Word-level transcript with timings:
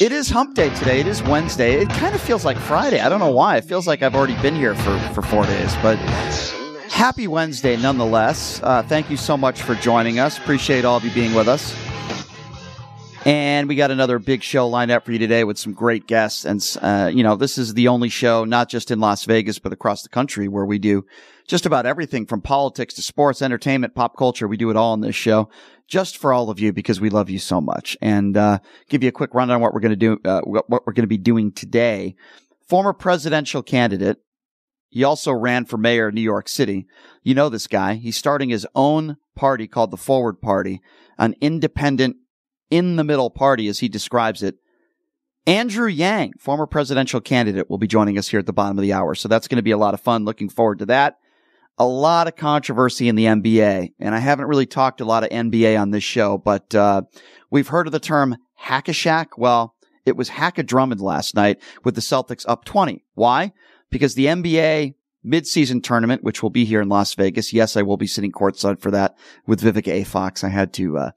It 0.00 0.10
is 0.10 0.28
hump 0.28 0.56
day 0.56 0.74
today. 0.74 0.98
It 0.98 1.06
is 1.06 1.22
Wednesday. 1.22 1.74
It 1.74 1.88
kind 1.88 2.16
of 2.16 2.20
feels 2.20 2.44
like 2.44 2.56
Friday. 2.56 2.98
I 2.98 3.08
don't 3.08 3.20
know 3.20 3.30
why. 3.30 3.58
It 3.58 3.64
feels 3.64 3.86
like 3.86 4.02
I've 4.02 4.16
already 4.16 4.34
been 4.42 4.56
here 4.56 4.74
for, 4.74 4.98
for 5.14 5.22
four 5.22 5.44
days, 5.44 5.72
but 5.82 5.96
happy 6.90 7.28
Wednesday 7.28 7.76
nonetheless. 7.76 8.60
Uh, 8.62 8.82
thank 8.82 9.08
you 9.08 9.16
so 9.16 9.36
much 9.36 9.62
for 9.62 9.76
joining 9.76 10.18
us. 10.18 10.36
Appreciate 10.38 10.84
all 10.84 10.96
of 10.96 11.04
you 11.04 11.12
being 11.12 11.32
with 11.32 11.46
us. 11.46 11.76
And 13.24 13.68
we 13.68 13.76
got 13.76 13.92
another 13.92 14.18
big 14.18 14.42
show 14.42 14.68
lined 14.68 14.90
up 14.90 15.06
for 15.06 15.12
you 15.12 15.18
today 15.18 15.44
with 15.44 15.58
some 15.58 15.72
great 15.72 16.06
guests. 16.06 16.44
And, 16.44 16.76
uh, 16.82 17.10
you 17.14 17.22
know, 17.22 17.36
this 17.36 17.56
is 17.56 17.72
the 17.72 17.88
only 17.88 18.08
show, 18.08 18.44
not 18.44 18.68
just 18.68 18.90
in 18.90 18.98
Las 18.98 19.24
Vegas, 19.24 19.60
but 19.60 19.72
across 19.72 20.02
the 20.02 20.10
country 20.10 20.48
where 20.48 20.66
we 20.66 20.78
do 20.78 21.06
just 21.46 21.66
about 21.66 21.86
everything 21.86 22.26
from 22.26 22.40
politics 22.40 22.94
to 22.94 23.02
sports, 23.02 23.42
entertainment, 23.42 23.94
pop 23.94 24.16
culture. 24.16 24.48
We 24.48 24.56
do 24.56 24.70
it 24.70 24.76
all 24.76 24.92
on 24.92 25.00
this 25.00 25.14
show 25.14 25.48
just 25.88 26.16
for 26.16 26.32
all 26.32 26.50
of 26.50 26.58
you 26.58 26.72
because 26.72 27.00
we 27.00 27.10
love 27.10 27.30
you 27.30 27.38
so 27.38 27.60
much. 27.60 27.96
And, 28.00 28.36
uh, 28.36 28.58
give 28.88 29.02
you 29.02 29.08
a 29.08 29.12
quick 29.12 29.34
rundown 29.34 29.56
on 29.56 29.60
what 29.62 29.74
we're 29.74 29.80
going 29.80 29.90
to 29.90 29.96
do, 29.96 30.18
uh, 30.24 30.40
what 30.42 30.68
we're 30.68 30.92
going 30.92 31.02
to 31.04 31.06
be 31.06 31.18
doing 31.18 31.52
today. 31.52 32.14
Former 32.66 32.92
presidential 32.92 33.62
candidate. 33.62 34.18
He 34.88 35.02
also 35.02 35.32
ran 35.32 35.64
for 35.64 35.76
mayor 35.76 36.08
of 36.08 36.14
New 36.14 36.20
York 36.20 36.48
City. 36.48 36.86
You 37.22 37.34
know 37.34 37.48
this 37.48 37.66
guy. 37.66 37.94
He's 37.94 38.16
starting 38.16 38.50
his 38.50 38.66
own 38.74 39.16
party 39.34 39.66
called 39.66 39.90
the 39.90 39.96
Forward 39.96 40.40
Party, 40.40 40.80
an 41.18 41.34
independent 41.40 42.16
in 42.70 42.96
the 42.96 43.04
middle 43.04 43.28
party, 43.28 43.66
as 43.66 43.80
he 43.80 43.88
describes 43.88 44.42
it. 44.42 44.56
Andrew 45.46 45.88
Yang, 45.88 46.34
former 46.38 46.66
presidential 46.66 47.20
candidate, 47.20 47.68
will 47.68 47.78
be 47.78 47.86
joining 47.86 48.16
us 48.16 48.28
here 48.28 48.40
at 48.40 48.46
the 48.46 48.52
bottom 48.52 48.78
of 48.78 48.82
the 48.82 48.92
hour. 48.92 49.14
So 49.14 49.28
that's 49.28 49.48
going 49.48 49.56
to 49.56 49.62
be 49.62 49.72
a 49.72 49.76
lot 49.76 49.94
of 49.94 50.00
fun. 50.00 50.24
Looking 50.24 50.48
forward 50.48 50.78
to 50.78 50.86
that. 50.86 51.18
A 51.78 51.86
lot 51.86 52.28
of 52.28 52.36
controversy 52.36 53.08
in 53.08 53.16
the 53.16 53.24
NBA. 53.24 53.94
And 53.98 54.14
I 54.14 54.18
haven't 54.18 54.46
really 54.46 54.66
talked 54.66 55.00
a 55.00 55.04
lot 55.04 55.24
of 55.24 55.30
NBA 55.30 55.80
on 55.80 55.90
this 55.90 56.04
show, 56.04 56.38
but, 56.38 56.74
uh, 56.74 57.02
we've 57.50 57.68
heard 57.68 57.86
of 57.86 57.92
the 57.92 58.00
term 58.00 58.36
hack 58.54 58.88
a 58.88 58.92
Shaq. 58.92 59.28
Well, 59.36 59.74
it 60.06 60.16
was 60.16 60.28
hack 60.28 60.58
a 60.58 60.62
Drummond 60.62 61.00
last 61.00 61.34
night 61.34 61.60
with 61.84 61.94
the 61.94 62.00
Celtics 62.00 62.44
up 62.46 62.64
20. 62.64 63.04
Why? 63.14 63.52
Because 63.90 64.14
the 64.14 64.26
NBA 64.26 64.94
midseason 65.24 65.82
tournament, 65.82 66.22
which 66.22 66.42
will 66.42 66.50
be 66.50 66.64
here 66.64 66.80
in 66.80 66.88
Las 66.88 67.14
Vegas. 67.14 67.52
Yes, 67.52 67.76
I 67.76 67.82
will 67.82 67.96
be 67.96 68.06
sitting 68.06 68.32
courtside 68.32 68.80
for 68.80 68.90
that 68.90 69.16
with 69.46 69.62
Vivica 69.62 69.88
A. 69.88 70.04
Fox. 70.04 70.44
I 70.44 70.50
had 70.50 70.72
to, 70.74 70.98
uh, 70.98 71.10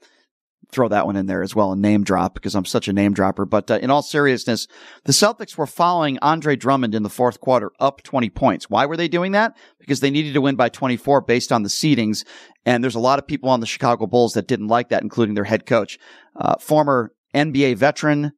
throw 0.72 0.88
that 0.90 1.06
one 1.06 1.16
in 1.16 1.28
there 1.28 1.44
as 1.44 1.56
well 1.56 1.72
and 1.72 1.82
name 1.82 2.04
drop 2.04 2.34
because 2.34 2.56
I'm 2.56 2.66
such 2.66 2.88
a 2.88 2.94
name 2.94 3.14
dropper. 3.14 3.46
But 3.46 3.72
uh, 3.72 3.80
in 3.82 3.90
all 3.90 4.02
seriousness, 4.02 4.68
the 5.06 5.14
Celtics 5.14 5.58
were 5.58 5.68
following 5.68 6.20
Andre 6.22 6.56
Drummond 6.56 6.94
in 6.94 7.04
the 7.04 7.10
fourth 7.10 7.40
quarter 7.40 7.72
up 7.80 8.04
20 8.04 8.30
points. 8.30 8.70
Why 8.70 8.86
were 8.86 8.98
they 8.98 9.08
doing 9.08 9.32
that? 9.32 9.56
Because 9.80 10.02
they 10.02 10.10
needed 10.10 10.34
to 10.34 10.42
win 10.42 10.56
by 10.56 10.70
24 10.70 11.22
based 11.22 11.52
on 11.52 11.64
the 11.64 11.70
seedings. 11.70 12.26
And 12.66 12.84
there's 12.84 12.96
a 12.96 13.00
lot 13.00 13.20
of 13.20 13.28
people 13.28 13.50
on 13.50 13.62
the 13.62 13.66
Chicago 13.66 14.08
Bulls 14.08 14.34
that 14.34 14.48
didn't 14.48 14.68
like 14.68 14.90
that, 14.90 15.04
including 15.04 15.36
their 15.36 15.46
head 15.46 15.66
coach, 15.66 15.98
uh, 16.36 16.56
former 16.60 17.14
NBA 17.34 17.78
veteran 17.78 18.34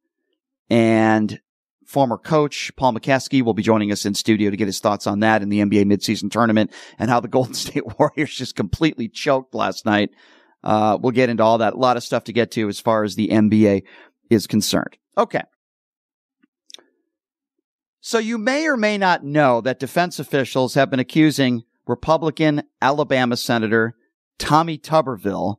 and 0.68 1.40
former 1.90 2.16
coach 2.16 2.70
Paul 2.76 2.92
Mokeski 2.92 3.42
will 3.42 3.54
be 3.54 3.64
joining 3.64 3.90
us 3.90 4.06
in 4.06 4.14
studio 4.14 4.50
to 4.50 4.56
get 4.56 4.68
his 4.68 4.78
thoughts 4.78 5.08
on 5.08 5.20
that 5.20 5.42
in 5.42 5.48
the 5.48 5.58
NBA 5.58 5.86
midseason 5.86 6.30
tournament 6.30 6.70
and 7.00 7.10
how 7.10 7.18
the 7.18 7.28
Golden 7.40 7.54
State 7.54 7.98
Warriors 7.98 8.34
just 8.34 8.54
completely 8.54 9.08
choked 9.08 9.54
last 9.54 9.84
night 9.84 10.10
uh, 10.62 10.98
we'll 11.00 11.12
get 11.12 11.28
into 11.28 11.42
all 11.42 11.58
that. 11.58 11.74
A 11.74 11.76
lot 11.76 11.96
of 11.96 12.02
stuff 12.02 12.24
to 12.24 12.32
get 12.32 12.50
to 12.52 12.68
as 12.68 12.80
far 12.80 13.04
as 13.04 13.14
the 13.14 13.28
NBA 13.28 13.82
is 14.28 14.46
concerned. 14.46 14.96
Okay. 15.16 15.42
So 18.00 18.18
you 18.18 18.38
may 18.38 18.66
or 18.66 18.76
may 18.76 18.96
not 18.96 19.24
know 19.24 19.60
that 19.60 19.78
defense 19.78 20.18
officials 20.18 20.74
have 20.74 20.90
been 20.90 21.00
accusing 21.00 21.64
Republican 21.86 22.62
Alabama 22.80 23.36
Senator 23.36 23.94
Tommy 24.38 24.78
Tuberville 24.78 25.56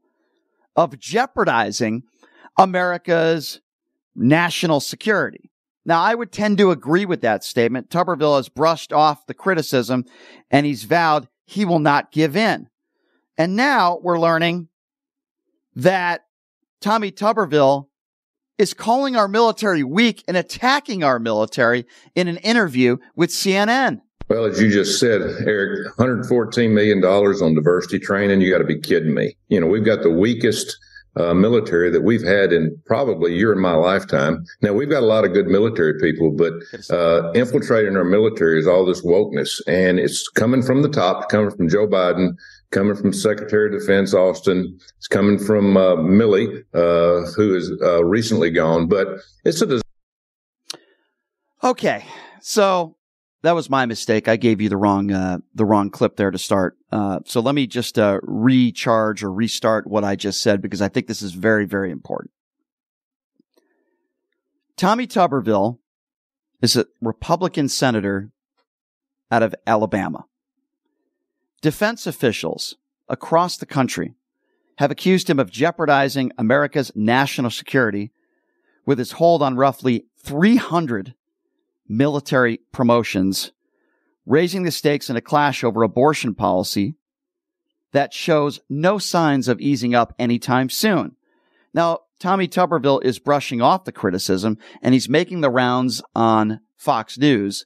of 0.75 0.97
jeopardizing 0.97 2.03
America's 2.57 3.61
national 4.15 4.79
security. 4.79 5.51
Now, 5.85 6.01
I 6.01 6.15
would 6.15 6.31
tend 6.31 6.57
to 6.59 6.71
agree 6.71 7.05
with 7.05 7.21
that 7.21 7.43
statement. 7.43 7.89
Tuberville 7.89 8.37
has 8.37 8.49
brushed 8.49 8.93
off 8.93 9.25
the 9.25 9.33
criticism 9.33 10.05
and 10.49 10.65
he's 10.65 10.83
vowed 10.83 11.27
he 11.45 11.65
will 11.65 11.79
not 11.79 12.11
give 12.11 12.35
in. 12.35 12.69
And 13.37 13.55
now 13.55 13.99
we're 14.01 14.19
learning 14.19 14.69
that 15.75 16.25
Tommy 16.81 17.11
Tuberville 17.11 17.87
is 18.57 18.73
calling 18.73 19.15
our 19.15 19.27
military 19.27 19.83
weak 19.83 20.23
and 20.27 20.37
attacking 20.37 21.03
our 21.03 21.19
military 21.19 21.85
in 22.15 22.27
an 22.27 22.37
interview 22.37 22.97
with 23.15 23.29
CNN. 23.29 24.01
Well, 24.29 24.45
as 24.45 24.61
you 24.61 24.69
just 24.69 24.99
said, 24.99 25.21
Eric, 25.45 25.93
$114 25.97 26.71
million 26.71 27.03
on 27.03 27.55
diversity 27.55 27.99
training. 27.99 28.41
You 28.41 28.51
got 28.51 28.59
to 28.59 28.63
be 28.63 28.79
kidding 28.79 29.13
me. 29.13 29.35
You 29.49 29.59
know, 29.59 29.67
we've 29.67 29.83
got 29.83 30.03
the 30.03 30.09
weakest 30.09 30.77
uh, 31.17 31.33
military 31.33 31.89
that 31.89 32.03
we've 32.03 32.23
had 32.23 32.53
in 32.53 32.77
probably 32.85 33.35
year 33.35 33.51
in 33.51 33.59
my 33.59 33.73
lifetime. 33.73 34.45
Now 34.61 34.73
we've 34.73 34.89
got 34.89 35.03
a 35.03 35.05
lot 35.05 35.25
of 35.25 35.33
good 35.33 35.47
military 35.47 35.99
people, 35.99 36.31
but 36.31 36.53
uh, 36.89 37.31
infiltrating 37.31 37.97
our 37.97 38.05
military 38.05 38.59
is 38.59 38.67
all 38.67 38.85
this 38.85 39.03
wokeness, 39.03 39.59
and 39.67 39.99
it's 39.99 40.27
coming 40.29 40.61
from 40.61 40.81
the 40.81 40.89
top, 40.89 41.29
coming 41.29 41.51
from 41.51 41.67
Joe 41.67 41.87
Biden, 41.87 42.35
coming 42.71 42.95
from 42.95 43.13
Secretary 43.13 43.73
of 43.73 43.79
Defense 43.79 44.13
Austin. 44.13 44.79
It's 44.97 45.07
coming 45.07 45.37
from 45.37 45.77
uh, 45.77 45.97
Milley, 45.97 46.63
uh, 46.73 47.31
who 47.33 47.55
is 47.55 47.71
uh, 47.81 48.03
recently 48.03 48.49
gone. 48.49 48.87
But 48.87 49.19
it's 49.45 49.61
a. 49.61 49.67
Des- 49.67 49.81
okay, 51.63 52.05
so 52.41 52.95
that 53.43 53.53
was 53.53 53.69
my 53.69 53.85
mistake. 53.85 54.27
I 54.27 54.35
gave 54.35 54.61
you 54.61 54.69
the 54.69 54.77
wrong 54.77 55.11
uh, 55.11 55.39
the 55.53 55.65
wrong 55.65 55.89
clip 55.89 56.15
there 56.15 56.31
to 56.31 56.37
start. 56.37 56.77
Uh, 56.91 57.19
so 57.25 57.39
let 57.41 57.55
me 57.55 57.67
just 57.67 57.99
uh, 57.99 58.19
recharge 58.23 59.23
or 59.23 59.31
restart 59.31 59.87
what 59.87 60.03
I 60.03 60.15
just 60.15 60.41
said 60.41 60.61
because 60.61 60.81
I 60.81 60.89
think 60.89 61.07
this 61.07 61.21
is 61.21 61.33
very 61.33 61.65
very 61.65 61.91
important. 61.91 62.31
Tommy 64.77 65.05
Tuberville 65.05 65.77
is 66.61 66.75
a 66.75 66.85
Republican 67.01 67.69
senator 67.69 68.31
out 69.29 69.43
of 69.43 69.53
Alabama. 69.67 70.25
Defense 71.61 72.07
officials 72.07 72.75
across 73.07 73.57
the 73.57 73.67
country 73.67 74.15
have 74.77 74.89
accused 74.89 75.29
him 75.29 75.39
of 75.39 75.51
jeopardizing 75.51 76.31
America's 76.37 76.91
national 76.95 77.51
security 77.51 78.11
with 78.85 78.97
his 78.97 79.13
hold 79.13 79.43
on 79.43 79.55
roughly 79.55 80.05
300 80.23 81.13
military 81.87 82.61
promotions, 82.71 83.51
raising 84.25 84.63
the 84.63 84.71
stakes 84.71 85.09
in 85.09 85.15
a 85.15 85.21
clash 85.21 85.63
over 85.63 85.83
abortion 85.83 86.33
policy 86.33 86.95
that 87.91 88.13
shows 88.13 88.59
no 88.67 88.97
signs 88.97 89.47
of 89.47 89.59
easing 89.59 89.93
up 89.93 90.15
anytime 90.17 90.69
soon. 90.69 91.15
Now, 91.75 91.99
Tommy 92.19 92.47
Tuberville 92.47 93.03
is 93.03 93.19
brushing 93.19 93.61
off 93.61 93.83
the 93.83 93.91
criticism 93.91 94.57
and 94.81 94.95
he's 94.95 95.09
making 95.09 95.41
the 95.41 95.49
rounds 95.49 96.01
on 96.15 96.61
Fox 96.75 97.19
News. 97.19 97.65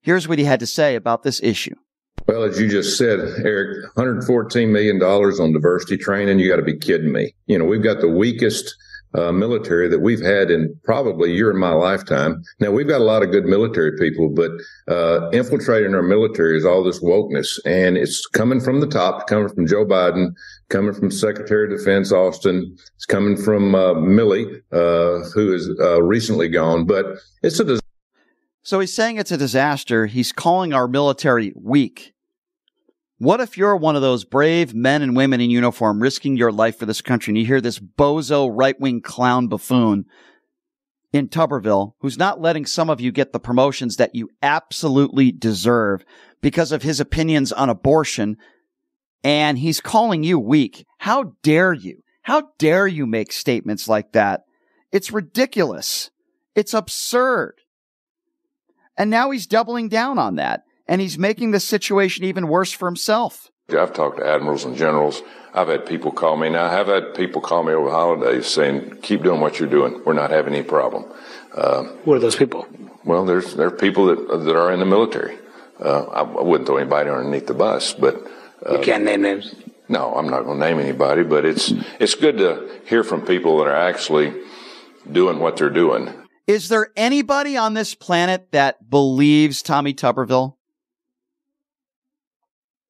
Here's 0.00 0.28
what 0.28 0.38
he 0.38 0.44
had 0.44 0.60
to 0.60 0.66
say 0.66 0.94
about 0.94 1.24
this 1.24 1.42
issue. 1.42 1.74
Well, 2.26 2.44
as 2.44 2.58
you 2.58 2.68
just 2.68 2.96
said, 2.96 3.18
Eric, 3.44 3.84
$114 3.96 4.70
million 4.70 5.02
on 5.02 5.52
diversity 5.52 5.98
training. 5.98 6.38
You 6.38 6.48
got 6.48 6.56
to 6.56 6.62
be 6.62 6.76
kidding 6.76 7.12
me. 7.12 7.34
You 7.46 7.58
know, 7.58 7.66
we've 7.66 7.82
got 7.82 8.00
the 8.00 8.08
weakest 8.08 8.74
uh, 9.14 9.30
military 9.30 9.88
that 9.88 10.00
we've 10.00 10.20
had 10.20 10.50
in 10.50 10.74
probably 10.84 11.30
a 11.30 11.34
year 11.34 11.50
in 11.50 11.58
my 11.58 11.70
lifetime. 11.70 12.42
Now 12.60 12.70
we've 12.70 12.88
got 12.88 13.00
a 13.00 13.04
lot 13.04 13.22
of 13.22 13.30
good 13.30 13.44
military 13.44 13.92
people, 13.98 14.28
but 14.28 14.50
uh, 14.88 15.28
infiltrating 15.30 15.94
our 15.94 16.02
military 16.02 16.56
is 16.56 16.64
all 16.64 16.82
this 16.82 17.02
wokeness, 17.02 17.58
and 17.64 17.96
it's 17.96 18.26
coming 18.26 18.60
from 18.60 18.80
the 18.80 18.88
top, 18.88 19.28
coming 19.28 19.48
from 19.48 19.66
Joe 19.66 19.84
Biden, 19.84 20.30
coming 20.68 20.94
from 20.94 21.10
Secretary 21.10 21.72
of 21.72 21.78
Defense 21.78 22.10
Austin, 22.10 22.74
it's 22.96 23.06
coming 23.06 23.36
from 23.36 23.74
uh, 23.74 23.94
Milley, 23.94 24.62
uh, 24.72 25.28
who 25.32 25.52
is 25.52 25.70
uh, 25.78 26.02
recently 26.02 26.48
gone. 26.48 26.86
But 26.86 27.06
it's 27.42 27.60
a 27.60 27.78
so 28.64 28.80
he's 28.80 28.94
saying 28.94 29.18
it's 29.18 29.30
a 29.30 29.36
disaster. 29.36 30.06
He's 30.06 30.32
calling 30.32 30.72
our 30.72 30.88
military 30.88 31.52
weak. 31.54 32.13
What 33.18 33.40
if 33.40 33.56
you're 33.56 33.76
one 33.76 33.94
of 33.94 34.02
those 34.02 34.24
brave 34.24 34.74
men 34.74 35.00
and 35.00 35.14
women 35.16 35.40
in 35.40 35.48
uniform 35.48 36.00
risking 36.00 36.36
your 36.36 36.50
life 36.50 36.78
for 36.78 36.86
this 36.86 37.00
country 37.00 37.30
and 37.30 37.38
you 37.38 37.46
hear 37.46 37.60
this 37.60 37.78
bozo 37.78 38.50
right 38.52 38.78
wing 38.80 39.00
clown 39.00 39.46
buffoon 39.46 40.06
in 41.12 41.28
Tuberville 41.28 41.92
who's 42.00 42.18
not 42.18 42.40
letting 42.40 42.66
some 42.66 42.90
of 42.90 43.00
you 43.00 43.12
get 43.12 43.32
the 43.32 43.38
promotions 43.38 43.96
that 43.96 44.16
you 44.16 44.30
absolutely 44.42 45.30
deserve 45.30 46.04
because 46.40 46.72
of 46.72 46.82
his 46.82 46.98
opinions 46.98 47.52
on 47.52 47.70
abortion 47.70 48.36
and 49.22 49.58
he's 49.58 49.80
calling 49.80 50.24
you 50.24 50.38
weak. 50.40 50.84
How 50.98 51.34
dare 51.44 51.72
you? 51.72 52.02
How 52.22 52.48
dare 52.58 52.88
you 52.88 53.06
make 53.06 53.32
statements 53.32 53.88
like 53.88 54.12
that? 54.12 54.42
It's 54.90 55.12
ridiculous. 55.12 56.10
It's 56.56 56.74
absurd. 56.74 57.54
And 58.98 59.08
now 59.08 59.30
he's 59.30 59.46
doubling 59.46 59.88
down 59.88 60.18
on 60.18 60.34
that 60.34 60.63
and 60.86 61.00
he's 61.00 61.18
making 61.18 61.50
the 61.50 61.60
situation 61.60 62.24
even 62.24 62.48
worse 62.48 62.72
for 62.72 62.86
himself. 62.86 63.50
I've 63.70 63.94
talked 63.94 64.18
to 64.18 64.26
admirals 64.26 64.64
and 64.64 64.76
generals. 64.76 65.22
I've 65.54 65.68
had 65.68 65.86
people 65.86 66.10
call 66.10 66.36
me. 66.36 66.50
Now, 66.50 66.66
I've 66.66 66.86
had 66.86 67.14
people 67.14 67.40
call 67.40 67.62
me 67.62 67.72
over 67.72 67.86
the 67.86 67.94
holidays 67.94 68.46
saying, 68.46 68.98
keep 69.02 69.22
doing 69.22 69.40
what 69.40 69.58
you're 69.58 69.68
doing. 69.68 70.02
We're 70.04 70.12
not 70.12 70.30
having 70.30 70.52
any 70.54 70.64
problem. 70.64 71.04
Uh, 71.54 71.84
what 72.04 72.16
are 72.16 72.20
those 72.20 72.36
people? 72.36 72.66
Well, 73.04 73.24
there's, 73.24 73.54
there 73.54 73.68
are 73.68 73.70
people 73.70 74.06
that, 74.06 74.44
that 74.44 74.56
are 74.56 74.72
in 74.72 74.80
the 74.80 74.86
military. 74.86 75.38
Uh, 75.80 76.04
I, 76.04 76.20
I, 76.20 76.42
wouldn't 76.42 76.66
throw 76.66 76.76
anybody 76.76 77.10
underneath 77.10 77.46
the 77.46 77.54
bus, 77.54 77.94
but. 77.94 78.16
Uh, 78.66 78.78
you 78.78 78.84
can't 78.84 79.04
name 79.04 79.22
names? 79.22 79.54
No, 79.88 80.14
I'm 80.14 80.28
not 80.28 80.44
going 80.44 80.58
to 80.58 80.66
name 80.66 80.78
anybody, 80.78 81.22
but 81.22 81.44
it's, 81.44 81.72
it's 82.00 82.14
good 82.14 82.38
to 82.38 82.80
hear 82.86 83.04
from 83.04 83.22
people 83.22 83.58
that 83.58 83.68
are 83.68 83.76
actually 83.76 84.34
doing 85.10 85.38
what 85.38 85.56
they're 85.56 85.70
doing. 85.70 86.12
Is 86.46 86.68
there 86.68 86.90
anybody 86.96 87.56
on 87.56 87.74
this 87.74 87.94
planet 87.94 88.48
that 88.52 88.90
believes 88.90 89.62
Tommy 89.62 89.94
Tuberville? 89.94 90.56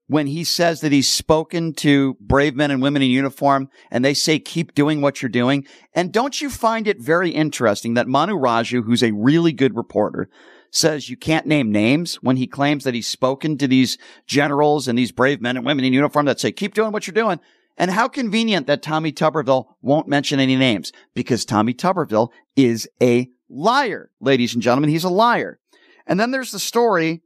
When 0.07 0.27
he 0.27 0.45
says 0.45 0.81
that 0.81 0.93
he's 0.93 1.11
spoken 1.11 1.73
to 1.73 2.15
brave 2.21 2.55
men 2.55 2.71
and 2.71 2.83
women 2.83 3.03
in 3.03 3.11
uniform 3.11 3.69
and 3.91 4.05
they 4.05 4.15
say, 4.15 4.39
keep 4.39 4.75
doing 4.75 5.01
what 5.01 5.23
you're 5.23 5.29
doing. 5.31 5.67
And 5.95 6.13
don't 6.13 6.41
you 6.41 6.51
find 6.51 6.87
it 6.87 7.01
very 7.01 7.31
interesting 7.31 7.95
that 7.95 8.09
Manu 8.09 8.35
Raju, 8.35 8.85
who's 8.85 9.03
a 9.03 9.13
really 9.13 9.53
good 9.53 9.77
reporter, 9.77 10.29
says 10.71 11.09
you 11.09 11.17
can't 11.17 11.47
name 11.47 11.73
names 11.73 12.17
when 12.17 12.37
he 12.37 12.47
claims 12.47 12.85
that 12.85 12.95
he's 12.95 13.07
spoken 13.07 13.57
to 13.59 13.69
these 13.69 13.97
generals 14.27 14.89
and 14.89 14.99
these 14.99 15.13
brave 15.13 15.41
men 15.41 15.57
and 15.57 15.65
women 15.65 15.85
in 15.85 15.93
uniform 15.93 16.27
that 16.27 16.41
say, 16.41 16.53
keep 16.53 16.75
doing 16.75 16.93
what 16.93 17.07
you're 17.07 17.15
doing. 17.15 17.41
And 17.77 17.91
how 17.91 18.07
convenient 18.07 18.69
that 18.69 18.83
Tommy 18.83 19.11
Tuberville 19.11 19.67
won't 19.83 20.07
mention 20.07 20.39
any 20.39 20.55
names 20.55 20.93
because 21.13 21.45
Tommy 21.45 21.75
Tuberville 21.75 22.29
is 22.55 22.89
a 23.03 23.29
liar, 23.49 24.11
ladies 24.21 24.55
and 24.55 24.63
gentlemen. 24.63 24.91
He's 24.91 25.03
a 25.03 25.09
liar. 25.09 25.59
And 26.07 26.21
then 26.21 26.31
there's 26.31 26.53
the 26.53 26.61
story 26.61 27.23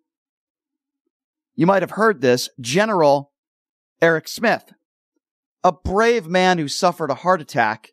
you 1.59 1.67
might 1.67 1.83
have 1.83 1.91
heard 1.91 2.21
this 2.21 2.49
General 2.61 3.33
Eric 4.01 4.29
Smith, 4.29 4.73
a 5.65 5.73
brave 5.73 6.29
man 6.29 6.57
who 6.57 6.69
suffered 6.69 7.11
a 7.11 7.17
heart 7.17 7.41
attack, 7.41 7.91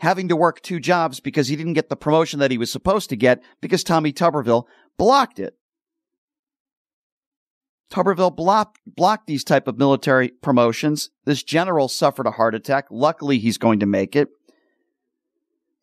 having 0.00 0.28
to 0.28 0.36
work 0.36 0.60
two 0.60 0.78
jobs 0.78 1.20
because 1.20 1.48
he 1.48 1.56
didn't 1.56 1.72
get 1.72 1.88
the 1.88 1.96
promotion 1.96 2.38
that 2.40 2.50
he 2.50 2.58
was 2.58 2.70
supposed 2.70 3.08
to 3.08 3.16
get 3.16 3.42
because 3.62 3.82
Tommy 3.82 4.12
Tuberville 4.12 4.64
blocked 4.98 5.38
it. 5.38 5.54
Tuberville 7.90 8.36
blocked, 8.36 8.78
blocked 8.86 9.26
these 9.26 9.42
type 9.42 9.66
of 9.66 9.78
military 9.78 10.28
promotions. 10.28 11.08
This 11.24 11.42
general 11.42 11.88
suffered 11.88 12.26
a 12.26 12.32
heart 12.32 12.54
attack. 12.54 12.88
Luckily, 12.90 13.38
he's 13.38 13.56
going 13.56 13.80
to 13.80 13.86
make 13.86 14.14
it. 14.14 14.28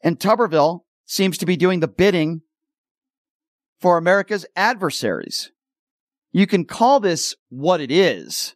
And 0.04 0.20
Tuberville 0.20 0.82
seems 1.08 1.40
to 1.40 1.48
be 1.48 1.58
doing 1.58 1.80
the 1.80 1.88
bidding 1.88 2.44
for 3.82 3.98
America's 3.98 4.46
adversaries. 4.56 5.52
You 6.36 6.48
can 6.48 6.66
call 6.66 7.00
this 7.00 7.34
what 7.48 7.80
it 7.80 7.90
is, 7.90 8.56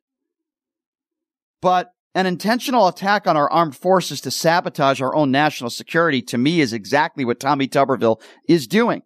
but 1.61 1.93
an 2.13 2.25
intentional 2.25 2.89
attack 2.89 3.25
on 3.25 3.37
our 3.37 3.49
armed 3.49 3.73
forces 3.73 4.19
to 4.19 4.31
sabotage 4.31 5.01
our 5.01 5.15
own 5.15 5.31
national 5.31 5.69
security 5.69 6.21
to 6.23 6.37
me 6.37 6.59
is 6.59 6.73
exactly 6.73 7.23
what 7.23 7.39
Tommy 7.39 7.69
Tuberville 7.69 8.21
is 8.49 8.67
doing. 8.67 9.03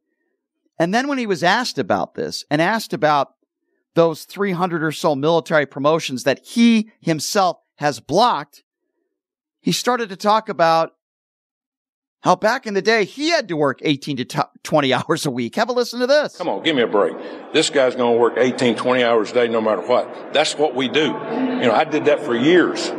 And 0.79 0.91
then 0.91 1.07
when 1.07 1.19
he 1.19 1.27
was 1.27 1.43
asked 1.43 1.77
about 1.77 2.15
this 2.15 2.45
and 2.49 2.63
asked 2.63 2.93
about 2.93 3.35
those 3.93 4.23
300 4.23 4.83
or 4.83 4.91
so 4.91 5.13
military 5.13 5.67
promotions 5.67 6.23
that 6.23 6.43
he 6.43 6.89
himself 6.99 7.57
has 7.75 7.99
blocked, 7.99 8.63
he 9.61 9.71
started 9.71 10.09
to 10.09 10.15
talk 10.15 10.49
about 10.49 10.93
how 12.23 12.37
back 12.37 12.65
in 12.65 12.73
the 12.73 12.81
day 12.81 13.03
he 13.03 13.29
had 13.29 13.49
to 13.49 13.57
work 13.57 13.79
18 13.83 14.17
to 14.17 14.25
t- 14.25 14.39
20 14.63 14.93
hours 14.93 15.25
a 15.25 15.31
week. 15.31 15.55
Have 15.55 15.69
a 15.69 15.73
listen 15.73 15.99
to 15.99 16.07
this. 16.07 16.35
Come 16.37 16.49
on, 16.49 16.63
give 16.63 16.75
me 16.75 16.81
a 16.81 16.87
break. 16.87 17.15
This 17.53 17.69
guy's 17.69 17.95
going 17.95 18.15
to 18.15 18.19
work 18.19 18.33
18, 18.37 18.75
20 18.75 19.03
hours 19.03 19.31
a 19.31 19.33
day 19.33 19.47
no 19.47 19.61
matter 19.61 19.81
what. 19.81 20.33
That's 20.33 20.57
what 20.57 20.73
we 20.73 20.87
do. 20.87 21.05
You 21.05 21.67
know, 21.67 21.73
I 21.73 21.83
did 21.83 22.05
that 22.05 22.21
for 22.21 22.35
years 22.35 22.91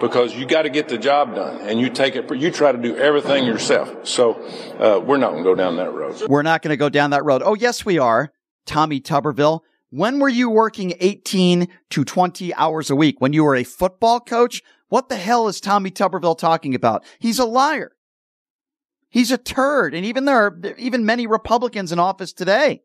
because 0.00 0.34
you 0.34 0.46
got 0.46 0.62
to 0.62 0.70
get 0.70 0.88
the 0.88 0.98
job 0.98 1.34
done 1.34 1.60
and 1.62 1.80
you 1.80 1.90
take 1.90 2.16
it, 2.16 2.32
you 2.34 2.50
try 2.50 2.72
to 2.72 2.78
do 2.78 2.96
everything 2.96 3.44
yourself. 3.44 4.06
So, 4.06 4.34
uh, 4.78 5.00
we're 5.00 5.18
not 5.18 5.32
going 5.32 5.44
to 5.44 5.50
go 5.50 5.54
down 5.54 5.76
that 5.76 5.92
road. 5.92 6.22
We're 6.28 6.42
not 6.42 6.62
going 6.62 6.70
to 6.70 6.76
go 6.76 6.88
down 6.88 7.10
that 7.10 7.24
road. 7.24 7.42
Oh, 7.44 7.54
yes, 7.54 7.84
we 7.84 7.98
are. 7.98 8.32
Tommy 8.64 9.00
Tuberville. 9.00 9.60
When 9.90 10.20
were 10.20 10.28
you 10.28 10.48
working 10.48 10.94
18 11.00 11.68
to 11.90 12.04
20 12.04 12.54
hours 12.54 12.90
a 12.90 12.96
week? 12.96 13.20
When 13.20 13.32
you 13.32 13.44
were 13.44 13.56
a 13.56 13.64
football 13.64 14.20
coach? 14.20 14.62
What 14.88 15.08
the 15.08 15.16
hell 15.16 15.48
is 15.48 15.60
Tommy 15.60 15.90
Tuberville 15.90 16.38
talking 16.38 16.74
about? 16.74 17.04
He's 17.18 17.38
a 17.38 17.44
liar. 17.44 17.92
He's 19.12 19.30
a 19.30 19.36
turd. 19.36 19.94
And 19.94 20.06
even 20.06 20.24
there 20.24 20.58
even 20.78 21.04
many 21.04 21.26
Republicans 21.26 21.92
in 21.92 21.98
office 21.98 22.32
today 22.32 22.82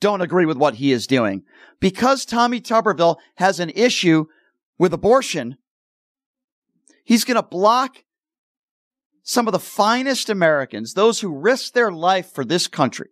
don't 0.00 0.20
agree 0.20 0.44
with 0.44 0.56
what 0.56 0.74
he 0.74 0.90
is 0.90 1.06
doing. 1.06 1.44
Because 1.78 2.24
Tommy 2.24 2.60
Tuberville 2.60 3.16
has 3.36 3.60
an 3.60 3.70
issue 3.70 4.26
with 4.76 4.92
abortion, 4.92 5.56
he's 7.04 7.24
going 7.24 7.36
to 7.36 7.42
block 7.42 8.02
some 9.22 9.46
of 9.46 9.52
the 9.52 9.60
finest 9.60 10.28
Americans, 10.30 10.94
those 10.94 11.20
who 11.20 11.38
risk 11.38 11.74
their 11.74 11.92
life 11.92 12.32
for 12.32 12.44
this 12.44 12.66
country, 12.66 13.10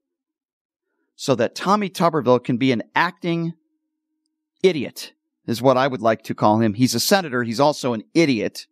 so 1.15 1.37
that 1.37 1.55
Tommy 1.55 1.89
Tuberville 1.89 2.43
can 2.43 2.57
be 2.57 2.73
an 2.73 2.83
acting 2.97 3.55
idiot, 4.65 5.13
is 5.47 5.63
what 5.63 5.77
I 5.77 5.87
would 5.87 6.03
like 6.03 6.25
to 6.25 6.35
call 6.35 6.61
him. 6.61 6.75
He's 6.75 6.97
a 6.97 7.01
senator. 7.01 7.45
He's 7.45 7.61
also 7.61 7.93
an 7.93 8.03
idiot. 8.13 8.67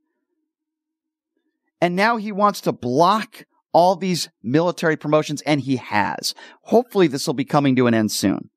And 1.81 1.94
now 1.94 2.17
he 2.17 2.32
wants 2.32 2.61
to 2.62 2.73
block 2.73 3.44
all 3.73 3.96
these 3.96 4.31
military 4.43 4.96
promotions, 4.96 5.43
and 5.43 5.61
he 5.61 5.76
has. 5.76 6.34
Hopefully, 6.62 7.08
this 7.08 7.26
will 7.26 7.34
be 7.34 7.44
coming 7.44 7.76
to 7.76 7.87
an 7.87 7.94
end 7.94 8.11
soon. 8.11 8.49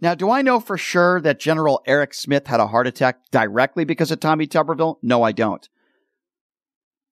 Now, 0.00 0.14
do 0.14 0.30
I 0.30 0.42
know 0.42 0.60
for 0.60 0.76
sure 0.76 1.20
that 1.20 1.38
General 1.38 1.80
Eric 1.86 2.12
Smith 2.12 2.48
had 2.48 2.60
a 2.60 2.66
heart 2.66 2.86
attack 2.86 3.30
directly 3.30 3.84
because 3.84 4.10
of 4.10 4.20
Tommy 4.20 4.46
Tuberville? 4.46 4.96
No, 5.02 5.22
I 5.22 5.32
don't. 5.32 5.66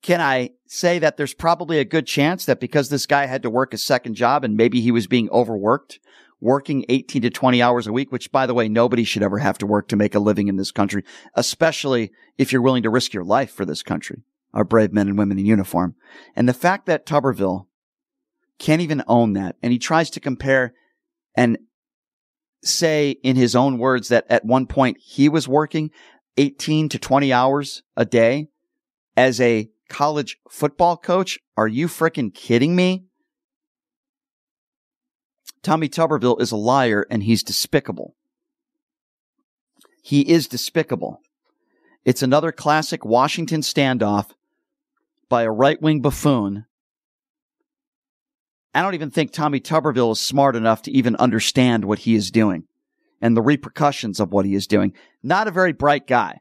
Can 0.03 0.21
I 0.21 0.51
say 0.67 0.99
that 0.99 1.17
there's 1.17 1.33
probably 1.33 1.79
a 1.79 1.85
good 1.85 2.07
chance 2.07 2.45
that 2.45 2.59
because 2.59 2.89
this 2.89 3.07
guy 3.07 3.27
had 3.27 3.43
to 3.45 3.51
work 3.51 3.73
a 3.73 3.79
second 3.79 4.15
job 4.15 4.43
and 4.43 4.57
maybe 4.57 4.81
he 4.81 4.91
was 4.91 5.07
being 5.07 5.31
overworked, 5.31 6.01
working 6.43 6.85
18 6.89 7.23
to 7.23 7.31
20 7.31 7.63
hours 7.63 7.87
a 7.87 7.93
week, 7.93 8.13
which 8.13 8.31
by 8.31 8.47
the 8.47 8.55
way, 8.55 8.69
nobody 8.69 9.05
should 9.05 9.23
ever 9.23 9.39
have 9.39 9.57
to 9.59 9.67
work 9.67 9.89
to 9.89 9.97
make 9.97 10.15
a 10.15 10.19
living 10.19 10.49
in 10.49 10.57
this 10.57 10.73
country, 10.73 11.05
especially 11.35 12.11
if 12.37 12.53
you're 12.53 12.61
willing 12.61 12.83
to 12.83 12.91
risk 12.91 13.15
your 13.15 13.25
life 13.25 13.53
for 13.53 13.65
this 13.65 13.83
country, 13.83 14.23
our 14.53 14.65
brave 14.65 14.93
men 14.93 15.09
and 15.09 15.17
women 15.17 15.39
in 15.39 15.47
uniform. 15.47 15.95
And 16.37 16.49
the 16.49 16.53
fact 16.53 16.87
that 16.87 17.07
Tuberville 17.07 17.67
can't 18.63 18.81
even 18.81 19.03
own 19.09 19.33
that. 19.33 19.57
And 19.63 19.73
he 19.73 19.79
tries 19.79 20.09
to 20.11 20.21
compare 20.21 20.73
and 21.37 21.59
say 22.63 23.17
in 23.23 23.37
his 23.37 23.57
own 23.57 23.77
words 23.77 24.09
that 24.09 24.25
at 24.31 24.45
one 24.45 24.67
point 24.67 24.99
he 25.03 25.29
was 25.29 25.49
working 25.49 25.91
18 26.37 26.89
to 26.91 26.99
20 26.99 27.33
hours 27.33 27.83
a 27.97 28.05
day 28.05 28.49
as 29.17 29.41
a 29.41 29.69
college 29.89 30.39
football 30.49 30.97
coach. 30.97 31.39
Are 31.57 31.69
you 31.69 31.89
freaking 31.89 32.33
kidding 32.33 32.77
me? 32.77 33.05
Tommy 35.63 35.89
Tuberville 35.89 36.41
is 36.41 36.51
a 36.51 36.57
liar 36.57 37.07
and 37.09 37.23
he's 37.23 37.43
despicable. 37.43 38.15
He 40.03 40.23
is 40.23 40.49
despicable. 40.49 41.21
It's 42.05 42.23
another 42.23 42.51
classic 42.51 43.05
Washington 43.05 43.61
standoff 43.61 44.31
by 45.29 45.45
a 45.45 45.51
right 45.51 45.81
wing 45.81 46.01
buffoon. 46.01 46.67
I 48.75 48.83
don't 48.83 48.95
even 48.95 49.11
think 49.11 49.33
Tommy 49.33 49.61
Tuberville 49.61 50.13
is 50.13 50.21
smart 50.21 50.57
enough 50.57 50.83
to 50.83 50.91
even 50.91 51.15
understand 51.17 51.85
what 51.85 52.01
he 52.01 52.15
is 52.15 52.31
doing 52.31 52.65
and 53.21 53.37
the 53.37 53.43
repercussions 53.43 54.19
of 54.19 54.33
what 54.33 54.47
he 54.47 54.55
is 54.55 54.67
doing. 54.67 54.95
Not 55.23 55.47
a 55.47 55.53
very 55.53 55.73
bright 55.73 56.09
guy. 56.09 56.41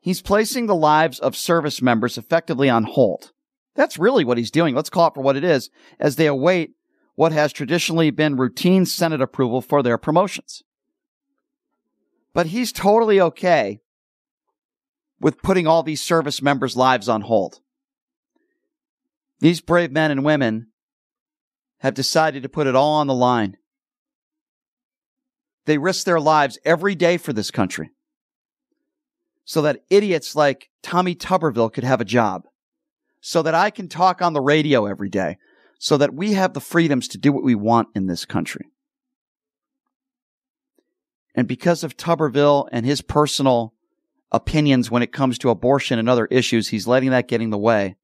He's 0.00 0.22
placing 0.22 0.66
the 0.66 0.74
lives 0.74 1.20
of 1.20 1.36
service 1.36 1.80
members 1.80 2.18
effectively 2.18 2.68
on 2.68 2.82
hold. 2.82 3.30
That's 3.76 3.98
really 3.98 4.24
what 4.24 4.38
he's 4.38 4.50
doing. 4.50 4.74
Let's 4.74 4.90
call 4.90 5.06
it 5.06 5.14
for 5.14 5.22
what 5.22 5.36
it 5.36 5.44
is 5.44 5.70
as 6.00 6.16
they 6.16 6.26
await 6.26 6.72
what 7.22 7.30
has 7.30 7.52
traditionally 7.52 8.10
been 8.10 8.36
routine 8.36 8.84
Senate 8.84 9.20
approval 9.20 9.60
for 9.60 9.80
their 9.80 9.96
promotions. 9.96 10.64
But 12.34 12.46
he's 12.46 12.72
totally 12.72 13.20
okay 13.20 13.78
with 15.20 15.40
putting 15.40 15.68
all 15.68 15.84
these 15.84 16.02
service 16.02 16.42
members' 16.42 16.76
lives 16.76 17.08
on 17.08 17.20
hold. 17.20 17.60
These 19.38 19.60
brave 19.60 19.92
men 19.92 20.10
and 20.10 20.24
women 20.24 20.72
have 21.78 21.94
decided 21.94 22.42
to 22.42 22.48
put 22.48 22.66
it 22.66 22.74
all 22.74 22.94
on 22.94 23.06
the 23.06 23.14
line. 23.14 23.56
They 25.66 25.78
risk 25.78 26.04
their 26.04 26.18
lives 26.18 26.58
every 26.64 26.96
day 26.96 27.18
for 27.18 27.32
this 27.32 27.52
country 27.52 27.90
so 29.44 29.62
that 29.62 29.84
idiots 29.90 30.34
like 30.34 30.70
Tommy 30.82 31.14
Tuberville 31.14 31.72
could 31.72 31.84
have 31.84 32.00
a 32.00 32.04
job, 32.04 32.48
so 33.20 33.42
that 33.42 33.54
I 33.54 33.70
can 33.70 33.86
talk 33.86 34.20
on 34.20 34.32
the 34.32 34.40
radio 34.40 34.86
every 34.86 35.08
day, 35.08 35.38
so 35.82 35.96
that 35.96 36.14
we 36.14 36.34
have 36.34 36.52
the 36.52 36.60
freedoms 36.60 37.08
to 37.08 37.18
do 37.18 37.32
what 37.32 37.42
we 37.42 37.56
want 37.56 37.88
in 37.96 38.06
this 38.06 38.24
country. 38.24 38.70
And 41.34 41.48
because 41.48 41.82
of 41.82 41.96
Tuberville 41.96 42.68
and 42.70 42.86
his 42.86 43.02
personal 43.02 43.74
opinions 44.30 44.92
when 44.92 45.02
it 45.02 45.12
comes 45.12 45.38
to 45.38 45.50
abortion 45.50 45.98
and 45.98 46.08
other 46.08 46.26
issues, 46.26 46.68
he's 46.68 46.86
letting 46.86 47.10
that 47.10 47.26
get 47.26 47.42
in 47.42 47.50
the 47.50 47.58
way 47.58 47.96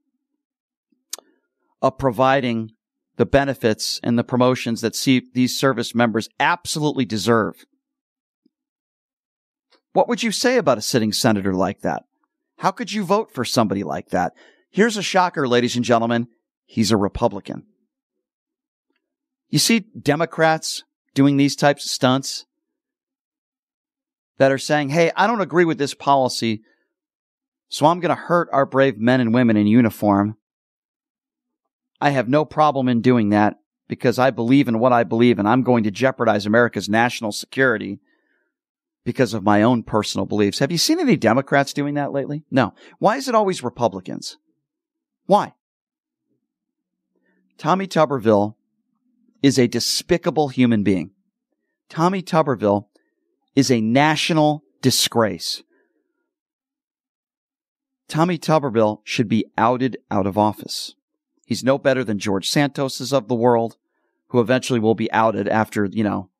of 1.80 1.98
providing 1.98 2.72
the 3.14 3.24
benefits 3.24 4.00
and 4.02 4.18
the 4.18 4.24
promotions 4.24 4.80
that 4.80 4.96
see 4.96 5.22
these 5.32 5.56
service 5.56 5.94
members 5.94 6.28
absolutely 6.40 7.04
deserve. 7.04 7.64
What 9.92 10.08
would 10.08 10.24
you 10.24 10.32
say 10.32 10.56
about 10.56 10.78
a 10.78 10.82
sitting 10.82 11.12
senator 11.12 11.54
like 11.54 11.82
that? 11.82 12.02
How 12.56 12.72
could 12.72 12.90
you 12.90 13.04
vote 13.04 13.32
for 13.32 13.44
somebody 13.44 13.84
like 13.84 14.08
that? 14.08 14.32
Here's 14.68 14.96
a 14.96 15.02
shocker, 15.02 15.46
ladies 15.46 15.76
and 15.76 15.84
gentlemen. 15.84 16.26
He's 16.70 16.92
a 16.92 16.98
Republican. 16.98 17.64
You 19.48 19.58
see 19.58 19.80
Democrats 19.80 20.84
doing 21.14 21.38
these 21.38 21.56
types 21.56 21.86
of 21.86 21.90
stunts 21.90 22.44
that 24.36 24.52
are 24.52 24.58
saying, 24.58 24.90
Hey, 24.90 25.10
I 25.16 25.26
don't 25.26 25.40
agree 25.40 25.64
with 25.64 25.78
this 25.78 25.94
policy. 25.94 26.60
So 27.70 27.86
I'm 27.86 28.00
going 28.00 28.14
to 28.14 28.22
hurt 28.22 28.50
our 28.52 28.66
brave 28.66 28.98
men 28.98 29.22
and 29.22 29.32
women 29.32 29.56
in 29.56 29.66
uniform. 29.66 30.36
I 32.02 32.10
have 32.10 32.28
no 32.28 32.44
problem 32.44 32.86
in 32.86 33.00
doing 33.00 33.30
that 33.30 33.56
because 33.88 34.18
I 34.18 34.30
believe 34.30 34.68
in 34.68 34.78
what 34.78 34.92
I 34.92 35.04
believe 35.04 35.38
and 35.38 35.48
I'm 35.48 35.62
going 35.62 35.84
to 35.84 35.90
jeopardize 35.90 36.44
America's 36.44 36.90
national 36.90 37.32
security 37.32 37.98
because 39.06 39.32
of 39.32 39.42
my 39.42 39.62
own 39.62 39.84
personal 39.84 40.26
beliefs. 40.26 40.58
Have 40.58 40.70
you 40.70 40.76
seen 40.76 41.00
any 41.00 41.16
Democrats 41.16 41.72
doing 41.72 41.94
that 41.94 42.12
lately? 42.12 42.44
No. 42.50 42.74
Why 42.98 43.16
is 43.16 43.26
it 43.26 43.34
always 43.34 43.64
Republicans? 43.64 44.36
Why? 45.24 45.54
Tommy 47.58 47.88
Tuberville 47.88 48.54
is 49.42 49.58
a 49.58 49.66
despicable 49.66 50.48
human 50.48 50.84
being. 50.84 51.10
Tommy 51.88 52.22
Tuberville 52.22 52.86
is 53.56 53.70
a 53.70 53.80
national 53.80 54.62
disgrace. 54.80 55.64
Tommy 58.08 58.38
Tuberville 58.38 59.00
should 59.04 59.28
be 59.28 59.44
outed 59.58 59.98
out 60.10 60.26
of 60.26 60.38
office. 60.38 60.94
He's 61.46 61.64
no 61.64 61.78
better 61.78 62.04
than 62.04 62.18
George 62.18 62.48
Santos's 62.48 63.12
of 63.12 63.26
the 63.26 63.34
world, 63.34 63.76
who 64.28 64.40
eventually 64.40 64.78
will 64.78 64.94
be 64.94 65.10
outed 65.12 65.48
after, 65.48 65.86
you 65.86 66.04
know, 66.04 66.30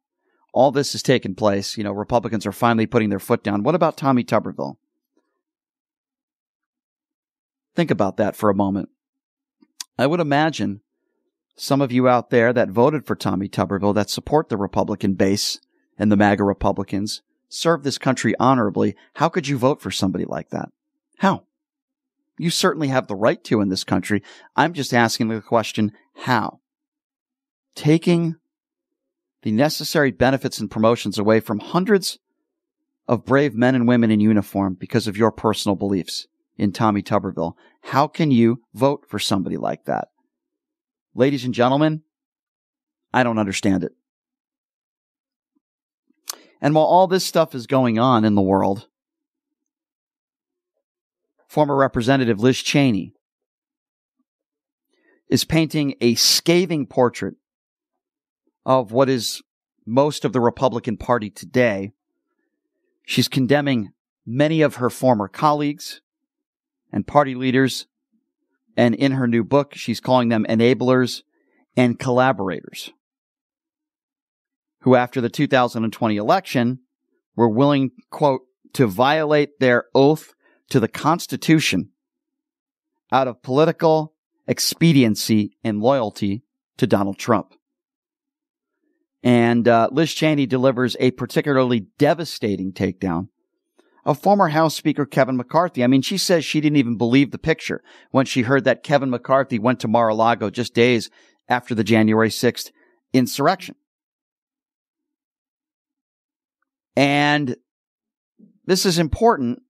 all 0.55 0.71
this 0.71 0.93
has 0.93 1.03
taken 1.03 1.35
place. 1.35 1.77
You 1.77 1.85
know, 1.85 1.93
Republicans 1.93 2.47
are 2.47 2.53
finally 2.53 2.87
putting 2.87 3.09
their 3.09 3.19
foot 3.19 3.43
down. 3.43 3.65
What 3.65 3.75
about 3.75 3.97
Tommy 3.97 4.23
Tuberville? 4.23 4.77
Think 7.75 7.91
about 7.91 8.17
that 8.19 8.37
for 8.37 8.51
a 8.51 8.55
moment. 8.55 8.89
I 9.99 10.07
would 10.07 10.21
imagine 10.21 10.81
some 11.61 11.81
of 11.81 11.91
you 11.91 12.09
out 12.09 12.31
there 12.31 12.53
that 12.53 12.71
voted 12.71 13.05
for 13.05 13.17
Tommy 13.17 13.49
Tuberville 13.49 13.95
that 13.95 14.11
support 14.11 14.49
the 14.49 14.57
Republican 14.57 15.15
base 15.15 15.59
and 15.99 16.11
the 16.11 16.17
MAGA 16.17 16.45
Republicans 16.45 17.23
serve 17.49 17.83
this 17.83 17.99
country 17.99 18.35
honorably. 18.39 18.95
How 19.15 19.29
could 19.29 19.49
you 19.49 19.59
vote 19.59 19.81
for 19.81 19.91
somebody 19.91 20.25
like 20.25 20.51
that? 20.51 20.69
How? 21.19 21.45
You 22.39 22.51
certainly 22.51 22.89
have 22.89 23.09
the 23.09 23.17
right 23.17 23.43
to 23.45 23.61
in 23.61 23.71
this 23.71 23.83
country. 23.83 24.23
I'm 24.55 24.73
just 24.73 24.95
asking 24.95 25.29
the 25.29 25.41
question, 25.41 25.93
how? 26.15 26.61
Taking 27.75 28.37
the 29.43 29.51
necessary 29.51 30.13
benefits 30.13 30.61
and 30.61 30.71
promotions 30.71 31.19
away 31.19 31.41
from 31.41 31.59
hundreds 31.59 32.19
of 33.09 33.25
brave 33.25 33.57
men 33.57 33.75
and 33.75 33.89
women 33.89 34.13
in 34.13 34.21
uniform 34.21 34.75
because 34.79 35.09
of 35.09 35.17
your 35.17 35.33
personal 35.33 35.75
beliefs 35.75 36.29
in 36.57 36.71
Tommy 36.71 37.03
Tuberville. 37.03 37.55
How 37.83 38.07
can 38.07 38.31
you 38.31 38.63
vote 38.75 39.07
for 39.09 39.19
somebody 39.19 39.57
like 39.57 39.87
that? 39.87 40.09
Ladies 41.19 41.45
and 41.45 41.53
gentlemen, 41.53 42.03
I 43.13 43.25
don't 43.25 43.41
understand 43.41 43.83
it. 43.83 43.91
And 46.61 46.77
while 46.77 46.85
all 46.85 47.09
this 47.09 47.25
stuff 47.25 47.57
is 47.57 47.67
going 47.67 47.99
on 47.99 48.25
in 48.25 48.37
the 48.37 48.41
world, 48.41 48.87
former 51.49 51.75
Representative 51.75 52.39
Liz 52.39 52.63
Cheney 52.63 53.15
is 55.29 55.45
painting 55.45 55.97
a 56.01 56.15
scathing 56.15 56.87
portrait 56.87 57.35
of 58.65 58.93
what 58.93 59.09
is 59.09 59.43
most 59.85 60.25
of 60.25 60.33
the 60.33 60.41
Republican 60.41 60.97
Party 60.97 61.31
today. 61.31 61.91
She's 63.05 63.27
condemning 63.27 63.91
many 64.25 64.63
of 64.63 64.77
her 64.77 64.89
former 64.89 65.27
colleagues 65.27 66.01
and 66.93 67.09
party 67.09 67.35
leaders 67.35 67.88
and 68.79 68.95
in 68.95 69.11
her 69.11 69.27
new 69.27 69.43
book, 69.43 69.75
she's 69.75 69.99
calling 70.01 70.29
them 70.29 70.47
enablers 70.49 71.23
and 71.77 71.99
collaborators 71.99 72.93
who, 74.83 74.95
after 74.95 75.21
the 75.21 75.29
2020 75.29 76.17
election, 76.17 76.79
were 77.35 77.49
willing, 77.49 77.91
quote, 78.11 78.43
to 78.75 78.87
violate 78.87 79.59
their 79.59 79.87
oath 79.97 80.33
to 80.71 80.79
the 80.79 80.87
Constitution 80.87 81.91
out 83.11 83.27
of 83.27 83.43
political 83.43 84.15
expediency 84.47 85.57
and 85.65 85.81
loyalty 85.81 86.45
to 86.77 86.87
Donald 86.87 87.19
Trump. 87.19 87.55
And 89.25 89.67
uh, 89.67 89.89
Liz 89.91 90.15
Cheney 90.15 90.47
delivers 90.47 90.97
a 91.01 91.11
particularly 91.11 91.87
devastating 91.99 92.73
takedown 92.73 93.29
of 94.09 94.19
former 94.19 94.49
House 94.49 94.75
Speaker 94.75 95.05
Kevin 95.05 95.37
McCarthy. 95.37 95.85
I 95.85 95.87
mean, 95.87 96.01
she 96.01 96.17
says 96.17 96.43
she 96.43 96.63
didn't 96.63 96.79
even 96.79 96.97
believe 96.97 97.31
the 97.31 97.39
picture 97.39 97.83
when 98.11 98.25
she 98.25 98.41
heard 98.41 98.65
that 98.65 98.83
Kevin 98.83 99.11
McCarthy 99.11 99.59
went 99.59 99.81
to 99.81 99.89
Mar-a-Lago 99.89 100.49
just 100.49 100.73
days 100.73 101.11
after 101.47 101.75
the 101.75 101.85
January 101.85 102.31
6th 102.31 102.71
insurrection. 103.13 103.75
And 106.97 107.57
this 108.65 108.87
is 108.87 108.99
important 108.99 109.61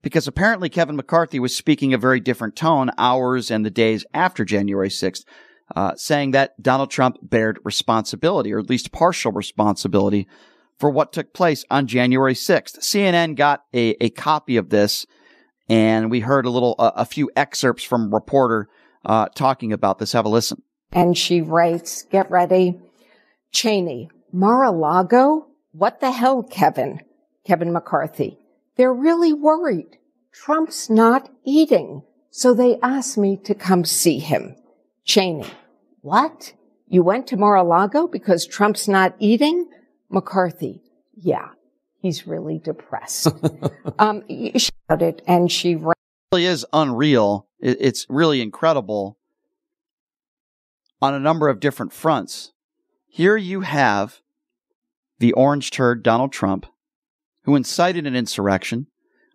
because 0.00 0.28
apparently 0.28 0.68
Kevin 0.68 0.94
McCarthy 0.94 1.40
was 1.40 1.56
speaking 1.56 1.92
a 1.92 1.98
very 1.98 2.20
different 2.20 2.54
tone 2.54 2.92
hours 2.96 3.50
and 3.50 3.66
the 3.66 3.70
days 3.70 4.06
after 4.14 4.44
January 4.44 4.88
6th, 4.88 5.24
uh, 5.74 5.96
saying 5.96 6.30
that 6.30 6.62
Donald 6.62 6.92
Trump 6.92 7.16
bared 7.22 7.58
responsibility, 7.64 8.52
or 8.52 8.60
at 8.60 8.70
least 8.70 8.92
partial 8.92 9.32
responsibility 9.32 10.28
for 10.78 10.90
what 10.90 11.12
took 11.12 11.32
place 11.32 11.64
on 11.70 11.86
January 11.86 12.34
6th. 12.34 12.78
CNN 12.80 13.36
got 13.36 13.64
a, 13.72 13.96
a 14.04 14.10
copy 14.10 14.56
of 14.56 14.70
this 14.70 15.06
and 15.68 16.10
we 16.10 16.20
heard 16.20 16.44
a 16.44 16.50
little, 16.50 16.74
a 16.78 17.06
few 17.06 17.30
excerpts 17.36 17.84
from 17.84 18.12
reporter 18.12 18.68
uh, 19.04 19.28
talking 19.34 19.72
about 19.72 19.98
this. 19.98 20.12
Have 20.12 20.26
a 20.26 20.28
listen. 20.28 20.62
And 20.92 21.16
she 21.16 21.40
writes, 21.40 22.02
get 22.02 22.30
ready. 22.30 22.80
Cheney, 23.50 24.10
Mar-a-Lago? 24.32 25.46
What 25.72 26.00
the 26.00 26.12
hell, 26.12 26.42
Kevin? 26.42 27.00
Kevin 27.46 27.72
McCarthy. 27.72 28.38
They're 28.76 28.92
really 28.92 29.32
worried. 29.32 29.98
Trump's 30.32 30.90
not 30.90 31.30
eating. 31.44 32.02
So 32.30 32.52
they 32.52 32.78
asked 32.82 33.16
me 33.16 33.36
to 33.44 33.54
come 33.54 33.84
see 33.84 34.18
him. 34.18 34.56
Cheney. 35.04 35.46
What? 36.00 36.52
You 36.88 37.02
went 37.02 37.26
to 37.28 37.36
Mar-a-Lago 37.36 38.06
because 38.06 38.46
Trump's 38.46 38.86
not 38.86 39.14
eating? 39.18 39.66
McCarthy, 40.14 40.80
yeah, 41.14 41.48
he's 42.00 42.26
really 42.26 42.58
depressed. 42.58 43.28
um, 43.98 44.22
she 44.28 44.70
shouted 44.88 45.22
and 45.26 45.50
she 45.50 45.74
ran. 45.76 45.90
It 45.90 46.36
really 46.36 46.46
is 46.46 46.64
unreal. 46.72 47.48
It's 47.60 48.06
really 48.08 48.40
incredible 48.40 49.18
on 51.02 51.14
a 51.14 51.20
number 51.20 51.48
of 51.48 51.60
different 51.60 51.92
fronts. 51.92 52.52
Here 53.06 53.36
you 53.36 53.60
have 53.60 54.20
the 55.18 55.32
orange 55.32 55.70
turd 55.70 56.02
Donald 56.02 56.32
Trump, 56.32 56.66
who 57.42 57.56
incited 57.56 58.06
an 58.06 58.16
insurrection. 58.16 58.86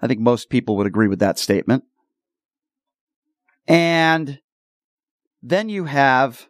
I 0.01 0.07
think 0.07 0.19
most 0.19 0.49
people 0.49 0.77
would 0.77 0.87
agree 0.87 1.07
with 1.07 1.19
that 1.19 1.37
statement. 1.39 1.83
And 3.67 4.39
then 5.41 5.69
you 5.69 5.85
have 5.85 6.47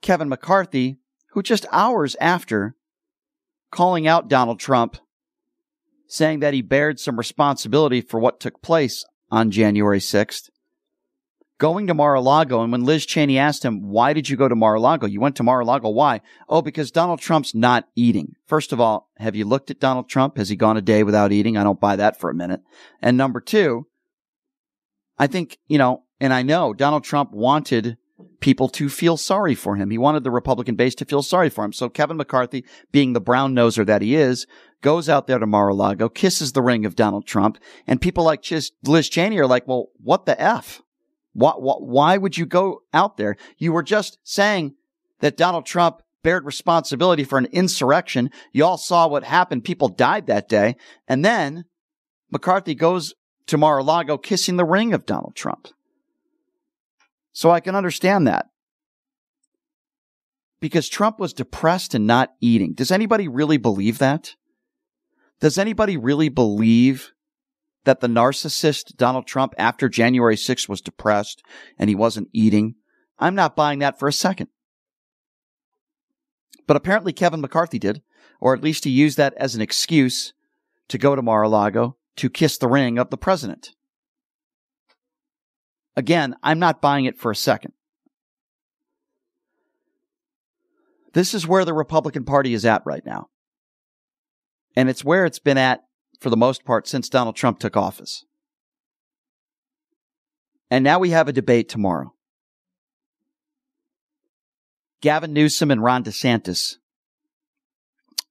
Kevin 0.00 0.28
McCarthy, 0.28 0.98
who 1.30 1.42
just 1.42 1.66
hours 1.70 2.16
after 2.20 2.74
calling 3.70 4.06
out 4.06 4.28
Donald 4.28 4.60
Trump, 4.60 4.96
saying 6.06 6.40
that 6.40 6.54
he 6.54 6.62
bared 6.62 6.98
some 6.98 7.16
responsibility 7.16 8.00
for 8.00 8.18
what 8.18 8.40
took 8.40 8.62
place 8.62 9.04
on 9.30 9.50
January 9.50 9.98
6th, 9.98 10.48
going 11.58 11.86
to 11.86 11.94
Mar-a-Lago. 11.94 12.62
And 12.62 12.72
when 12.72 12.84
Liz 12.84 13.04
Cheney 13.04 13.36
asked 13.36 13.64
him, 13.64 13.82
why 13.82 14.12
did 14.12 14.28
you 14.28 14.36
go 14.36 14.48
to 14.48 14.54
Mar-a-Lago? 14.54 15.06
You 15.06 15.20
went 15.20 15.36
to 15.36 15.42
Mar-a-Lago. 15.42 15.90
Why? 15.90 16.20
Oh, 16.48 16.62
because 16.62 16.90
Donald 16.90 17.20
Trump's 17.20 17.54
not 17.54 17.88
eating. 17.96 18.36
First 18.46 18.72
of 18.72 18.80
all, 18.80 19.10
have 19.18 19.34
you 19.36 19.44
looked 19.44 19.70
at 19.70 19.80
Donald 19.80 20.08
Trump? 20.08 20.38
Has 20.38 20.48
he 20.48 20.56
gone 20.56 20.76
a 20.76 20.80
day 20.82 21.02
without 21.02 21.32
eating? 21.32 21.56
I 21.56 21.64
don't 21.64 21.80
buy 21.80 21.96
that 21.96 22.18
for 22.18 22.30
a 22.30 22.34
minute. 22.34 22.60
And 23.02 23.16
number 23.16 23.40
two, 23.40 23.86
I 25.18 25.26
think, 25.26 25.58
you 25.66 25.78
know, 25.78 26.04
and 26.20 26.32
I 26.32 26.42
know 26.42 26.72
Donald 26.72 27.04
Trump 27.04 27.32
wanted 27.32 27.98
people 28.40 28.68
to 28.68 28.88
feel 28.88 29.16
sorry 29.16 29.54
for 29.54 29.76
him. 29.76 29.90
He 29.90 29.98
wanted 29.98 30.24
the 30.24 30.30
Republican 30.30 30.76
base 30.76 30.94
to 30.96 31.04
feel 31.04 31.22
sorry 31.22 31.50
for 31.50 31.64
him. 31.64 31.72
So 31.72 31.88
Kevin 31.88 32.16
McCarthy, 32.16 32.64
being 32.92 33.12
the 33.12 33.20
brown 33.20 33.54
noser 33.54 33.84
that 33.86 34.02
he 34.02 34.14
is, 34.14 34.46
goes 34.80 35.08
out 35.08 35.26
there 35.26 35.38
to 35.38 35.46
Mar-a-Lago, 35.46 36.08
kisses 36.08 36.52
the 36.52 36.62
ring 36.62 36.86
of 36.86 36.94
Donald 36.94 37.26
Trump, 37.26 37.58
and 37.86 38.00
people 38.00 38.24
like 38.24 38.44
Liz 38.84 39.08
Cheney 39.08 39.38
are 39.38 39.46
like, 39.46 39.66
well, 39.66 39.88
what 39.96 40.24
the 40.24 40.40
F? 40.40 40.80
Why, 41.32 41.52
why, 41.56 41.74
why 41.78 42.16
would 42.16 42.38
you 42.38 42.46
go 42.46 42.82
out 42.92 43.16
there? 43.16 43.36
You 43.56 43.72
were 43.72 43.82
just 43.82 44.18
saying 44.22 44.74
that 45.20 45.36
Donald 45.36 45.66
Trump 45.66 46.02
bared 46.22 46.44
responsibility 46.44 47.24
for 47.24 47.38
an 47.38 47.46
insurrection. 47.46 48.30
You 48.52 48.64
all 48.64 48.78
saw 48.78 49.08
what 49.08 49.24
happened. 49.24 49.64
People 49.64 49.88
died 49.88 50.26
that 50.26 50.48
day. 50.48 50.76
And 51.06 51.24
then 51.24 51.64
McCarthy 52.30 52.74
goes 52.74 53.14
to 53.46 53.58
Mar-a-Lago 53.58 54.18
kissing 54.18 54.56
the 54.56 54.64
ring 54.64 54.92
of 54.92 55.06
Donald 55.06 55.34
Trump. 55.34 55.68
So 57.38 57.52
I 57.52 57.60
can 57.60 57.76
understand 57.76 58.26
that. 58.26 58.46
Because 60.58 60.88
Trump 60.88 61.20
was 61.20 61.32
depressed 61.32 61.94
and 61.94 62.04
not 62.04 62.32
eating. 62.40 62.74
Does 62.74 62.90
anybody 62.90 63.28
really 63.28 63.58
believe 63.58 63.98
that? 63.98 64.34
Does 65.38 65.56
anybody 65.56 65.96
really 65.96 66.30
believe 66.30 67.12
that 67.84 68.00
the 68.00 68.08
narcissist 68.08 68.96
Donald 68.96 69.28
Trump 69.28 69.54
after 69.56 69.88
January 69.88 70.34
6th 70.34 70.68
was 70.68 70.80
depressed 70.80 71.44
and 71.78 71.88
he 71.88 71.94
wasn't 71.94 72.28
eating? 72.32 72.74
I'm 73.20 73.36
not 73.36 73.54
buying 73.54 73.78
that 73.78 74.00
for 74.00 74.08
a 74.08 74.12
second. 74.12 74.48
But 76.66 76.76
apparently 76.76 77.12
Kevin 77.12 77.40
McCarthy 77.40 77.78
did, 77.78 78.02
or 78.40 78.52
at 78.52 78.64
least 78.64 78.82
he 78.82 78.90
used 78.90 79.16
that 79.16 79.34
as 79.36 79.54
an 79.54 79.60
excuse 79.60 80.32
to 80.88 80.98
go 80.98 81.14
to 81.14 81.22
Mar-a-Lago 81.22 81.98
to 82.16 82.30
kiss 82.30 82.58
the 82.58 82.66
ring 82.66 82.98
of 82.98 83.10
the 83.10 83.16
president. 83.16 83.76
Again, 85.98 86.36
I'm 86.44 86.60
not 86.60 86.80
buying 86.80 87.06
it 87.06 87.18
for 87.18 87.32
a 87.32 87.36
second. 87.36 87.72
This 91.12 91.34
is 91.34 91.44
where 91.44 91.64
the 91.64 91.74
Republican 91.74 92.24
Party 92.24 92.54
is 92.54 92.64
at 92.64 92.82
right 92.86 93.04
now. 93.04 93.26
And 94.76 94.88
it's 94.88 95.04
where 95.04 95.26
it's 95.26 95.40
been 95.40 95.58
at 95.58 95.80
for 96.20 96.30
the 96.30 96.36
most 96.36 96.64
part 96.64 96.86
since 96.86 97.08
Donald 97.08 97.34
Trump 97.34 97.58
took 97.58 97.76
office. 97.76 98.24
And 100.70 100.84
now 100.84 101.00
we 101.00 101.10
have 101.10 101.26
a 101.26 101.32
debate 101.32 101.68
tomorrow. 101.68 102.14
Gavin 105.00 105.32
Newsom 105.32 105.72
and 105.72 105.82
Ron 105.82 106.04
DeSantis 106.04 106.76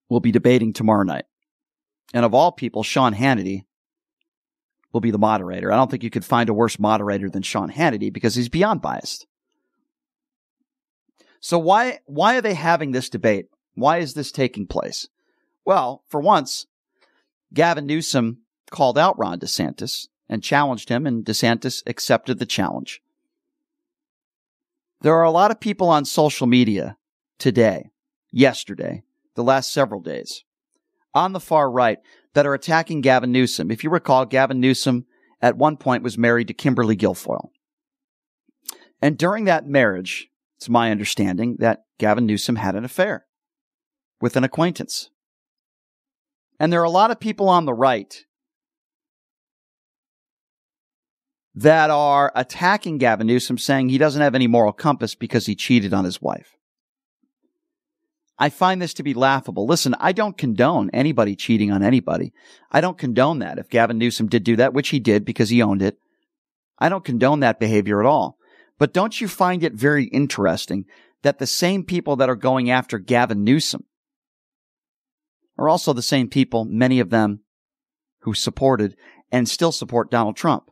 will 0.08 0.22
be 0.22 0.32
debating 0.32 0.72
tomorrow 0.72 1.04
night. 1.04 1.26
And 2.14 2.24
of 2.24 2.34
all 2.34 2.54
people, 2.54 2.84
Sean 2.84 3.14
Hannity 3.14 3.66
will 4.92 5.02
be 5.02 5.12
the 5.12 5.18
moderator. 5.18 5.72
I 5.72 5.76
don't 5.76 5.92
think 5.92 6.04
you 6.04 6.10
could 6.10 6.26
find 6.26 6.50
a 6.50 6.54
worse 6.54 6.80
moderator 6.80 7.30
than 7.30 7.44
Sean 7.44 7.72
Hannity 7.72 8.12
because 8.12 8.36
he's 8.36 8.50
beyond 8.50 8.82
biased. 8.82 9.28
So 11.40 11.60
why 11.60 12.00
why 12.06 12.38
are 12.38 12.42
they 12.42 12.54
having 12.54 12.92
this 12.92 13.10
debate? 13.10 13.48
Why 13.76 13.98
is 13.98 14.14
this 14.14 14.32
taking 14.32 14.66
place? 14.68 15.08
Well, 15.66 16.04
for 16.08 16.20
once, 16.20 16.66
Gavin 17.54 17.86
Newsom 17.86 18.40
called 18.72 18.98
out 18.98 19.18
Ron 19.20 19.40
DeSantis 19.40 20.08
and 20.30 20.44
challenged 20.44 20.90
him, 20.90 21.06
and 21.06 21.24
DeSantis 21.24 21.84
accepted 21.86 22.40
the 22.40 22.46
challenge. 22.46 23.02
There 25.02 25.16
are 25.16 25.24
a 25.24 25.32
lot 25.32 25.52
of 25.52 25.60
people 25.60 25.90
on 25.90 26.06
social 26.06 26.48
media 26.48 26.98
today, 27.38 27.92
yesterday, 28.32 29.04
the 29.36 29.44
last 29.44 29.72
several 29.72 30.02
days, 30.02 30.44
on 31.14 31.34
the 31.34 31.40
far 31.40 31.70
right 31.70 32.00
that 32.38 32.46
are 32.46 32.54
attacking 32.54 33.02
Gavin 33.02 33.32
Newsom. 33.32 33.72
If 33.72 33.84
you 33.84 33.90
recall, 33.90 34.24
Gavin 34.24 34.60
Newsom 34.60 35.08
at 35.42 35.58
one 35.58 35.76
point 35.76 36.04
was 36.04 36.20
married 36.20 36.48
to 36.50 36.54
Kimberly 36.54 36.96
Guilfoyle. 36.96 37.50
And 39.02 39.18
during 39.18 39.46
that 39.46 39.66
marriage, 39.66 40.28
it's 40.56 40.70
my 40.70 40.92
understanding 40.92 41.56
that 41.58 41.86
Gavin 41.98 42.28
Newsom 42.28 42.58
had 42.58 42.76
an 42.76 42.86
affair 42.86 43.26
with 44.22 44.36
an 44.36 44.44
acquaintance. 44.44 45.10
And 46.60 46.72
there 46.72 46.80
are 46.80 46.84
a 46.84 46.92
lot 46.92 47.10
of 47.10 47.20
people 47.20 47.50
on 47.50 47.66
the 47.66 47.74
right 47.74 48.24
that 51.56 51.90
are 51.90 52.32
attacking 52.36 53.00
Gavin 53.00 53.26
Newsom, 53.26 53.58
saying 53.58 53.90
he 53.90 53.98
doesn't 53.98 54.22
have 54.22 54.36
any 54.36 54.46
moral 54.46 54.74
compass 54.74 55.16
because 55.16 55.48
he 55.48 55.56
cheated 55.56 55.92
on 55.92 56.06
his 56.06 56.22
wife. 56.22 56.57
I 58.40 58.50
find 58.50 58.82
this 58.82 58.94
to 58.96 59.04
be 59.04 59.14
laughable. 59.14 59.66
Listen, 59.66 59.96
I 60.00 60.12
don't 60.12 60.38
condone 60.38 60.90
anybody 60.94 61.36
cheating 61.36 61.72
on 61.72 61.82
anybody. 61.82 62.34
I 62.72 62.82
don't 62.82 62.98
condone 62.98 63.40
that. 63.40 63.58
If 63.58 63.70
Gavin 63.70 63.98
Newsom 63.98 64.28
did 64.28 64.44
do 64.44 64.56
that, 64.58 64.74
which 64.74 64.90
he 64.90 65.00
did 65.00 65.26
because 65.26 65.50
he 65.50 65.62
owned 65.62 65.82
it, 65.82 65.98
I 66.78 66.90
don't 66.90 67.04
condone 67.04 67.40
that 67.40 67.60
behavior 67.60 68.00
at 68.00 68.06
all. 68.06 68.38
But 68.78 68.94
don't 68.94 69.20
you 69.20 69.28
find 69.28 69.64
it 69.64 69.74
very 69.74 70.06
interesting 70.06 70.86
that 71.24 71.40
the 71.40 71.48
same 71.48 71.84
people 71.84 72.16
that 72.18 72.30
are 72.30 72.36
going 72.36 72.70
after 72.70 73.00
Gavin 73.00 73.44
Newsom 73.44 73.86
are 75.58 75.68
also 75.68 75.94
the 75.94 76.04
same 76.04 76.30
people, 76.30 76.66
many 76.66 77.00
of 77.00 77.10
them, 77.10 77.40
who 78.22 78.36
supported 78.36 78.96
and 79.32 79.50
still 79.50 79.72
support 79.72 80.12
Donald 80.12 80.36
Trump? 80.36 80.70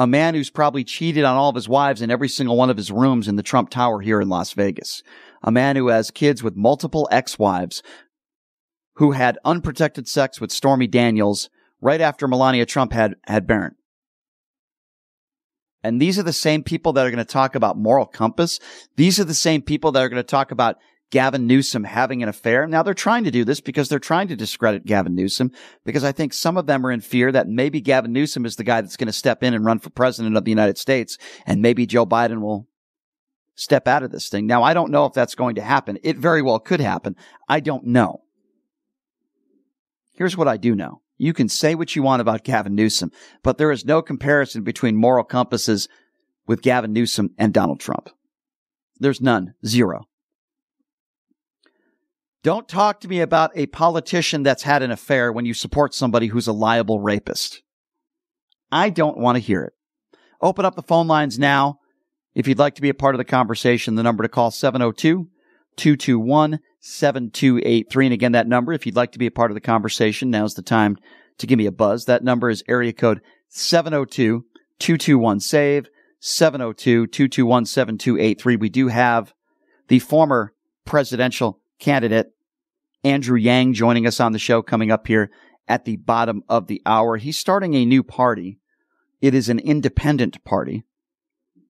A 0.00 0.06
man 0.06 0.34
who's 0.34 0.48
probably 0.48 0.82
cheated 0.82 1.24
on 1.24 1.36
all 1.36 1.50
of 1.50 1.54
his 1.54 1.68
wives 1.68 2.00
in 2.00 2.10
every 2.10 2.28
single 2.28 2.56
one 2.56 2.70
of 2.70 2.78
his 2.78 2.90
rooms 2.90 3.28
in 3.28 3.36
the 3.36 3.42
Trump 3.42 3.68
Tower 3.68 4.00
here 4.00 4.18
in 4.18 4.30
Las 4.30 4.54
Vegas. 4.54 5.02
A 5.42 5.52
man 5.52 5.76
who 5.76 5.88
has 5.88 6.10
kids 6.10 6.42
with 6.42 6.56
multiple 6.56 7.06
ex-wives, 7.12 7.82
who 8.94 9.12
had 9.12 9.38
unprotected 9.44 10.08
sex 10.08 10.40
with 10.40 10.52
Stormy 10.52 10.86
Daniels 10.86 11.50
right 11.82 12.00
after 12.00 12.26
Melania 12.26 12.64
Trump 12.64 12.94
had, 12.94 13.16
had 13.26 13.46
Barron. 13.46 13.74
And 15.84 16.00
these 16.00 16.18
are 16.18 16.22
the 16.22 16.32
same 16.32 16.62
people 16.62 16.94
that 16.94 17.06
are 17.06 17.10
going 17.10 17.18
to 17.18 17.30
talk 17.30 17.54
about 17.54 17.76
moral 17.76 18.06
compass. 18.06 18.58
These 18.96 19.20
are 19.20 19.24
the 19.24 19.34
same 19.34 19.60
people 19.60 19.92
that 19.92 20.02
are 20.02 20.08
going 20.08 20.16
to 20.16 20.22
talk 20.22 20.50
about 20.50 20.76
Gavin 21.10 21.46
Newsom 21.46 21.84
having 21.84 22.22
an 22.22 22.28
affair. 22.28 22.66
Now 22.66 22.82
they're 22.82 22.94
trying 22.94 23.24
to 23.24 23.30
do 23.30 23.44
this 23.44 23.60
because 23.60 23.88
they're 23.88 23.98
trying 23.98 24.28
to 24.28 24.36
discredit 24.36 24.86
Gavin 24.86 25.14
Newsom 25.14 25.50
because 25.84 26.04
I 26.04 26.12
think 26.12 26.32
some 26.32 26.56
of 26.56 26.66
them 26.66 26.86
are 26.86 26.92
in 26.92 27.00
fear 27.00 27.32
that 27.32 27.48
maybe 27.48 27.80
Gavin 27.80 28.12
Newsom 28.12 28.46
is 28.46 28.56
the 28.56 28.64
guy 28.64 28.80
that's 28.80 28.96
going 28.96 29.08
to 29.08 29.12
step 29.12 29.42
in 29.42 29.52
and 29.52 29.64
run 29.64 29.80
for 29.80 29.90
president 29.90 30.36
of 30.36 30.44
the 30.44 30.52
United 30.52 30.78
States 30.78 31.18
and 31.46 31.60
maybe 31.60 31.84
Joe 31.84 32.06
Biden 32.06 32.40
will 32.40 32.68
step 33.56 33.88
out 33.88 34.04
of 34.04 34.12
this 34.12 34.28
thing. 34.28 34.46
Now 34.46 34.62
I 34.62 34.72
don't 34.72 34.92
know 34.92 35.04
if 35.04 35.12
that's 35.12 35.34
going 35.34 35.56
to 35.56 35.62
happen. 35.62 35.98
It 36.04 36.16
very 36.16 36.42
well 36.42 36.60
could 36.60 36.80
happen. 36.80 37.16
I 37.48 37.58
don't 37.58 37.86
know. 37.86 38.22
Here's 40.14 40.36
what 40.36 40.48
I 40.48 40.56
do 40.56 40.76
know. 40.76 41.02
You 41.18 41.32
can 41.32 41.48
say 41.48 41.74
what 41.74 41.96
you 41.96 42.02
want 42.02 42.22
about 42.22 42.44
Gavin 42.44 42.74
Newsom, 42.74 43.10
but 43.42 43.58
there 43.58 43.72
is 43.72 43.84
no 43.84 44.00
comparison 44.00 44.62
between 44.62 44.96
moral 44.96 45.24
compasses 45.24 45.88
with 46.46 46.62
Gavin 46.62 46.92
Newsom 46.92 47.30
and 47.36 47.52
Donald 47.52 47.80
Trump. 47.80 48.10
There's 48.98 49.20
none. 49.20 49.54
Zero. 49.66 50.06
Don't 52.42 52.68
talk 52.68 53.00
to 53.00 53.08
me 53.08 53.20
about 53.20 53.50
a 53.54 53.66
politician 53.66 54.42
that's 54.42 54.62
had 54.62 54.82
an 54.82 54.90
affair 54.90 55.30
when 55.30 55.44
you 55.44 55.52
support 55.52 55.92
somebody 55.92 56.28
who's 56.28 56.46
a 56.46 56.52
liable 56.52 56.98
rapist. 56.98 57.62
I 58.72 58.88
don't 58.88 59.18
want 59.18 59.36
to 59.36 59.40
hear 59.40 59.62
it. 59.62 59.74
Open 60.40 60.64
up 60.64 60.74
the 60.74 60.82
phone 60.82 61.06
lines 61.06 61.38
now. 61.38 61.80
If 62.34 62.48
you'd 62.48 62.58
like 62.58 62.76
to 62.76 62.82
be 62.82 62.88
a 62.88 62.94
part 62.94 63.14
of 63.14 63.18
the 63.18 63.24
conversation, 63.24 63.94
the 63.94 64.02
number 64.02 64.22
to 64.22 64.28
call 64.28 64.50
702 64.50 65.28
221 65.76 66.60
7283. 66.80 68.06
And 68.06 68.14
again, 68.14 68.32
that 68.32 68.48
number, 68.48 68.72
if 68.72 68.86
you'd 68.86 68.96
like 68.96 69.12
to 69.12 69.18
be 69.18 69.26
a 69.26 69.30
part 69.30 69.50
of 69.50 69.54
the 69.54 69.60
conversation, 69.60 70.30
now's 70.30 70.54
the 70.54 70.62
time 70.62 70.96
to 71.38 71.46
give 71.46 71.58
me 71.58 71.66
a 71.66 71.72
buzz. 71.72 72.06
That 72.06 72.24
number 72.24 72.48
is 72.48 72.64
area 72.68 72.92
code 72.94 73.20
702 73.48 74.46
221 74.78 75.40
SAVE, 75.40 75.88
702 76.20 77.06
221 77.06 77.66
7283. 77.66 78.56
We 78.56 78.68
do 78.70 78.88
have 78.88 79.34
the 79.88 79.98
former 79.98 80.54
presidential 80.86 81.59
candidate, 81.80 82.32
Andrew 83.02 83.36
Yang, 83.36 83.74
joining 83.74 84.06
us 84.06 84.20
on 84.20 84.32
the 84.32 84.38
show 84.38 84.62
coming 84.62 84.90
up 84.90 85.06
here 85.06 85.30
at 85.66 85.84
the 85.84 85.96
bottom 85.96 86.42
of 86.48 86.66
the 86.66 86.82
hour. 86.86 87.16
He's 87.16 87.38
starting 87.38 87.74
a 87.74 87.84
new 87.84 88.02
party. 88.02 88.58
It 89.20 89.34
is 89.34 89.48
an 89.48 89.58
independent 89.58 90.44
party. 90.44 90.84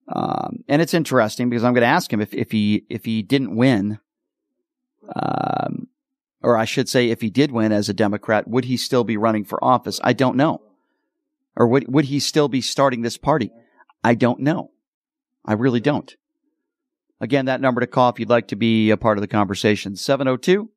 Um, 0.07 0.63
and 0.67 0.81
it's 0.81 0.93
interesting 0.93 1.49
because 1.49 1.63
I'm 1.63 1.73
going 1.73 1.81
to 1.81 1.87
ask 1.87 2.11
him 2.11 2.21
if, 2.21 2.33
if 2.33 2.51
he, 2.51 2.85
if 2.89 3.05
he 3.05 3.21
didn't 3.21 3.55
win, 3.55 3.99
um, 5.15 5.87
or 6.41 6.57
I 6.57 6.65
should 6.65 6.89
say, 6.89 7.09
if 7.09 7.21
he 7.21 7.29
did 7.29 7.51
win 7.51 7.71
as 7.71 7.87
a 7.87 7.93
Democrat, 7.93 8.47
would 8.47 8.65
he 8.65 8.77
still 8.77 9.03
be 9.03 9.17
running 9.17 9.45
for 9.45 9.63
office? 9.63 9.99
I 10.03 10.13
don't 10.13 10.35
know. 10.35 10.61
Or 11.55 11.67
would, 11.67 11.93
would 11.93 12.05
he 12.05 12.19
still 12.19 12.47
be 12.47 12.61
starting 12.61 13.01
this 13.01 13.17
party? 13.17 13.51
I 14.03 14.15
don't 14.15 14.39
know. 14.39 14.71
I 15.45 15.53
really 15.53 15.79
don't. 15.79 16.15
Again, 17.21 17.45
that 17.45 17.61
number 17.61 17.81
to 17.81 17.87
call 17.87 18.09
if 18.09 18.19
you'd 18.19 18.29
like 18.29 18.47
to 18.47 18.55
be 18.55 18.89
a 18.89 18.97
part 18.97 19.17
of 19.17 19.21
the 19.21 19.27
conversation 19.27 19.95
702 19.95 20.71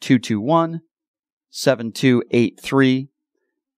221 0.00 0.80
7283 1.50 3.08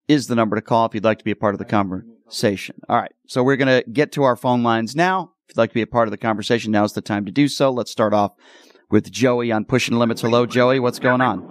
is 0.06 0.28
the 0.28 0.36
number 0.36 0.54
to 0.54 0.62
call 0.62 0.86
if 0.86 0.94
you'd 0.94 1.04
like 1.04 1.18
to 1.18 1.24
be 1.24 1.32
a 1.32 1.36
part 1.36 1.54
of 1.54 1.58
the 1.58 1.64
conversation. 1.64 2.76
All 2.88 2.96
right. 2.96 3.12
So 3.26 3.42
we're 3.42 3.56
going 3.56 3.82
to 3.82 3.90
get 3.90 4.12
to 4.12 4.22
our 4.22 4.36
phone 4.36 4.62
lines 4.62 4.94
now. 4.94 5.32
If 5.48 5.56
you'd 5.56 5.60
like 5.60 5.70
to 5.70 5.74
be 5.74 5.82
a 5.82 5.88
part 5.88 6.06
of 6.06 6.12
the 6.12 6.18
conversation, 6.18 6.70
now's 6.70 6.92
the 6.92 7.00
time 7.00 7.24
to 7.26 7.32
do 7.32 7.48
so. 7.48 7.70
Let's 7.70 7.90
start 7.90 8.14
off 8.14 8.32
with 8.90 9.10
Joey 9.10 9.50
on 9.50 9.64
Pushing 9.64 9.98
Limits. 9.98 10.22
Hello, 10.22 10.46
Joey. 10.46 10.78
What's 10.78 11.00
going 11.00 11.20
on? 11.20 11.42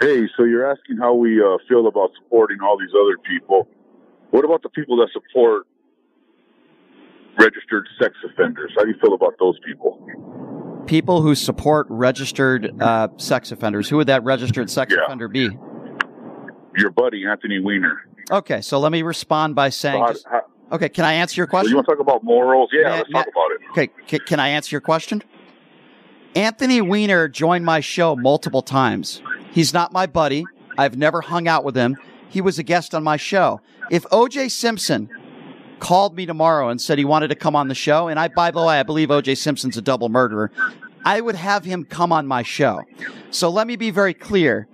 Hey, 0.00 0.28
so 0.36 0.42
you're 0.42 0.68
asking 0.68 0.96
how 0.98 1.14
we 1.14 1.40
uh, 1.40 1.58
feel 1.68 1.86
about 1.86 2.10
supporting 2.20 2.58
all 2.62 2.76
these 2.76 2.92
other 3.00 3.16
people. 3.18 3.68
What 4.30 4.44
about 4.44 4.62
the 4.62 4.68
people 4.70 4.96
that 4.96 5.10
support 5.12 5.66
registered 7.38 7.86
sex 8.00 8.14
offenders. 8.24 8.72
How 8.76 8.84
do 8.84 8.90
you 8.90 8.96
feel 9.00 9.14
about 9.14 9.34
those 9.38 9.58
people? 9.64 10.00
People 10.86 11.22
who 11.22 11.34
support 11.34 11.86
registered 11.88 12.80
uh, 12.80 13.08
sex 13.16 13.52
offenders. 13.52 13.88
Who 13.88 13.96
would 13.96 14.08
that 14.08 14.22
registered 14.24 14.70
sex 14.70 14.92
yeah. 14.94 15.04
offender 15.04 15.28
be? 15.28 15.50
Your 16.76 16.90
buddy, 16.90 17.24
Anthony 17.26 17.60
Weiner. 17.60 18.00
Okay, 18.30 18.60
so 18.60 18.78
let 18.78 18.92
me 18.92 19.02
respond 19.02 19.54
by 19.54 19.68
saying. 19.68 20.04
So 20.14 20.22
how, 20.30 20.30
how, 20.30 20.42
Okay, 20.72 20.88
can 20.88 21.04
I 21.04 21.12
answer 21.14 21.40
your 21.40 21.46
So 21.46 21.50
question? 21.50 21.70
you 21.70 21.76
want 21.76 21.86
to 21.86 21.92
talk 21.92 22.00
about 22.00 22.24
morals? 22.24 22.70
Yeah, 22.72 22.96
let's 22.96 23.10
talk 23.10 23.26
about 23.28 23.50
it. 23.52 23.60
Okay, 23.70 23.90
c- 24.08 24.18
can 24.18 24.40
I 24.40 24.48
answer 24.48 24.74
your 24.74 24.80
question? 24.80 25.22
Anthony 26.34 26.80
Weiner 26.80 27.28
joined 27.28 27.64
my 27.64 27.80
show 27.80 28.16
multiple 28.16 28.62
times. 28.62 29.22
He's 29.52 29.72
not 29.72 29.92
my 29.92 30.06
buddy. 30.06 30.44
I've 30.76 30.96
never 30.96 31.20
hung 31.20 31.46
out 31.46 31.64
with 31.64 31.76
him. 31.76 31.96
He 32.28 32.40
was 32.40 32.58
a 32.58 32.64
guest 32.64 32.94
on 32.94 33.04
my 33.04 33.16
show. 33.16 33.60
If 33.90 34.02
OJ 34.04 34.50
Simpson 34.50 35.08
called 35.84 36.16
me 36.16 36.24
tomorrow 36.24 36.70
and 36.70 36.80
said 36.80 36.96
he 36.96 37.04
wanted 37.04 37.28
to 37.28 37.34
come 37.34 37.54
on 37.54 37.68
the 37.68 37.74
show, 37.74 38.08
and 38.08 38.18
I, 38.18 38.28
by 38.28 38.50
the 38.50 38.58
way, 38.58 38.80
I 38.80 38.82
believe 38.82 39.10
OJ 39.10 39.36
Simpson's 39.36 39.76
a 39.76 39.82
double 39.82 40.08
murderer, 40.08 40.50
I 41.04 41.20
would 41.20 41.34
have 41.34 41.66
him 41.66 41.84
come 41.84 42.10
on 42.10 42.26
my 42.26 42.42
show. 42.42 42.84
So 43.30 43.50
let 43.50 43.66
me 43.66 43.76
be 43.76 43.90
very 43.90 44.14
clear. 44.14 44.66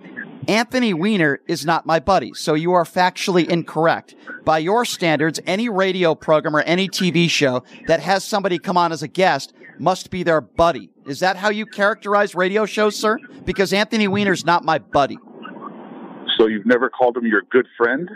Anthony 0.47 0.93
Weiner 0.93 1.41
is 1.47 1.65
not 1.65 1.85
my 1.85 1.99
buddy, 1.99 2.31
so 2.33 2.53
you 2.53 2.71
are 2.71 2.85
factually 2.85 3.45
incorrect. 3.45 4.15
By 4.45 4.59
your 4.59 4.85
standards, 4.85 5.41
any 5.45 5.67
radio 5.67 6.15
program 6.15 6.55
or 6.55 6.61
any 6.61 6.87
TV 6.87 7.29
show 7.29 7.65
that 7.87 7.99
has 7.99 8.23
somebody 8.23 8.57
come 8.57 8.77
on 8.77 8.93
as 8.93 9.03
a 9.03 9.09
guest 9.09 9.53
must 9.79 10.11
be 10.11 10.23
their 10.23 10.39
buddy. 10.39 10.91
Is 11.05 11.19
that 11.19 11.35
how 11.35 11.49
you 11.49 11.65
characterize 11.65 12.35
radio 12.35 12.65
shows, 12.65 12.95
sir? 12.95 13.17
Because 13.43 13.73
Anthony 13.73 14.07
Weiner's 14.07 14.45
not 14.45 14.63
my 14.63 14.79
buddy. 14.79 15.17
So 16.37 16.47
you've 16.47 16.65
never 16.65 16.89
called 16.89 17.17
him 17.17 17.25
your 17.25 17.41
good 17.51 17.67
friend? 17.77 18.09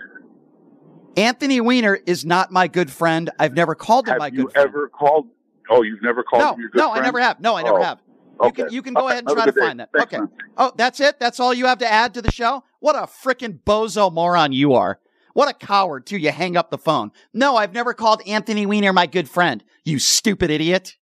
Anthony 1.16 1.62
Weiner 1.62 1.96
is 2.06 2.26
not 2.26 2.52
my 2.52 2.68
good 2.68 2.92
friend. 2.92 3.30
I've 3.40 3.54
never 3.54 3.76
called 3.76 4.08
him 4.08 4.14
Have 4.14 4.20
my 4.20 4.30
good 4.30 4.52
friend. 4.52 4.56
Have 4.56 4.66
you 4.74 4.80
ever 4.80 4.90
called? 4.90 5.28
Oh, 5.70 5.82
you've 5.82 6.02
never 6.02 6.24
called 6.24 6.42
no, 6.42 6.54
him 6.54 6.60
your 6.60 6.70
good 6.70 6.80
friend? 6.80 6.90
no, 6.90 6.94
friend? 6.94 7.04
I 7.04 7.08
never 7.08 7.20
have. 7.20 7.40
No, 7.40 7.56
I 7.56 7.64
never 7.64 7.80
Oh, 7.80 7.84
have. 7.84 8.00
You 8.42 8.48
okay. 8.48 8.64
can 8.64 8.74
you 8.74 8.82
can 8.82 8.94
go 8.94 9.08
ahead 9.08 9.24
and 9.26 9.30
try 9.30 9.46
to 9.46 9.52
day. 9.52 9.60
find 9.62 9.80
that. 9.80 9.90
Thanks, 9.96 10.14
okay. 10.14 10.20
man. 10.20 10.30
Oh, 10.58 10.74
that's 10.76 11.00
it. 11.00 11.20
That's 11.20 11.40
all 11.40 11.54
you 11.54 11.68
have 11.68 11.78
to 11.80 11.90
add 11.92 12.14
to 12.16 12.22
the 12.22 12.32
show. 12.32 12.64
What 12.80 12.96
a 12.96 13.04
freaking 13.04 13.60
bozo 13.66 14.12
moron 14.12 14.52
you 14.52 14.74
are. 14.74 15.00
What 15.34 15.50
a 15.50 15.54
coward 15.54 16.06
too. 16.06 16.18
You 16.18 16.32
hang 16.32 16.58
up 16.58 16.70
the 16.70 16.78
phone. 16.78 17.12
No, 17.34 17.56
I've 17.56 17.74
never 17.74 17.94
called 17.94 18.22
Anthony 18.28 18.66
Weiner 18.66 18.92
my 18.94 19.06
good 19.06 19.30
friend. 19.30 19.64
You 19.86 20.00
stupid 20.00 20.50
idiot. 20.50 20.98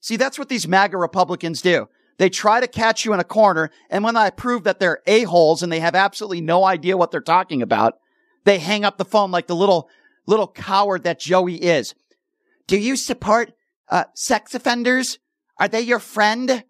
See, 0.00 0.16
that's 0.16 0.38
what 0.38 0.48
these 0.48 0.66
MAGA 0.66 0.96
Republicans 0.96 1.60
do. 1.62 1.88
They 2.18 2.28
try 2.28 2.60
to 2.60 2.68
catch 2.68 3.04
you 3.04 3.12
in 3.14 3.20
a 3.20 3.24
corner, 3.24 3.70
and 3.90 4.04
when 4.04 4.16
I 4.16 4.30
prove 4.30 4.64
that 4.64 4.78
they're 4.78 5.00
a-holes 5.06 5.62
and 5.62 5.72
they 5.72 5.80
have 5.80 5.94
absolutely 5.94 6.40
no 6.40 6.64
idea 6.64 6.96
what 6.96 7.10
they're 7.10 7.20
talking 7.20 7.62
about, 7.62 7.94
they 8.44 8.58
hang 8.58 8.84
up 8.84 8.98
the 8.98 9.04
phone 9.04 9.30
like 9.30 9.46
the 9.46 9.56
little, 9.56 9.88
little 10.26 10.48
coward 10.48 11.04
that 11.04 11.20
Joey 11.20 11.56
is. 11.56 11.94
Do 12.66 12.78
you 12.78 12.96
support, 12.96 13.52
uh, 13.88 14.04
sex 14.14 14.54
offenders? 14.54 15.18
Are 15.58 15.68
they 15.68 15.80
your 15.80 15.98
friend? 15.98 16.64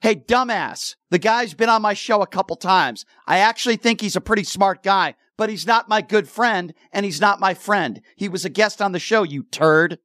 Hey, 0.00 0.16
dumbass. 0.16 0.96
The 1.10 1.18
guy's 1.18 1.54
been 1.54 1.68
on 1.70 1.80
my 1.80 1.94
show 1.94 2.20
a 2.20 2.26
couple 2.26 2.56
times. 2.56 3.06
I 3.26 3.38
actually 3.38 3.76
think 3.76 4.00
he's 4.00 4.16
a 4.16 4.20
pretty 4.20 4.44
smart 4.44 4.82
guy, 4.82 5.14
but 5.38 5.48
he's 5.48 5.66
not 5.66 5.88
my 5.88 6.02
good 6.02 6.28
friend, 6.28 6.74
and 6.92 7.04
he's 7.06 7.20
not 7.20 7.40
my 7.40 7.54
friend. 7.54 8.02
He 8.16 8.28
was 8.28 8.44
a 8.44 8.50
guest 8.50 8.82
on 8.82 8.92
the 8.92 8.98
show, 8.98 9.22
you 9.22 9.44
turd. 9.44 9.98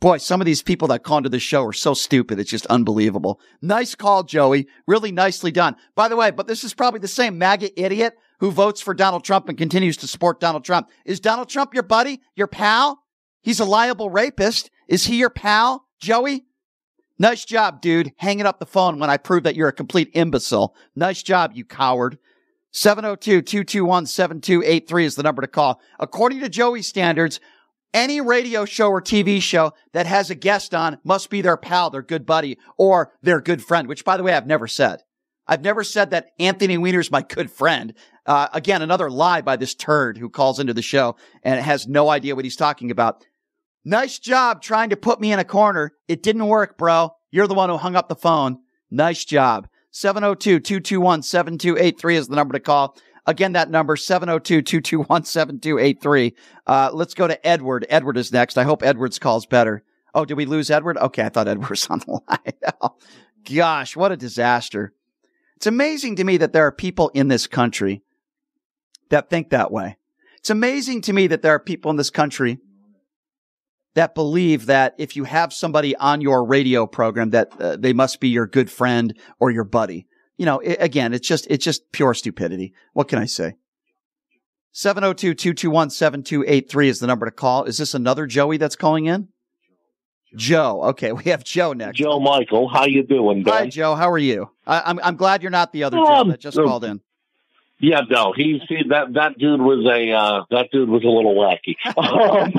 Boy, 0.00 0.18
some 0.18 0.40
of 0.40 0.46
these 0.46 0.62
people 0.62 0.88
that 0.88 1.04
call 1.04 1.18
into 1.18 1.28
the 1.28 1.38
show 1.38 1.64
are 1.64 1.72
so 1.72 1.94
stupid. 1.94 2.38
It's 2.38 2.50
just 2.50 2.66
unbelievable. 2.66 3.40
Nice 3.62 3.94
call, 3.94 4.24
Joey. 4.24 4.66
Really 4.86 5.10
nicely 5.10 5.50
done. 5.50 5.76
By 5.94 6.08
the 6.08 6.16
way, 6.16 6.30
but 6.30 6.46
this 6.46 6.64
is 6.64 6.74
probably 6.74 7.00
the 7.00 7.08
same 7.08 7.38
MAGA 7.38 7.80
idiot 7.80 8.14
who 8.40 8.50
votes 8.50 8.80
for 8.80 8.94
Donald 8.94 9.24
Trump 9.24 9.48
and 9.48 9.58
continues 9.58 9.96
to 9.98 10.06
support 10.06 10.40
Donald 10.40 10.64
Trump. 10.64 10.88
Is 11.04 11.20
Donald 11.20 11.48
Trump 11.48 11.74
your 11.74 11.82
buddy? 11.82 12.20
Your 12.34 12.46
pal? 12.46 13.00
He's 13.42 13.60
a 13.60 13.64
liable 13.64 14.10
rapist. 14.10 14.70
Is 14.88 15.06
he 15.06 15.16
your 15.16 15.30
pal, 15.30 15.86
Joey? 16.00 16.44
Nice 17.18 17.44
job, 17.44 17.80
dude. 17.80 18.12
Hanging 18.18 18.46
up 18.46 18.58
the 18.58 18.66
phone 18.66 18.98
when 18.98 19.08
I 19.08 19.16
prove 19.16 19.44
that 19.44 19.56
you're 19.56 19.68
a 19.68 19.72
complete 19.72 20.10
imbecile. 20.14 20.74
Nice 20.94 21.22
job, 21.22 21.52
you 21.54 21.64
coward. 21.64 22.18
702-221-7283 22.74 25.04
is 25.04 25.14
the 25.14 25.22
number 25.22 25.40
to 25.40 25.48
call. 25.48 25.80
According 25.98 26.40
to 26.40 26.50
Joey's 26.50 26.86
standards, 26.86 27.40
any 27.94 28.20
radio 28.20 28.66
show 28.66 28.90
or 28.90 29.00
TV 29.00 29.40
show 29.40 29.72
that 29.94 30.04
has 30.06 30.28
a 30.28 30.34
guest 30.34 30.74
on 30.74 30.98
must 31.02 31.30
be 31.30 31.40
their 31.40 31.56
pal, 31.56 31.88
their 31.88 32.02
good 32.02 32.26
buddy, 32.26 32.58
or 32.76 33.14
their 33.22 33.40
good 33.40 33.64
friend, 33.64 33.88
which 33.88 34.04
by 34.04 34.18
the 34.18 34.22
way, 34.22 34.34
I've 34.34 34.46
never 34.46 34.66
said. 34.66 35.00
I've 35.48 35.62
never 35.62 35.84
said 35.84 36.10
that 36.10 36.32
Anthony 36.38 36.76
Weiner 36.78 37.00
is 37.00 37.10
my 37.10 37.22
good 37.22 37.50
friend. 37.50 37.94
Uh, 38.24 38.48
again, 38.52 38.82
another 38.82 39.10
lie 39.10 39.40
by 39.40 39.56
this 39.56 39.74
turd 39.74 40.18
who 40.18 40.28
calls 40.28 40.58
into 40.58 40.74
the 40.74 40.82
show 40.82 41.14
and 41.42 41.60
has 41.60 41.86
no 41.86 42.10
idea 42.10 42.34
what 42.34 42.44
he's 42.44 42.56
talking 42.56 42.90
about. 42.90 43.24
Nice 43.84 44.18
job 44.18 44.62
trying 44.62 44.90
to 44.90 44.96
put 44.96 45.20
me 45.20 45.32
in 45.32 45.38
a 45.38 45.44
corner. 45.44 45.92
It 46.08 46.24
didn't 46.24 46.48
work, 46.48 46.76
bro. 46.76 47.10
You're 47.30 47.46
the 47.46 47.54
one 47.54 47.70
who 47.70 47.76
hung 47.76 47.94
up 47.94 48.08
the 48.08 48.16
phone. 48.16 48.58
Nice 48.90 49.24
job. 49.24 49.68
702-221-7283 49.92 52.14
is 52.14 52.26
the 52.28 52.36
number 52.36 52.54
to 52.54 52.60
call. 52.60 52.96
Again, 53.26 53.52
that 53.52 53.70
number, 53.70 53.96
702-221-7283. 53.96 56.32
Uh, 56.66 56.90
let's 56.92 57.14
go 57.14 57.26
to 57.26 57.46
Edward. 57.46 57.86
Edward 57.88 58.16
is 58.16 58.32
next. 58.32 58.56
I 58.58 58.64
hope 58.64 58.82
Edward's 58.82 59.18
call's 59.18 59.46
better. 59.46 59.82
Oh, 60.14 60.24
did 60.24 60.34
we 60.34 60.46
lose 60.46 60.70
Edward? 60.70 60.96
Okay, 60.96 61.22
I 61.22 61.28
thought 61.28 61.48
Edward 61.48 61.70
was 61.70 61.86
on 61.90 61.98
the 62.00 62.20
line. 62.28 62.52
Oh, 62.80 62.96
gosh, 63.44 63.96
what 63.96 64.12
a 64.12 64.16
disaster. 64.16 64.92
It's 65.56 65.66
amazing 65.66 66.16
to 66.16 66.24
me 66.24 66.36
that 66.36 66.52
there 66.52 66.66
are 66.66 66.72
people 66.72 67.08
in 67.10 67.28
this 67.28 67.46
country 67.46 68.02
that 69.08 69.30
think 69.30 69.50
that 69.50 69.70
way. 69.72 69.96
It's 70.38 70.50
amazing 70.50 71.02
to 71.02 71.12
me 71.12 71.28
that 71.28 71.42
there 71.42 71.54
are 71.54 71.60
people 71.60 71.90
in 71.90 71.96
this 71.96 72.10
country 72.10 72.58
that 73.94 74.14
believe 74.14 74.66
that 74.66 74.94
if 74.98 75.16
you 75.16 75.24
have 75.24 75.52
somebody 75.52 75.96
on 75.96 76.20
your 76.20 76.44
radio 76.44 76.86
program 76.86 77.30
that 77.30 77.58
uh, 77.58 77.76
they 77.76 77.94
must 77.94 78.20
be 78.20 78.28
your 78.28 78.46
good 78.46 78.70
friend 78.70 79.18
or 79.40 79.50
your 79.50 79.64
buddy. 79.64 80.06
You 80.36 80.44
know, 80.44 80.60
i 80.60 80.76
again, 80.78 81.14
it's 81.14 81.26
just 81.26 81.46
it's 81.48 81.64
just 81.64 81.90
pure 81.92 82.12
stupidity. 82.12 82.74
What 82.92 83.08
can 83.08 83.18
I 83.18 83.24
say? 83.24 83.54
702-221-7283 84.74 86.86
is 86.86 87.00
the 87.00 87.06
number 87.06 87.24
to 87.24 87.32
call. 87.32 87.64
Is 87.64 87.78
this 87.78 87.94
another 87.94 88.26
Joey 88.26 88.58
that's 88.58 88.76
calling 88.76 89.06
in? 89.06 89.28
Joe. 90.36 90.82
Okay, 90.84 91.12
we 91.12 91.24
have 91.24 91.42
Joe 91.44 91.72
next. 91.72 91.98
Joe 91.98 92.20
Michael, 92.20 92.68
how 92.68 92.84
you 92.84 93.02
doing, 93.02 93.42
Ben? 93.42 93.52
Hi, 93.52 93.66
Joe. 93.68 93.94
How 93.94 94.10
are 94.10 94.18
you? 94.18 94.50
I, 94.66 94.82
I'm 94.84 95.00
I'm 95.02 95.16
glad 95.16 95.42
you're 95.42 95.50
not 95.50 95.72
the 95.72 95.84
other 95.84 95.96
Joe 95.96 96.04
Um, 96.06 96.28
that 96.28 96.40
just 96.40 96.58
uh, 96.58 96.64
called 96.64 96.84
in. 96.84 97.00
Yeah, 97.78 98.00
no, 98.08 98.32
he 98.34 98.60
that 98.88 99.12
that 99.14 99.38
dude 99.38 99.60
was 99.60 99.84
a 99.86 100.10
uh, 100.12 100.44
that 100.50 100.70
dude 100.70 100.88
was 100.88 101.02
a 101.04 101.08
little 101.08 101.34
wacky. 101.34 101.76
Um, 101.96 102.52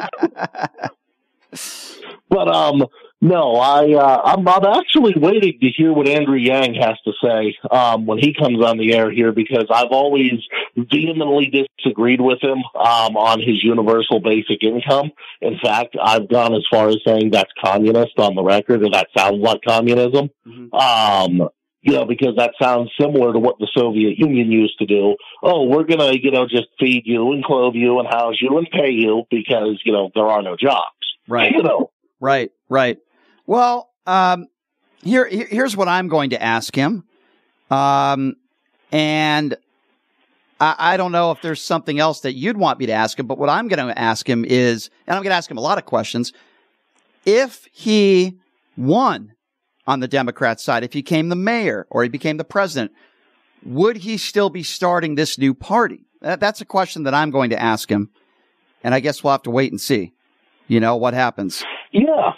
but 2.29 2.53
um, 2.53 2.85
no, 3.21 3.55
I 3.55 3.93
uh, 3.93 4.21
I'm, 4.25 4.47
I'm 4.47 4.65
actually 4.65 5.13
waiting 5.15 5.59
to 5.59 5.69
hear 5.75 5.91
what 5.93 6.07
Andrew 6.07 6.37
Yang 6.37 6.75
has 6.75 6.97
to 7.05 7.13
say 7.23 7.57
um, 7.71 8.05
when 8.05 8.19
he 8.19 8.33
comes 8.33 8.63
on 8.63 8.77
the 8.77 8.93
air 8.93 9.11
here 9.11 9.31
because 9.31 9.65
I've 9.71 9.91
always 9.91 10.33
vehemently 10.75 11.67
disagreed 11.79 12.21
with 12.21 12.43
him 12.43 12.59
um, 12.75 13.17
on 13.17 13.39
his 13.39 13.63
universal 13.63 14.19
basic 14.19 14.63
income. 14.63 15.11
In 15.41 15.57
fact, 15.57 15.95
I've 16.01 16.29
gone 16.29 16.53
as 16.53 16.65
far 16.69 16.89
as 16.89 16.97
saying 17.05 17.31
that's 17.31 17.51
communist 17.63 18.19
on 18.19 18.35
the 18.35 18.43
record, 18.43 18.83
or 18.83 18.89
that 18.91 19.07
sounds 19.17 19.41
like 19.41 19.61
communism. 19.65 20.29
Um, 20.73 21.49
you 21.81 21.93
know, 21.93 22.05
because 22.05 22.35
that 22.37 22.51
sounds 22.61 22.91
similar 22.99 23.31
to 23.31 23.39
what 23.39 23.59
the 23.59 23.67
Soviet 23.73 24.17
Union 24.17 24.51
used 24.51 24.77
to 24.79 24.85
do. 24.85 25.15
Oh, 25.41 25.63
we're 25.63 25.85
going 25.85 25.99
to, 25.99 26.21
you 26.21 26.31
know, 26.31 26.45
just 26.45 26.67
feed 26.79 27.03
you 27.05 27.31
and 27.31 27.43
clothe 27.43 27.75
you 27.75 27.99
and 27.99 28.07
house 28.07 28.35
you 28.41 28.57
and 28.57 28.67
pay 28.69 28.91
you 28.91 29.23
because, 29.31 29.81
you 29.85 29.93
know, 29.93 30.11
there 30.13 30.27
are 30.27 30.41
no 30.41 30.57
jobs. 30.57 30.83
Right. 31.29 31.51
You 31.51 31.63
know, 31.63 31.91
Right, 32.19 32.51
right. 32.69 32.97
Well, 33.45 33.91
um, 34.06 34.47
here, 35.03 35.27
here- 35.27 35.47
here's 35.49 35.77
what 35.77 35.88
I'm 35.88 36.08
going 36.08 36.32
to 36.32 36.41
ask 36.41 36.75
him. 36.75 37.03
Um, 37.69 38.36
and 38.91 39.56
I, 40.60 40.75
I 40.77 40.97
don't 40.97 41.12
know 41.12 41.32
if 41.32 41.41
there's 41.41 41.62
something 41.62 41.99
else 41.99 42.21
that 42.21 42.34
you'd 42.34 42.58
want 42.58 42.80
me 42.80 42.86
to 42.88 42.93
ask 42.93 43.19
him, 43.19 43.27
but 43.27 43.38
what 43.38 43.49
I'm 43.49 43.67
going 43.67 43.86
to 43.88 43.97
ask 43.99 44.27
him 44.27 44.45
is, 44.45 44.89
and 45.06 45.15
I'm 45.15 45.21
going 45.23 45.32
to 45.32 45.38
ask 45.38 45.49
him 45.51 45.58
a 45.58 45.62
lot 45.62 45.77
of 45.77 45.86
questions. 45.86 46.34
If 47.25 47.67
he 47.71 48.38
won 48.77 49.34
on 49.86 49.99
the 49.99 50.08
Democrat 50.08 50.60
side, 50.60 50.84
if 50.84 50.93
he 50.93 50.99
became 50.99 51.30
the 51.30 51.36
mayor 51.36 51.86
or 51.89 52.03
he 52.03 52.10
became 52.10 52.38
the 52.38 52.43
president, 52.43 52.91
would 53.63 53.97
he 53.97 54.17
still 54.17 54.49
be 54.49 54.63
starting 54.63 55.15
this 55.15 55.38
new 55.38 55.53
party? 55.53 56.06
That, 56.21 56.39
that's 56.39 56.62
a 56.62 56.65
question 56.65 57.03
that 57.03 57.13
I'm 57.13 57.32
going 57.32 57.49
to 57.49 57.62
ask 57.62 57.89
him. 57.89 58.10
And 58.84 58.95
I 58.95 58.99
guess 58.99 59.23
we'll 59.23 59.32
have 59.32 59.43
to 59.43 59.51
wait 59.51 59.71
and 59.71 59.82
see, 59.82 60.13
you 60.67 60.80
know, 60.80 60.95
what 60.95 61.13
happens. 61.13 61.63
yeah. 61.91 62.32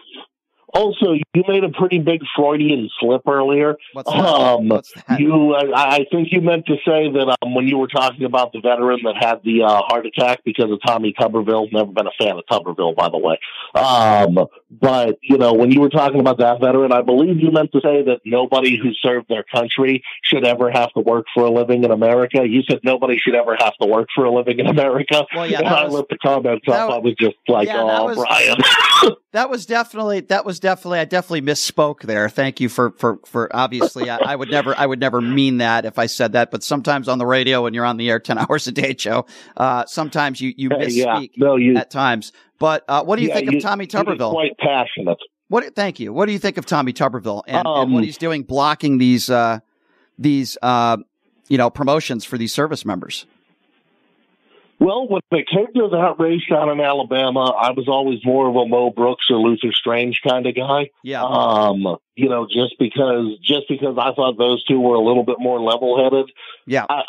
Also, 0.73 1.13
you 1.13 1.43
made 1.47 1.63
a 1.63 1.69
pretty 1.69 1.99
big 1.99 2.21
Freudian 2.35 2.89
slip 2.99 3.27
earlier. 3.27 3.75
What's 3.93 4.11
that? 4.11 4.19
Um, 4.19 4.69
What's 4.69 4.91
that? 4.93 5.19
you, 5.19 5.53
I, 5.55 5.95
I 5.97 6.05
think 6.11 6.29
you 6.31 6.41
meant 6.41 6.65
to 6.67 6.75
say 6.85 7.09
that 7.11 7.37
um, 7.41 7.55
when 7.55 7.67
you 7.67 7.77
were 7.77 7.87
talking 7.87 8.25
about 8.25 8.51
the 8.53 8.59
veteran 8.61 8.99
that 9.03 9.15
had 9.17 9.41
the 9.43 9.63
uh, 9.63 9.81
heart 9.87 10.05
attack 10.05 10.41
because 10.45 10.71
of 10.71 10.79
Tommy 10.85 11.13
Tuberville. 11.19 11.71
Never 11.71 11.91
been 11.91 12.07
a 12.07 12.11
fan 12.23 12.37
of 12.37 12.43
Tuberville, 12.49 12.95
by 12.95 13.09
the 13.09 13.17
way. 13.17 13.39
Um, 13.75 14.47
But, 14.71 15.17
you 15.23 15.37
know, 15.37 15.53
when 15.53 15.71
you 15.71 15.81
were 15.81 15.89
talking 15.89 16.19
about 16.19 16.37
that 16.37 16.59
veteran, 16.61 16.91
I 16.91 17.01
believe 17.01 17.39
you 17.39 17.51
meant 17.51 17.71
to 17.71 17.81
say 17.81 18.03
that 18.03 18.19
nobody 18.25 18.77
who 18.77 18.93
served 18.93 19.27
their 19.27 19.43
country 19.43 20.03
should 20.23 20.45
ever 20.45 20.69
have 20.71 20.91
to 20.93 20.99
work 21.01 21.25
for 21.33 21.43
a 21.45 21.49
living 21.51 21.83
in 21.83 21.91
America. 21.91 22.47
You 22.47 22.61
said 22.69 22.79
nobody 22.83 23.17
should 23.17 23.33
ever 23.35 23.55
have 23.59 23.73
to 23.81 23.87
work 23.87 24.09
for 24.13 24.25
a 24.25 24.31
living 24.31 24.59
in 24.59 24.67
America. 24.67 25.25
Well, 25.35 25.47
yeah, 25.47 25.59
and 25.59 25.67
I 25.67 25.83
was- 25.85 25.93
looked 25.93 26.11
the 26.11 26.17
comments 26.19 26.67
up. 26.67 26.73
that 26.89 26.89
I 26.91 26.97
was 26.99 27.15
just 27.19 27.35
like, 27.47 27.67
yeah, 27.67 27.81
oh, 27.81 28.05
was- 28.05 28.17
Brian. 28.17 29.15
That 29.31 29.49
was 29.51 29.67
definitely 29.67 30.21
that 30.21 30.43
was 30.43 30.59
definitely 30.59 30.99
I 30.99 31.05
definitely 31.05 31.41
misspoke 31.43 32.01
there. 32.01 32.29
Thank 32.29 32.59
you 32.59 32.67
for 32.67 32.91
for 32.91 33.19
for 33.25 33.55
obviously 33.55 34.09
I, 34.09 34.17
I 34.17 34.35
would 34.35 34.49
never 34.49 34.73
I 34.77 34.87
would 34.87 34.99
never 34.99 35.21
mean 35.21 35.57
that 35.57 35.85
if 35.85 35.99
I 35.99 36.07
said 36.07 36.31
that. 36.33 36.49
But 36.49 36.63
sometimes 36.63 37.07
on 37.07 37.19
the 37.19 37.27
radio 37.27 37.61
when 37.63 37.75
you're 37.75 37.85
on 37.85 37.97
the 37.97 38.09
air 38.09 38.19
ten 38.19 38.37
hours 38.49 38.65
a 38.67 38.71
day, 38.71 38.95
Joe, 38.95 39.27
uh, 39.55 39.85
sometimes 39.85 40.41
you 40.41 40.53
you 40.57 40.69
Hey, 40.71 40.87
yeah. 40.89 41.05
misspeak 41.19 41.31
No, 41.37 41.57
you- 41.57 41.77
at 41.77 41.91
times. 41.91 42.31
But 42.57 42.83
uh, 42.87 43.03
what 43.03 43.17
do 43.17 43.21
you 43.21 43.27
Yeah, 43.29 43.35
think 43.35 43.53
of 43.53 43.61
Tommy 43.61 43.83
you 43.85 43.87
Tuberville? 43.89 44.31
Quite 44.31 44.57
passionate. 44.57 45.17
What? 45.47 45.75
Thank 45.75 45.99
you. 45.99 46.11
What 46.11 46.25
do 46.25 46.31
you 46.33 46.39
think 46.39 46.57
of 46.57 46.65
Tommy 46.65 46.91
Tuberville 46.91 47.43
and, 47.47 47.57
and 47.67 47.67
Um, 47.67 47.93
what 47.93 48.03
he's 48.03 48.17
doing 48.17 48.43
blocking 48.43 48.97
these 48.97 49.29
uh, 49.29 49.59
these 50.17 50.57
uh, 50.63 50.97
you 51.47 51.57
know 51.59 51.69
promotions 51.69 52.25
for 52.25 52.37
these 52.39 52.51
service 52.53 52.83
members? 52.83 53.25
Well, 54.79 55.07
when 55.09 55.21
it 55.31 55.47
came 55.49 55.67
to 55.75 55.89
that 55.91 56.15
race 56.19 56.41
down 56.49 56.69
in 56.69 56.79
Alabama, 56.79 57.51
I 57.51 57.71
was 57.71 57.89
always 57.89 58.25
more 58.25 58.47
of 58.47 58.55
a 58.55 58.65
Mo 58.65 58.91
Brooks 58.91 59.25
or 59.29 59.37
Luther 59.37 59.73
Strange 59.73 60.21
kind 60.25 60.47
of 60.47 60.55
guy. 60.55 60.89
Yeah. 61.03 61.21
Um, 61.23 61.97
you 62.15 62.29
know, 62.29 62.47
just 62.47 62.79
because 62.79 63.37
just 63.43 63.67
because 63.67 63.97
I 63.97 64.13
thought 64.13 64.37
those 64.37 64.63
two 64.63 64.79
were 64.79 64.95
a 64.95 65.01
little 65.01 65.23
bit 65.23 65.35
more 65.39 65.59
level 65.59 66.01
headed. 66.01 66.31
Yeah. 66.65 66.85
I, 66.89 67.03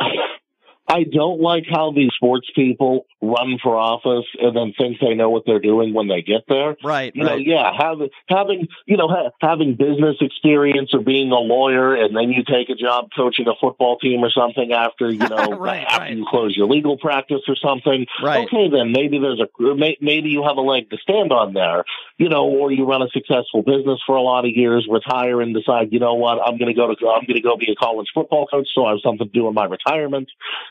I 0.90 1.04
don't 1.04 1.40
like 1.40 1.64
how 1.70 1.92
these 1.92 2.10
sports 2.16 2.48
people 2.54 3.06
run 3.22 3.58
for 3.62 3.76
office 3.76 4.24
and 4.40 4.56
then 4.56 4.72
think 4.76 4.98
they 5.00 5.14
know 5.14 5.30
what 5.30 5.44
they're 5.46 5.60
doing 5.60 5.94
when 5.94 6.08
they 6.08 6.22
get 6.22 6.42
there. 6.48 6.76
Right. 6.82 7.14
You 7.14 7.22
know, 7.24 7.36
yeah, 7.36 7.70
having 7.78 8.08
having 8.28 8.66
you 8.86 8.96
know 8.96 9.06
ha- 9.06 9.30
having 9.40 9.76
business 9.76 10.16
experience 10.20 10.90
or 10.92 11.00
being 11.00 11.30
a 11.30 11.38
lawyer, 11.38 11.94
and 11.94 12.16
then 12.16 12.30
you 12.30 12.42
take 12.42 12.70
a 12.70 12.74
job 12.74 13.10
coaching 13.14 13.46
a 13.46 13.52
football 13.60 13.98
team 13.98 14.20
or 14.24 14.30
something 14.30 14.72
after 14.72 15.10
you 15.10 15.18
know 15.28 15.50
Right, 15.52 15.84
after 15.86 16.00
right. 16.00 16.16
you 16.16 16.26
close 16.28 16.56
your 16.56 16.66
legal 16.66 16.98
practice 16.98 17.42
or 17.46 17.54
something. 17.56 18.06
Right. 18.22 18.46
Okay, 18.46 18.68
then 18.68 18.90
maybe 18.92 19.18
there's 19.18 19.40
a 19.40 19.74
may- 19.74 19.98
maybe 20.00 20.30
you 20.30 20.42
have 20.42 20.56
a 20.56 20.62
leg 20.62 20.90
to 20.90 20.96
stand 20.96 21.30
on 21.30 21.52
there, 21.54 21.84
you 22.18 22.28
know, 22.28 22.46
or 22.46 22.72
you 22.72 22.84
run 22.84 23.02
a 23.02 23.08
successful 23.10 23.62
business 23.62 24.00
for 24.06 24.16
a 24.16 24.22
lot 24.22 24.44
of 24.44 24.50
years, 24.52 24.88
retire, 24.90 25.40
and 25.40 25.54
decide, 25.54 25.92
you 25.92 26.00
know 26.00 26.14
what, 26.14 26.38
I'm 26.44 26.58
going 26.58 26.72
to 26.72 26.74
go 26.74 26.92
to 26.92 27.08
I'm 27.08 27.26
going 27.26 27.36
to 27.36 27.42
go 27.42 27.56
be 27.56 27.70
a 27.70 27.76
college 27.76 28.08
football 28.12 28.46
coach, 28.46 28.68
so 28.74 28.86
I 28.86 28.90
have 28.90 29.00
something 29.04 29.28
to 29.28 29.32
do 29.32 29.46
in 29.46 29.54
my 29.54 29.66
retirement. 29.66 30.28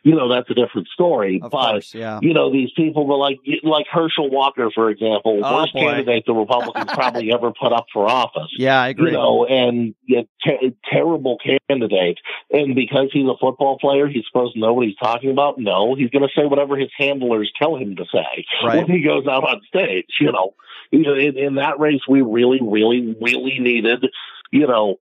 You 0.10 0.16
know, 0.16 0.28
that's 0.28 0.50
a 0.50 0.54
different 0.56 0.88
story. 0.88 1.40
Of 1.44 1.52
but 1.52 1.72
course. 1.72 1.94
Yeah. 1.94 2.20
you 2.22 2.34
know, 2.34 2.52
these 2.52 2.72
people 2.76 3.06
were 3.06 3.16
like, 3.18 3.38
like 3.64 3.86
Herschel 3.92 4.30
Walker, 4.30 4.70
for 4.74 4.90
example, 4.90 5.40
Oh, 5.44 5.56
worst 5.58 5.74
boy. 5.74 5.82
candidate 5.82 6.24
the 6.26 6.34
Republicans 6.34 6.90
probably 6.94 7.32
ever 7.38 7.52
put 7.52 7.74
up 7.74 7.86
for 7.94 8.08
office. 8.10 8.50
Yeah. 8.58 8.82
I 8.82 8.88
agree. 8.90 9.12
You 9.12 9.18
know, 9.18 9.46
and 9.46 9.94
yeah, 10.08 10.22
te- 10.44 10.76
terrible 10.92 11.38
candidate. 11.38 12.18
And 12.52 12.74
because 12.76 13.10
he's 13.14 13.28
a 13.28 13.36
football 13.40 13.78
player, 13.78 14.08
he's 14.08 14.24
supposed 14.32 14.54
to 14.56 14.60
know 14.60 14.74
what 14.74 14.88
he's 14.88 14.96
talking 14.98 15.30
about. 15.32 15.60
No, 15.60 15.94
he's 15.96 16.10
going 16.10 16.24
to 16.28 16.34
say 16.36 16.46
whatever 16.46 16.76
his 16.78 16.90
handlers 16.98 17.52
tell 17.58 17.76
him 17.76 17.96
to 17.98 18.06
say 18.12 18.46
Right. 18.64 18.78
when 18.88 18.88
he 18.98 19.04
goes 19.04 19.28
out 19.28 19.44
on 19.44 19.62
stage. 19.68 20.06
You 20.20 20.32
know, 20.32 20.54
you 20.92 21.02
know, 21.04 21.14
in, 21.14 21.38
in 21.38 21.56
that 21.56 21.80
race, 21.80 22.02
we 22.10 22.22
really, 22.24 22.60
really, 22.62 23.16
really 23.22 23.60
needed, 23.60 24.06
you 24.52 24.66
know, 24.66 24.96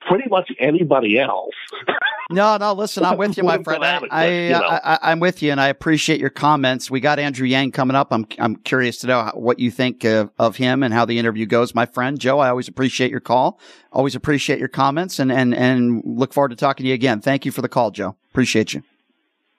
pretty 0.00 0.28
much 0.28 0.50
anybody 0.58 1.18
else. 1.18 1.54
No, 2.30 2.58
no. 2.58 2.74
Listen, 2.74 3.04
I'm 3.04 3.16
with 3.16 3.38
you, 3.38 3.42
my 3.42 3.62
friend. 3.62 3.82
I, 3.82 4.28
you 4.28 4.50
know. 4.50 4.60
I, 4.60 4.80
I, 4.84 4.98
I'm 5.12 5.20
with 5.20 5.42
you, 5.42 5.50
and 5.50 5.58
I 5.58 5.68
appreciate 5.68 6.20
your 6.20 6.28
comments. 6.28 6.90
We 6.90 7.00
got 7.00 7.18
Andrew 7.18 7.46
Yang 7.46 7.72
coming 7.72 7.96
up. 7.96 8.08
I'm, 8.10 8.26
I'm 8.38 8.56
curious 8.56 8.98
to 8.98 9.06
know 9.06 9.30
what 9.32 9.58
you 9.58 9.70
think 9.70 10.04
of, 10.04 10.30
of 10.38 10.56
him 10.56 10.82
and 10.82 10.92
how 10.92 11.06
the 11.06 11.18
interview 11.18 11.46
goes, 11.46 11.74
my 11.74 11.86
friend 11.86 12.18
Joe. 12.18 12.38
I 12.38 12.50
always 12.50 12.68
appreciate 12.68 13.10
your 13.10 13.20
call. 13.20 13.58
Always 13.92 14.14
appreciate 14.14 14.58
your 14.58 14.68
comments, 14.68 15.18
and 15.18 15.32
and 15.32 15.54
and 15.54 16.02
look 16.04 16.34
forward 16.34 16.50
to 16.50 16.56
talking 16.56 16.84
to 16.84 16.88
you 16.88 16.94
again. 16.94 17.22
Thank 17.22 17.46
you 17.46 17.50
for 17.50 17.62
the 17.62 17.68
call, 17.68 17.90
Joe. 17.92 18.14
Appreciate 18.30 18.74
you. 18.74 18.82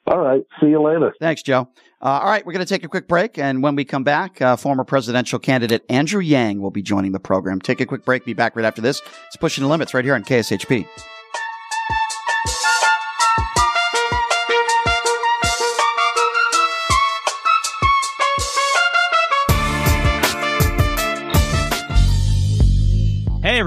All 0.06 0.20
right. 0.20 0.44
See 0.62 0.68
you 0.68 0.82
later. 0.82 1.14
Thanks, 1.20 1.42
Joe. 1.42 1.70
Uh, 2.02 2.22
all 2.24 2.30
right, 2.30 2.46
we're 2.46 2.54
going 2.54 2.66
to 2.66 2.74
take 2.74 2.86
a 2.86 2.88
quick 2.88 3.10
break, 3.10 3.38
and 3.38 3.62
when 3.62 3.76
we 3.76 3.84
come 3.84 4.06
back, 4.06 4.42
uh, 4.42 4.56
former 4.56 4.86
presidential 4.86 5.38
candidate 5.38 5.84
Andrew 5.90 6.22
Yang 6.22 6.62
will 6.62 6.72
be 6.72 6.82
joining 6.82 7.12
the 7.12 7.20
program. 7.20 7.60
Take 7.60 7.82
a 7.82 7.86
quick 7.86 8.06
break. 8.06 8.24
Be 8.24 8.34
back 8.34 8.56
right 8.56 8.64
after 8.64 8.82
this. 8.82 9.02
It's 9.28 9.36
pushing 9.36 9.66
the 9.66 9.70
limits 9.70 9.94
right 9.94 10.06
here 10.06 10.16
on 10.16 10.24
KSHP. 10.24 10.88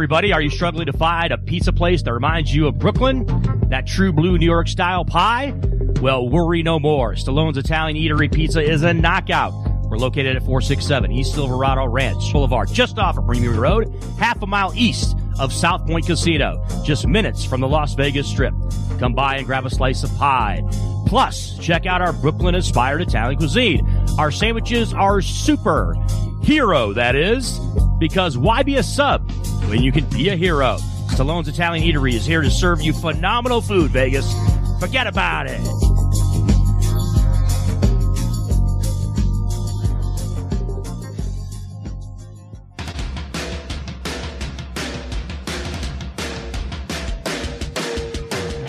Everybody, 0.03 0.33
are 0.33 0.43
you 0.43 0.51
struggling 0.51 0.87
to 0.87 0.93
find 0.93 1.33
a 1.33 1.39
pizza 1.39 1.73
place 1.73 2.03
that 2.03 2.13
reminds 2.13 2.53
you 2.53 2.67
of 2.67 2.77
Brooklyn? 2.77 3.25
That 3.69 3.87
true 3.87 4.13
blue 4.13 4.37
New 4.37 4.45
York 4.45 4.67
style 4.67 5.05
pie? 5.05 5.55
Well, 6.01 6.29
worry 6.29 6.65
no 6.65 6.81
more. 6.81 7.13
Stallone's 7.13 7.57
Italian 7.57 7.97
Eatery 7.97 8.35
Pizza 8.35 8.61
is 8.61 8.83
a 8.83 8.93
knockout. 8.93 9.53
We're 9.85 9.99
located 9.99 10.35
at 10.35 10.43
467 10.43 11.13
East 11.13 11.37
Silverado 11.37 11.87
Ranch 11.87 12.33
Boulevard, 12.33 12.69
just 12.73 12.99
off 12.99 13.17
of 13.17 13.27
Premier 13.27 13.53
Road, 13.53 13.95
half 14.19 14.43
a 14.43 14.47
mile 14.49 14.73
east 14.75 15.17
of 15.39 15.53
South 15.53 15.87
Point 15.87 16.05
Casino, 16.05 16.67
just 16.85 17.07
minutes 17.07 17.45
from 17.45 17.61
the 17.61 17.69
Las 17.69 17.95
Vegas 17.95 18.27
Strip. 18.27 18.55
Come 18.99 19.15
by 19.15 19.37
and 19.37 19.47
grab 19.47 19.67
a 19.67 19.71
slice 19.71 20.03
of 20.03 20.13
pie. 20.17 20.65
Plus, 21.07 21.57
check 21.59 21.87
out 21.87 22.03
our 22.03 22.13
Brooklyn 22.13 22.57
inspired 22.57 23.03
Italian 23.03 23.39
cuisine. 23.39 23.87
Our 24.19 24.33
sandwiches 24.33 24.93
are 24.93 25.21
super. 25.21 25.95
Hero, 26.43 26.93
that 26.93 27.15
is. 27.15 27.61
Because 27.99 28.37
why 28.37 28.63
be 28.63 28.77
a 28.77 28.83
sub 28.83 29.31
when 29.69 29.83
you 29.83 29.93
can 29.93 30.05
be 30.07 30.29
a 30.29 30.37
hero? 30.37 30.77
Stallone's 31.09 31.49
Italian 31.49 31.87
Eatery 31.87 32.15
is 32.15 32.27
here 32.27 32.41
to 32.41 32.51
serve 32.51 32.81
you 32.81 32.93
phenomenal 32.93 33.61
food, 33.61 33.91
Vegas. 33.91 34.33
Forget 34.81 35.07
about 35.07 35.47
it. 35.49 35.61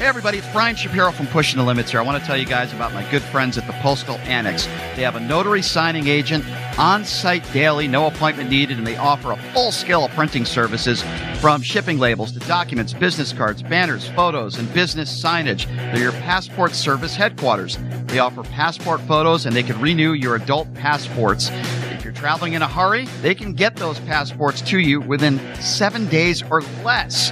Hey 0.04 0.10
everybody, 0.10 0.40
it's 0.40 0.52
Brian 0.52 0.76
Shapiro 0.76 1.14
from 1.14 1.28
Pushing 1.28 1.58
the 1.58 1.64
Limits 1.64 1.92
here. 1.92 2.02
I 2.02 2.04
want 2.04 2.22
to 2.22 2.28
tell 2.28 2.36
you 2.36 2.46
guys 2.46 2.74
about 2.74 2.94
my 2.94 3.10
good 3.10 3.22
friends 3.22 3.58
at 3.58 3.66
the 3.66 3.72
Postal 3.72 4.18
Annex. 4.18 4.66
They 4.98 5.04
have 5.04 5.16
a 5.16 5.20
notary 5.22 5.62
signing 5.62 6.08
agent 6.08 6.44
on 6.78 7.06
site 7.06 7.50
daily, 7.54 7.88
no 7.88 8.08
appointment 8.08 8.50
needed, 8.50 8.78
and 8.78 8.86
they 8.86 8.98
offer 8.98 9.32
a 9.32 9.38
full 9.54 9.72
scale 9.72 10.04
of 10.04 10.12
printing 10.12 10.44
services 10.44 11.02
from 11.40 11.62
shipping 11.62 12.00
labels 12.00 12.34
to 12.34 12.40
documents, 12.40 12.94
business 12.94 13.32
cards, 13.32 13.64
banners, 13.64 14.10
photos, 14.10 14.58
and 14.58 14.72
business 14.74 15.24
signage. 15.24 15.68
They're 15.94 16.04
your 16.04 16.12
passport 16.12 16.74
service 16.74 17.16
headquarters. 17.16 17.78
They 18.08 18.20
offer 18.20 18.44
passport 18.44 19.00
photos 19.02 19.46
and 19.46 19.56
they 19.56 19.64
can 19.64 19.80
renew 19.80 20.12
your 20.12 20.36
adult 20.36 20.74
passports. 20.74 21.50
Traveling 22.14 22.54
in 22.54 22.62
a 22.62 22.68
hurry, 22.68 23.06
they 23.22 23.36
can 23.36 23.54
get 23.54 23.76
those 23.76 24.00
passports 24.02 24.62
to 24.62 24.80
you 24.80 25.02
within 25.02 25.40
seven 25.56 26.08
days 26.08 26.44
or 26.50 26.62
less. 26.84 27.32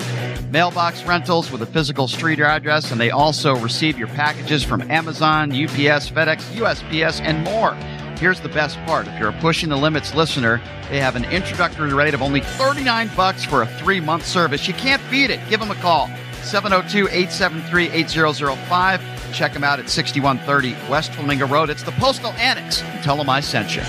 Mailbox 0.51 1.03
rentals 1.05 1.51
with 1.51 1.61
a 1.61 1.65
physical 1.65 2.07
street 2.07 2.39
address, 2.39 2.91
and 2.91 2.99
they 2.99 3.11
also 3.11 3.55
receive 3.57 3.97
your 3.97 4.07
packages 4.09 4.63
from 4.63 4.81
Amazon, 4.91 5.51
UPS, 5.51 6.09
FedEx, 6.09 6.41
USPS, 6.55 7.21
and 7.21 7.43
more. 7.43 7.73
Here's 8.19 8.41
the 8.41 8.49
best 8.49 8.77
part. 8.85 9.07
If 9.07 9.17
you're 9.17 9.29
a 9.29 9.39
Pushing 9.39 9.69
the 9.69 9.77
Limits 9.77 10.13
listener, 10.13 10.61
they 10.89 10.99
have 10.99 11.15
an 11.15 11.23
introductory 11.25 11.93
rate 11.93 12.13
of 12.13 12.21
only 12.21 12.41
39 12.41 13.09
bucks 13.15 13.45
for 13.45 13.61
a 13.61 13.67
three-month 13.79 14.25
service. 14.25 14.67
You 14.67 14.73
can't 14.73 15.01
beat 15.09 15.29
it. 15.29 15.39
Give 15.49 15.59
them 15.59 15.71
a 15.71 15.75
call. 15.75 16.09
702-873-8005. 16.41 19.33
Check 19.33 19.53
them 19.53 19.63
out 19.63 19.79
at 19.79 19.89
6130 19.89 20.75
West 20.89 21.13
Flamingo 21.13 21.47
Road. 21.47 21.69
It's 21.69 21.83
the 21.83 21.91
Postal 21.93 22.33
Annex. 22.33 22.81
Tell 23.03 23.15
them 23.17 23.29
I 23.29 23.39
sent 23.39 23.75
you. 23.75 23.81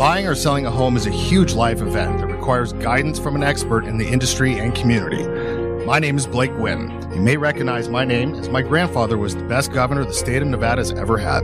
Buying 0.00 0.26
or 0.26 0.34
selling 0.34 0.64
a 0.64 0.70
home 0.70 0.96
is 0.96 1.06
a 1.06 1.10
huge 1.10 1.52
life 1.52 1.82
event 1.82 2.20
that 2.20 2.28
requires 2.28 2.72
guidance 2.72 3.18
from 3.18 3.36
an 3.36 3.42
expert 3.42 3.84
in 3.84 3.98
the 3.98 4.08
industry 4.08 4.58
and 4.58 4.74
community. 4.74 5.28
My 5.84 5.98
name 5.98 6.16
is 6.16 6.26
Blake 6.26 6.56
Guinn. 6.56 6.90
You 7.12 7.20
may 7.20 7.36
recognize 7.36 7.90
my 7.90 8.06
name 8.06 8.34
as 8.34 8.48
my 8.48 8.62
grandfather 8.62 9.18
was 9.18 9.36
the 9.36 9.44
best 9.44 9.72
governor 9.72 10.06
the 10.06 10.14
state 10.14 10.40
of 10.40 10.48
Nevada 10.48 10.80
has 10.80 10.90
ever 10.92 11.18
had. 11.18 11.42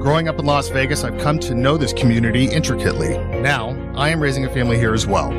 Growing 0.00 0.28
up 0.28 0.38
in 0.38 0.46
Las 0.46 0.68
Vegas, 0.68 1.02
I've 1.02 1.20
come 1.20 1.40
to 1.40 1.52
know 1.52 1.76
this 1.76 1.92
community 1.92 2.44
intricately. 2.44 3.18
Now, 3.40 3.72
I 3.94 4.10
am 4.10 4.20
raising 4.20 4.44
a 4.44 4.50
family 4.50 4.78
here 4.78 4.94
as 4.94 5.06
well. 5.06 5.30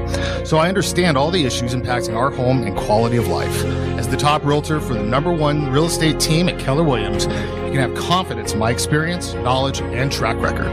So 0.46 0.58
I 0.58 0.68
understand 0.68 1.18
all 1.18 1.32
the 1.32 1.46
issues 1.46 1.74
impacting 1.74 2.16
our 2.16 2.30
home 2.30 2.64
and 2.64 2.76
quality 2.76 3.18
of 3.18 3.28
life. 3.28 3.64
As 3.98 4.08
the 4.08 4.18
top 4.18 4.44
realtor 4.44 4.80
for 4.80 4.94
the 4.94 5.04
number 5.04 5.32
one 5.32 5.72
real 5.72 5.86
estate 5.86 6.20
team 6.20 6.50
at 6.50 6.60
Keller 6.60 6.84
Williams, 6.84 7.26
you 7.26 7.78
can 7.78 7.90
have 7.90 7.96
confidence 7.96 8.54
in 8.54 8.60
my 8.60 8.72
experience, 8.72 9.34
knowledge, 9.36 9.82
and 9.82 10.12
track 10.12 10.38
record. 10.38 10.72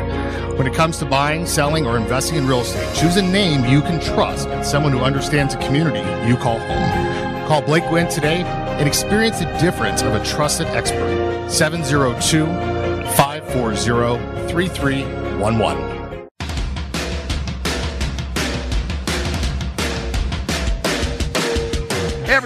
When 0.58 0.66
it 0.66 0.74
comes 0.74 0.98
to 0.98 1.04
buying, 1.04 1.46
selling, 1.46 1.86
or 1.86 1.96
investing 1.96 2.36
in 2.36 2.46
real 2.46 2.60
estate, 2.60 2.94
choose 2.96 3.16
a 3.16 3.22
name 3.22 3.64
you 3.64 3.80
can 3.80 4.00
trust 4.00 4.48
and 4.48 4.66
someone 4.66 4.92
who 4.92 5.00
understands 5.00 5.54
the 5.54 5.60
community 5.60 6.00
you 6.28 6.36
call 6.36 6.58
home. 6.58 7.46
Call 7.46 7.62
Blake 7.62 7.84
Guinn 7.84 8.08
today 8.08 8.42
and 8.42 8.88
experience 8.88 9.38
the 9.38 9.46
difference 9.58 10.02
of 10.02 10.14
a 10.14 10.24
trusted 10.24 10.66
expert. 10.68 11.48
702 11.48 12.44
5 13.14 13.44
540 13.44 14.48
3311. 14.48 15.97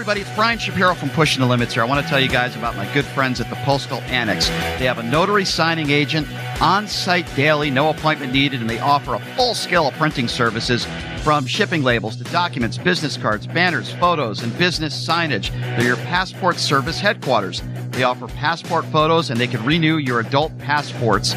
Everybody, 0.03 0.19
it's 0.19 0.35
Brian 0.35 0.59
Shapiro 0.59 0.93
from 0.95 1.09
Pushing 1.11 1.39
the 1.39 1.47
Limits 1.47 1.75
here. 1.75 1.81
I 1.81 1.85
want 1.85 2.03
to 2.03 2.09
tell 2.09 2.19
you 2.19 2.27
guys 2.27 2.57
about 2.57 2.75
my 2.75 2.93
good 2.93 3.05
friends 3.05 3.39
at 3.39 3.49
the 3.49 3.55
Postal 3.63 4.01
Annex. 4.01 4.49
They 4.77 4.83
have 4.83 4.97
a 4.97 5.03
notary 5.03 5.45
signing 5.45 5.91
agent 5.91 6.27
on 6.61 6.89
site 6.89 7.25
daily, 7.37 7.71
no 7.71 7.89
appointment 7.89 8.33
needed, 8.33 8.59
and 8.59 8.69
they 8.69 8.79
offer 8.79 9.13
a 9.13 9.19
full 9.37 9.53
scale 9.53 9.87
of 9.87 9.93
printing 9.93 10.27
services 10.27 10.85
from 11.23 11.45
shipping 11.45 11.83
labels 11.83 12.17
to 12.17 12.25
documents, 12.25 12.77
business 12.77 13.15
cards, 13.15 13.47
banners, 13.47 13.93
photos, 13.93 14.43
and 14.43 14.57
business 14.57 14.93
signage. 15.07 15.51
They're 15.77 15.87
your 15.87 15.95
passport 15.95 16.57
service 16.57 16.99
headquarters. 16.99 17.63
They 17.91 18.03
offer 18.03 18.27
passport 18.27 18.83
photos 18.87 19.29
and 19.29 19.39
they 19.39 19.47
can 19.47 19.65
renew 19.65 19.99
your 19.99 20.19
adult 20.19 20.57
passports. 20.57 21.33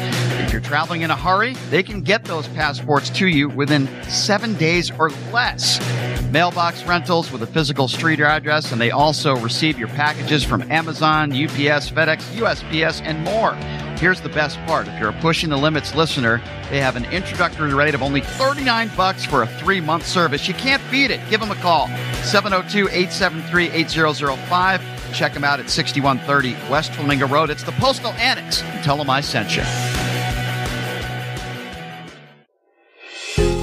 You're 0.57 0.63
traveling 0.63 1.03
in 1.03 1.11
a 1.11 1.15
hurry, 1.15 1.53
they 1.69 1.83
can 1.83 2.01
get 2.01 2.25
those 2.25 2.47
passports 2.47 3.11
to 3.11 3.27
you 3.27 3.47
within 3.47 3.87
seven 4.05 4.55
days 4.55 4.89
or 4.89 5.11
less. 5.31 5.79
Mailbox 6.31 6.83
rentals 6.85 7.31
with 7.31 7.43
a 7.43 7.45
physical 7.45 7.87
street 7.87 8.19
address, 8.19 8.71
and 8.71 8.81
they 8.81 8.89
also 8.89 9.35
receive 9.35 9.77
your 9.77 9.89
packages 9.89 10.43
from 10.43 10.63
Amazon, 10.71 11.31
UPS, 11.31 11.91
FedEx, 11.91 12.23
USPS, 12.39 13.03
and 13.03 13.23
more. 13.23 13.53
Here's 13.99 14.19
the 14.19 14.29
best 14.29 14.57
part. 14.65 14.87
If 14.87 14.99
you're 14.99 15.09
a 15.09 15.21
Pushing 15.21 15.51
the 15.51 15.57
Limits 15.57 15.93
listener, 15.93 16.41
they 16.71 16.79
have 16.79 16.95
an 16.95 17.05
introductory 17.05 17.75
rate 17.75 17.93
of 17.93 18.01
only 18.01 18.21
39 18.21 18.89
bucks 18.97 19.25
for 19.25 19.43
a 19.43 19.47
three-month 19.59 20.07
service. 20.07 20.47
You 20.47 20.55
can't 20.55 20.81
beat 20.89 21.11
it. 21.11 21.19
Give 21.29 21.39
them 21.39 21.51
a 21.51 21.55
call. 21.57 21.85
702-873-8005. 22.23 24.81
Check 25.13 25.35
them 25.35 25.43
out 25.43 25.59
at 25.59 25.69
6130 25.69 26.71
West 26.71 26.93
Flamingo 26.93 27.27
Road. 27.27 27.51
It's 27.51 27.61
the 27.61 27.73
Postal 27.73 28.13
Annex. 28.13 28.61
Tell 28.81 28.97
them 28.97 29.11
I 29.11 29.21
sent 29.21 29.55
you. 29.55 29.61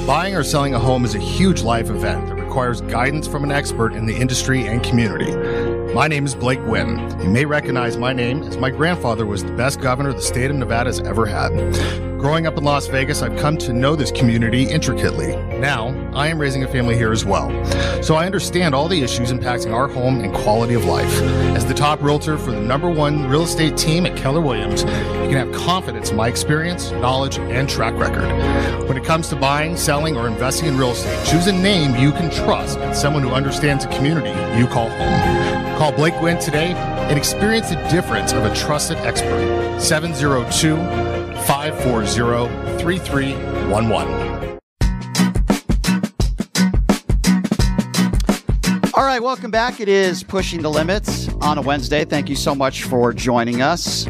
Buying 0.06 0.36
or 0.36 0.44
selling 0.44 0.74
a 0.74 0.78
home 0.78 1.06
is 1.06 1.14
a 1.14 1.18
huge 1.18 1.62
life 1.62 1.88
event 1.88 2.26
that 2.26 2.34
requires 2.34 2.82
guidance 2.82 3.26
from 3.26 3.42
an 3.42 3.50
expert 3.50 3.94
in 3.94 4.04
the 4.04 4.14
industry 4.14 4.66
and 4.66 4.82
community. 4.82 5.32
My 5.94 6.08
name 6.08 6.26
is 6.26 6.34
Blake 6.34 6.58
Guinn. 6.66 6.98
You 7.22 7.30
may 7.30 7.44
recognize 7.44 7.96
my 7.96 8.12
name 8.12 8.42
as 8.42 8.56
my 8.56 8.68
grandfather 8.68 9.26
was 9.26 9.44
the 9.44 9.52
best 9.52 9.80
governor 9.80 10.12
the 10.12 10.20
state 10.20 10.50
of 10.50 10.56
Nevada 10.56 10.88
has 10.88 10.98
ever 10.98 11.24
had. 11.24 11.52
Growing 12.18 12.48
up 12.48 12.58
in 12.58 12.64
Las 12.64 12.88
Vegas, 12.88 13.22
I've 13.22 13.38
come 13.38 13.56
to 13.58 13.72
know 13.72 13.94
this 13.94 14.10
community 14.10 14.64
intricately. 14.64 15.36
Now, 15.60 15.90
I 16.12 16.26
am 16.26 16.40
raising 16.40 16.64
a 16.64 16.68
family 16.68 16.96
here 16.96 17.12
as 17.12 17.24
well. 17.24 17.48
So 18.02 18.16
I 18.16 18.26
understand 18.26 18.74
all 18.74 18.88
the 18.88 19.02
issues 19.02 19.30
impacting 19.30 19.72
our 19.72 19.86
home 19.86 20.18
and 20.18 20.34
quality 20.34 20.74
of 20.74 20.84
life. 20.84 21.12
As 21.54 21.64
the 21.64 21.74
top 21.74 22.02
realtor 22.02 22.38
for 22.38 22.50
the 22.50 22.60
number 22.60 22.90
one 22.90 23.28
real 23.28 23.42
estate 23.42 23.76
team 23.76 24.04
at 24.04 24.16
Keller 24.16 24.40
Williams, 24.40 24.82
you 24.82 25.30
can 25.30 25.34
have 25.34 25.52
confidence 25.52 26.10
in 26.10 26.16
my 26.16 26.26
experience, 26.26 26.90
knowledge, 26.90 27.38
and 27.38 27.68
track 27.68 27.94
record. 27.94 28.28
When 28.88 28.96
it 28.96 29.04
comes 29.04 29.28
to 29.28 29.36
buying, 29.36 29.76
selling, 29.76 30.16
or 30.16 30.26
investing 30.26 30.66
in 30.66 30.76
real 30.76 30.90
estate, 30.90 31.24
choose 31.24 31.46
a 31.46 31.52
name 31.52 31.94
you 31.94 32.10
can 32.10 32.32
trust 32.32 32.78
and 32.78 32.96
someone 32.96 33.22
who 33.22 33.30
understands 33.30 33.86
the 33.86 33.92
community 33.92 34.30
you 34.58 34.66
call 34.66 34.88
home. 34.88 35.63
Call 35.76 35.90
Blake 35.90 36.14
Guinn 36.20 36.38
today 36.38 36.72
and 36.72 37.18
experience 37.18 37.68
the 37.70 37.74
difference 37.90 38.32
of 38.32 38.44
a 38.44 38.54
trusted 38.54 38.96
expert. 38.98 39.80
702 39.80 40.76
540 41.46 42.78
3311. 42.78 44.60
All 48.94 49.04
right, 49.04 49.20
welcome 49.20 49.50
back. 49.50 49.80
It 49.80 49.88
is 49.88 50.22
Pushing 50.22 50.62
the 50.62 50.70
Limits 50.70 51.28
on 51.40 51.58
a 51.58 51.62
Wednesday. 51.62 52.04
Thank 52.04 52.28
you 52.28 52.36
so 52.36 52.54
much 52.54 52.84
for 52.84 53.12
joining 53.12 53.60
us. 53.60 54.06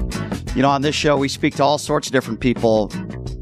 You 0.55 0.61
know, 0.61 0.68
on 0.68 0.83
this 0.83 0.94
show, 0.94 1.16
we 1.16 1.29
speak 1.29 1.55
to 1.57 1.64
all 1.64 1.79
sorts 1.79 2.09
of 2.09 2.12
different 2.12 2.40
people 2.40 2.92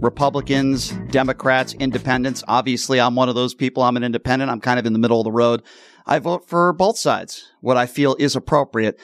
Republicans, 0.03 0.91
Democrats, 1.11 1.75
independents. 1.75 2.43
Obviously, 2.49 3.01
I'm 3.01 3.15
one 3.15 3.29
of 3.29 3.35
those 3.35 3.55
people. 3.55 3.83
I'm 3.83 3.97
an 3.97 4.05
independent. 4.05 4.51
I'm 4.51 4.61
kind 4.61 4.79
of 4.79 4.87
in 4.87 4.93
the 4.93 4.99
middle 4.99 5.21
of 5.21 5.25
the 5.25 5.33
road. 5.33 5.63
I 6.07 6.19
vote 6.19 6.49
for 6.49 6.73
both 6.73 6.99
sides, 6.99 7.51
what 7.61 7.77
I 7.77 7.87
feel 7.87 8.17
is 8.19 8.37
appropriate. 8.37 8.99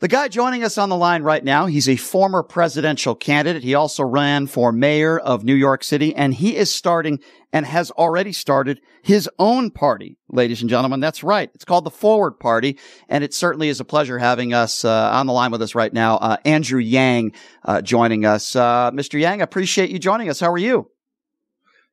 The 0.00 0.08
guy 0.08 0.28
joining 0.28 0.64
us 0.64 0.76
on 0.76 0.90
the 0.90 0.96
line 0.96 1.22
right 1.22 1.42
now, 1.42 1.64
he's 1.64 1.88
a 1.88 1.96
former 1.96 2.42
presidential 2.42 3.14
candidate. 3.14 3.62
He 3.62 3.74
also 3.74 4.02
ran 4.02 4.46
for 4.48 4.70
mayor 4.70 5.18
of 5.18 5.44
New 5.44 5.54
York 5.54 5.82
City, 5.82 6.14
and 6.14 6.34
he 6.34 6.56
is 6.56 6.70
starting 6.70 7.20
and 7.54 7.64
has 7.64 7.90
already 7.92 8.32
started 8.32 8.82
his 9.02 9.30
own 9.38 9.70
party, 9.70 10.18
ladies 10.28 10.60
and 10.60 10.68
gentlemen. 10.68 11.00
That's 11.00 11.22
right. 11.22 11.48
It's 11.54 11.64
called 11.64 11.84
the 11.84 11.90
Forward 11.90 12.32
Party, 12.32 12.78
and 13.08 13.24
it 13.24 13.32
certainly 13.32 13.70
is 13.70 13.80
a 13.80 13.84
pleasure 13.84 14.18
having 14.18 14.52
us 14.52 14.84
uh, 14.84 15.10
on 15.12 15.26
the 15.26 15.32
line 15.32 15.52
with 15.52 15.62
us 15.62 15.74
right 15.74 15.92
now. 15.92 16.16
Uh, 16.16 16.36
Andrew 16.44 16.80
Yang 16.80 17.32
uh, 17.64 17.80
joining 17.80 18.26
us. 18.26 18.54
Uh, 18.54 18.90
Mr. 18.90 19.18
Yang, 19.18 19.40
I 19.40 19.44
appreciate 19.44 19.88
you 19.88 19.98
joining 19.98 20.28
us. 20.28 20.40
How 20.40 20.52
are 20.52 20.58
you? 20.58 20.90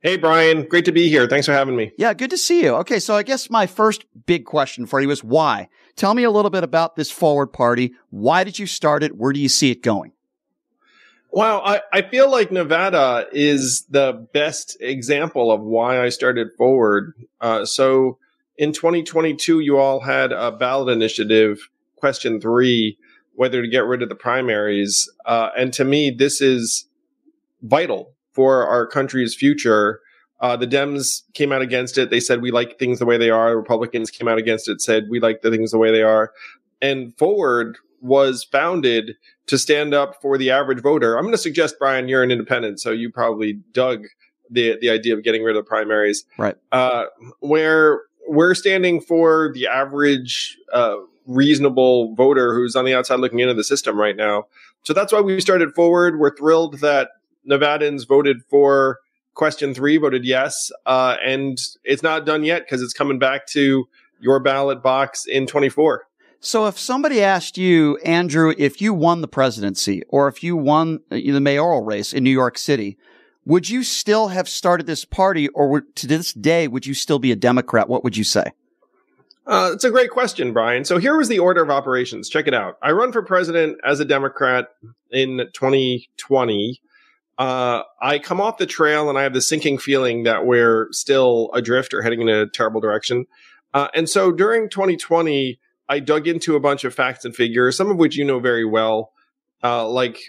Hey, 0.03 0.17
Brian. 0.17 0.67
Great 0.67 0.85
to 0.85 0.91
be 0.91 1.09
here. 1.09 1.27
Thanks 1.27 1.45
for 1.45 1.51
having 1.51 1.75
me. 1.75 1.91
Yeah, 1.95 2.15
good 2.15 2.31
to 2.31 2.37
see 2.37 2.63
you. 2.63 2.73
Okay, 2.77 2.99
so 2.99 3.13
I 3.13 3.21
guess 3.21 3.51
my 3.51 3.67
first 3.67 4.03
big 4.25 4.45
question 4.45 4.87
for 4.87 4.99
you 4.99 5.11
is 5.11 5.23
why? 5.23 5.69
Tell 5.95 6.15
me 6.15 6.23
a 6.23 6.31
little 6.31 6.49
bit 6.49 6.63
about 6.63 6.95
this 6.95 7.11
Forward 7.11 7.53
Party. 7.53 7.93
Why 8.09 8.43
did 8.43 8.57
you 8.57 8.65
start 8.65 9.03
it? 9.03 9.15
Where 9.15 9.31
do 9.31 9.39
you 9.39 9.47
see 9.47 9.69
it 9.69 9.83
going? 9.83 10.13
Well, 11.29 11.61
I, 11.63 11.81
I 11.93 12.01
feel 12.01 12.31
like 12.31 12.51
Nevada 12.51 13.27
is 13.31 13.85
the 13.91 14.27
best 14.33 14.75
example 14.79 15.51
of 15.51 15.61
why 15.61 16.03
I 16.03 16.09
started 16.09 16.47
Forward. 16.57 17.13
Uh, 17.39 17.63
so 17.65 18.17
in 18.57 18.73
2022, 18.73 19.59
you 19.59 19.77
all 19.77 19.99
had 19.99 20.31
a 20.31 20.51
ballot 20.51 20.89
initiative, 20.89 21.69
question 21.95 22.41
three, 22.41 22.97
whether 23.35 23.61
to 23.61 23.67
get 23.67 23.85
rid 23.85 24.01
of 24.01 24.09
the 24.09 24.15
primaries. 24.15 25.07
Uh, 25.27 25.49
and 25.55 25.71
to 25.73 25.85
me, 25.85 26.09
this 26.09 26.41
is 26.41 26.87
vital 27.61 28.10
for 28.33 28.65
our 28.67 28.85
country's 28.85 29.35
future. 29.35 29.99
Uh, 30.39 30.55
the 30.57 30.67
Dems 30.67 31.21
came 31.33 31.51
out 31.51 31.61
against 31.61 31.97
it. 31.97 32.09
They 32.09 32.19
said 32.19 32.41
we 32.41 32.51
like 32.51 32.79
things 32.79 32.99
the 32.99 33.05
way 33.05 33.17
they 33.17 33.29
are. 33.29 33.51
The 33.51 33.57
Republicans 33.57 34.09
came 34.09 34.27
out 34.27 34.39
against 34.39 34.67
it, 34.67 34.81
said 34.81 35.07
we 35.09 35.19
like 35.19 35.41
the 35.41 35.51
things 35.51 35.71
the 35.71 35.77
way 35.77 35.91
they 35.91 36.01
are. 36.01 36.31
And 36.81 37.15
Forward 37.17 37.77
was 38.01 38.43
founded 38.43 39.15
to 39.45 39.57
stand 39.57 39.93
up 39.93 40.19
for 40.21 40.37
the 40.37 40.49
average 40.49 40.81
voter. 40.81 41.15
I'm 41.15 41.23
going 41.23 41.33
to 41.33 41.37
suggest, 41.37 41.75
Brian, 41.77 42.07
you're 42.07 42.23
an 42.23 42.31
independent, 42.31 42.79
so 42.79 42.91
you 42.91 43.11
probably 43.11 43.53
dug 43.73 44.05
the 44.49 44.77
the 44.81 44.89
idea 44.89 45.15
of 45.15 45.23
getting 45.23 45.43
rid 45.43 45.55
of 45.55 45.63
the 45.63 45.67
primaries, 45.67 46.25
right? 46.37 46.55
Uh, 46.71 47.05
where 47.39 48.01
we're 48.27 48.55
standing 48.55 48.99
for 48.99 49.51
the 49.53 49.67
average 49.67 50.57
uh, 50.73 50.95
reasonable 51.25 52.15
voter 52.15 52.53
who's 52.53 52.75
on 52.75 52.85
the 52.85 52.93
outside 52.93 53.19
looking 53.19 53.39
into 53.39 53.53
the 53.53 53.63
system 53.63 53.97
right 53.97 54.15
now. 54.15 54.45
So 54.83 54.93
that's 54.93 55.13
why 55.13 55.21
we 55.21 55.39
started 55.39 55.73
Forward. 55.73 56.19
We're 56.19 56.35
thrilled 56.35 56.79
that 56.79 57.09
Nevadans 57.49 58.07
voted 58.07 58.43
for 58.49 58.99
question 59.33 59.73
three, 59.73 59.97
voted 59.97 60.25
yes. 60.25 60.71
Uh, 60.85 61.17
and 61.23 61.57
it's 61.83 62.03
not 62.03 62.25
done 62.25 62.43
yet 62.43 62.63
because 62.65 62.81
it's 62.81 62.93
coming 62.93 63.19
back 63.19 63.47
to 63.47 63.87
your 64.19 64.39
ballot 64.39 64.83
box 64.83 65.25
in 65.25 65.47
24. 65.47 66.03
So 66.39 66.65
if 66.65 66.77
somebody 66.77 67.21
asked 67.21 67.57
you, 67.57 67.97
Andrew, 67.97 68.53
if 68.57 68.81
you 68.81 68.93
won 68.93 69.21
the 69.21 69.27
presidency 69.27 70.01
or 70.09 70.27
if 70.27 70.43
you 70.43 70.55
won 70.55 70.99
the 71.09 71.39
mayoral 71.39 71.83
race 71.83 72.13
in 72.13 72.23
New 72.23 72.31
York 72.31 72.57
City, 72.57 72.97
would 73.45 73.69
you 73.69 73.83
still 73.83 74.29
have 74.29 74.49
started 74.49 74.87
this 74.87 75.05
party 75.05 75.47
or 75.49 75.69
would, 75.69 75.95
to 75.97 76.07
this 76.07 76.33
day, 76.33 76.67
would 76.67 76.85
you 76.85 76.93
still 76.93 77.19
be 77.19 77.31
a 77.31 77.35
Democrat? 77.35 77.87
What 77.89 78.03
would 78.03 78.17
you 78.17 78.23
say? 78.23 78.45
Uh, 79.45 79.71
it's 79.73 79.83
a 79.83 79.91
great 79.91 80.11
question, 80.11 80.53
Brian. 80.53 80.85
So 80.85 80.97
here 80.97 81.17
was 81.17 81.27
the 81.27 81.39
order 81.39 81.61
of 81.61 81.69
operations. 81.69 82.29
Check 82.29 82.47
it 82.47 82.53
out. 82.53 82.77
I 82.81 82.91
run 82.91 83.11
for 83.11 83.21
president 83.21 83.77
as 83.83 83.99
a 83.99 84.05
Democrat 84.05 84.69
in 85.11 85.47
2020 85.53 86.81
uh, 87.37 87.83
I 88.01 88.19
come 88.19 88.41
off 88.41 88.57
the 88.57 88.65
trail 88.65 89.09
and 89.09 89.17
I 89.17 89.23
have 89.23 89.33
the 89.33 89.41
sinking 89.41 89.77
feeling 89.77 90.23
that 90.23 90.45
we're 90.45 90.87
still 90.91 91.49
adrift 91.53 91.93
or 91.93 92.01
heading 92.01 92.21
in 92.21 92.29
a 92.29 92.47
terrible 92.47 92.81
direction. 92.81 93.25
Uh, 93.73 93.87
and 93.95 94.09
so 94.09 94.31
during 94.31 94.69
2020, 94.69 95.59
I 95.87 95.99
dug 95.99 96.27
into 96.27 96.55
a 96.55 96.59
bunch 96.59 96.83
of 96.83 96.93
facts 96.93 97.25
and 97.25 97.35
figures, 97.35 97.75
some 97.75 97.89
of 97.89 97.97
which 97.97 98.15
you 98.15 98.23
know 98.23 98.39
very 98.39 98.65
well, 98.65 99.11
uh, 99.63 99.87
like 99.87 100.19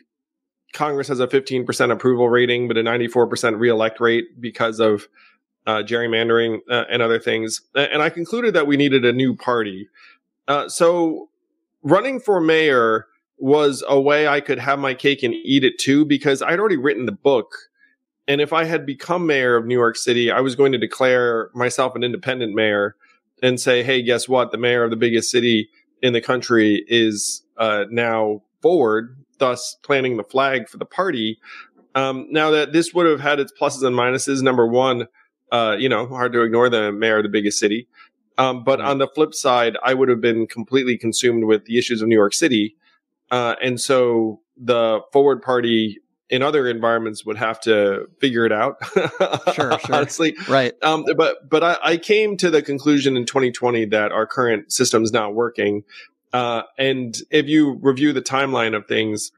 Congress 0.73 1.09
has 1.09 1.21
a 1.21 1.27
15% 1.27 1.93
approval 1.93 2.29
rating, 2.29 2.69
but 2.69 2.79
a 2.79 2.83
94% 2.83 3.59
reelect 3.59 4.01
rate 4.01 4.41
because 4.41 4.81
of 4.81 5.07
uh, 5.67 5.83
gerrymandering 5.83 6.59
uh, 6.71 6.85
and 6.91 7.03
other 7.03 7.21
things. 7.21 7.61
And 7.75 8.03
I 8.03 8.11
concluded 8.11 8.55
that 8.55 8.67
we 8.67 8.77
needed 8.77 9.05
a 9.05 9.12
new 9.12 9.37
party. 9.37 9.88
Uh, 10.49 10.69
so 10.69 11.29
running 11.83 12.21
for 12.21 12.41
mayor 12.41 13.07
was 13.38 13.83
a 13.88 14.01
way 14.01 14.29
I 14.29 14.40
could 14.40 14.59
have 14.59 14.79
my 14.79 14.95
cake 14.95 15.23
and 15.23 15.35
eat 15.35 15.64
it 15.64 15.79
too, 15.79 16.05
because 16.05 16.42
I'd 16.42 16.61
already 16.61 16.77
written 16.77 17.07
the 17.07 17.12
book. 17.12 17.55
And 18.29 18.40
if 18.40 18.53
I 18.53 18.64
had 18.64 18.87
become 18.87 19.27
mayor 19.27 19.57
of 19.57 19.66
New 19.66 19.75
York 19.75 19.97
City, 19.97 20.31
I 20.31 20.40
was 20.40 20.55
going 20.55 20.73
to 20.73 20.79
declare 20.79 21.51
myself 21.55 21.97
an 21.97 22.05
independent 22.05 22.55
mayor 22.55 22.95
and 23.42 23.61
say, 23.61 23.83
hey, 23.83 24.01
guess 24.03 24.29
what? 24.29 24.53
The 24.53 24.59
mayor 24.59 24.85
of 24.85 24.90
the 24.90 24.97
biggest 24.97 25.31
city 25.31 25.68
in 26.01 26.12
the 26.12 26.21
country 26.21 26.85
is 26.87 27.42
uh, 27.57 27.85
now 27.90 28.42
forward, 28.61 29.16
thus 29.38 29.77
planting 29.83 30.16
the 30.16 30.25
flag 30.25 30.68
for 30.68 30.79
the 30.79 30.85
party. 30.85 31.40
Um, 31.97 32.29
now 32.31 32.53
that 32.53 32.73
this 32.73 32.95
would 32.95 33.07
have 33.07 33.21
had 33.21 33.40
its 33.40 33.53
pluses 33.61 33.83
and 33.85 33.97
minuses, 33.97 34.40
number 34.40 34.66
one, 34.66 35.09
uh, 35.51 35.77
you 35.79 35.88
know, 35.88 36.07
hard 36.07 36.33
to 36.33 36.42
ignore 36.42 36.71
the 36.71 36.92
mayor 36.92 37.19
of 37.19 37.25
the 37.25 37.29
biggest 37.29 37.59
city. 37.59 37.88
Um, 38.38 38.65
but 38.65 38.81
on 38.81 38.98
the 38.98 39.09
flip 39.09 39.35
side, 39.35 39.77
I 39.85 39.94
would 39.94 40.09
have 40.09 40.21
been 40.21 40.46
completely 40.46 40.96
consumed 40.96 41.44
with 41.44 41.67
the 41.67 41.77
issues 41.77 42.00
of 42.00 42.09
New 42.09 42.15
York 42.15 42.35
City 42.35 42.77
uh, 43.33 43.56
and 43.62 43.80
so 43.80 44.40
the 44.58 45.00
Forward 45.10 45.42
Party 45.42 45.98
in 46.28 46.42
other 46.42 46.68
environments 46.68 47.24
would 47.24 47.38
have 47.38 47.58
to 47.60 48.06
figure 48.20 48.44
it 48.44 48.52
out. 48.52 48.76
sure, 49.54 49.78
sure. 49.78 49.78
Honestly, 49.90 50.37
right. 50.48 50.74
Um, 50.83 51.04
but 51.16 51.48
but 51.48 51.64
I, 51.64 51.78
I, 51.83 51.96
came 51.96 52.37
to 52.37 52.50
the 52.50 52.62
conclusion 52.62 53.16
in 53.16 53.24
2020 53.24 53.87
that 53.87 54.12
our 54.12 54.26
current 54.26 54.70
system 54.70 55.02
is 55.02 55.12
not 55.12 55.35
working. 55.35 55.83
Uh, 56.33 56.62
and 56.78 57.16
if 57.30 57.48
you 57.48 57.78
review 57.83 58.12
the 58.12 58.22
timeline 58.22 58.76
of 58.76 58.87
things, 58.87 59.33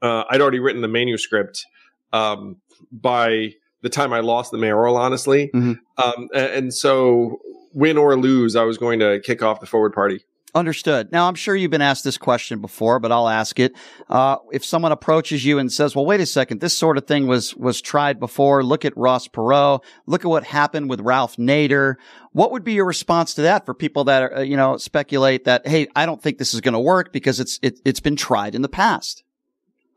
uh, 0.00 0.24
I'd 0.30 0.40
already 0.40 0.60
written 0.60 0.82
the 0.82 0.88
manuscript 0.88 1.66
um, 2.12 2.56
by 2.90 3.54
the 3.82 3.88
time 3.88 4.12
I 4.12 4.20
lost 4.20 4.52
the 4.52 4.58
mayoral. 4.58 4.96
Honestly, 4.96 5.50
mm-hmm. 5.52 5.74
um, 5.98 6.28
and, 6.32 6.46
and 6.46 6.74
so 6.74 7.40
win 7.72 7.98
or 7.98 8.16
lose, 8.16 8.54
I 8.54 8.62
was 8.62 8.78
going 8.78 9.00
to 9.00 9.20
kick 9.20 9.42
off 9.42 9.58
the 9.60 9.66
forward 9.66 9.92
party. 9.92 10.24
Understood. 10.54 11.10
Now, 11.10 11.26
I'm 11.26 11.34
sure 11.34 11.56
you've 11.56 11.72
been 11.72 11.82
asked 11.82 12.04
this 12.04 12.16
question 12.16 12.60
before, 12.60 13.00
but 13.00 13.10
I'll 13.10 13.28
ask 13.28 13.58
it. 13.58 13.74
Uh, 14.08 14.36
if 14.52 14.64
someone 14.64 14.92
approaches 14.92 15.44
you 15.44 15.58
and 15.58 15.72
says, 15.72 15.96
well, 15.96 16.06
wait 16.06 16.20
a 16.20 16.26
second, 16.26 16.60
this 16.60 16.78
sort 16.78 16.96
of 16.96 17.08
thing 17.08 17.26
was, 17.26 17.56
was 17.56 17.80
tried 17.80 18.20
before. 18.20 18.62
Look 18.62 18.84
at 18.84 18.96
Ross 18.96 19.26
Perot. 19.26 19.82
Look 20.06 20.24
at 20.24 20.28
what 20.28 20.44
happened 20.44 20.88
with 20.88 21.00
Ralph 21.00 21.36
Nader. 21.38 21.96
What 22.30 22.52
would 22.52 22.62
be 22.62 22.74
your 22.74 22.84
response 22.84 23.34
to 23.34 23.42
that 23.42 23.66
for 23.66 23.74
people 23.74 24.04
that 24.04 24.22
are, 24.22 24.36
uh, 24.36 24.40
you 24.42 24.56
know, 24.56 24.76
speculate 24.76 25.44
that, 25.44 25.66
hey, 25.66 25.88
I 25.96 26.06
don't 26.06 26.22
think 26.22 26.38
this 26.38 26.54
is 26.54 26.60
going 26.60 26.74
to 26.74 26.80
work 26.80 27.12
because 27.12 27.40
it's, 27.40 27.58
it, 27.60 27.80
it's 27.84 28.00
been 28.00 28.14
tried 28.14 28.54
in 28.54 28.62
the 28.62 28.68
past? 28.68 29.24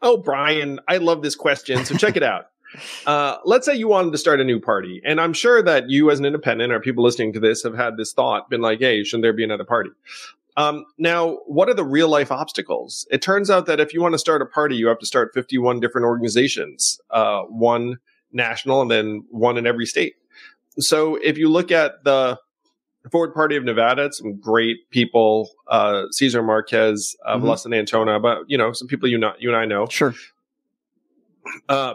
Oh, 0.01 0.17
Brian, 0.17 0.79
I 0.87 0.97
love 0.97 1.21
this 1.21 1.35
question. 1.35 1.85
So 1.85 1.95
check 1.97 2.15
it 2.17 2.23
out. 2.23 2.47
Uh, 3.05 3.37
let's 3.45 3.65
say 3.65 3.73
you 3.73 3.87
wanted 3.87 4.11
to 4.11 4.17
start 4.17 4.41
a 4.41 4.43
new 4.43 4.59
party, 4.59 5.01
and 5.05 5.21
I'm 5.21 5.31
sure 5.31 5.63
that 5.63 5.89
you, 5.89 6.11
as 6.11 6.19
an 6.19 6.25
independent, 6.25 6.73
or 6.73 6.81
people 6.81 7.01
listening 7.01 7.31
to 7.33 7.39
this, 7.39 7.63
have 7.63 7.75
had 7.75 7.95
this 7.95 8.11
thought, 8.11 8.49
been 8.49 8.59
like, 8.59 8.79
"Hey, 8.79 9.05
shouldn't 9.05 9.23
there 9.23 9.31
be 9.31 9.45
another 9.45 9.63
party?" 9.63 9.91
Um, 10.57 10.85
now, 10.97 11.35
what 11.45 11.69
are 11.69 11.75
the 11.75 11.83
real 11.83 12.09
life 12.09 12.31
obstacles? 12.31 13.07
It 13.11 13.21
turns 13.21 13.51
out 13.51 13.67
that 13.67 13.79
if 13.79 13.93
you 13.93 14.01
want 14.01 14.13
to 14.13 14.19
start 14.19 14.41
a 14.41 14.45
party, 14.45 14.75
you 14.75 14.87
have 14.87 14.97
to 14.99 15.05
start 15.05 15.31
51 15.33 15.79
different 15.79 16.05
organizations, 16.05 16.99
uh, 17.11 17.43
one 17.43 17.97
national 18.31 18.81
and 18.81 18.89
then 18.89 19.23
one 19.29 19.57
in 19.57 19.67
every 19.67 19.85
state. 19.85 20.15
So 20.79 21.15
if 21.17 21.37
you 21.37 21.47
look 21.47 21.71
at 21.71 22.03
the 22.03 22.39
Forward 23.11 23.35
Party 23.35 23.55
of 23.55 23.63
Nevada, 23.63 24.11
some 24.11 24.35
great 24.39 24.89
people, 24.89 25.49
uh, 25.67 26.05
Cesar 26.11 26.41
Marquez, 26.41 27.15
uh, 27.25 27.37
mm-hmm. 27.37 27.73
Antona, 27.73 28.21
but 28.21 28.39
you 28.47 28.57
know, 28.57 28.73
some 28.73 28.87
people 28.87 29.07
you 29.07 29.17
not, 29.17 29.39
you 29.39 29.49
and 29.49 29.57
I 29.57 29.65
know. 29.65 29.85
Sure. 29.87 30.13
Uh, 31.69 31.93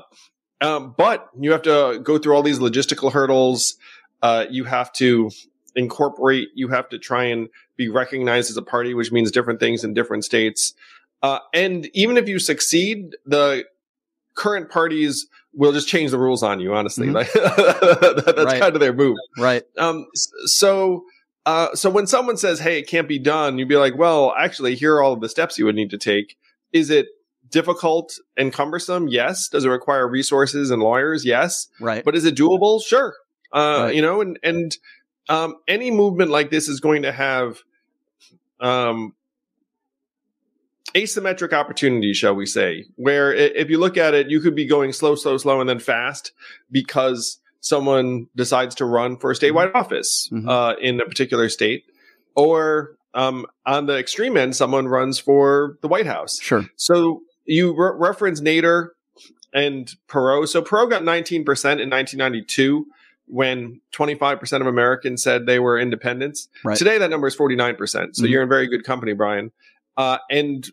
um, 0.60 0.94
but 0.96 1.28
you 1.38 1.50
have 1.50 1.62
to 1.62 2.00
go 2.02 2.16
through 2.16 2.34
all 2.34 2.42
these 2.42 2.60
logistical 2.60 3.12
hurdles. 3.12 3.76
Uh, 4.22 4.46
you 4.48 4.64
have 4.64 4.92
to 4.94 5.30
incorporate, 5.76 6.48
you 6.54 6.68
have 6.68 6.88
to 6.90 6.98
try 6.98 7.24
and 7.24 7.48
be 7.76 7.88
recognized 7.88 8.50
as 8.50 8.56
a 8.56 8.62
party, 8.62 8.94
which 8.94 9.12
means 9.12 9.30
different 9.30 9.60
things 9.60 9.84
in 9.84 9.94
different 9.94 10.24
states. 10.24 10.74
Uh, 11.22 11.38
and 11.54 11.88
even 11.94 12.16
if 12.16 12.28
you 12.28 12.38
succeed, 12.38 13.16
the 13.24 13.64
current 14.34 14.70
parties 14.70 15.26
will 15.54 15.72
just 15.72 15.88
change 15.88 16.10
the 16.10 16.18
rules 16.18 16.42
on 16.42 16.60
you. 16.60 16.74
Honestly, 16.74 17.08
mm-hmm. 17.08 17.16
like, 17.16 17.32
that's 18.24 18.44
right. 18.44 18.60
kind 18.60 18.74
of 18.74 18.80
their 18.80 18.92
move, 18.92 19.16
right? 19.38 19.62
Um, 19.78 20.06
so, 20.44 21.04
uh, 21.46 21.74
so 21.74 21.90
when 21.90 22.06
someone 22.06 22.36
says, 22.36 22.58
"Hey, 22.58 22.78
it 22.78 22.88
can't 22.88 23.08
be 23.08 23.18
done," 23.18 23.58
you'd 23.58 23.68
be 23.68 23.76
like, 23.76 23.96
"Well, 23.96 24.34
actually, 24.36 24.74
here 24.74 24.96
are 24.96 25.02
all 25.02 25.12
of 25.12 25.20
the 25.20 25.28
steps 25.28 25.58
you 25.58 25.64
would 25.66 25.76
need 25.76 25.90
to 25.90 25.98
take." 25.98 26.36
Is 26.72 26.90
it 26.90 27.08
difficult 27.52 28.18
and 28.36 28.52
cumbersome? 28.52 29.06
Yes. 29.06 29.48
Does 29.48 29.64
it 29.64 29.68
require 29.68 30.08
resources 30.08 30.70
and 30.70 30.82
lawyers? 30.82 31.24
Yes. 31.24 31.68
Right. 31.78 32.04
But 32.04 32.16
is 32.16 32.24
it 32.24 32.34
doable? 32.34 32.82
Sure. 32.82 33.14
Uh, 33.52 33.84
right. 33.84 33.94
you 33.94 34.02
know, 34.02 34.20
and 34.20 34.38
and 34.42 34.76
um, 35.28 35.56
any 35.68 35.90
movement 35.90 36.30
like 36.30 36.50
this 36.50 36.68
is 36.68 36.80
going 36.80 37.02
to 37.02 37.12
have 37.12 37.62
um, 38.60 39.14
asymmetric 40.94 41.52
opportunities, 41.52 42.16
shall 42.16 42.34
we 42.34 42.46
say, 42.46 42.86
where 42.96 43.32
if 43.32 43.70
you 43.70 43.78
look 43.78 43.96
at 43.96 44.14
it, 44.14 44.30
you 44.30 44.40
could 44.40 44.54
be 44.54 44.66
going 44.66 44.92
slow, 44.92 45.14
slow, 45.14 45.36
slow, 45.36 45.60
and 45.60 45.68
then 45.68 45.78
fast 45.78 46.32
because 46.70 47.38
someone 47.60 48.26
decides 48.34 48.74
to 48.76 48.84
run 48.84 49.16
for 49.16 49.30
a 49.30 49.34
statewide 49.34 49.68
mm-hmm. 49.68 49.76
office 49.76 50.28
mm-hmm. 50.32 50.48
uh, 50.48 50.74
in 50.74 51.00
a 51.00 51.04
particular 51.04 51.48
state, 51.48 51.84
or 52.34 52.96
um, 53.14 53.46
on 53.66 53.86
the 53.86 53.98
extreme 53.98 54.36
end, 54.36 54.56
someone 54.56 54.88
runs 54.88 55.18
for 55.18 55.78
the 55.82 55.88
White 55.88 56.06
House. 56.06 56.40
Sure. 56.40 56.64
So 56.76 57.22
you 57.44 57.72
re- 57.72 57.96
reference 57.96 58.40
Nader 58.40 58.88
and 59.52 59.92
Perot. 60.08 60.48
So 60.48 60.62
Perot 60.62 60.90
got 60.90 61.02
19% 61.02 61.38
in 61.40 61.44
1992 61.44 62.86
when 63.26 63.80
25% 63.92 64.60
of 64.60 64.66
Americans 64.66 65.22
said 65.22 65.46
they 65.46 65.58
were 65.58 65.78
independents. 65.78 66.48
Right. 66.64 66.76
Today, 66.76 66.98
that 66.98 67.10
number 67.10 67.26
is 67.26 67.36
49%. 67.36 67.78
So 67.88 67.96
mm-hmm. 67.96 68.26
you're 68.26 68.42
in 68.42 68.48
very 68.48 68.66
good 68.66 68.84
company, 68.84 69.12
Brian. 69.12 69.52
Uh, 69.96 70.18
and 70.30 70.68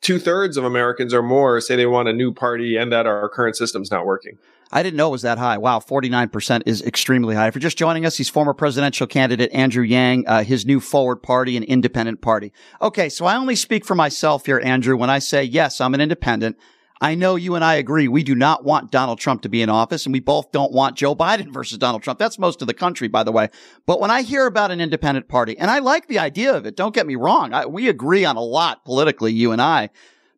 two 0.00 0.18
thirds 0.18 0.56
of 0.56 0.64
Americans 0.64 1.14
or 1.14 1.22
more 1.22 1.60
say 1.60 1.76
they 1.76 1.86
want 1.86 2.08
a 2.08 2.12
new 2.12 2.32
party 2.32 2.76
and 2.76 2.92
that 2.92 3.06
our 3.06 3.28
current 3.28 3.56
system's 3.56 3.90
not 3.90 4.04
working. 4.04 4.36
I 4.70 4.82
didn't 4.82 4.96
know 4.96 5.08
it 5.08 5.12
was 5.12 5.22
that 5.22 5.38
high. 5.38 5.56
Wow, 5.56 5.78
49% 5.78 6.62
is 6.66 6.82
extremely 6.82 7.34
high. 7.34 7.50
For 7.50 7.58
just 7.58 7.78
joining 7.78 8.04
us, 8.04 8.16
he's 8.16 8.28
former 8.28 8.54
presidential 8.54 9.06
candidate 9.06 9.52
Andrew 9.52 9.84
Yang, 9.84 10.26
uh, 10.26 10.42
his 10.42 10.66
new 10.66 10.80
Forward 10.80 11.22
Party, 11.22 11.56
an 11.56 11.62
independent 11.62 12.20
party. 12.20 12.52
Okay, 12.82 13.08
so 13.08 13.24
I 13.24 13.36
only 13.36 13.56
speak 13.56 13.84
for 13.84 13.94
myself 13.94 14.46
here, 14.46 14.60
Andrew, 14.62 14.96
when 14.96 15.10
I 15.10 15.20
say, 15.20 15.44
yes, 15.44 15.80
I'm 15.80 15.94
an 15.94 16.00
independent. 16.00 16.56
I 17.00 17.14
know 17.14 17.36
you 17.36 17.54
and 17.54 17.64
I 17.64 17.74
agree. 17.74 18.08
We 18.08 18.22
do 18.22 18.34
not 18.34 18.64
want 18.64 18.90
Donald 18.90 19.18
Trump 19.18 19.42
to 19.42 19.48
be 19.48 19.62
in 19.62 19.68
office, 19.68 20.06
and 20.06 20.12
we 20.12 20.20
both 20.20 20.52
don't 20.52 20.72
want 20.72 20.96
Joe 20.96 21.14
Biden 21.14 21.48
versus 21.52 21.78
Donald 21.78 22.02
Trump. 22.02 22.18
That's 22.18 22.38
most 22.38 22.62
of 22.62 22.68
the 22.68 22.74
country, 22.74 23.08
by 23.08 23.24
the 23.24 23.32
way. 23.32 23.48
But 23.86 24.00
when 24.00 24.10
I 24.10 24.22
hear 24.22 24.46
about 24.46 24.70
an 24.70 24.80
independent 24.80 25.28
party, 25.28 25.58
and 25.58 25.70
I 25.70 25.80
like 25.80 26.06
the 26.06 26.18
idea 26.18 26.54
of 26.54 26.66
it, 26.66 26.76
don't 26.76 26.94
get 26.94 27.06
me 27.06 27.16
wrong. 27.16 27.52
I, 27.52 27.66
we 27.66 27.88
agree 27.88 28.24
on 28.24 28.36
a 28.36 28.42
lot 28.42 28.84
politically, 28.84 29.32
you 29.32 29.52
and 29.52 29.60
I. 29.60 29.90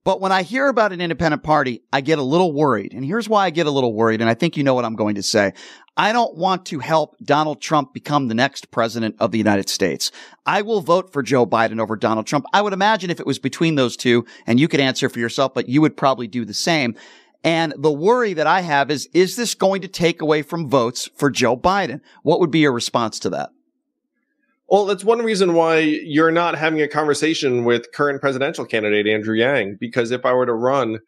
But 0.07 0.21
when 0.21 0.31
I 0.31 0.43
hear 0.43 0.69
about 0.69 0.93
an 0.93 1.01
independent 1.01 1.43
party, 1.43 1.83
I 1.93 2.01
get 2.01 2.21
a 2.21 2.23
little 2.23 2.53
worried. 2.53 2.95
And 2.95 3.05
here's 3.05 3.29
why 3.29 3.45
I 3.45 3.51
get 3.51 3.67
a 3.67 3.73
little 3.73 3.93
worried. 3.93 4.21
And 4.21 4.31
I 4.31 4.35
think 4.35 4.57
you 4.57 4.63
know 4.63 4.73
what 4.73 4.85
I'm 4.85 4.95
going 4.95 5.17
to 5.17 5.23
say. 5.23 5.53
I 5.97 6.13
don't 6.13 6.37
want 6.37 6.67
to 6.67 6.79
help 6.79 7.17
Donald 7.23 7.63
Trump 7.63 7.95
become 7.95 8.29
the 8.29 8.35
next 8.35 8.71
president 8.71 9.17
of 9.19 9.31
the 9.31 9.39
United 9.39 9.71
States. 9.71 10.13
I 10.45 10.61
will 10.61 10.83
vote 10.83 11.11
for 11.11 11.23
Joe 11.23 11.47
Biden 11.47 11.81
over 11.81 11.97
Donald 11.97 12.27
Trump. 12.27 12.45
I 12.53 12.61
would 12.61 12.75
imagine 12.75 13.11
if 13.11 13.19
it 13.19 13.27
was 13.27 13.39
between 13.39 13.77
those 13.77 13.97
two, 13.97 14.27
and 14.47 14.61
you 14.61 14.69
could 14.69 14.81
answer 14.81 15.09
for 15.09 15.19
yourself, 15.19 15.55
but 15.55 15.69
you 15.69 15.81
would 15.81 15.97
probably 15.97 16.27
do 16.27 16.45
the 16.45 16.53
same. 16.53 16.97
And 17.43 17.73
the 17.79 17.93
worry 17.93 18.35
that 18.35 18.47
I 18.47 18.61
have 18.61 18.91
is, 18.91 19.09
is 19.15 19.37
this 19.37 19.55
going 19.55 19.81
to 19.83 19.89
take 19.89 20.21
away 20.21 20.43
from 20.43 20.69
votes 20.69 21.09
for 21.17 21.31
Joe 21.31 21.57
Biden? 21.57 22.01
What 22.23 22.41
would 22.41 22.51
be 22.51 22.59
your 22.59 22.73
response 22.73 23.19
to 23.21 23.31
that? 23.31 23.51
Well, 24.69 24.85
that's 24.85 25.05
one 25.05 25.21
reason 25.21 25.55
why 25.55 25.79
you're 25.79 26.33
not 26.33 26.59
having 26.59 26.83
a 26.83 26.89
conversation 26.89 27.65
with 27.65 27.93
current 27.93 28.21
presidential 28.21 28.67
candidate 28.67 29.07
Andrew 29.07 29.37
Yang, 29.37 29.77
because 29.81 30.11
if 30.11 30.27
I 30.27 30.35
were 30.35 30.47
to 30.47 30.53
run 30.53 30.99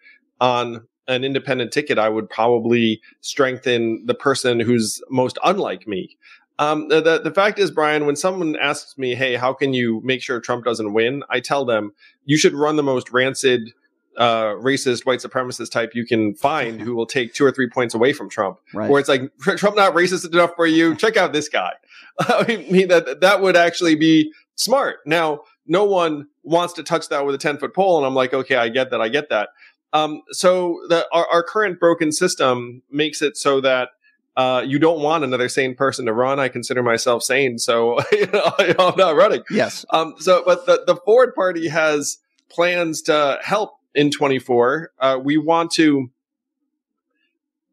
on 0.41 0.87
an 1.09 1.25
independent 1.25 1.73
ticket, 1.73 1.99
I 1.99 2.09
would 2.09 2.31
probably 2.31 3.01
strengthen 3.21 4.05
the 4.07 4.15
person 4.15 4.61
who's 4.61 5.03
most 5.11 5.39
unlike 5.43 5.89
me. 5.89 6.17
Um, 6.61 6.89
the, 6.89 7.21
the 7.23 7.33
fact 7.33 7.59
is, 7.59 7.71
Brian, 7.71 8.05
when 8.05 8.17
someone 8.17 8.57
asks 8.57 8.99
me, 8.99 9.15
Hey, 9.15 9.37
how 9.37 9.53
can 9.53 9.73
you 9.73 10.01
make 10.05 10.23
sure 10.23 10.41
Trump 10.41 10.65
doesn't 10.65 10.93
win? 10.93 11.23
I 11.31 11.41
tell 11.41 11.65
them 11.65 11.93
you 12.25 12.37
should 12.37 12.53
run 12.53 12.77
the 12.77 12.83
most 12.83 13.11
rancid 13.11 13.73
uh, 14.19 14.57
racist 14.57 15.07
white 15.07 15.21
supremacist 15.21 15.71
type 15.71 15.95
you 15.95 16.05
can 16.05 16.35
find 16.35 16.81
who 16.81 16.95
will 16.95 17.07
take 17.07 17.33
two 17.33 17.45
or 17.45 17.53
three 17.53 17.69
points 17.69 17.95
away 17.95 18.13
from 18.13 18.29
Trump. 18.29 18.59
Right. 18.75 18.91
Where 18.91 18.99
it's 18.99 19.09
like 19.09 19.31
Trump 19.57 19.77
not 19.77 19.95
racist 19.95 20.31
enough 20.31 20.51
for 20.57 20.67
you. 20.67 20.97
Check 20.97 21.17
out 21.17 21.33
this 21.33 21.49
guy. 21.49 21.73
I 22.19 22.67
mean 22.69 22.89
that 22.89 23.21
that 23.21 23.41
would 23.41 23.57
actually 23.57 23.95
be 23.95 24.33
smart. 24.57 24.99
Now, 25.07 25.43
no 25.69 25.85
one 25.85 26.27
wants 26.43 26.73
to 26.75 26.83
touch 26.83 27.09
that 27.11 27.25
with 27.25 27.35
a 27.35 27.39
ten 27.39 27.59
foot 27.59 27.75
pole, 27.75 27.99
and 27.99 28.07
I'm 28.07 28.15
like, 28.15 28.35
okay, 28.35 28.57
I 28.57 28.69
get 28.69 28.91
that, 28.91 29.01
I 29.01 29.09
get 29.09 29.29
that. 29.29 29.51
Um, 29.93 30.23
so 30.31 30.81
the 30.89 31.07
our, 31.13 31.27
our 31.29 31.43
current 31.43 31.81
broken 31.81 32.13
system 32.13 32.83
makes 32.91 33.23
it 33.23 33.37
so 33.37 33.61
that 33.63 33.91
uh, 34.37 34.63
you 34.65 34.79
don't 34.79 35.01
want 35.01 35.25
another 35.25 35.49
sane 35.49 35.75
person 35.75 36.07
to 36.07 36.13
run. 36.13 36.39
I 36.39 36.49
consider 36.49 36.83
myself 36.83 37.25
sane, 37.25 37.59
so 37.59 37.99
you 38.13 38.27
know, 38.27 38.53
I'm 38.59 38.97
not 38.97 39.17
running. 39.17 39.43
Yes. 39.51 39.85
Um, 39.91 40.15
so, 40.19 40.43
but 40.47 40.65
the, 40.67 40.85
the 40.87 40.97
Forward 40.97 41.35
Party 41.35 41.69
has 41.69 42.19
plans 42.49 43.03
to 43.03 43.39
help 43.43 43.79
in 43.95 44.11
24. 44.11 44.93
Uh, 44.99 45.19
we 45.23 45.37
want 45.37 45.73
to 45.73 46.11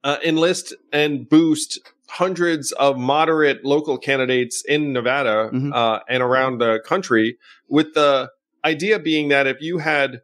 uh, 0.03 0.18
enlist 0.26 0.74
and 0.91 1.30
boost 1.30 1.80
hundreds 2.07 2.72
of 2.74 2.97
moderate 2.97 3.63
local 3.63 3.97
candidates 3.97 4.63
in 4.66 4.91
Nevada 4.93 5.49
mm-hmm. 5.53 5.72
uh, 5.74 5.99
and 6.09 6.24
around 6.24 6.59
the 6.59 6.80
country, 6.86 7.38
with 7.68 7.93
the 7.93 8.32
idea 8.63 8.97
being 8.97 9.30
that 9.30 9.45
if 9.45 9.61
you 9.61 9.78
had 9.78 10.22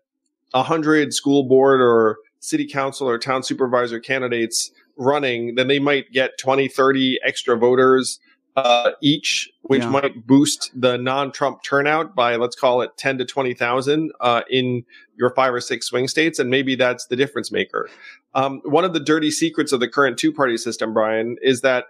a 0.53 0.63
hundred 0.63 1.13
school 1.13 1.43
board 1.43 1.81
or 1.81 2.17
city 2.39 2.67
council 2.67 3.07
or 3.07 3.17
town 3.17 3.43
supervisor 3.43 3.99
candidates 3.99 4.71
running, 4.97 5.55
then 5.55 5.67
they 5.67 5.79
might 5.79 6.11
get 6.11 6.37
20, 6.37 6.67
30 6.67 7.19
extra 7.23 7.57
voters 7.57 8.19
uh, 8.55 8.91
each, 9.01 9.49
which 9.61 9.83
yeah. 9.83 9.89
might 9.89 10.27
boost 10.27 10.71
the 10.75 10.97
non-Trump 10.97 11.63
turnout 11.63 12.15
by 12.15 12.35
let's 12.35 12.55
call 12.55 12.81
it 12.81 12.91
ten 12.97 13.17
to 13.17 13.25
twenty 13.25 13.53
thousand 13.53 14.11
uh, 14.19 14.41
in 14.49 14.83
your 15.15 15.33
five 15.33 15.53
or 15.53 15.61
six 15.61 15.87
swing 15.87 16.07
states, 16.07 16.37
and 16.37 16.49
maybe 16.49 16.75
that's 16.75 17.07
the 17.07 17.15
difference 17.15 17.51
maker. 17.51 17.89
Um, 18.33 18.61
one 18.65 18.83
of 18.83 18.93
the 18.93 18.99
dirty 18.99 19.31
secrets 19.31 19.71
of 19.71 19.79
the 19.79 19.87
current 19.87 20.17
two-party 20.17 20.57
system, 20.57 20.93
Brian, 20.93 21.37
is 21.41 21.61
that 21.61 21.85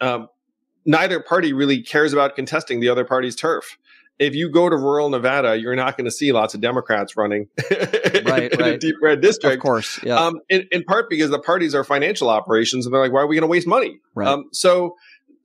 um, 0.00 0.28
neither 0.84 1.20
party 1.20 1.52
really 1.52 1.82
cares 1.82 2.12
about 2.12 2.34
contesting 2.34 2.80
the 2.80 2.88
other 2.88 3.04
party's 3.04 3.36
turf. 3.36 3.78
If 4.22 4.36
you 4.36 4.48
go 4.48 4.68
to 4.68 4.76
rural 4.76 5.10
Nevada, 5.10 5.58
you're 5.58 5.74
not 5.74 5.96
going 5.96 6.04
to 6.04 6.10
see 6.10 6.30
lots 6.30 6.54
of 6.54 6.60
Democrats 6.60 7.16
running 7.16 7.48
right, 7.70 8.52
in 8.52 8.58
right. 8.60 8.74
a 8.74 8.78
deep 8.78 8.94
red 9.02 9.20
district. 9.20 9.56
Of 9.56 9.60
course, 9.60 9.98
yeah. 10.04 10.14
Um, 10.14 10.40
in, 10.48 10.68
in 10.70 10.84
part 10.84 11.10
because 11.10 11.30
the 11.30 11.40
parties 11.40 11.74
are 11.74 11.82
financial 11.82 12.30
operations, 12.30 12.86
and 12.86 12.94
they're 12.94 13.02
like, 13.02 13.12
why 13.12 13.20
are 13.20 13.26
we 13.26 13.34
going 13.34 13.42
to 13.42 13.48
waste 13.48 13.66
money? 13.66 13.98
Right. 14.14 14.28
Um, 14.28 14.44
so, 14.52 14.96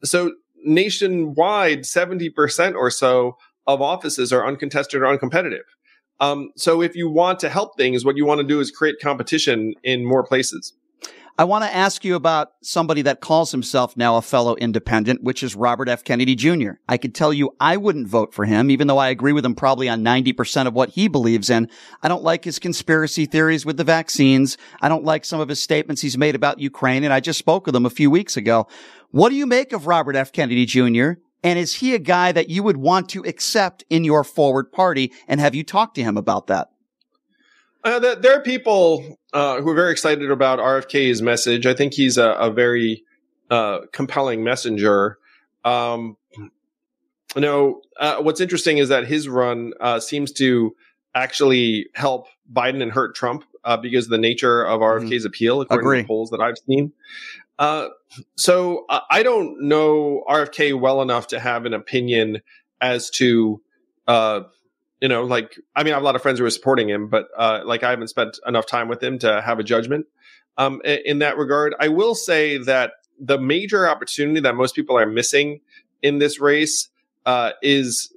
so 0.04 0.34
nationwide, 0.64 1.86
seventy 1.88 2.30
percent 2.30 2.76
or 2.76 2.92
so 2.92 3.38
of 3.66 3.82
offices 3.82 4.32
are 4.32 4.46
uncontested 4.46 5.02
or 5.02 5.06
uncompetitive. 5.06 5.66
Um, 6.20 6.52
so, 6.56 6.82
if 6.82 6.96
you 6.96 7.10
want 7.10 7.40
to 7.40 7.50
help 7.50 7.78
things, 7.78 8.06
what 8.06 8.16
you 8.16 8.26
want 8.26 8.42
to 8.42 8.48
do 8.48 8.60
is 8.60 8.70
create 8.70 8.98
competition 9.02 9.74
in 9.84 10.06
more 10.06 10.24
places. 10.24 10.74
I 11.40 11.44
want 11.44 11.64
to 11.66 11.76
ask 11.76 12.04
you 12.04 12.16
about 12.16 12.54
somebody 12.64 13.04
that 13.04 13.22
calls 13.22 13.52
himself 13.52 13.96
now 13.96 14.18
a 14.18 14.24
fellow 14.24 14.56
independent, 14.56 15.22
which 15.22 15.44
is 15.44 15.56
Robert 15.56 15.88
F. 15.88 16.04
Kennedy 16.04 16.34
Jr. 16.34 16.72
I 16.90 16.98
could 16.98 17.14
tell 17.14 17.32
you 17.32 17.56
I 17.60 17.78
wouldn't 17.78 18.08
vote 18.08 18.34
for 18.34 18.46
him, 18.46 18.72
even 18.72 18.88
though 18.88 18.98
I 18.98 19.10
agree 19.10 19.34
with 19.34 19.46
him 19.46 19.54
probably 19.54 19.88
on 19.88 20.04
90% 20.04 20.66
of 20.66 20.74
what 20.74 20.90
he 20.90 21.08
believes 21.08 21.52
in. 21.52 21.70
I 22.02 22.08
don't 22.08 22.24
like 22.24 22.44
his 22.44 22.58
conspiracy 22.58 23.28
theories 23.28 23.68
with 23.68 23.78
the 23.78 23.84
vaccines. 23.84 24.58
I 24.82 24.90
don't 24.90 25.04
like 25.04 25.24
some 25.26 25.40
of 25.40 25.48
his 25.48 25.62
statements 25.62 26.02
he's 26.02 26.18
made 26.18 26.34
about 26.34 26.60
Ukraine, 26.60 27.04
and 27.04 27.14
I 27.14 27.20
just 27.20 27.38
spoke 27.38 27.68
with 27.68 27.76
him 27.76 27.86
a 27.86 27.92
few 27.92 28.10
weeks 28.10 28.36
ago. 28.36 28.68
What 29.12 29.30
do 29.30 29.36
you 29.36 29.46
make 29.46 29.74
of 29.74 29.86
Robert 29.86 30.16
F. 30.16 30.32
Kennedy 30.32 30.66
Jr.? 30.66 31.22
And 31.44 31.60
is 31.60 31.76
he 31.76 31.94
a 31.94 32.00
guy 32.00 32.32
that 32.32 32.50
you 32.50 32.64
would 32.64 32.78
want 32.78 33.10
to 33.10 33.22
accept 33.22 33.84
in 33.92 34.04
your 34.04 34.24
forward 34.24 34.72
party? 34.72 35.14
And 35.28 35.40
have 35.40 35.54
you 35.54 35.64
talked 35.64 35.94
to 35.96 36.04
him 36.04 36.18
about 36.18 36.48
that? 36.48 36.72
Uh, 37.84 38.16
there 38.16 38.40
are 38.40 38.42
people 38.42 39.17
uh, 39.38 39.62
who 39.62 39.70
are 39.70 39.76
very 39.76 39.92
excited 39.92 40.32
about 40.32 40.58
RFK's 40.58 41.22
message. 41.22 41.68
I 41.68 41.76
think 41.76 41.94
he's 41.94 42.18
a, 42.18 42.32
a 42.32 42.50
very 42.50 43.04
uh, 43.52 43.82
compelling 43.92 44.44
messenger. 44.44 45.20
Um, 45.64 46.18
you 46.36 47.42
know, 47.42 47.82
uh, 48.00 48.18
what's 48.18 48.42
interesting 48.42 48.80
is 48.80 48.90
that 48.90 49.06
his 49.06 49.30
run 49.30 49.74
uh, 49.80 50.00
seems 50.00 50.32
to 50.34 50.76
actually 51.14 51.86
help 51.94 52.26
Biden 52.52 52.82
and 52.82 52.92
hurt 52.92 53.14
Trump 53.14 53.44
uh, 53.64 53.78
because 53.78 54.06
of 54.06 54.10
the 54.10 54.18
nature 54.18 54.66
of 54.66 54.82
RFK's 54.82 55.24
appeal, 55.24 55.62
according 55.62 55.86
Agree. 55.86 55.98
to 56.00 56.04
the 56.04 56.08
polls 56.08 56.32
that 56.32 56.42
I've 56.42 56.58
seen. 56.68 56.92
Uh, 57.60 57.90
so 58.38 58.88
I 58.90 59.22
don't 59.22 59.62
know 59.62 60.24
RFK 60.28 60.80
well 60.80 61.04
enough 61.04 61.28
to 61.28 61.40
have 61.40 61.68
an 61.68 61.76
opinion 61.76 62.42
as 62.82 63.12
to, 63.12 63.62
uh, 64.08 64.42
you 65.02 65.08
know, 65.08 65.24
like 65.24 65.58
I 65.76 65.84
mean, 65.84 65.94
I 65.94 65.96
have 65.96 66.04
a 66.04 66.06
lot 66.06 66.16
of 66.16 66.22
friends 66.22 66.40
who 66.40 66.46
are 66.46 66.50
supporting 66.50 66.90
him, 66.90 67.08
but 67.08 67.28
uh, 67.38 67.62
like 67.66 67.84
I 67.84 67.90
haven't 67.90 68.08
spent 68.08 68.40
enough 68.48 68.66
time 68.66 68.88
with 68.88 69.02
him 69.02 69.20
to 69.20 69.42
have 69.42 69.60
a 69.60 69.64
judgment 69.64 70.08
um, 70.58 70.82
in 70.84 71.20
that 71.20 71.38
regard. 71.38 71.76
I 71.80 71.88
will 71.88 72.16
say 72.16 72.58
that 72.58 72.94
the 73.20 73.38
major 73.38 73.88
opportunity 73.88 74.40
that 74.42 74.56
most 74.56 74.76
people 74.76 74.98
are 74.98 75.06
missing 75.06 75.62
in 76.02 76.20
this 76.20 76.40
race 76.40 76.90
uh, 77.26 77.52
is 77.62 78.14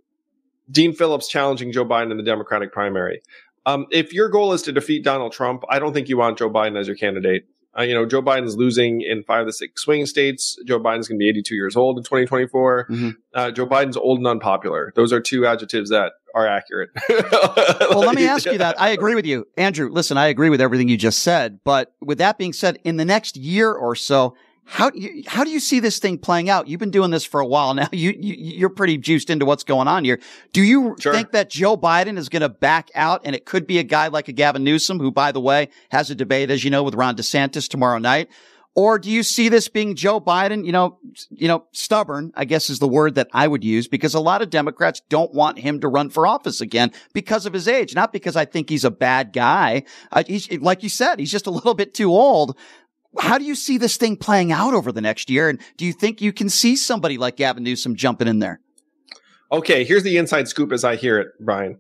Dean 0.70 0.92
Phillips 0.92 1.28
challenging 1.28 1.72
Joe 1.72 1.84
Biden 1.84 2.10
in 2.10 2.16
the 2.16 2.22
Democratic 2.22 2.72
primary. 2.72 3.22
Um, 3.66 3.86
if 3.90 4.12
your 4.12 4.28
goal 4.28 4.52
is 4.52 4.62
to 4.62 4.72
defeat 4.72 5.04
Donald 5.04 5.32
Trump, 5.32 5.64
I 5.68 5.78
don't 5.78 5.92
think 5.92 6.08
you 6.08 6.16
want 6.16 6.38
Joe 6.38 6.50
Biden 6.50 6.78
as 6.78 6.86
your 6.86 6.96
candidate. 6.96 7.46
Uh, 7.78 7.82
you 7.82 7.94
know, 7.94 8.04
Joe 8.04 8.20
Biden's 8.20 8.56
losing 8.56 9.00
in 9.00 9.22
five 9.22 9.42
of 9.42 9.46
the 9.46 9.52
six 9.52 9.82
swing 9.82 10.04
states. 10.06 10.58
Joe 10.66 10.80
Biden's 10.80 11.06
going 11.06 11.18
to 11.18 11.22
be 11.22 11.28
82 11.28 11.54
years 11.54 11.76
old 11.76 11.98
in 11.98 12.02
2024. 12.04 12.86
Mhm. 12.90 13.16
Uh, 13.32 13.50
Joe 13.52 13.66
Biden's 13.66 13.96
old 13.96 14.18
and 14.18 14.26
unpopular. 14.26 14.92
Those 14.96 15.12
are 15.12 15.20
two 15.20 15.46
adjectives 15.46 15.90
that 15.90 16.12
are 16.34 16.46
accurate. 16.46 16.90
well, 17.08 18.00
let 18.00 18.14
me 18.14 18.26
ask 18.26 18.46
you 18.46 18.58
that. 18.58 18.80
I 18.80 18.90
agree 18.90 19.14
with 19.14 19.26
you. 19.26 19.46
Andrew, 19.56 19.88
listen, 19.90 20.16
I 20.16 20.26
agree 20.26 20.50
with 20.50 20.60
everything 20.60 20.88
you 20.88 20.96
just 20.96 21.20
said. 21.20 21.60
But 21.64 21.92
with 22.00 22.18
that 22.18 22.38
being 22.38 22.52
said, 22.52 22.78
in 22.84 22.96
the 22.96 23.04
next 23.04 23.36
year 23.36 23.72
or 23.72 23.94
so, 23.94 24.34
how 24.70 24.88
do 24.88 25.00
you, 25.00 25.24
how 25.26 25.42
do 25.42 25.50
you 25.50 25.58
see 25.58 25.80
this 25.80 25.98
thing 25.98 26.16
playing 26.16 26.48
out? 26.48 26.68
You've 26.68 26.78
been 26.78 26.92
doing 26.92 27.10
this 27.10 27.24
for 27.24 27.40
a 27.40 27.46
while 27.46 27.74
now. 27.74 27.88
You, 28.00 28.14
you 28.16 28.34
you're 28.38 28.70
pretty 28.70 28.96
juiced 28.96 29.28
into 29.28 29.44
what's 29.44 29.64
going 29.64 29.88
on 29.88 30.04
here. 30.04 30.20
Do 30.52 30.62
you 30.62 30.94
think 30.96 31.32
that 31.32 31.50
Joe 31.50 31.76
Biden 31.76 32.16
is 32.16 32.28
going 32.28 32.42
to 32.42 32.48
back 32.48 32.88
out, 32.94 33.22
and 33.24 33.34
it 33.34 33.44
could 33.44 33.66
be 33.66 33.78
a 33.78 33.82
guy 33.82 34.06
like 34.06 34.28
a 34.28 34.32
Gavin 34.32 34.62
Newsom, 34.62 35.00
who, 35.00 35.10
by 35.10 35.32
the 35.32 35.40
way, 35.40 35.68
has 35.90 36.08
a 36.10 36.14
debate, 36.14 36.50
as 36.50 36.62
you 36.62 36.70
know, 36.70 36.84
with 36.84 36.94
Ron 36.94 37.16
DeSantis 37.16 37.68
tomorrow 37.68 37.98
night? 37.98 38.30
Or 38.76 39.00
do 39.00 39.10
you 39.10 39.24
see 39.24 39.48
this 39.48 39.68
being 39.68 39.96
Joe 39.96 40.20
Biden, 40.20 40.64
you 40.64 40.70
know, 40.70 40.98
you 41.30 41.48
know, 41.48 41.64
stubborn, 41.72 42.32
I 42.36 42.44
guess 42.44 42.70
is 42.70 42.78
the 42.78 42.86
word 42.86 43.16
that 43.16 43.28
I 43.32 43.48
would 43.48 43.64
use 43.64 43.88
because 43.88 44.14
a 44.14 44.20
lot 44.20 44.42
of 44.42 44.50
Democrats 44.50 45.02
don't 45.08 45.34
want 45.34 45.58
him 45.58 45.80
to 45.80 45.88
run 45.88 46.08
for 46.08 46.24
office 46.24 46.60
again 46.60 46.92
because 47.12 47.46
of 47.46 47.52
his 47.52 47.66
age, 47.66 47.96
not 47.96 48.12
because 48.12 48.36
I 48.36 48.44
think 48.44 48.70
he's 48.70 48.84
a 48.84 48.90
bad 48.90 49.32
guy. 49.32 49.82
Uh, 50.12 50.22
he's, 50.24 50.50
like 50.60 50.84
you 50.84 50.88
said, 50.88 51.18
he's 51.18 51.32
just 51.32 51.48
a 51.48 51.50
little 51.60 51.74
bit 51.74 51.94
too 51.94 52.10
old. 52.10 52.56
How 53.18 53.38
do 53.38 53.44
you 53.44 53.54
see 53.54 53.78
this 53.78 53.96
thing 53.96 54.16
playing 54.16 54.52
out 54.52 54.74
over 54.74 54.92
the 54.92 55.00
next 55.00 55.30
year? 55.30 55.48
And 55.48 55.61
do 55.76 55.84
you 55.84 55.92
think 55.92 56.20
you 56.20 56.32
can 56.32 56.48
see 56.48 56.76
somebody 56.76 57.18
like 57.18 57.36
Gavin 57.36 57.64
Newsom 57.64 57.96
jumping 57.96 58.28
in 58.28 58.38
there? 58.38 58.61
Okay, 59.52 59.84
here's 59.84 60.04
the 60.04 60.16
inside 60.16 60.46
scoop 60.46 60.72
as 60.72 60.84
I 60.84 60.94
hear 60.96 61.18
it, 61.18 61.28
Brian. 61.40 61.78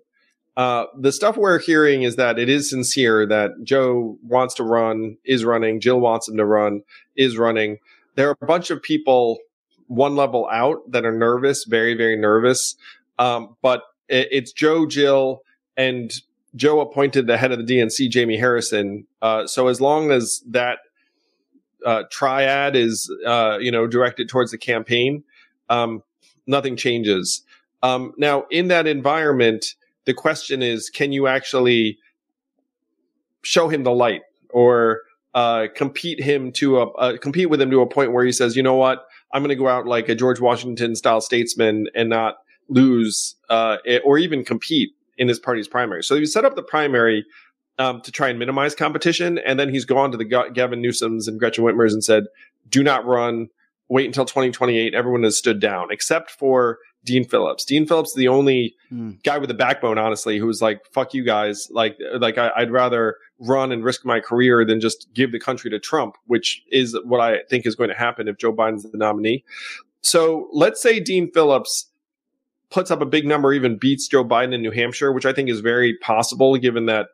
Uh, 0.56 0.86
the 0.98 1.12
stuff 1.12 1.36
we're 1.36 1.60
hearing 1.60 2.02
is 2.02 2.16
that 2.16 2.38
it 2.38 2.48
is 2.48 2.68
sincere 2.68 3.24
that 3.26 3.52
Joe 3.62 4.18
wants 4.24 4.54
to 4.56 4.64
run, 4.64 5.16
is 5.24 5.44
running, 5.44 5.80
Jill 5.80 6.00
wants 6.00 6.28
him 6.28 6.36
to 6.36 6.44
run, 6.44 6.82
is 7.16 7.38
running. 7.38 7.78
There 8.16 8.28
are 8.28 8.36
a 8.42 8.46
bunch 8.46 8.70
of 8.70 8.82
people 8.82 9.38
one 9.86 10.16
level 10.16 10.48
out 10.52 10.78
that 10.90 11.04
are 11.04 11.16
nervous, 11.16 11.64
very, 11.64 11.94
very 11.94 12.16
nervous. 12.16 12.76
Um, 13.18 13.56
but 13.62 13.82
it, 14.08 14.28
it's 14.30 14.52
Joe, 14.52 14.86
Jill, 14.86 15.42
and 15.76 16.12
Joe 16.56 16.80
appointed 16.80 17.26
the 17.26 17.36
head 17.36 17.52
of 17.52 17.64
the 17.64 17.64
DNC, 17.64 18.10
Jamie 18.10 18.36
Harrison. 18.36 19.06
Uh, 19.22 19.46
so 19.46 19.68
as 19.68 19.80
long 19.80 20.10
as 20.10 20.42
that 20.48 20.78
uh, 21.84 22.04
triad 22.10 22.76
is, 22.76 23.12
uh, 23.26 23.58
you 23.60 23.70
know, 23.70 23.86
directed 23.86 24.28
towards 24.28 24.50
the 24.50 24.58
campaign, 24.58 25.24
um, 25.68 26.02
nothing 26.46 26.76
changes. 26.76 27.42
Um, 27.82 28.12
now, 28.18 28.44
in 28.50 28.68
that 28.68 28.86
environment, 28.86 29.74
the 30.04 30.14
question 30.14 30.62
is, 30.62 30.90
can 30.90 31.12
you 31.12 31.26
actually 31.26 31.98
show 33.42 33.68
him 33.68 33.84
the 33.84 33.92
light 33.92 34.22
or 34.50 35.02
uh, 35.34 35.66
compete 35.74 36.20
him 36.20 36.52
to 36.52 36.78
a 36.78 36.90
uh, 36.94 37.16
compete 37.16 37.48
with 37.48 37.60
him 37.60 37.70
to 37.70 37.80
a 37.80 37.86
point 37.86 38.12
where 38.12 38.24
he 38.24 38.32
says, 38.32 38.56
you 38.56 38.62
know 38.62 38.74
what, 38.74 39.06
I'm 39.32 39.42
going 39.42 39.50
to 39.50 39.56
go 39.56 39.68
out 39.68 39.86
like 39.86 40.08
a 40.08 40.14
George 40.14 40.40
Washington 40.40 40.96
style 40.96 41.20
statesman 41.20 41.86
and 41.94 42.08
not 42.08 42.38
lose 42.68 43.36
uh, 43.48 43.76
or 44.04 44.18
even 44.18 44.44
compete 44.44 44.90
in 45.18 45.28
his 45.28 45.38
party's 45.38 45.68
primary. 45.68 46.02
So 46.02 46.14
you 46.14 46.26
set 46.26 46.44
up 46.44 46.56
the 46.56 46.62
primary 46.62 47.24
um, 47.80 48.02
to 48.02 48.12
try 48.12 48.28
and 48.28 48.38
minimize 48.38 48.74
competition, 48.74 49.38
and 49.38 49.58
then 49.58 49.70
he's 49.70 49.86
gone 49.86 50.12
to 50.12 50.18
the 50.18 50.24
Gavin 50.24 50.82
Newsom's 50.82 51.26
and 51.26 51.38
Gretchen 51.38 51.64
Whitmer's 51.64 51.94
and 51.94 52.04
said, 52.04 52.24
do 52.68 52.82
not 52.82 53.06
run. 53.06 53.48
Wait 53.88 54.06
until 54.06 54.24
2028. 54.24 54.94
Everyone 54.94 55.24
has 55.24 55.36
stood 55.36 55.58
down 55.58 55.88
except 55.90 56.30
for 56.30 56.78
Dean 57.04 57.24
Phillips. 57.24 57.64
Dean 57.64 57.86
Phillips 57.86 58.10
is 58.10 58.16
the 58.16 58.28
only 58.28 58.76
guy 59.24 59.38
with 59.38 59.50
a 59.50 59.54
backbone, 59.54 59.98
honestly, 59.98 60.38
who's 60.38 60.62
like, 60.62 60.80
"Fuck 60.92 61.12
you 61.12 61.24
guys." 61.24 61.66
Like, 61.72 61.96
like 62.20 62.38
I, 62.38 62.52
I'd 62.54 62.70
rather 62.70 63.16
run 63.40 63.72
and 63.72 63.82
risk 63.82 64.04
my 64.04 64.20
career 64.20 64.64
than 64.64 64.80
just 64.80 65.08
give 65.12 65.32
the 65.32 65.40
country 65.40 65.70
to 65.70 65.80
Trump, 65.80 66.16
which 66.26 66.62
is 66.70 66.96
what 67.04 67.20
I 67.20 67.40
think 67.48 67.66
is 67.66 67.74
going 67.74 67.90
to 67.90 67.96
happen 67.96 68.28
if 68.28 68.36
Joe 68.38 68.52
Biden's 68.52 68.84
the 68.88 68.96
nominee. 68.96 69.44
So 70.02 70.48
let's 70.52 70.80
say 70.80 71.00
Dean 71.00 71.30
Phillips 71.32 71.86
puts 72.70 72.90
up 72.90 73.00
a 73.00 73.06
big 73.06 73.26
number, 73.26 73.52
even 73.52 73.76
beats 73.76 74.06
Joe 74.06 74.24
Biden 74.24 74.54
in 74.54 74.62
New 74.62 74.70
Hampshire, 74.70 75.12
which 75.12 75.26
I 75.26 75.32
think 75.32 75.48
is 75.48 75.60
very 75.60 75.96
possible, 75.98 76.56
given 76.56 76.86
that 76.86 77.08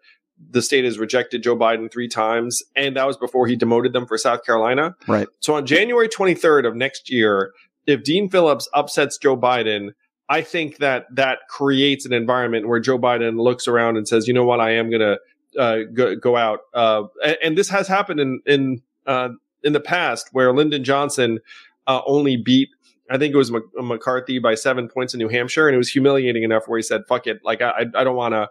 the 0.51 0.63
state 0.63 0.85
has 0.85 0.99
rejected 0.99 1.43
Joe 1.43 1.57
Biden 1.57 1.91
three 1.91 2.09
times, 2.09 2.63
and 2.75 2.97
that 2.97 3.07
was 3.07 3.17
before 3.17 3.47
he 3.47 3.57
demoted 3.57 3.93
them 3.93 4.07
for 4.07 4.19
South 4.19 4.45
Carolina. 4.45 4.95
Right. 5.09 5.29
So 5.41 5.55
on 5.55 5.67
January 5.67 6.09
23rd 6.09 6.67
of 6.67 6.77
next 6.77 7.11
year, 7.11 7.53
if 7.87 8.03
Dean 8.03 8.29
Phillips 8.29 8.69
upsets 8.75 9.17
Joe 9.19 9.37
Biden, 9.37 9.91
I 10.29 10.43
think 10.43 10.79
that 10.79 11.07
that 11.15 11.39
creates 11.49 12.05
an 12.05 12.13
environment 12.13 12.69
where 12.69 12.81
Joe 12.81 12.99
Biden 12.99 13.41
looks 13.41 13.69
around 13.69 13.97
and 13.97 14.09
says, 14.09 14.27
"You 14.27 14.35
know 14.35 14.45
what? 14.45 14.61
I 14.61 14.73
am 14.73 14.91
going 14.91 15.01
to 15.01 15.61
uh, 15.61 15.79
go, 15.95 16.17
go 16.17 16.37
out." 16.37 16.61
Uh, 16.75 17.05
and, 17.25 17.37
and 17.43 17.59
this 17.59 17.69
has 17.69 17.87
happened 17.87 18.21
in 18.21 18.41
in 18.45 18.83
uh, 19.07 19.29
in 19.63 19.73
the 19.73 19.81
past, 19.81 20.29
where 20.33 20.53
Lyndon 20.53 20.83
Johnson 20.85 21.39
uh, 21.87 22.01
only 22.07 22.37
beat. 22.37 22.71
I 23.11 23.19
think 23.19 23.35
it 23.35 23.37
was 23.37 23.51
Mc- 23.51 23.63
McCarthy 23.77 24.39
by 24.39 24.55
seven 24.55 24.89
points 24.89 25.15
in 25.15 25.19
New 25.19 25.29
Hampshire, 25.29 25.69
and 25.69 25.75
it 25.75 25.79
was 25.79 25.89
humiliating 25.89 26.43
enough 26.43 26.67
where 26.67 26.79
he 26.79 26.83
said, 26.83 27.03
"Fuck 27.09 27.27
it, 27.27 27.41
like 27.45 27.63
I, 27.63 27.87
I 27.95 28.05
don't 28.05 28.17
want 28.17 28.35
to 28.35 28.49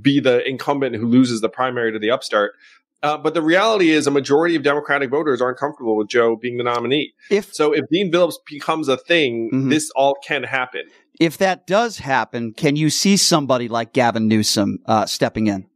be 0.00 0.20
the 0.20 0.46
incumbent 0.48 0.96
who 0.96 1.06
loses 1.06 1.40
the 1.40 1.48
primary 1.48 1.92
to 1.92 1.98
the 1.98 2.10
upstart." 2.10 2.54
Uh, 3.02 3.16
but 3.16 3.32
the 3.32 3.42
reality 3.42 3.90
is, 3.90 4.08
a 4.08 4.10
majority 4.10 4.56
of 4.56 4.64
Democratic 4.64 5.08
voters 5.08 5.40
aren't 5.40 5.56
comfortable 5.56 5.96
with 5.96 6.08
Joe 6.08 6.34
being 6.34 6.56
the 6.56 6.64
nominee. 6.64 7.14
If 7.30 7.54
so, 7.54 7.72
if 7.72 7.84
Dean 7.90 8.10
Phillips 8.10 8.38
becomes 8.44 8.88
a 8.88 8.96
thing, 8.96 9.68
this 9.68 9.90
all 9.94 10.16
can 10.24 10.42
happen. 10.42 10.82
If 11.20 11.38
that 11.38 11.66
does 11.66 11.98
happen, 11.98 12.54
can 12.54 12.74
you 12.76 12.90
see 12.90 13.16
somebody 13.16 13.68
like 13.68 13.92
Gavin 13.92 14.26
Newsom 14.26 14.80
uh, 14.86 15.06
stepping 15.06 15.46
in? 15.46 15.67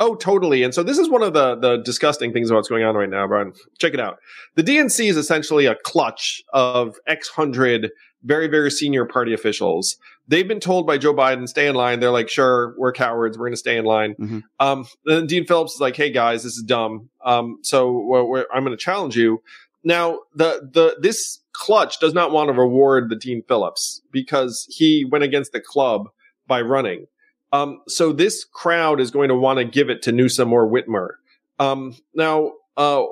Oh, 0.00 0.14
totally. 0.14 0.62
And 0.62 0.72
so 0.72 0.82
this 0.82 0.98
is 0.98 1.08
one 1.08 1.22
of 1.22 1.32
the 1.32 1.56
the 1.56 1.78
disgusting 1.78 2.32
things 2.32 2.50
about 2.50 2.58
what's 2.58 2.68
going 2.68 2.84
on 2.84 2.94
right 2.94 3.10
now, 3.10 3.26
Brian. 3.26 3.52
Check 3.78 3.94
it 3.94 4.00
out. 4.00 4.18
The 4.54 4.62
DNC 4.62 5.08
is 5.08 5.16
essentially 5.16 5.66
a 5.66 5.74
clutch 5.84 6.42
of 6.52 6.96
X 7.06 7.28
hundred 7.28 7.90
very, 8.24 8.48
very 8.48 8.70
senior 8.70 9.04
party 9.04 9.32
officials. 9.32 9.96
They've 10.26 10.46
been 10.46 10.58
told 10.60 10.86
by 10.88 10.98
Joe 10.98 11.14
Biden, 11.14 11.48
stay 11.48 11.68
in 11.68 11.76
line. 11.76 12.00
They're 12.00 12.10
like, 12.10 12.28
sure, 12.28 12.74
we're 12.76 12.92
cowards. 12.92 13.38
We're 13.38 13.46
going 13.46 13.52
to 13.52 13.58
stay 13.58 13.76
in 13.76 13.84
line. 13.84 14.16
Um, 14.58 14.86
then 15.04 15.26
Dean 15.26 15.46
Phillips 15.46 15.74
is 15.74 15.80
like, 15.80 15.94
hey 15.96 16.10
guys, 16.10 16.42
this 16.42 16.56
is 16.56 16.64
dumb. 16.64 17.08
Um, 17.24 17.58
so 17.62 17.92
we're, 17.92 18.24
we're, 18.24 18.46
I'm 18.52 18.64
going 18.64 18.76
to 18.76 18.82
challenge 18.82 19.16
you. 19.16 19.40
now 19.84 20.18
the 20.34 20.68
the 20.72 20.96
this 21.00 21.38
clutch 21.52 21.98
does 22.00 22.12
not 22.12 22.30
want 22.32 22.48
to 22.48 22.52
reward 22.52 23.08
the 23.08 23.16
Dean 23.16 23.42
Phillips 23.48 24.02
because 24.12 24.66
he 24.68 25.04
went 25.04 25.24
against 25.24 25.52
the 25.52 25.60
club 25.60 26.08
by 26.46 26.60
running. 26.60 27.06
Um, 27.52 27.80
so 27.88 28.12
this 28.12 28.44
crowd 28.44 29.00
is 29.00 29.10
going 29.10 29.28
to 29.28 29.34
want 29.34 29.58
to 29.58 29.64
give 29.64 29.90
it 29.90 30.02
to 30.02 30.12
Newsom 30.12 30.52
or 30.52 30.68
Whitmer. 30.68 31.10
Um, 31.58 31.96
now, 32.14 32.52
uh, 32.76 33.04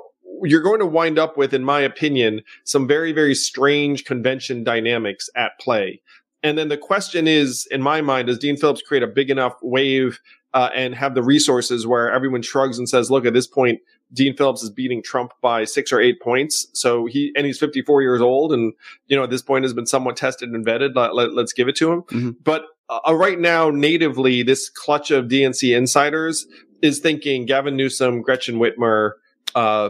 you're 0.43 0.61
going 0.61 0.79
to 0.79 0.85
wind 0.85 1.17
up 1.17 1.37
with, 1.37 1.53
in 1.53 1.63
my 1.63 1.81
opinion, 1.81 2.41
some 2.63 2.87
very, 2.87 3.11
very 3.11 3.33
strange 3.35 4.05
convention 4.05 4.63
dynamics 4.63 5.29
at 5.35 5.57
play. 5.59 6.01
And 6.43 6.57
then 6.57 6.67
the 6.67 6.77
question 6.77 7.27
is, 7.27 7.67
in 7.71 7.81
my 7.81 8.01
mind, 8.01 8.27
does 8.27 8.37
Dean 8.37 8.57
Phillips 8.57 8.81
create 8.81 9.03
a 9.03 9.07
big 9.07 9.29
enough 9.29 9.55
wave 9.61 10.19
uh, 10.53 10.69
and 10.75 10.93
have 10.95 11.15
the 11.15 11.23
resources 11.23 11.87
where 11.87 12.11
everyone 12.11 12.41
shrugs 12.41 12.77
and 12.77 12.87
says, 12.87 13.09
look, 13.09 13.25
at 13.25 13.33
this 13.33 13.47
point, 13.47 13.79
Dean 14.13 14.35
Phillips 14.35 14.63
is 14.63 14.69
beating 14.69 15.03
Trump 15.03 15.33
by 15.41 15.65
six 15.65 15.91
or 15.91 15.99
eight 15.99 16.21
points. 16.21 16.67
So 16.73 17.05
he, 17.05 17.33
and 17.35 17.45
he's 17.45 17.59
54 17.59 18.01
years 18.01 18.21
old. 18.21 18.53
And, 18.53 18.73
you 19.07 19.17
know, 19.17 19.23
at 19.23 19.29
this 19.29 19.41
point 19.41 19.65
has 19.65 19.73
been 19.73 19.87
somewhat 19.87 20.15
tested 20.15 20.49
and 20.49 20.65
vetted. 20.65 20.95
Let, 20.95 21.11
us 21.11 21.33
let, 21.33 21.47
give 21.55 21.67
it 21.67 21.75
to 21.77 21.91
him. 21.91 22.01
Mm-hmm. 22.03 22.29
But 22.43 22.65
uh, 22.89 23.13
right 23.13 23.39
now, 23.39 23.69
natively, 23.69 24.43
this 24.43 24.69
clutch 24.69 25.11
of 25.11 25.25
DNC 25.25 25.75
insiders 25.75 26.47
is 26.81 26.99
thinking 26.99 27.45
Gavin 27.45 27.75
Newsom, 27.75 28.21
Gretchen 28.21 28.59
Whitmer, 28.59 29.13
uh, 29.55 29.89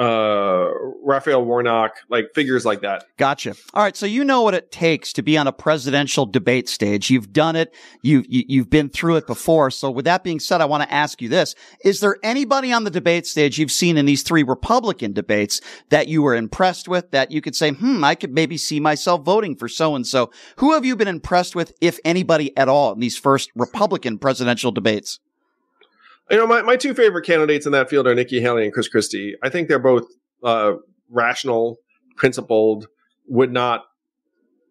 uh, 0.00 0.70
Raphael 1.02 1.44
Warnock, 1.44 1.92
like 2.08 2.30
figures 2.34 2.64
like 2.64 2.80
that. 2.80 3.04
Gotcha. 3.18 3.54
All 3.74 3.82
right. 3.82 3.94
So 3.94 4.06
you 4.06 4.24
know 4.24 4.40
what 4.40 4.54
it 4.54 4.72
takes 4.72 5.12
to 5.12 5.22
be 5.22 5.36
on 5.36 5.46
a 5.46 5.52
presidential 5.52 6.24
debate 6.24 6.70
stage. 6.70 7.10
You've 7.10 7.34
done 7.34 7.54
it. 7.54 7.74
You've, 8.02 8.24
you, 8.26 8.44
you 8.48 8.60
have 8.62 8.70
been 8.70 8.88
through 8.88 9.16
it 9.16 9.26
before. 9.26 9.70
So 9.70 9.90
with 9.90 10.06
that 10.06 10.24
being 10.24 10.40
said, 10.40 10.62
I 10.62 10.64
want 10.64 10.82
to 10.84 10.92
ask 10.92 11.20
you 11.20 11.28
this. 11.28 11.54
Is 11.84 12.00
there 12.00 12.16
anybody 12.22 12.72
on 12.72 12.84
the 12.84 12.90
debate 12.90 13.26
stage 13.26 13.58
you've 13.58 13.70
seen 13.70 13.98
in 13.98 14.06
these 14.06 14.22
three 14.22 14.42
Republican 14.42 15.12
debates 15.12 15.60
that 15.90 16.08
you 16.08 16.22
were 16.22 16.34
impressed 16.34 16.88
with 16.88 17.10
that 17.10 17.30
you 17.30 17.42
could 17.42 17.54
say, 17.54 17.72
hmm, 17.72 18.02
I 18.02 18.14
could 18.14 18.32
maybe 18.32 18.56
see 18.56 18.80
myself 18.80 19.22
voting 19.22 19.54
for 19.54 19.68
so 19.68 19.94
and 19.94 20.06
so? 20.06 20.30
Who 20.56 20.72
have 20.72 20.86
you 20.86 20.96
been 20.96 21.08
impressed 21.08 21.54
with, 21.54 21.74
if 21.82 21.98
anybody 22.06 22.56
at 22.56 22.70
all, 22.70 22.94
in 22.94 23.00
these 23.00 23.18
first 23.18 23.50
Republican 23.54 24.18
presidential 24.18 24.72
debates? 24.72 25.20
You 26.30 26.36
know, 26.36 26.46
my, 26.46 26.62
my 26.62 26.76
two 26.76 26.94
favorite 26.94 27.26
candidates 27.26 27.66
in 27.66 27.72
that 27.72 27.90
field 27.90 28.06
are 28.06 28.14
Nikki 28.14 28.40
Haley 28.40 28.64
and 28.64 28.72
Chris 28.72 28.88
Christie. 28.88 29.36
I 29.42 29.48
think 29.48 29.68
they're 29.68 29.78
both 29.78 30.06
uh, 30.44 30.74
rational, 31.08 31.78
principled, 32.16 32.86
would 33.26 33.52
not 33.52 33.84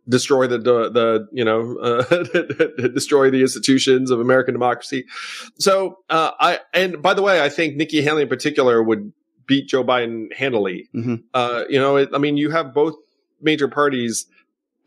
destroy 0.08 0.48
the 0.48 0.58
the, 0.58 0.90
the 0.90 1.28
you 1.32 1.46
know 1.46 1.78
uh, 1.78 2.04
destroy 2.94 3.30
the 3.30 3.42
institutions 3.42 4.12
of 4.12 4.20
American 4.20 4.54
democracy. 4.54 5.06
So 5.60 6.00
uh, 6.10 6.32
I 6.40 6.60
and 6.74 7.02
by 7.02 7.14
the 7.14 7.22
way, 7.22 7.42
I 7.42 7.50
think 7.50 7.76
Nikki 7.76 8.02
Haley 8.02 8.24
in 8.24 8.30
particular 8.30 8.82
would 8.82 9.14
beat 9.46 9.68
Joe 9.68 9.84
Biden 9.84 10.34
handily. 10.34 10.90
Mm-hmm. 10.96 11.16
Uh, 11.34 11.64
you 11.70 11.80
know, 11.80 11.98
it, 11.98 12.10
I 12.14 12.18
mean, 12.18 12.38
you 12.38 12.50
have 12.52 12.74
both 12.74 12.96
major 13.42 13.68
parties 13.68 14.26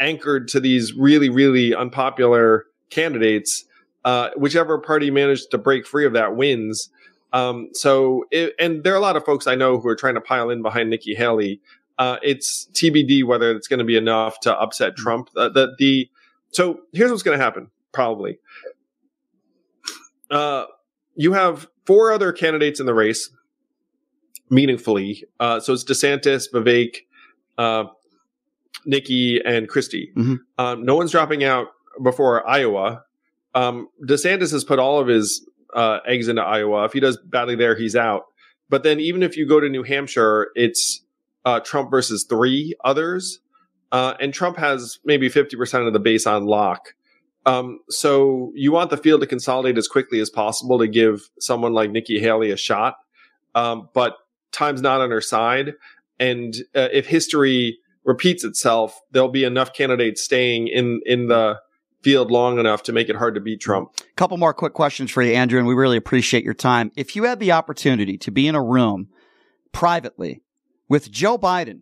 anchored 0.01 0.49
to 0.49 0.61
these 0.61 0.93
really 0.95 1.29
really 1.29 1.75
unpopular 1.75 2.65
candidates 2.91 3.65
uh, 4.05 4.31
whichever 4.37 4.79
party 4.79 5.11
managed 5.11 5.51
to 5.51 5.59
break 5.59 5.87
free 5.87 6.07
of 6.07 6.13
that 6.15 6.37
wins. 6.37 6.91
Um, 7.33 7.71
so, 7.73 8.25
it, 8.31 8.55
and 8.59 8.85
there 8.85 8.93
are 8.93 8.97
a 8.97 9.01
lot 9.01 9.17
of 9.17 9.25
folks 9.25 9.47
I 9.47 9.55
know 9.55 9.79
who 9.79 9.89
are 9.89 9.97
trying 9.97 10.15
to 10.15 10.21
pile 10.21 10.51
in 10.51 10.63
behind 10.63 10.91
Nikki 10.91 11.15
Haley. 11.15 11.61
Uh, 11.99 12.17
it's 12.23 12.69
TBD 12.73 13.25
whether 13.25 13.53
it's 13.53 13.69
going 13.69 13.79
to 13.79 13.85
be 13.85 13.97
enough 13.97 14.41
to 14.41 14.59
upset 14.59 14.93
mm-hmm. 14.93 15.03
Trump. 15.03 15.31
Uh, 15.37 15.49
the, 15.49 15.75
the 15.79 16.11
so 16.51 16.81
here's 16.93 17.11
what's 17.11 17.23
going 17.23 17.39
to 17.39 17.43
happen 17.43 17.71
probably. 17.93 18.39
Uh, 20.31 20.65
you 21.15 21.33
have 21.35 21.69
four 21.85 22.13
other 22.13 22.33
candidates 22.33 22.81
in 22.81 22.87
the 22.87 22.95
race 22.95 23.31
meaningfully. 24.51 25.25
Uh, 25.41 25.61
so 25.61 25.73
it's 25.73 25.85
DeSantis, 25.85 26.51
Vivek, 26.53 26.97
uh, 27.59 27.85
Nikki, 28.85 29.41
and 29.45 29.69
Christie. 29.69 30.13
Mm-hmm. 30.17 30.35
Um, 30.59 30.85
no 30.85 30.97
one's 30.97 31.13
dropping 31.13 31.45
out 31.45 31.69
before 32.03 32.47
Iowa 32.49 33.05
um, 33.55 33.89
DeSantis 34.05 34.53
has 34.53 34.65
put 34.65 34.79
all 34.79 34.99
of 35.01 35.09
his 35.09 35.47
uh, 35.75 35.99
eggs 36.07 36.29
into 36.29 36.43
Iowa. 36.43 36.85
If 36.85 36.93
he 36.93 37.01
does 37.01 37.17
badly 37.17 37.57
there, 37.57 37.77
he's 37.77 37.97
out. 37.97 38.25
But 38.69 38.83
then 38.83 39.01
even 39.01 39.23
if 39.23 39.37
you 39.37 39.47
go 39.47 39.61
to 39.61 39.69
New 39.69 39.83
Hampshire, 39.83 40.51
it's 40.55 41.05
uh, 41.45 41.61
Trump 41.61 41.91
versus 41.91 42.25
three 42.29 42.75
others. 42.85 43.41
Uh, 43.91 44.15
and 44.21 44.33
Trump 44.33 44.57
has 44.57 44.99
maybe 45.05 45.29
50% 45.29 45.87
of 45.87 45.93
the 45.93 46.01
base 46.01 46.27
on 46.27 46.47
lock. 46.47 46.95
Um, 47.45 47.81
so 47.91 48.53
you 48.55 48.73
want 48.73 48.91
the 48.91 48.97
field 48.97 49.21
to 49.21 49.27
consolidate 49.27 49.77
as 49.77 49.89
quickly 49.89 50.21
as 50.21 50.31
possible 50.31 50.79
to 50.79 50.87
give 50.87 51.29
someone 51.41 51.73
like 51.73 51.91
Nikki 51.91 52.19
Haley 52.19 52.51
a 52.51 52.57
shot. 52.57 52.95
Um, 53.55 53.89
but 53.93 54.17
time's 54.53 54.81
not 54.81 55.01
on 55.01 55.11
her 55.11 55.21
side. 55.21 55.75
And 56.19 56.55
uh, 56.75 56.89
if 56.93 57.07
history 57.07 57.79
repeats 58.05 58.45
itself, 58.45 58.99
there'll 59.11 59.29
be 59.29 59.45
enough 59.45 59.75
candidates 59.75 60.23
staying 60.23 60.69
in, 60.69 61.01
in 61.05 61.27
the, 61.27 61.59
field 62.03 62.31
long 62.31 62.59
enough 62.59 62.83
to 62.85 62.93
make 62.93 63.09
it 63.09 63.17
hard 63.17 63.35
to 63.35 63.41
beat 63.41 63.61
Trump. 63.61 63.91
A 64.01 64.15
couple 64.15 64.37
more 64.37 64.55
quick 64.55 64.75
questions 64.75 65.11
for 65.11 65.23
you, 65.23 65.35
Andrew, 65.35 65.59
and 65.59 65.69
we 65.69 65.75
really 65.75 65.97
appreciate 65.97 66.45
your 66.45 66.55
time. 66.55 66.91
If 66.97 67.17
you 67.17 67.25
had 67.25 67.41
the 67.41 67.53
opportunity 67.53 68.19
to 68.19 68.31
be 68.31 68.47
in 68.49 68.55
a 68.55 68.63
room 68.63 69.09
privately 69.73 70.43
with 70.89 71.11
Joe 71.11 71.39
Biden 71.39 71.81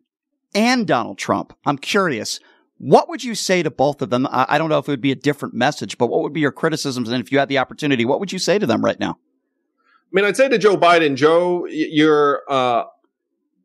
and 0.54 0.86
Donald 0.86 1.18
Trump, 1.18 1.56
I'm 1.64 1.78
curious, 1.78 2.40
what 2.78 3.08
would 3.08 3.22
you 3.22 3.34
say 3.34 3.62
to 3.62 3.70
both 3.70 4.00
of 4.02 4.10
them? 4.10 4.26
I 4.30 4.56
don't 4.56 4.70
know 4.70 4.78
if 4.78 4.88
it 4.88 4.92
would 4.92 5.00
be 5.00 5.12
a 5.12 5.16
different 5.16 5.54
message, 5.54 5.98
but 5.98 6.06
what 6.06 6.22
would 6.22 6.32
be 6.32 6.40
your 6.40 6.52
criticisms? 6.52 7.08
And 7.10 7.22
if 7.22 7.30
you 7.30 7.38
had 7.38 7.48
the 7.48 7.58
opportunity, 7.58 8.04
what 8.04 8.20
would 8.20 8.32
you 8.32 8.38
say 8.38 8.58
to 8.58 8.66
them 8.66 8.84
right 8.84 8.98
now? 8.98 9.12
I 9.12 10.12
mean, 10.12 10.24
I'd 10.24 10.36
say 10.36 10.48
to 10.48 10.58
Joe 10.58 10.76
Biden, 10.76 11.14
Joe, 11.14 11.66
you're 11.66 12.42
uh, 12.48 12.84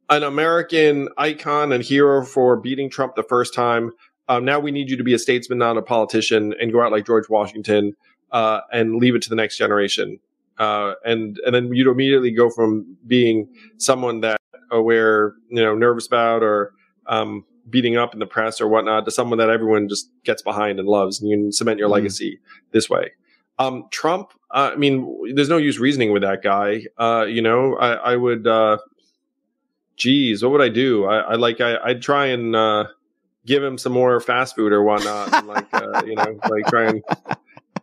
an 0.10 0.24
American 0.24 1.10
icon 1.18 1.72
and 1.72 1.84
hero 1.84 2.24
for 2.24 2.58
beating 2.58 2.90
Trump 2.90 3.16
the 3.16 3.24
first 3.24 3.54
time. 3.54 3.92
Um, 4.28 4.46
now 4.46 4.60
we 4.60 4.72
need 4.72 4.90
you 4.90 4.98
to 4.98 5.04
be 5.04 5.14
a 5.14 5.20
statesman, 5.20 5.60
not 5.60 5.78
a 5.78 5.82
politician, 5.82 6.54
and 6.60 6.72
go 6.72 6.82
out 6.82 6.92
like 6.92 7.06
George 7.06 7.30
Washington 7.30 7.96
uh, 8.32 8.62
and 8.72 8.96
leave 8.96 9.16
it 9.16 9.22
to 9.24 9.30
the 9.30 9.36
next 9.36 9.58
generation. 9.58 10.20
Uh, 10.58 10.94
and 11.04 11.40
and 11.46 11.54
then 11.54 11.74
you'd 11.74 11.88
immediately 11.88 12.32
go 12.32 12.50
from 12.50 12.98
being 13.06 13.48
someone 13.78 14.22
that 14.22 14.40
uh, 14.74 14.82
we're 14.82 15.36
you 15.50 15.62
know 15.62 15.76
nervous 15.76 16.08
about 16.08 16.44
or 16.44 16.74
um, 17.08 17.44
beating 17.70 17.98
up 17.98 18.14
in 18.14 18.20
the 18.20 18.26
press 18.26 18.62
or 18.62 18.68
whatnot 18.68 19.06
to 19.06 19.12
someone 19.12 19.38
that 19.38 19.50
everyone 19.50 19.90
just 19.90 20.10
gets 20.24 20.42
behind 20.42 20.80
and 20.80 20.88
loves, 20.88 21.20
and 21.20 21.30
you 21.30 21.38
can 21.38 21.52
cement 21.52 21.80
your 21.80 21.90
mm 21.90 21.94
legacy 21.94 22.40
this 22.72 22.90
way. 22.90 23.12
Um, 23.58 23.86
Trump, 23.90 24.34
uh, 24.52 24.72
I 24.74 24.76
mean, 24.76 25.34
there's 25.34 25.50
no 25.50 25.58
use 25.58 25.80
reasoning 25.80 26.12
with 26.12 26.24
that 26.24 26.44
guy. 26.44 26.86
Uh, 26.98 27.26
you 27.28 27.42
know, 27.42 27.76
I, 27.78 27.94
I 27.94 28.16
would, 28.16 28.46
uh, 28.46 28.78
geez, 29.96 30.44
what 30.44 30.52
would 30.52 30.62
I 30.62 30.70
do? 30.70 31.06
I, 31.06 31.20
I 31.20 31.36
like, 31.36 31.62
I, 31.62 31.78
would 31.88 32.02
try 32.02 32.28
and, 32.28 32.56
uh, 32.56 32.88
give 33.46 33.64
him 33.64 33.78
some 33.78 33.94
more 33.94 34.20
fast 34.20 34.56
food 34.56 34.72
or 34.72 34.84
whatnot, 34.84 35.34
and 35.34 35.48
like 35.48 35.68
uh, 35.74 36.04
you 36.06 36.16
know, 36.16 36.40
like 36.50 36.66
try 36.68 36.90
and 36.90 37.04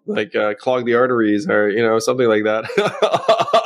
like 0.07 0.35
uh, 0.35 0.55
clog 0.55 0.85
the 0.85 0.95
arteries 0.95 1.49
or 1.49 1.69
you 1.71 1.83
know 1.83 1.99
something 1.99 2.29
like 2.29 2.45
that. 2.45 2.65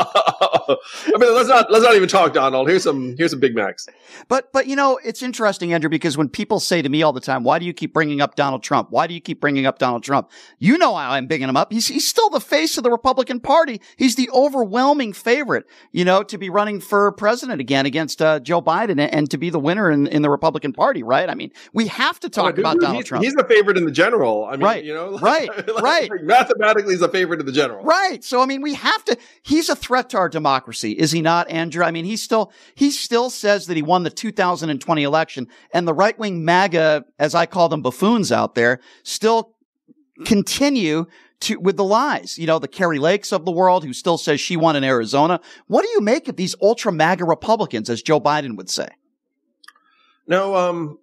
I 1.15 1.19
mean, 1.19 1.35
let's 1.35 1.49
not 1.49 1.71
let's 1.71 1.85
not 1.85 1.95
even 1.95 2.09
talk 2.09 2.33
Donald. 2.33 2.69
Here's 2.69 2.83
some 2.83 3.17
here's 3.17 3.31
some 3.31 3.41
Big 3.41 3.55
Macs. 3.55 3.89
But 4.29 4.53
but 4.53 4.67
you 4.67 4.77
know, 4.77 4.99
it's 5.05 5.23
interesting, 5.23 5.73
Andrew, 5.73 5.91
because 5.91 6.17
when 6.17 6.29
people 6.29 6.61
say 6.61 6.83
to 6.83 6.89
me 6.89 7.03
all 7.03 7.13
the 7.13 7.21
time, 7.21 7.45
"Why 7.45 7.59
do 7.59 7.67
you 7.67 7.73
keep 7.73 7.93
bringing 7.93 8.21
up 8.21 8.35
Donald 8.37 8.63
Trump? 8.63 8.91
Why 8.91 9.07
do 9.07 9.15
you 9.15 9.21
keep 9.21 9.41
bringing 9.41 9.67
up 9.67 9.79
Donald 9.79 10.03
Trump?" 10.03 10.31
You 10.59 10.79
know 10.79 10.95
how 10.95 11.13
I'm 11.13 11.27
bringing 11.27 11.49
him 11.49 11.57
up. 11.57 11.73
He's 11.73 11.87
he's 11.89 12.07
still 12.07 12.31
the 12.31 12.41
face 12.41 12.77
of 12.77 12.85
the 12.85 12.91
Republican 12.91 13.41
Party. 13.41 13.81
He's 13.97 14.17
the 14.17 14.31
overwhelming 14.33 15.13
favorite, 15.13 15.67
you 15.93 16.05
know, 16.05 16.23
to 16.25 16.39
be 16.39 16.51
running 16.51 16.81
for 16.81 17.13
president 17.13 17.61
again 17.61 17.87
against 17.87 18.23
uh, 18.23 18.41
Joe 18.41 18.63
Biden 18.63 18.91
and, 18.93 19.01
and, 19.01 19.31
to 19.31 19.39
be 19.39 19.51
the 19.51 19.59
winner 19.59 19.91
in, 19.91 20.07
in 20.07 20.23
the 20.23 20.31
Republican 20.31 20.73
Party. 20.73 21.03
Right? 21.03 21.29
I 21.29 21.35
mean, 21.35 21.53
we 21.73 21.87
have 21.89 22.21
to 22.21 22.29
talk 22.29 22.55
oh, 22.57 22.61
about 22.61 22.81
Donald 22.81 22.97
he's, 22.97 23.07
Trump. 23.07 23.25
He's 23.25 23.35
the 23.35 23.45
favorite 23.45 23.77
in 23.77 23.85
the 23.85 23.93
general. 23.93 24.45
I 24.45 24.53
mean, 24.53 24.63
right? 24.63 24.85
You 24.85 24.95
know, 24.95 25.11
like, 25.11 25.23
right? 25.23 25.69
like, 25.69 25.83
right? 25.83 26.11
Like 26.11 26.23
mathematically, 26.23 26.95
he's 26.95 27.03
a 27.03 27.09
favorite 27.09 27.41
in 27.41 27.47
the 27.47 27.53
general. 27.53 27.85
Right. 27.85 28.23
So 28.25 28.41
I 28.41 28.47
mean, 28.47 28.63
we 28.63 28.75
have 28.75 29.05
to. 29.07 29.17
He's 29.43 29.69
a 29.69 29.77
threat 29.77 30.11
to 30.11 30.19
our 30.19 30.29
democracy, 30.29 30.56
is 30.93 31.13
he 31.13 31.23
not, 31.23 31.51
Andrew? 31.51 31.85
I 31.85 31.91
mean, 31.91 32.05
he 32.05 32.17
still 32.17 32.53
he 32.75 32.91
still 32.91 33.31
says 33.31 33.67
that 33.67 33.77
he 33.77 33.83
won 33.83 34.03
the 34.03 34.11
2020 34.11 35.03
election, 35.03 35.49
and 35.73 35.87
the 35.87 35.95
right 35.95 36.19
wing 36.19 36.45
MAGA, 36.45 37.05
as 37.19 37.35
I 37.35 37.47
call 37.47 37.69
them, 37.69 37.83
buffoons 37.83 38.33
out 38.33 38.55
there, 38.55 38.81
still 39.03 39.55
continue 40.25 41.07
to 41.41 41.57
with 41.57 41.77
the 41.77 41.85
lies. 41.85 42.39
You 42.39 42.47
know, 42.47 42.59
the 42.59 42.69
Kari 42.69 42.99
Lakes 42.99 43.33
of 43.33 43.45
the 43.45 43.53
world, 43.53 43.85
who 43.85 43.93
still 43.93 44.19
says 44.19 44.41
she 44.41 44.57
won 44.57 44.77
in 44.77 44.85
Arizona. 44.85 45.41
What 45.67 45.83
do 45.83 45.89
you 45.89 46.01
make 46.01 46.29
of 46.29 46.37
these 46.37 46.55
ultra 46.61 46.93
MAGA 46.93 47.25
Republicans, 47.25 47.91
as 47.91 48.03
Joe 48.03 48.21
Biden 48.21 48.57
would 48.57 48.71
say? 48.71 48.89
No, 50.27 50.57
um, 50.57 50.99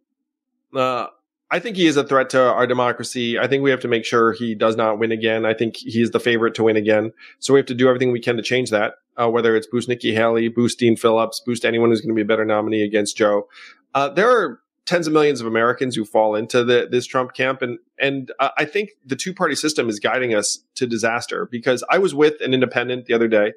uh, 0.76 1.08
I 1.54 1.60
think 1.60 1.78
he 1.78 1.86
is 1.86 1.98
a 1.98 2.04
threat 2.04 2.32
to 2.32 2.42
our 2.42 2.66
democracy. 2.66 3.38
I 3.38 3.46
think 3.48 3.62
we 3.62 3.70
have 3.70 3.82
to 3.82 3.88
make 3.88 4.06
sure 4.06 4.34
he 4.34 4.56
does 4.56 4.76
not 4.76 4.98
win 4.98 5.12
again. 5.12 5.46
I 5.46 5.54
think 5.54 5.78
he 5.78 6.02
is 6.02 6.10
the 6.10 6.20
favorite 6.20 6.56
to 6.56 6.64
win 6.64 6.78
again. 6.78 7.14
So 7.38 7.54
we 7.54 7.60
have 7.60 7.68
to 7.68 7.76
do 7.76 7.88
everything 7.88 8.12
we 8.12 8.20
can 8.20 8.38
to 8.38 8.42
change 8.42 8.72
that. 8.72 8.96
Uh, 9.18 9.30
whether 9.30 9.56
it's 9.56 9.68
boost 9.68 9.88
Nikki 9.88 10.16
Haley, 10.16 10.48
boost 10.48 10.80
Dean 10.80 10.96
Phillips, 10.96 11.40
boost 11.46 11.64
anyone 11.64 11.92
who's 11.92 12.02
going 12.02 12.10
to 12.10 12.16
be 12.16 12.24
a 12.24 12.26
better 12.26 12.44
nominee 12.44 12.82
against 12.82 13.16
Joe. 13.16 13.48
Uh, 13.94 14.10
there 14.10 14.32
are 14.32 14.62
tens 14.88 15.06
of 15.06 15.14
millions 15.14 15.42
of 15.42 15.46
Americans 15.46 15.96
who 15.96 16.06
fall 16.06 16.34
into 16.34 16.64
the, 16.64 16.88
this 16.90 17.06
Trump 17.06 17.36
camp, 17.36 17.62
and 17.62 17.78
and 18.00 18.32
uh, 18.40 18.50
I 18.58 18.66
think 18.66 18.90
the 19.06 19.16
two 19.16 19.32
party 19.32 19.54
system 19.54 19.90
is 19.90 20.00
guiding 20.00 20.34
us 20.34 20.58
to 20.74 20.88
disaster. 20.88 21.48
Because 21.52 21.84
I 21.88 22.00
was 22.00 22.16
with 22.16 22.42
an 22.42 22.56
independent 22.56 23.06
the 23.06 23.14
other 23.14 23.28
day, 23.28 23.54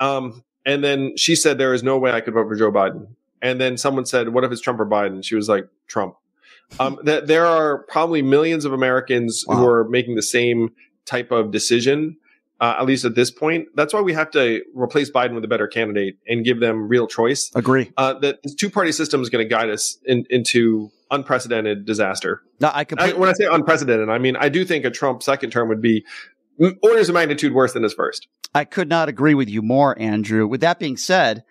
um, 0.00 0.44
and 0.66 0.84
then 0.84 1.16
she 1.16 1.34
said 1.34 1.56
there 1.56 1.72
is 1.72 1.82
no 1.82 1.96
way 1.96 2.10
I 2.10 2.20
could 2.20 2.34
vote 2.34 2.46
for 2.46 2.56
Joe 2.56 2.70
Biden, 2.70 3.06
and 3.40 3.58
then 3.58 3.78
someone 3.78 4.04
said, 4.04 4.28
"What 4.28 4.44
if 4.44 4.52
it's 4.52 4.60
Trump 4.60 4.80
or 4.80 4.86
Biden?" 4.86 5.24
She 5.24 5.34
was 5.34 5.48
like, 5.48 5.66
"Trump." 5.86 6.16
Um, 6.80 6.98
that 7.04 7.26
there 7.26 7.46
are 7.46 7.84
probably 7.84 8.22
millions 8.22 8.64
of 8.64 8.72
Americans 8.72 9.44
wow. 9.46 9.56
who 9.56 9.66
are 9.66 9.88
making 9.88 10.14
the 10.14 10.22
same 10.22 10.70
type 11.04 11.30
of 11.30 11.50
decision. 11.50 12.16
Uh, 12.60 12.76
at 12.78 12.86
least 12.86 13.04
at 13.04 13.16
this 13.16 13.30
point, 13.30 13.66
that's 13.74 13.92
why 13.92 14.00
we 14.00 14.12
have 14.12 14.30
to 14.30 14.62
replace 14.72 15.10
Biden 15.10 15.34
with 15.34 15.44
a 15.44 15.48
better 15.48 15.66
candidate 15.66 16.18
and 16.28 16.44
give 16.44 16.60
them 16.60 16.86
real 16.86 17.08
choice. 17.08 17.50
Agree. 17.56 17.92
Uh, 17.96 18.14
that 18.20 18.40
this 18.44 18.54
two-party 18.54 18.92
system 18.92 19.20
is 19.20 19.30
going 19.30 19.44
to 19.44 19.48
guide 19.48 19.68
us 19.68 19.98
in, 20.04 20.24
into 20.30 20.90
unprecedented 21.10 21.84
disaster. 21.84 22.40
No, 22.60 22.70
I 22.72 22.84
completely- 22.84 23.16
I, 23.16 23.18
when 23.18 23.28
I 23.28 23.32
say 23.32 23.46
unprecedented, 23.46 24.08
I 24.08 24.18
mean 24.18 24.36
I 24.36 24.48
do 24.48 24.64
think 24.64 24.84
a 24.84 24.90
Trump 24.90 25.24
second 25.24 25.50
term 25.50 25.68
would 25.68 25.82
be 25.82 26.04
orders 26.82 27.08
of 27.08 27.14
magnitude 27.14 27.52
worse 27.52 27.72
than 27.72 27.82
his 27.82 27.94
first. 27.94 28.28
I 28.54 28.64
could 28.64 28.88
not 28.88 29.08
agree 29.08 29.34
with 29.34 29.48
you 29.48 29.62
more, 29.62 29.98
Andrew. 29.98 30.46
With 30.46 30.60
that 30.60 30.78
being 30.78 30.96
said, 30.96 31.44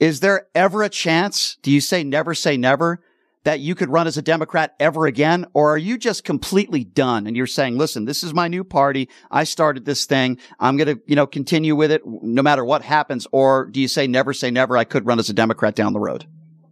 is 0.00 0.20
there 0.20 0.48
ever 0.54 0.82
a 0.82 0.88
chance? 0.88 1.58
Do 1.62 1.70
you 1.70 1.80
say 1.80 2.02
never 2.02 2.34
say 2.34 2.56
never? 2.56 3.00
That 3.46 3.60
you 3.60 3.76
could 3.76 3.88
run 3.88 4.08
as 4.08 4.16
a 4.16 4.22
Democrat 4.22 4.74
ever 4.80 5.06
again? 5.06 5.46
Or 5.54 5.72
are 5.72 5.78
you 5.78 5.96
just 5.98 6.24
completely 6.24 6.82
done 6.82 7.28
and 7.28 7.36
you're 7.36 7.46
saying, 7.46 7.78
listen, 7.78 8.04
this 8.04 8.24
is 8.24 8.34
my 8.34 8.48
new 8.48 8.64
party. 8.64 9.08
I 9.30 9.44
started 9.44 9.84
this 9.84 10.04
thing. 10.04 10.38
I'm 10.58 10.76
going 10.76 10.96
to, 10.96 11.00
you 11.06 11.14
know, 11.14 11.28
continue 11.28 11.76
with 11.76 11.92
it 11.92 12.02
no 12.04 12.42
matter 12.42 12.64
what 12.64 12.82
happens. 12.82 13.24
Or 13.30 13.66
do 13.66 13.80
you 13.80 13.86
say 13.86 14.08
never 14.08 14.32
say 14.32 14.50
never? 14.50 14.76
I 14.76 14.82
could 14.82 15.06
run 15.06 15.20
as 15.20 15.30
a 15.30 15.32
Democrat 15.32 15.76
down 15.76 15.92
the 15.92 16.00
road. 16.00 16.26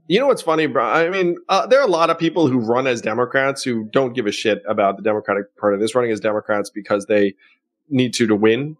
You 0.09 0.19
know 0.19 0.27
what's 0.27 0.43
funny, 0.43 0.67
bro? 0.67 0.85
I 0.85 1.11
mean, 1.11 1.37
uh, 1.49 1.65
there 1.69 1.79
are 1.79 1.87
a 1.87 1.91
lot 1.91 2.11
of 2.11 2.19
people 2.19 2.49
who 2.49 2.59
run 2.59 2.89
as 2.89 3.01
Democrats 3.01 3.63
who 3.63 3.85
don't 3.85 4.13
give 4.13 4.27
a 4.27 4.33
shit 4.33 4.61
about 4.69 4.97
the 4.97 5.03
Democratic 5.05 5.57
Party. 5.57 5.79
This 5.79 5.95
running 5.95 6.11
as 6.11 6.19
Democrats 6.19 6.71
because 6.71 7.07
they 7.07 7.35
need 7.89 8.15
to 8.15 8.27
to 8.27 8.35
win. 8.35 8.77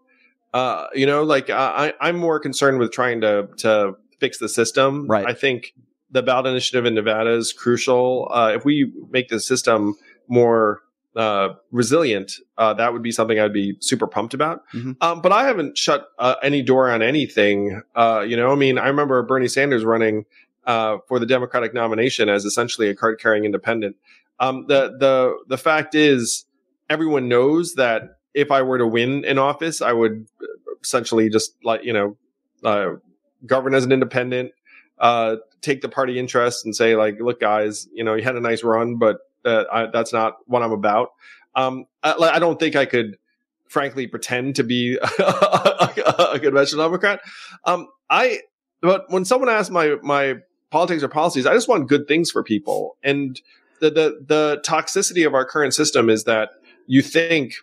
Uh, 0.53 0.87
you 0.93 1.05
know, 1.05 1.23
like 1.23 1.49
uh, 1.49 1.53
I, 1.73 1.93
I'm 2.01 2.17
more 2.17 2.41
concerned 2.41 2.77
with 2.77 2.91
trying 2.91 3.21
to 3.21 3.47
to 3.59 3.93
fix 4.19 4.37
the 4.37 4.49
system. 4.49 5.07
Right. 5.07 5.25
I 5.25 5.33
think 5.33 5.73
the 6.11 6.21
ballot 6.21 6.45
initiative 6.47 6.85
in 6.85 6.93
Nevada 6.93 7.31
is 7.31 7.53
crucial. 7.53 8.29
Uh, 8.31 8.51
if 8.55 8.65
we 8.65 8.91
make 9.09 9.29
the 9.29 9.39
system 9.39 9.95
more 10.27 10.81
uh, 11.15 11.49
resilient, 11.71 12.33
uh, 12.57 12.73
that 12.73 12.93
would 12.93 13.01
be 13.01 13.11
something 13.11 13.39
I'd 13.39 13.53
be 13.53 13.77
super 13.79 14.07
pumped 14.07 14.33
about. 14.33 14.63
Mm-hmm. 14.73 14.91
Um, 15.01 15.21
but 15.21 15.31
I 15.31 15.45
haven't 15.45 15.77
shut 15.77 16.07
uh, 16.19 16.35
any 16.43 16.61
door 16.61 16.89
on 16.89 17.01
anything. 17.01 17.81
Uh, 17.95 18.25
you 18.27 18.35
know, 18.35 18.51
I 18.51 18.55
mean, 18.55 18.77
I 18.77 18.87
remember 18.87 19.21
Bernie 19.23 19.47
Sanders 19.47 19.85
running 19.85 20.25
uh, 20.65 20.97
for 21.07 21.19
the 21.19 21.25
Democratic 21.25 21.73
nomination 21.73 22.29
as 22.29 22.45
essentially 22.45 22.89
a 22.89 22.95
card 22.95 23.19
carrying 23.19 23.45
independent. 23.45 23.95
Um, 24.39 24.65
the 24.67 24.95
the 24.99 25.37
the 25.47 25.57
fact 25.57 25.95
is, 25.95 26.45
everyone 26.89 27.29
knows 27.29 27.75
that 27.75 28.17
if 28.33 28.51
I 28.51 28.61
were 28.61 28.77
to 28.77 28.87
win 28.87 29.23
in 29.23 29.37
office, 29.37 29.81
I 29.81 29.93
would 29.93 30.27
essentially 30.83 31.29
just 31.29 31.55
like 31.63 31.85
you 31.85 31.93
know 31.93 32.17
govern 33.45 33.73
as 33.73 33.85
an 33.85 33.91
independent 33.91 34.51
uh, 34.97 35.37
take 35.61 35.81
the 35.81 35.89
party 35.89 36.19
interest 36.19 36.65
and 36.65 36.75
say 36.75 36.95
like, 36.95 37.19
look, 37.19 37.39
guys, 37.39 37.87
you 37.93 38.03
know, 38.03 38.15
you 38.15 38.23
had 38.23 38.35
a 38.35 38.41
nice 38.41 38.63
run, 38.63 38.97
but 38.97 39.17
uh, 39.43 39.63
I, 39.71 39.85
that's 39.87 40.13
not 40.13 40.37
what 40.45 40.63
I'm 40.63 40.71
about. 40.71 41.09
Um, 41.55 41.85
I, 42.03 42.13
I, 42.13 42.39
don't 42.39 42.59
think 42.59 42.75
I 42.75 42.85
could, 42.85 43.17
frankly, 43.67 44.07
pretend 44.07 44.55
to 44.55 44.63
be 44.63 44.97
a, 45.19 46.29
a 46.33 46.39
conventional 46.39 46.85
Democrat. 46.85 47.21
Um, 47.63 47.87
I, 48.09 48.39
but 48.81 49.05
when 49.09 49.25
someone 49.25 49.49
asks 49.49 49.69
my 49.69 49.95
my 50.01 50.35
politics 50.69 51.01
or 51.01 51.07
policies, 51.07 51.45
I 51.45 51.53
just 51.53 51.67
want 51.67 51.87
good 51.87 52.07
things 52.07 52.29
for 52.29 52.43
people. 52.43 52.97
And 53.03 53.39
the 53.79 53.89
the 53.89 54.25
the 54.27 54.61
toxicity 54.65 55.25
of 55.25 55.33
our 55.33 55.45
current 55.45 55.73
system 55.73 56.09
is 56.09 56.25
that 56.25 56.49
you 56.87 57.01
think, 57.01 57.53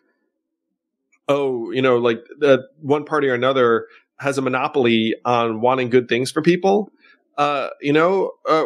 oh, 1.28 1.70
you 1.70 1.82
know, 1.82 1.98
like 1.98 2.24
the 2.38 2.66
one 2.80 3.04
party 3.04 3.28
or 3.28 3.34
another 3.34 3.86
has 4.18 4.38
a 4.38 4.42
monopoly 4.42 5.14
on 5.24 5.60
wanting 5.60 5.90
good 5.90 6.08
things 6.08 6.30
for 6.30 6.40
people 6.40 6.90
uh, 7.38 7.68
you 7.80 7.92
know, 7.92 8.32
uh, 8.48 8.64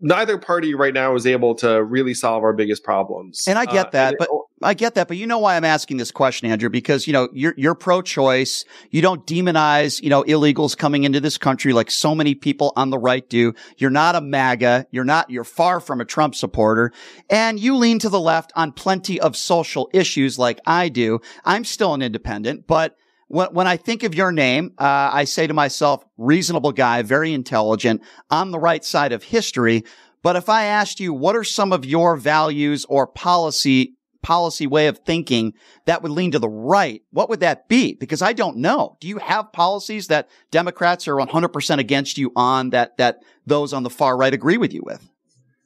neither 0.00 0.38
party 0.38 0.74
right 0.74 0.94
now 0.94 1.14
is 1.14 1.26
able 1.26 1.54
to 1.56 1.82
really 1.82 2.14
solve 2.14 2.42
our 2.42 2.52
biggest 2.52 2.84
problems. 2.84 3.46
And 3.48 3.58
I 3.58 3.64
get 3.64 3.86
uh, 3.86 3.90
that, 3.90 4.14
but 4.18 4.28
I 4.62 4.74
get 4.74 4.94
that, 4.94 5.08
but 5.08 5.16
you 5.16 5.26
know 5.26 5.38
why 5.38 5.56
I'm 5.56 5.64
asking 5.64 5.96
this 5.96 6.10
question, 6.10 6.50
Andrew? 6.50 6.70
Because 6.70 7.06
you 7.06 7.12
know 7.12 7.28
you're 7.32 7.54
you're 7.56 7.74
pro-choice. 7.74 8.64
You 8.90 9.02
don't 9.02 9.26
demonize 9.26 10.00
you 10.02 10.10
know 10.10 10.22
illegals 10.24 10.76
coming 10.76 11.04
into 11.04 11.20
this 11.20 11.38
country 11.38 11.72
like 11.72 11.90
so 11.90 12.14
many 12.14 12.34
people 12.34 12.72
on 12.76 12.90
the 12.90 12.98
right 12.98 13.28
do. 13.28 13.54
You're 13.76 13.90
not 13.90 14.14
a 14.14 14.20
MAGA. 14.20 14.86
You're 14.90 15.04
not. 15.04 15.30
You're 15.30 15.44
far 15.44 15.80
from 15.80 16.00
a 16.00 16.04
Trump 16.04 16.34
supporter, 16.34 16.92
and 17.30 17.58
you 17.58 17.76
lean 17.76 17.98
to 18.00 18.08
the 18.08 18.20
left 18.20 18.52
on 18.56 18.72
plenty 18.72 19.20
of 19.20 19.36
social 19.36 19.90
issues 19.92 20.38
like 20.38 20.60
I 20.66 20.88
do. 20.88 21.20
I'm 21.44 21.64
still 21.64 21.94
an 21.94 22.02
independent, 22.02 22.66
but 22.66 22.96
when, 23.28 23.48
when 23.48 23.66
I 23.66 23.76
think 23.76 24.02
of 24.02 24.14
your 24.14 24.32
name, 24.32 24.72
uh, 24.78 25.10
I 25.12 25.24
say 25.24 25.46
to 25.46 25.54
myself, 25.54 26.04
reasonable 26.16 26.72
guy, 26.72 27.02
very 27.02 27.32
intelligent, 27.32 28.02
on 28.30 28.50
the 28.50 28.58
right 28.58 28.84
side 28.84 29.12
of 29.12 29.22
history. 29.22 29.84
But 30.22 30.36
if 30.36 30.48
I 30.48 30.64
asked 30.64 30.98
you, 30.98 31.12
what 31.12 31.36
are 31.36 31.44
some 31.44 31.72
of 31.72 31.84
your 31.84 32.16
values 32.16 32.84
or 32.88 33.06
policy 33.06 33.94
policy 34.20 34.66
way 34.66 34.88
of 34.88 34.98
thinking 34.98 35.54
that 35.84 36.02
would 36.02 36.10
lean 36.10 36.32
to 36.32 36.40
the 36.40 36.48
right, 36.48 37.02
what 37.12 37.28
would 37.28 37.38
that 37.40 37.68
be? 37.68 37.94
Because 37.94 38.20
I 38.20 38.32
don't 38.32 38.56
know. 38.56 38.96
Do 39.00 39.06
you 39.06 39.18
have 39.18 39.52
policies 39.52 40.08
that 40.08 40.28
Democrats 40.50 41.06
are 41.06 41.14
100% 41.14 41.78
against 41.78 42.18
you 42.18 42.32
on 42.34 42.70
that, 42.70 42.96
that 42.98 43.22
those 43.46 43.72
on 43.72 43.84
the 43.84 43.90
far 43.90 44.16
right 44.16 44.34
agree 44.34 44.56
with 44.56 44.74
you 44.74 44.82
with? 44.84 45.08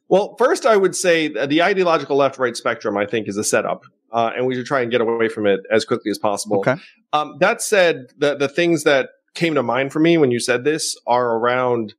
Well, 0.09 0.37
first, 0.39 0.67
I 0.67 0.77
would 0.77 0.95
say 0.95 1.29
the 1.29 1.63
ideological 1.63 2.17
left 2.17 2.39
right 2.39 2.55
spectrum, 2.55 2.99
I 2.99 3.07
think, 3.07 3.27
is 3.27 3.39
a 3.39 3.45
setup 3.45 3.85
uh, 4.13 4.31
and 4.37 4.47
we 4.47 4.55
should 4.55 4.67
try 4.67 4.81
and 4.81 4.91
get 4.91 5.01
away 5.01 5.29
from 5.29 5.47
it 5.47 5.61
as 5.71 5.85
quickly 5.85 6.11
as 6.11 6.19
possible. 6.19 6.59
Okay. 6.59 6.77
Um, 7.13 7.37
that 7.41 7.63
said, 7.63 8.13
the 8.19 8.37
the 8.37 8.49
things 8.49 8.85
that 8.85 9.11
came 9.35 9.55
to 9.55 9.63
mind 9.63 9.93
for 9.93 10.01
me 10.01 10.19
when 10.19 10.31
you 10.31 10.39
said 10.39 10.65
this 10.65 10.97
are 11.07 11.37
around 11.37 11.95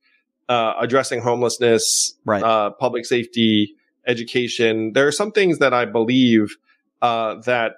uh, 0.49 0.73
addressing 0.79 1.21
homelessness, 1.21 2.15
right. 2.25 2.43
uh, 2.43 2.69
public 2.71 3.05
safety, 3.05 3.75
education. 4.05 4.93
There 4.93 5.07
are 5.07 5.11
some 5.11 5.31
things 5.31 5.59
that 5.59 5.73
I 5.73 5.85
believe 5.85 6.57
uh, 7.01 7.35
that 7.41 7.77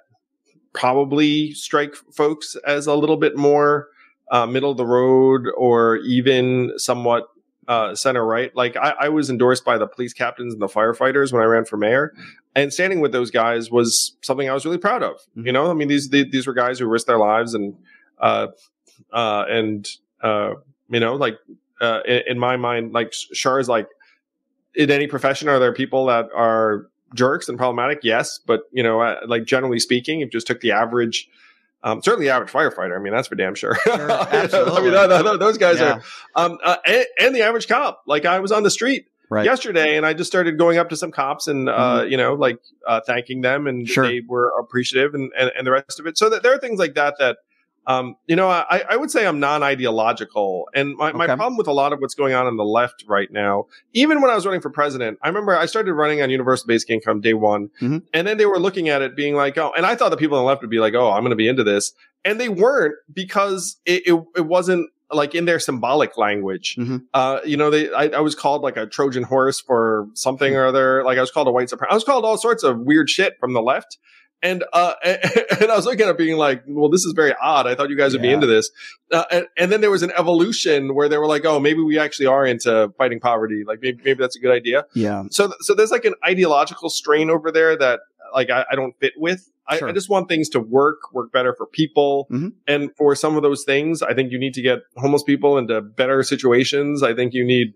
probably 0.72 1.52
strike 1.52 1.94
folks 2.12 2.56
as 2.66 2.86
a 2.86 2.94
little 2.94 3.16
bit 3.16 3.36
more 3.36 3.88
uh, 4.30 4.46
middle 4.46 4.70
of 4.70 4.76
the 4.76 4.86
road 4.86 5.46
or 5.56 5.96
even 5.98 6.72
somewhat 6.76 7.28
uh, 7.68 7.94
center 7.94 8.24
right. 8.24 8.54
Like 8.54 8.76
I, 8.76 8.94
I, 9.00 9.08
was 9.08 9.28
endorsed 9.28 9.64
by 9.64 9.76
the 9.78 9.86
police 9.86 10.12
captains 10.12 10.52
and 10.52 10.62
the 10.62 10.68
firefighters 10.68 11.32
when 11.32 11.42
I 11.42 11.46
ran 11.46 11.64
for 11.64 11.76
mayor, 11.76 12.14
and 12.54 12.72
standing 12.72 13.00
with 13.00 13.12
those 13.12 13.30
guys 13.30 13.70
was 13.70 14.16
something 14.22 14.48
I 14.48 14.54
was 14.54 14.64
really 14.64 14.78
proud 14.78 15.02
of. 15.02 15.16
Mm-hmm. 15.16 15.46
You 15.46 15.52
know, 15.52 15.70
I 15.70 15.74
mean 15.74 15.88
these 15.88 16.08
these 16.10 16.46
were 16.46 16.54
guys 16.54 16.78
who 16.78 16.86
risked 16.86 17.08
their 17.08 17.18
lives 17.18 17.54
and 17.54 17.76
uh, 18.18 18.48
uh, 19.12 19.44
and 19.48 19.88
uh, 20.22 20.54
you 20.88 21.00
know, 21.00 21.14
like 21.14 21.38
uh, 21.80 22.00
in, 22.06 22.22
in, 22.28 22.38
my 22.38 22.56
mind, 22.56 22.92
like 22.92 23.12
Shar 23.12 23.58
is 23.58 23.68
like 23.68 23.88
in 24.74 24.90
any 24.90 25.06
profession, 25.06 25.48
are 25.48 25.58
there 25.58 25.72
people 25.72 26.06
that 26.06 26.28
are 26.34 26.88
jerks 27.14 27.48
and 27.48 27.58
problematic? 27.58 28.00
Yes, 28.02 28.38
but 28.38 28.62
you 28.72 28.82
know, 28.82 29.00
uh, 29.00 29.20
like 29.26 29.44
generally 29.44 29.78
speaking, 29.78 30.20
if 30.20 30.26
you 30.26 30.30
just 30.30 30.46
took 30.46 30.60
the 30.60 30.72
average 30.72 31.28
um, 31.86 32.02
certainly, 32.02 32.26
the 32.26 32.32
average 32.32 32.50
firefighter. 32.50 32.96
I 32.96 32.98
mean, 33.00 33.12
that's 33.12 33.28
for 33.28 33.36
damn 33.36 33.54
sure. 33.54 33.76
sure 33.76 34.10
I 34.10 34.42
mean, 34.42 34.50
th- 34.50 35.22
th- 35.22 35.38
those 35.38 35.56
guys 35.56 35.78
yeah. 35.78 36.00
are, 36.34 36.44
um, 36.46 36.58
uh, 36.64 36.78
and, 36.84 37.06
and, 37.20 37.34
the 37.34 37.42
average 37.42 37.68
cop. 37.68 38.02
Like, 38.08 38.24
I 38.24 38.40
was 38.40 38.50
on 38.50 38.64
the 38.64 38.70
street 38.70 39.06
right. 39.30 39.44
yesterday, 39.44 39.96
and 39.96 40.04
I 40.04 40.12
just 40.12 40.28
started 40.28 40.58
going 40.58 40.78
up 40.78 40.88
to 40.88 40.96
some 40.96 41.12
cops 41.12 41.46
and, 41.46 41.68
uh, 41.68 42.00
mm-hmm. 42.00 42.10
you 42.10 42.16
know, 42.16 42.34
like 42.34 42.58
uh, 42.88 43.02
thanking 43.06 43.40
them, 43.40 43.68
and 43.68 43.88
sure. 43.88 44.08
they 44.08 44.20
were 44.26 44.52
appreciative, 44.58 45.14
and, 45.14 45.30
and, 45.38 45.52
and 45.56 45.64
the 45.64 45.70
rest 45.70 46.00
of 46.00 46.08
it. 46.08 46.18
So 46.18 46.28
that 46.28 46.42
there 46.42 46.52
are 46.52 46.58
things 46.58 46.80
like 46.80 46.94
that 46.94 47.14
that 47.20 47.38
um, 47.86 48.16
you 48.26 48.34
know, 48.34 48.48
I, 48.48 48.82
I 48.90 48.96
would 48.96 49.10
say 49.10 49.26
I'm 49.26 49.38
non-ideological, 49.38 50.68
and 50.74 50.96
my, 50.96 51.10
okay. 51.10 51.18
my 51.18 51.26
problem 51.26 51.56
with 51.56 51.68
a 51.68 51.72
lot 51.72 51.92
of 51.92 52.00
what's 52.00 52.14
going 52.14 52.34
on 52.34 52.46
on 52.46 52.56
the 52.56 52.64
left 52.64 53.04
right 53.06 53.30
now, 53.30 53.66
even 53.92 54.20
when 54.20 54.30
I 54.30 54.34
was 54.34 54.44
running 54.44 54.60
for 54.60 54.70
president, 54.70 55.18
I 55.22 55.28
remember 55.28 55.56
I 55.56 55.66
started 55.66 55.94
running 55.94 56.20
on 56.20 56.30
universal 56.30 56.66
basic 56.66 56.90
income 56.90 57.20
day 57.20 57.34
one, 57.34 57.70
mm-hmm. 57.80 57.98
and 58.12 58.26
then 58.26 58.38
they 58.38 58.46
were 58.46 58.58
looking 58.58 58.88
at 58.88 59.02
it, 59.02 59.14
being 59.14 59.34
like, 59.34 59.56
"Oh," 59.56 59.72
and 59.76 59.86
I 59.86 59.94
thought 59.94 60.10
the 60.10 60.16
people 60.16 60.36
on 60.36 60.42
the 60.42 60.48
left 60.48 60.62
would 60.62 60.70
be 60.70 60.80
like, 60.80 60.94
"Oh, 60.94 61.10
I'm 61.12 61.22
going 61.22 61.30
to 61.30 61.36
be 61.36 61.48
into 61.48 61.62
this," 61.62 61.92
and 62.24 62.40
they 62.40 62.48
weren't 62.48 62.96
because 63.12 63.76
it, 63.86 64.02
it, 64.06 64.24
it 64.36 64.46
wasn't 64.46 64.90
like 65.12 65.34
in 65.34 65.44
their 65.44 65.60
symbolic 65.60 66.18
language. 66.18 66.76
Mm-hmm. 66.76 66.96
Uh, 67.14 67.40
you 67.44 67.56
know, 67.56 67.70
they 67.70 67.92
I, 67.92 68.08
I, 68.08 68.20
was 68.20 68.34
called 68.34 68.62
like 68.62 68.76
a 68.76 68.86
Trojan 68.86 69.22
horse 69.22 69.60
for 69.60 70.08
something 70.14 70.52
mm-hmm. 70.52 70.58
or 70.58 70.66
other. 70.66 71.04
Like 71.04 71.18
I 71.18 71.20
was 71.20 71.30
called 71.30 71.46
a 71.46 71.52
white 71.52 71.68
supremacist. 71.68 71.90
I 71.90 71.94
was 71.94 72.04
called 72.04 72.24
all 72.24 72.36
sorts 72.36 72.64
of 72.64 72.80
weird 72.80 73.08
shit 73.08 73.38
from 73.38 73.52
the 73.52 73.62
left. 73.62 73.98
And, 74.42 74.64
uh, 74.72 74.94
and 75.04 75.70
I 75.70 75.76
was 75.76 75.86
looking 75.86 76.02
at 76.02 76.08
it 76.08 76.18
being 76.18 76.36
like, 76.36 76.62
well, 76.66 76.88
this 76.88 77.04
is 77.04 77.12
very 77.14 77.34
odd. 77.40 77.66
I 77.66 77.74
thought 77.74 77.90
you 77.90 77.96
guys 77.96 78.12
would 78.12 78.22
yeah. 78.22 78.30
be 78.30 78.34
into 78.34 78.46
this. 78.46 78.70
Uh, 79.10 79.24
and, 79.30 79.46
and, 79.56 79.72
then 79.72 79.80
there 79.80 79.90
was 79.90 80.02
an 80.02 80.12
evolution 80.16 80.94
where 80.94 81.08
they 81.08 81.16
were 81.16 81.26
like, 81.26 81.44
oh, 81.44 81.58
maybe 81.58 81.80
we 81.80 81.98
actually 81.98 82.26
are 82.26 82.44
into 82.44 82.92
fighting 82.98 83.20
poverty. 83.20 83.64
Like 83.66 83.80
maybe, 83.80 84.00
maybe 84.04 84.18
that's 84.18 84.36
a 84.36 84.40
good 84.40 84.52
idea. 84.52 84.84
Yeah. 84.94 85.24
So, 85.30 85.52
so 85.60 85.74
there's 85.74 85.90
like 85.90 86.04
an 86.04 86.14
ideological 86.24 86.90
strain 86.90 87.30
over 87.30 87.50
there 87.50 87.76
that 87.76 88.00
like 88.34 88.50
I, 88.50 88.64
I 88.70 88.74
don't 88.76 88.98
fit 88.98 89.14
with. 89.16 89.50
Sure. 89.72 89.88
I, 89.88 89.90
I, 89.90 89.92
just 89.92 90.08
want 90.08 90.28
things 90.28 90.48
to 90.50 90.60
work, 90.60 91.12
work 91.12 91.32
better 91.32 91.52
for 91.52 91.66
people. 91.66 92.28
Mm-hmm. 92.30 92.48
And 92.68 92.94
for 92.96 93.16
some 93.16 93.36
of 93.36 93.42
those 93.42 93.64
things, 93.64 94.00
I 94.00 94.14
think 94.14 94.30
you 94.30 94.38
need 94.38 94.54
to 94.54 94.62
get 94.62 94.80
homeless 94.96 95.24
people 95.24 95.58
into 95.58 95.80
better 95.80 96.22
situations. 96.22 97.02
I 97.02 97.14
think 97.14 97.34
you 97.34 97.44
need 97.44 97.74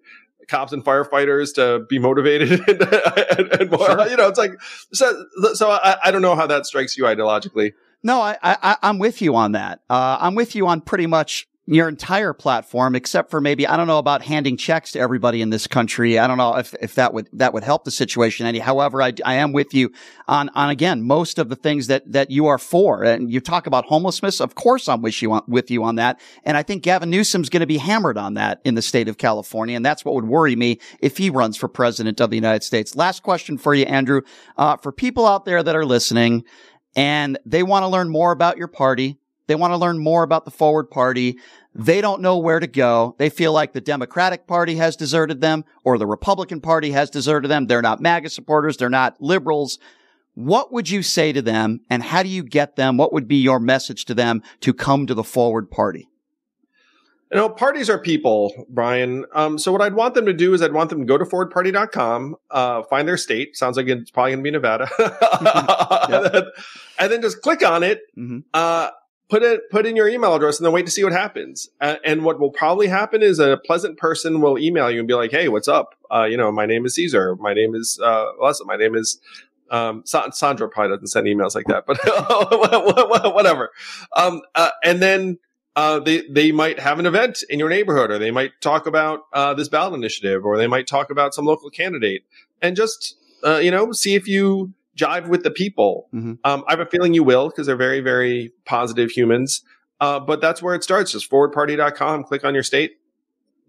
cops 0.51 0.73
and 0.73 0.85
firefighters 0.85 1.55
to 1.55 1.87
be 1.89 1.99
motivated 1.99 2.61
and, 2.69 2.83
and, 2.83 3.61
and 3.61 3.71
more, 3.71 3.87
sure. 3.87 4.09
you 4.09 4.17
know, 4.17 4.29
it's 4.29 4.39
like, 4.39 4.53
so, 4.93 5.25
so 5.55 5.71
I, 5.71 5.97
I 6.05 6.11
don't 6.11 6.23
know 6.23 6.35
how 6.35 6.47
that 6.47 6.67
strikes 6.67 6.97
you 6.97 7.05
ideologically. 7.05 7.73
No, 8.03 8.21
I, 8.21 8.37
I, 8.43 8.77
I'm 8.83 8.99
with 8.99 9.23
you 9.23 9.37
on 9.37 9.53
that. 9.53 9.81
Uh, 9.89 10.19
I'm 10.21 10.35
with 10.35 10.55
you 10.55 10.67
on 10.67 10.81
pretty 10.81 11.07
much 11.07 11.47
your 11.75 11.89
entire 11.89 12.33
platform, 12.33 12.97
except 12.97 13.31
for 13.31 13.41
maybe 13.41 13.67
I 13.67 13.77
don't 13.77 13.87
know 13.87 13.99
about 13.99 14.23
handing 14.23 14.57
checks 14.57 14.93
to 14.93 14.99
everybody 14.99 15.41
in 15.41 15.51
this 15.51 15.67
country. 15.69 16.19
I 16.19 16.27
don't 16.27 16.37
know 16.37 16.57
if, 16.57 16.75
if 16.81 16.97
that 16.97 17.15
would 17.15 17.29
that 17.35 17.53
would 17.55 17.63
help 17.63 17.85
the 17.85 17.93
situation 17.93 18.45
any. 18.47 18.59
However, 18.59 19.01
I, 19.01 19.13
I 19.25 19.35
am 19.35 19.53
with 19.53 19.73
you 19.73 19.93
on 20.27 20.49
on 20.51 20.71
again 20.71 21.03
most 21.03 21.39
of 21.39 21.49
the 21.49 21.55
things 21.55 21.87
that 21.87 22.11
that 22.11 22.31
you 22.31 22.47
are 22.47 22.59
for. 22.59 23.05
And 23.05 23.33
you 23.33 23.41
talk 23.41 23.69
about 23.69 23.85
homelessness. 23.85 24.41
Of 24.41 24.57
course, 24.57 24.89
I'm 24.89 25.01
with 25.01 25.23
you 25.23 25.33
on, 25.33 25.43
with 25.47 25.71
you 25.71 25.85
on 25.85 25.95
that. 25.95 26.21
And 26.45 26.57
I 26.57 26.65
think 26.65 26.83
Gavin 26.83 27.09
Newsom's 27.09 27.49
going 27.49 27.61
to 27.61 27.67
be 27.67 27.79
hammered 27.79 28.19
on 28.19 28.35
that 28.35 28.61
in 28.65 28.75
the 28.75 28.83
state 28.83 29.09
of 29.09 29.17
California, 29.17 29.77
and 29.77 29.87
that's 29.87 30.05
what 30.05 30.15
would 30.17 30.27
worry 30.27 30.57
me 30.57 30.81
if 31.01 31.19
he 31.19 31.31
runs 31.31 31.57
for 31.57 31.69
president 31.69 32.21
of 32.21 32.31
the 32.31 32.37
United 32.37 32.65
States. 32.65 32.97
Last 32.97 33.23
question 33.23 33.57
for 33.57 33.75
you, 33.75 33.85
Andrew. 33.85 34.23
Uh, 34.57 34.77
for 34.77 34.91
people 34.91 35.27
out 35.27 35.45
there 35.45 35.63
that 35.63 35.77
are 35.77 35.87
listening 35.87 36.45
and 36.97 37.39
they 37.47 37.63
want 37.63 37.85
to 37.85 37.89
learn 37.89 38.09
more 38.09 38.33
about 38.33 38.57
your 38.59 38.69
party. 38.69 39.19
They 39.47 39.55
want 39.57 39.73
to 39.73 39.77
learn 39.77 39.99
more 39.99 40.23
about 40.23 40.45
the 40.45 40.53
Forward 40.53 40.91
Party. 40.91 41.39
They 41.75 42.01
don't 42.01 42.21
know 42.21 42.39
where 42.39 42.59
to 42.59 42.67
go. 42.67 43.15
They 43.19 43.31
feel 43.31 43.53
like 43.53 43.73
the 43.73 43.81
Democratic 43.81 44.47
Party 44.47 44.75
has 44.77 44.97
deserted 44.97 45.41
them 45.41 45.65
or 45.85 45.99
the 45.99 46.07
Republican 46.07 46.61
Party 46.61 46.91
has 46.91 47.11
deserted 47.11 47.51
them. 47.51 47.67
They're 47.67 47.83
not 47.83 48.01
MAGA 48.01 48.31
supporters. 48.31 48.77
They're 48.77 48.91
not 48.91 49.21
liberals. 49.21 49.79
What 50.35 50.73
would 50.73 50.91
you 50.91 51.03
say 51.03 51.33
to 51.33 51.43
them 51.43 51.81
and 51.89 52.03
how 52.03 52.23
do 52.23 52.29
you 52.29 52.43
get 52.43 52.77
them? 52.77 52.97
What 52.97 53.13
would 53.13 53.29
be 53.29 53.37
your 53.37 53.61
message 53.61 54.05
to 54.07 54.15
them 54.15 54.43
to 54.61 54.73
come 54.73 55.07
to 55.07 55.15
the 55.15 55.25
Forward 55.25 55.71
Party? 55.71 56.09
You 57.31 57.37
know, 57.37 57.49
parties 57.49 57.89
are 57.89 57.99
people, 57.99 58.67
Brian. 58.69 59.25
Um, 59.33 59.57
so 59.57 59.71
what 59.71 59.81
I'd 59.81 59.95
want 59.95 60.15
them 60.15 60.27
to 60.27 60.33
do 60.33 60.53
is 60.53 60.63
I'd 60.63 60.73
want 60.73 60.91
them 60.91 60.99
to 60.99 61.05
go 61.05 61.17
to 61.17 61.25
forwardparty.com, 61.25 62.35
uh, 62.51 62.83
find 62.85 63.07
their 63.07 63.17
state. 63.17 63.57
Sounds 63.57 63.77
like 63.77 63.87
it's 63.87 64.11
probably 64.11 64.33
going 64.33 64.43
to 64.43 64.43
be 64.43 64.51
Nevada. 64.51 64.89
and 66.99 67.13
then 67.13 67.23
just 67.23 67.41
click 67.41 67.65
on 67.65 67.85
it. 67.85 68.01
Mm-hmm. 68.19 68.41
Uh, 68.53 68.91
put 69.31 69.43
it, 69.43 69.71
put 69.71 69.87
in 69.87 69.97
your 69.97 70.09
email 70.09 70.35
address 70.35 70.59
and 70.59 70.67
then 70.67 70.73
wait 70.73 70.85
to 70.87 70.93
see 70.93 71.05
what 71.05 71.13
happens. 71.13 71.71
Uh, 71.81 71.97
and 72.05 72.25
what 72.25 72.39
will 72.39 72.51
probably 72.51 72.89
happen 72.89 73.23
is 73.23 73.39
a 73.39 73.59
pleasant 73.65 73.97
person 73.97 74.41
will 74.41 74.59
email 74.59 74.91
you 74.91 74.99
and 74.99 75.09
be 75.09 75.15
like, 75.15 75.31
Hey, 75.31 75.49
what's 75.49 75.69
up? 75.69 75.95
Uh, 76.11 76.25
you 76.25 76.37
know, 76.37 76.51
my 76.53 76.67
name 76.67 76.85
is 76.85 76.95
Caesar. 76.97 77.37
My 77.37 77.55
name 77.55 77.75
is, 77.75 77.99
uh, 78.03 78.27
Leslie. 78.41 78.67
My 78.67 78.77
name 78.77 78.95
is, 78.95 79.21
um, 79.71 80.03
Sandra 80.05 80.69
probably 80.69 80.97
doesn't 80.97 81.07
send 81.07 81.27
emails 81.27 81.55
like 81.55 81.67
that, 81.67 81.87
but 81.87 81.99
whatever. 83.35 83.71
Um, 84.17 84.43
uh, 84.57 84.71
and 84.83 85.01
then, 85.01 85.39
uh, 85.77 86.01
they 86.01 86.23
they 86.29 86.51
might 86.51 86.81
have 86.81 86.99
an 86.99 87.07
event 87.07 87.45
in 87.49 87.61
your 87.61 87.69
neighborhood, 87.69 88.11
or 88.11 88.19
they 88.19 88.33
might 88.33 88.51
talk 88.61 88.87
about 88.87 89.21
uh, 89.33 89.55
this 89.55 89.69
ballot 89.69 89.95
initiative, 89.95 90.45
or 90.45 90.59
they 90.59 90.67
might 90.67 90.89
talk 90.89 91.11
about 91.11 91.33
some 91.33 91.45
local 91.45 91.71
candidate, 91.71 92.25
and 92.61 92.75
just 92.75 93.17
uh, 93.47 93.59
you 93.59 93.71
know 93.71 93.93
see 93.93 94.17
if 94.17 94.27
you 94.27 94.75
jive 95.01 95.29
with 95.29 95.43
the 95.43 95.51
people. 95.51 96.09
Mm-hmm. 96.15 96.35
Um, 96.45 96.65
I 96.69 96.73
have 96.73 96.81
a 96.81 96.87
feeling 96.87 97.15
you 97.15 97.25
will 97.25 97.49
because 97.49 97.67
they're 97.67 97.77
very 97.77 98.01
very 98.01 98.53
positive 98.65 99.11
humans. 99.11 99.63
Uh, 100.01 100.19
but 100.19 100.41
that's 100.41 100.63
where 100.63 100.75
it 100.75 100.83
starts. 100.83 101.13
Just 101.13 101.31
forwardparty.com. 101.31 102.25
Click 102.25 102.45
on 102.45 102.55
your 102.55 102.63
state. 102.63 102.97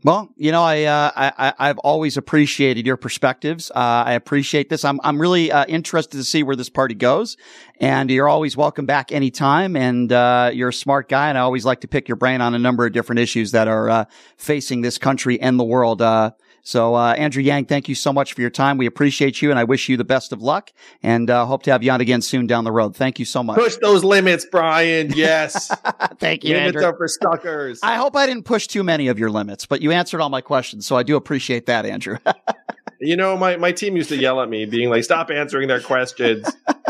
Well, 0.03 0.29
you 0.35 0.51
know, 0.51 0.63
I, 0.63 0.85
uh, 0.85 1.11
I, 1.15 1.53
I've 1.59 1.77
always 1.79 2.17
appreciated 2.17 2.87
your 2.87 2.97
perspectives. 2.97 3.69
Uh, 3.69 4.03
I 4.07 4.13
appreciate 4.13 4.69
this. 4.69 4.83
I'm, 4.83 4.99
I'm 5.03 5.21
really, 5.21 5.51
uh, 5.51 5.65
interested 5.67 6.17
to 6.17 6.23
see 6.23 6.41
where 6.41 6.55
this 6.55 6.69
party 6.69 6.95
goes. 6.95 7.37
And 7.79 8.09
you're 8.09 8.27
always 8.27 8.57
welcome 8.57 8.87
back 8.87 9.11
anytime. 9.11 9.75
And, 9.75 10.11
uh, 10.11 10.49
you're 10.53 10.69
a 10.69 10.73
smart 10.73 11.07
guy. 11.07 11.29
And 11.29 11.37
I 11.37 11.41
always 11.41 11.65
like 11.65 11.81
to 11.81 11.87
pick 11.87 12.07
your 12.07 12.15
brain 12.15 12.41
on 12.41 12.55
a 12.55 12.59
number 12.59 12.83
of 12.87 12.93
different 12.93 13.19
issues 13.19 13.51
that 13.51 13.67
are, 13.67 13.89
uh, 13.91 14.05
facing 14.37 14.81
this 14.81 14.97
country 14.97 15.39
and 15.39 15.59
the 15.59 15.63
world. 15.63 16.01
So, 16.63 16.95
uh, 16.95 17.13
Andrew 17.13 17.41
Yang, 17.41 17.65
thank 17.65 17.89
you 17.89 17.95
so 17.95 18.13
much 18.13 18.33
for 18.33 18.41
your 18.41 18.49
time. 18.49 18.77
We 18.77 18.85
appreciate 18.85 19.41
you 19.41 19.49
and 19.49 19.59
I 19.59 19.63
wish 19.63 19.89
you 19.89 19.97
the 19.97 20.03
best 20.03 20.31
of 20.31 20.41
luck 20.41 20.71
and, 21.01 21.29
uh, 21.29 21.45
hope 21.45 21.63
to 21.63 21.71
have 21.71 21.83
you 21.83 21.91
on 21.91 22.01
again 22.01 22.21
soon 22.21 22.47
down 22.47 22.63
the 22.63 22.71
road. 22.71 22.95
Thank 22.95 23.19
you 23.19 23.25
so 23.25 23.43
much. 23.43 23.57
Push 23.57 23.77
those 23.77 24.03
limits, 24.03 24.45
Brian. 24.45 25.11
Yes. 25.15 25.67
thank 26.19 26.43
you, 26.43 26.53
limits 26.53 26.75
Andrew. 26.75 26.85
are 26.85 26.95
for 26.95 27.07
suckers. 27.07 27.79
I 27.81 27.95
hope 27.95 28.15
I 28.15 28.25
didn't 28.25 28.43
push 28.43 28.67
too 28.67 28.83
many 28.83 29.07
of 29.07 29.17
your 29.17 29.29
limits, 29.29 29.65
but 29.65 29.81
you 29.81 29.91
answered 29.91 30.21
all 30.21 30.29
my 30.29 30.41
questions. 30.41 30.85
So 30.85 30.95
I 30.95 31.03
do 31.03 31.15
appreciate 31.15 31.65
that, 31.65 31.85
Andrew. 31.85 32.17
you 32.99 33.15
know, 33.15 33.35
my, 33.35 33.57
my 33.57 33.71
team 33.71 33.95
used 33.95 34.09
to 34.09 34.17
yell 34.17 34.41
at 34.41 34.49
me 34.49 34.65
being 34.65 34.89
like, 34.89 35.03
stop 35.03 35.31
answering 35.31 35.67
their 35.67 35.81
questions. 35.81 36.45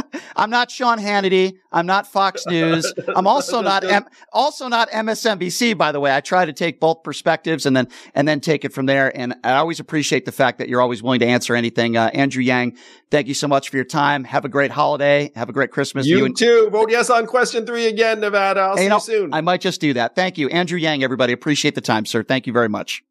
I'm 0.42 0.50
not 0.50 0.72
Sean 0.72 0.98
Hannity. 0.98 1.58
I'm 1.72 1.86
not 1.86 2.08
Fox 2.08 2.46
News. 2.48 2.92
I'm 3.16 3.28
also 3.28 3.62
not 3.62 3.84
M- 3.84 4.08
also 4.34 4.68
not 4.68 4.90
MSNBC. 4.90 5.78
By 5.78 5.92
the 5.92 6.00
way, 6.00 6.14
I 6.16 6.20
try 6.20 6.46
to 6.46 6.52
take 6.52 6.80
both 6.80 7.04
perspectives 7.04 7.68
and 7.68 7.78
then 7.78 7.88
and 8.16 8.28
then 8.28 8.40
take 8.40 8.66
it 8.66 8.74
from 8.74 8.88
there. 8.88 9.16
And 9.16 9.36
I 9.44 9.54
always 9.54 9.80
appreciate 9.80 10.26
the 10.26 10.32
fact 10.32 10.58
that 10.58 10.68
you're 10.68 10.82
always 10.82 11.04
willing 11.04 11.20
to 11.20 11.28
answer 11.28 11.56
anything. 11.56 11.96
Uh, 11.96 12.10
Andrew 12.14 12.42
Yang, 12.42 12.78
thank 13.12 13.28
you 13.28 13.36
so 13.36 13.48
much 13.48 13.70
for 13.70 13.76
your 13.76 13.86
time. 13.86 14.24
Have 14.24 14.44
a 14.44 14.50
great 14.50 14.72
holiday. 14.72 15.32
Have 15.36 15.50
a 15.50 15.54
great 15.54 15.70
Christmas. 15.70 16.08
You, 16.08 16.26
and- 16.26 16.36
too. 16.36 16.70
Vote 16.72 16.90
yes 16.90 17.12
on 17.12 17.28
question 17.28 17.66
three 17.68 17.86
again, 17.86 18.20
Nevada. 18.20 18.62
I'll 18.62 18.78
see 18.78 18.84
you 18.84 18.90
know, 18.90 18.96
you 18.96 19.02
soon. 19.02 19.34
I 19.36 19.42
might 19.42 19.62
just 19.62 19.80
do 19.80 19.94
that. 19.94 20.16
Thank 20.16 20.40
you, 20.40 20.50
Andrew 20.50 20.80
Yang. 20.80 21.04
Everybody 21.04 21.34
appreciate 21.34 21.76
the 21.76 21.82
time, 21.82 22.08
sir. 22.08 22.24
Thank 22.24 22.48
you 22.48 22.54
very 22.54 22.70
much. 22.70 23.04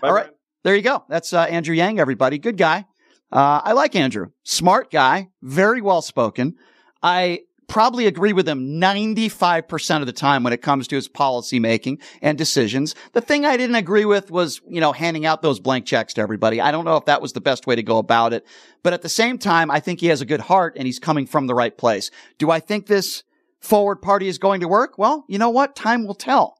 Bye, 0.00 0.08
All 0.08 0.14
right. 0.14 0.30
There 0.64 0.74
you 0.74 0.82
go. 0.82 1.04
That's 1.08 1.32
uh, 1.32 1.42
Andrew 1.42 1.74
Yang, 1.74 2.00
everybody. 2.00 2.38
Good 2.38 2.56
guy. 2.56 2.86
Uh, 3.34 3.60
I 3.64 3.72
like 3.72 3.96
Andrew. 3.96 4.28
Smart 4.44 4.92
guy. 4.92 5.28
Very 5.42 5.82
well 5.82 6.02
spoken. 6.02 6.54
I 7.02 7.40
probably 7.66 8.06
agree 8.06 8.32
with 8.32 8.48
him 8.48 8.80
95% 8.80 10.00
of 10.00 10.06
the 10.06 10.12
time 10.12 10.44
when 10.44 10.52
it 10.52 10.62
comes 10.62 10.86
to 10.86 10.94
his 10.94 11.08
policy 11.08 11.58
making 11.58 11.98
and 12.22 12.38
decisions. 12.38 12.94
The 13.12 13.20
thing 13.20 13.44
I 13.44 13.56
didn't 13.56 13.74
agree 13.74 14.04
with 14.04 14.30
was, 14.30 14.60
you 14.68 14.80
know, 14.80 14.92
handing 14.92 15.26
out 15.26 15.42
those 15.42 15.58
blank 15.58 15.84
checks 15.84 16.14
to 16.14 16.20
everybody. 16.20 16.60
I 16.60 16.70
don't 16.70 16.84
know 16.84 16.96
if 16.96 17.06
that 17.06 17.20
was 17.20 17.32
the 17.32 17.40
best 17.40 17.66
way 17.66 17.74
to 17.74 17.82
go 17.82 17.98
about 17.98 18.32
it. 18.32 18.46
But 18.84 18.92
at 18.92 19.02
the 19.02 19.08
same 19.08 19.38
time, 19.38 19.70
I 19.70 19.80
think 19.80 20.00
he 20.00 20.06
has 20.06 20.20
a 20.20 20.26
good 20.26 20.40
heart 20.40 20.74
and 20.76 20.86
he's 20.86 21.00
coming 21.00 21.26
from 21.26 21.48
the 21.48 21.54
right 21.54 21.76
place. 21.76 22.10
Do 22.38 22.52
I 22.52 22.60
think 22.60 22.86
this 22.86 23.24
forward 23.60 23.96
party 23.96 24.28
is 24.28 24.38
going 24.38 24.60
to 24.60 24.68
work? 24.68 24.96
Well, 24.96 25.24
you 25.28 25.38
know 25.38 25.50
what? 25.50 25.74
Time 25.74 26.06
will 26.06 26.14
tell. 26.14 26.58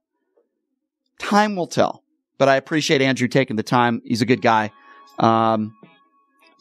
Time 1.20 1.54
will 1.54 1.68
tell. 1.68 2.02
But 2.38 2.48
I 2.48 2.56
appreciate 2.56 3.00
Andrew 3.00 3.28
taking 3.28 3.56
the 3.56 3.62
time. 3.62 4.02
He's 4.04 4.22
a 4.22 4.26
good 4.26 4.42
guy. 4.42 4.72
Um, 5.20 5.76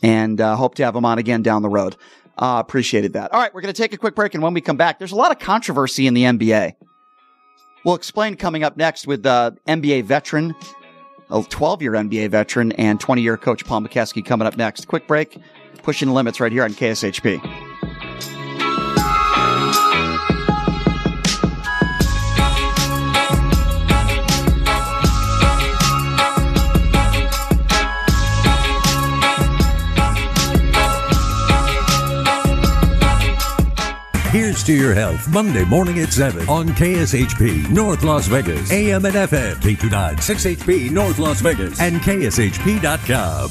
and 0.03 0.39
uh, 0.39 0.55
hope 0.55 0.75
to 0.75 0.85
have 0.85 0.95
him 0.95 1.05
on 1.05 1.17
again 1.17 1.41
down 1.41 1.63
the 1.63 1.69
road. 1.69 1.95
Uh, 2.37 2.61
appreciated 2.63 3.13
that. 3.13 3.31
All 3.31 3.39
right, 3.39 3.53
we're 3.53 3.61
going 3.61 3.73
to 3.73 3.81
take 3.81 3.93
a 3.93 3.97
quick 3.97 4.15
break, 4.15 4.33
and 4.33 4.43
when 4.43 4.53
we 4.53 4.61
come 4.61 4.77
back, 4.77 4.99
there's 4.99 5.11
a 5.11 5.15
lot 5.15 5.31
of 5.31 5.39
controversy 5.39 6.07
in 6.07 6.13
the 6.13 6.23
NBA. 6.23 6.75
We'll 7.85 7.95
explain 7.95 8.35
coming 8.35 8.63
up 8.63 8.77
next 8.77 9.07
with 9.07 9.25
uh, 9.25 9.51
NBA 9.67 10.05
veteran, 10.05 10.55
a 11.29 11.43
12 11.43 11.81
year 11.81 11.91
NBA 11.93 12.29
veteran, 12.29 12.71
and 12.73 12.99
20 12.99 13.21
year 13.21 13.37
coach 13.37 13.65
Paul 13.65 13.81
Mokeski 13.81 14.25
coming 14.25 14.47
up 14.47 14.57
next. 14.57 14.87
Quick 14.87 15.07
break, 15.07 15.37
pushing 15.83 16.07
the 16.09 16.13
limits 16.13 16.39
right 16.39 16.51
here 16.51 16.63
on 16.63 16.73
KSHP. 16.73 17.72
To 34.65 34.73
your 34.73 34.93
health, 34.93 35.27
Monday 35.29 35.65
morning 35.65 35.99
at 35.99 36.13
7 36.13 36.47
on 36.47 36.69
KSHP 36.69 37.69
North 37.69 38.03
Las 38.03 38.27
Vegas, 38.27 38.71
AM 38.71 39.05
and 39.05 39.15
FM, 39.15 39.55
K29 39.55 40.15
6HP 40.15 40.91
North 40.91 41.19
Las 41.19 41.41
Vegas, 41.41 41.79
and 41.79 41.97
KSHP.com. 41.97 43.49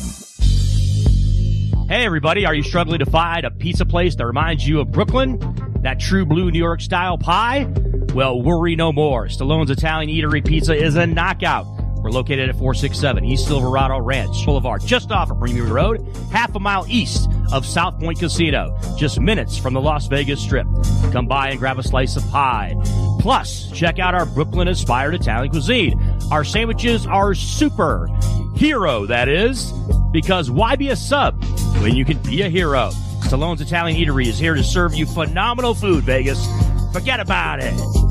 Hey, 1.89 2.07
everybody, 2.07 2.47
are 2.47 2.55
you 2.55 2.63
struggling 2.63 3.01
to 3.01 3.07
find 3.07 3.45
a 3.45 3.51
pizza 3.51 3.85
place 3.85 4.15
that 4.17 4.27
reminds 4.27 4.67
you 4.67 4.81
of 4.81 4.91
Brooklyn? 4.91 5.39
That 5.83 6.01
true 6.01 6.25
blue 6.25 6.51
New 6.51 6.59
York 6.59 6.81
style 6.81 7.19
pie? 7.19 7.67
Well, 8.15 8.41
worry 8.41 8.77
no 8.77 8.93
more. 8.93 9.27
Stallone's 9.27 9.71
Italian 9.71 10.09
Eatery 10.11 10.43
Pizza 10.43 10.75
is 10.75 10.97
a 10.97 11.07
knockout. 11.07 11.67
We're 12.03 12.11
located 12.11 12.49
at 12.49 12.57
467 12.57 13.25
East 13.25 13.47
Silverado 13.47 14.01
Ranch 14.01 14.45
Boulevard, 14.45 14.85
just 14.85 15.13
off 15.13 15.31
of 15.31 15.39
Premium 15.39 15.73
Road, 15.73 16.05
half 16.33 16.55
a 16.55 16.61
mile 16.61 16.85
east 16.89 17.31
of 17.53 17.65
South 17.65 17.99
Point 18.01 18.19
Casino, 18.19 18.77
just 18.97 19.21
minutes 19.21 19.57
from 19.57 19.73
the 19.73 19.81
Las 19.81 20.09
Vegas 20.09 20.41
Strip. 20.41 20.67
Come 21.13 21.27
by 21.27 21.51
and 21.51 21.61
grab 21.61 21.79
a 21.79 21.83
slice 21.83 22.17
of 22.17 22.29
pie. 22.31 22.75
Plus, 23.21 23.71
check 23.71 24.01
out 24.01 24.15
our 24.17 24.27
Brooklyn 24.27 24.67
inspired 24.67 25.15
Italian 25.15 25.53
cuisine. 25.53 26.01
Our 26.33 26.43
sandwiches 26.43 27.07
are 27.07 27.35
super. 27.35 28.09
Hero, 28.57 29.07
that 29.07 29.29
is. 29.29 29.73
Because 30.11 30.51
why 30.51 30.75
be 30.75 30.89
a 30.89 30.97
sub 30.97 31.43
when 31.83 31.95
you 31.95 32.05
can 32.05 32.19
be 32.19 32.43
a 32.43 32.49
hero? 32.49 32.91
Stallone's 33.21 33.61
Italian 33.61 33.97
Eatery 33.97 34.27
is 34.27 34.39
here 34.41 34.55
to 34.55 34.65
serve 34.65 34.95
you 34.95 35.07
phenomenal 35.07 35.75
food, 35.75 36.03
Vegas. 36.03 36.45
Forget 36.93 37.21
about 37.21 37.61
it. 37.63 38.02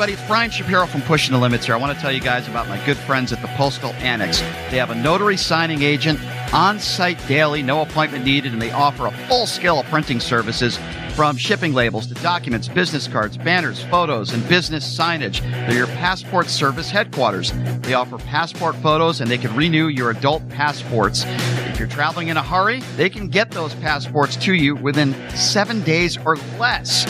Everybody, 0.00 0.18
it's 0.18 0.28
Brian 0.30 0.50
Shapiro 0.50 0.86
from 0.86 1.02
Pushing 1.02 1.34
the 1.34 1.38
Limits 1.38 1.66
here. 1.66 1.74
I 1.74 1.78
want 1.78 1.94
to 1.94 2.00
tell 2.00 2.10
you 2.10 2.22
guys 2.22 2.48
about 2.48 2.66
my 2.68 2.82
good 2.86 2.96
friends 2.96 3.34
at 3.34 3.42
the 3.42 3.48
Postal 3.48 3.92
Annex. 3.96 4.40
They 4.70 4.78
have 4.78 4.88
a 4.88 4.94
notary 4.94 5.36
signing 5.36 5.82
agent 5.82 6.18
on 6.54 6.80
site 6.80 7.18
daily, 7.28 7.62
no 7.62 7.82
appointment 7.82 8.24
needed, 8.24 8.54
and 8.54 8.62
they 8.62 8.70
offer 8.70 9.08
a 9.08 9.10
full 9.28 9.44
scale 9.44 9.78
of 9.78 9.84
printing 9.88 10.18
services 10.18 10.78
from 11.14 11.36
shipping 11.36 11.74
labels 11.74 12.06
to 12.06 12.14
documents, 12.14 12.66
business 12.66 13.06
cards, 13.06 13.36
banners, 13.36 13.82
photos, 13.84 14.32
and 14.32 14.48
business 14.48 14.88
signage. 14.88 15.42
They're 15.66 15.76
your 15.76 15.86
passport 15.88 16.48
service 16.48 16.88
headquarters. 16.88 17.52
They 17.82 17.92
offer 17.92 18.16
passport 18.16 18.76
photos 18.76 19.20
and 19.20 19.30
they 19.30 19.36
can 19.36 19.54
renew 19.54 19.88
your 19.88 20.12
adult 20.12 20.48
passports. 20.48 21.24
You're 21.80 21.88
traveling 21.88 22.28
in 22.28 22.36
a 22.36 22.42
hurry, 22.42 22.80
they 22.96 23.08
can 23.08 23.28
get 23.28 23.52
those 23.52 23.74
passports 23.76 24.36
to 24.36 24.52
you 24.52 24.76
within 24.76 25.14
seven 25.30 25.80
days 25.80 26.18
or 26.26 26.36
less. 26.58 27.06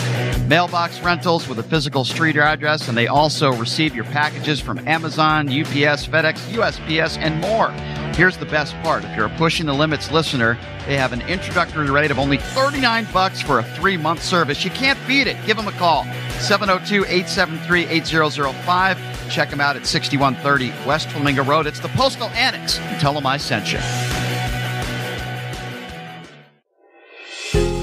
Mailbox 0.47 1.01
rentals 1.01 1.49
with 1.49 1.59
a 1.59 1.64
physical 1.64 2.05
street 2.05 2.37
address, 2.37 2.87
and 2.87 2.97
they 2.97 3.09
also 3.09 3.53
receive 3.55 3.97
your 3.97 4.05
packages 4.05 4.61
from 4.61 4.79
Amazon, 4.87 5.49
UPS, 5.49 6.07
FedEx, 6.07 6.39
USPS, 6.53 7.18
and 7.18 7.41
more. 7.41 7.73
Here's 8.14 8.37
the 8.37 8.47
best 8.47 8.77
part. 8.85 9.05
If 9.05 9.16
you're 9.16 9.27
a 9.27 9.37
Pushing 9.37 9.66
the 9.66 9.73
Limits 9.73 10.12
listener, 10.12 10.57
they 10.87 10.97
have 10.97 11.12
an 11.12 11.23
introductory 11.23 11.91
rate 11.91 12.12
of 12.12 12.21
only 12.21 12.39
39 12.39 13.09
bucks 13.12 13.43
for 13.43 13.59
a 13.59 13.64
three-month 13.75 14.23
service. 14.23 14.64
You 14.64 14.71
can't 14.71 15.01
beat 15.09 15.27
it. 15.27 15.37
Give 15.47 15.57
them 15.57 15.66
a 15.66 15.73
call. 15.73 16.05
702-873-8005. 16.39 19.31
Check 19.33 19.51
them 19.51 19.61
out 19.61 19.75
at 19.75 19.85
6130 19.85 20.87
West 20.87 21.11
Flamingo 21.11 21.43
Road. 21.43 21.66
It's 21.66 21.81
the 21.81 21.89
Postal 21.89 22.29
Annex. 22.29 22.77
Tell 23.01 23.14
them 23.14 23.27
I 23.27 23.37
sent 23.37 23.73
you. 23.73 23.81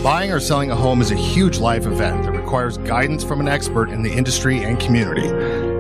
Buying 0.08 0.32
or 0.32 0.40
selling 0.40 0.72
a 0.72 0.76
home 0.78 1.02
is 1.02 1.12
a 1.12 1.16
huge 1.16 1.60
life 1.60 1.86
event 1.86 2.24
that 2.24 2.32
requires 2.32 2.78
guidance 2.78 3.26
from 3.26 3.42
an 3.42 3.50
expert 3.50 3.90
in 3.90 4.04
the 4.04 4.10
industry 4.10 4.64
and 4.64 4.80
community. 4.80 5.28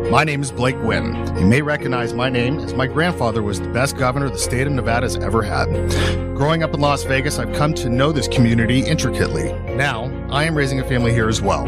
My 0.09 0.23
name 0.23 0.41
is 0.41 0.53
Blake 0.53 0.81
Guinn. 0.81 1.37
You 1.37 1.45
may 1.45 1.61
recognize 1.61 2.13
my 2.13 2.29
name 2.29 2.59
as 2.59 2.73
my 2.73 2.87
grandfather 2.87 3.43
was 3.43 3.59
the 3.59 3.67
best 3.67 3.97
governor 3.97 4.29
the 4.29 4.37
state 4.37 4.65
of 4.65 4.71
Nevada 4.71 5.05
has 5.05 5.17
ever 5.17 5.43
had. 5.43 5.67
Growing 6.33 6.63
up 6.63 6.73
in 6.73 6.79
Las 6.79 7.03
Vegas, 7.03 7.39
I've 7.39 7.53
come 7.53 7.73
to 7.73 7.89
know 7.89 8.13
this 8.13 8.29
community 8.29 8.85
intricately. 8.85 9.51
Now, 9.75 10.05
I 10.29 10.45
am 10.45 10.55
raising 10.55 10.79
a 10.79 10.85
family 10.85 11.11
here 11.11 11.27
as 11.27 11.41
well. 11.41 11.67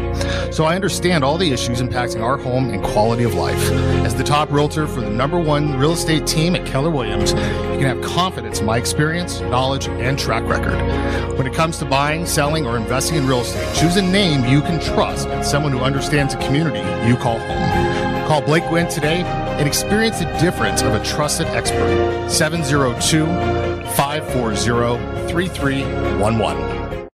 So 0.52 0.64
I 0.64 0.74
understand 0.74 1.22
all 1.22 1.36
the 1.36 1.52
issues 1.52 1.82
impacting 1.82 2.22
our 2.22 2.38
home 2.38 2.70
and 2.70 2.82
quality 2.82 3.24
of 3.24 3.34
life. 3.34 3.60
As 4.06 4.14
the 4.14 4.24
top 4.24 4.50
realtor 4.50 4.86
for 4.86 5.02
the 5.02 5.10
number 5.10 5.38
one 5.38 5.76
real 5.76 5.92
estate 5.92 6.26
team 6.26 6.56
at 6.56 6.66
Keller 6.66 6.90
Williams, 6.90 7.32
you 7.32 7.78
can 7.78 7.94
have 7.94 8.00
confidence 8.00 8.60
in 8.60 8.64
my 8.64 8.78
experience, 8.78 9.42
knowledge, 9.42 9.86
and 9.86 10.18
track 10.18 10.44
record. 10.48 10.78
When 11.36 11.46
it 11.46 11.52
comes 11.52 11.78
to 11.80 11.84
buying, 11.84 12.24
selling, 12.24 12.66
or 12.66 12.78
investing 12.78 13.18
in 13.18 13.26
real 13.26 13.40
estate, 13.40 13.76
choose 13.76 13.96
a 13.96 14.02
name 14.02 14.46
you 14.46 14.62
can 14.62 14.80
trust 14.80 15.28
and 15.28 15.44
someone 15.44 15.72
who 15.72 15.80
understands 15.80 16.34
the 16.34 16.40
community 16.40 16.78
you 17.06 17.16
call 17.16 17.38
home. 17.38 17.89
Call 18.30 18.42
Blake 18.42 18.62
Guinn 18.70 18.86
today 18.86 19.22
and 19.24 19.66
experience 19.66 20.20
the 20.20 20.26
difference 20.38 20.82
of 20.82 20.94
a 20.94 21.02
trusted 21.02 21.48
expert. 21.48 22.30
702 22.30 23.26
540 23.96 25.26
3311. 25.28 27.08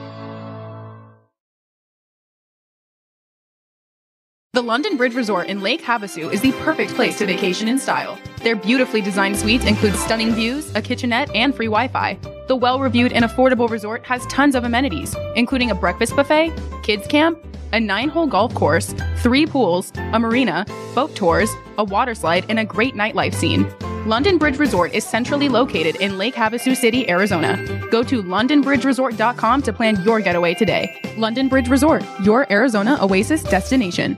The 4.56 4.64
London 4.64 4.96
Bridge 4.96 5.16
Resort 5.16 5.48
in 5.48 5.60
Lake 5.60 5.84
Havasu 5.84 6.32
is 6.32 6.40
the 6.40 6.54
perfect 6.64 6.94
place 6.94 7.18
to 7.18 7.26
vacation 7.26 7.68
in 7.68 7.78
style. 7.78 8.18
Their 8.42 8.56
beautifully 8.56 9.02
designed 9.02 9.36
suites 9.36 9.66
include 9.66 9.96
stunning 9.96 10.32
views, 10.32 10.74
a 10.76 10.82
kitchenette, 10.82 11.30
and 11.36 11.54
free 11.54 11.66
Wi 11.66 11.90
Fi. 11.90 12.18
The 12.48 12.56
well 12.56 12.80
reviewed 12.80 13.12
and 13.12 13.26
affordable 13.26 13.70
resort 13.70 14.06
has 14.06 14.26
tons 14.28 14.56
of 14.56 14.64
amenities, 14.64 15.14
including 15.36 15.72
a 15.72 15.76
breakfast 15.76 16.16
buffet, 16.16 16.54
kids 16.84 17.06
camp, 17.06 17.38
a 17.74 17.82
nine 17.82 18.08
hole 18.08 18.28
golf 18.28 18.54
course, 18.56 18.96
three 19.18 19.46
pools, 19.46 19.92
a 20.14 20.20
marina, 20.22 20.66
boat 20.96 21.14
tours, 21.18 21.50
a 21.78 21.84
water 21.84 22.16
slide, 22.16 22.46
and 22.48 22.58
a 22.58 22.64
great 22.64 22.96
nightlife 22.96 23.34
scene. 23.34 23.70
London 24.08 24.38
Bridge 24.38 24.58
Resort 24.58 24.94
is 24.94 25.04
centrally 25.04 25.50
located 25.50 25.98
in 25.98 26.18
Lake 26.18 26.36
Havasu 26.36 26.78
City, 26.78 27.10
Arizona. 27.10 27.58
Go 27.92 28.04
to 28.04 28.24
londonbridgeresort.com 28.24 29.62
to 29.64 29.74
plan 29.74 30.02
your 30.04 30.22
getaway 30.22 30.54
today. 30.54 31.14
London 31.18 31.50
Bridge 31.50 31.68
Resort, 31.68 32.06
your 32.24 32.50
Arizona 32.50 32.98
oasis 33.02 33.44
destination. 33.44 34.18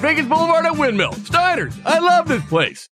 Vegas 0.00 0.26
Boulevard 0.26 0.66
at 0.66 0.76
Windmill. 0.76 1.12
Steiner's, 1.12 1.74
I 1.84 1.98
love 1.98 2.28
this 2.28 2.44
place. 2.46 2.88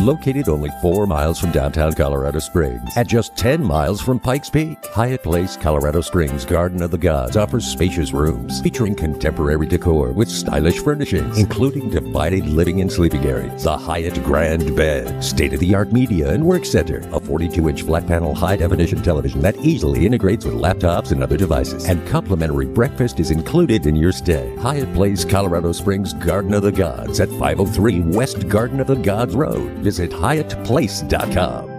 Located 0.00 0.48
only 0.48 0.70
four 0.80 1.06
miles 1.06 1.38
from 1.38 1.52
downtown 1.52 1.92
Colorado 1.92 2.40
Springs, 2.40 2.96
at 2.96 3.06
just 3.06 3.36
10 3.36 3.62
miles 3.62 4.00
from 4.00 4.18
Pikes 4.18 4.50
Peak, 4.50 4.84
Hyatt 4.86 5.22
Place, 5.22 5.56
Colorado 5.56 6.00
Springs 6.00 6.44
Garden 6.44 6.82
of 6.82 6.90
the 6.90 6.98
Gods 6.98 7.36
offers 7.36 7.66
spacious 7.66 8.12
rooms 8.12 8.60
featuring 8.62 8.96
contemporary 8.96 9.66
decor 9.66 10.10
with 10.12 10.28
stylish 10.28 10.80
furnishings, 10.80 11.38
including 11.38 11.88
divided 11.90 12.46
living 12.46 12.80
and 12.80 12.90
sleeping 12.90 13.24
areas, 13.24 13.62
the 13.62 13.76
Hyatt 13.76 14.22
Grand 14.24 14.74
Bed, 14.74 15.22
state 15.22 15.52
of 15.52 15.60
the 15.60 15.74
art 15.74 15.92
media 15.92 16.30
and 16.30 16.44
work 16.44 16.64
center, 16.64 16.98
a 17.12 17.20
42 17.20 17.68
inch 17.68 17.82
flat 17.82 18.06
panel 18.06 18.34
high 18.34 18.56
definition 18.56 19.02
television 19.02 19.40
that 19.40 19.56
easily 19.58 20.04
integrates 20.04 20.44
with 20.44 20.54
laptops 20.54 21.12
and 21.12 21.22
other 21.22 21.36
devices, 21.36 21.84
and 21.84 22.04
complimentary 22.08 22.66
breakfast 22.66 23.20
is 23.20 23.30
included 23.30 23.86
in 23.86 23.94
your 23.94 24.12
stay. 24.12 24.56
Hyatt 24.56 24.92
Place, 24.94 25.24
Colorado 25.24 25.70
Springs 25.70 26.12
Garden 26.12 26.54
of 26.54 26.62
the 26.62 26.72
Gods 26.72 27.20
at 27.20 27.28
503 27.28 28.00
West 28.00 28.48
Garden 28.48 28.80
of 28.80 28.88
the 28.88 28.96
Gods 28.96 29.36
Road. 29.36 29.81
Visit 29.82 30.10
HyattPlace.com. 30.10 31.72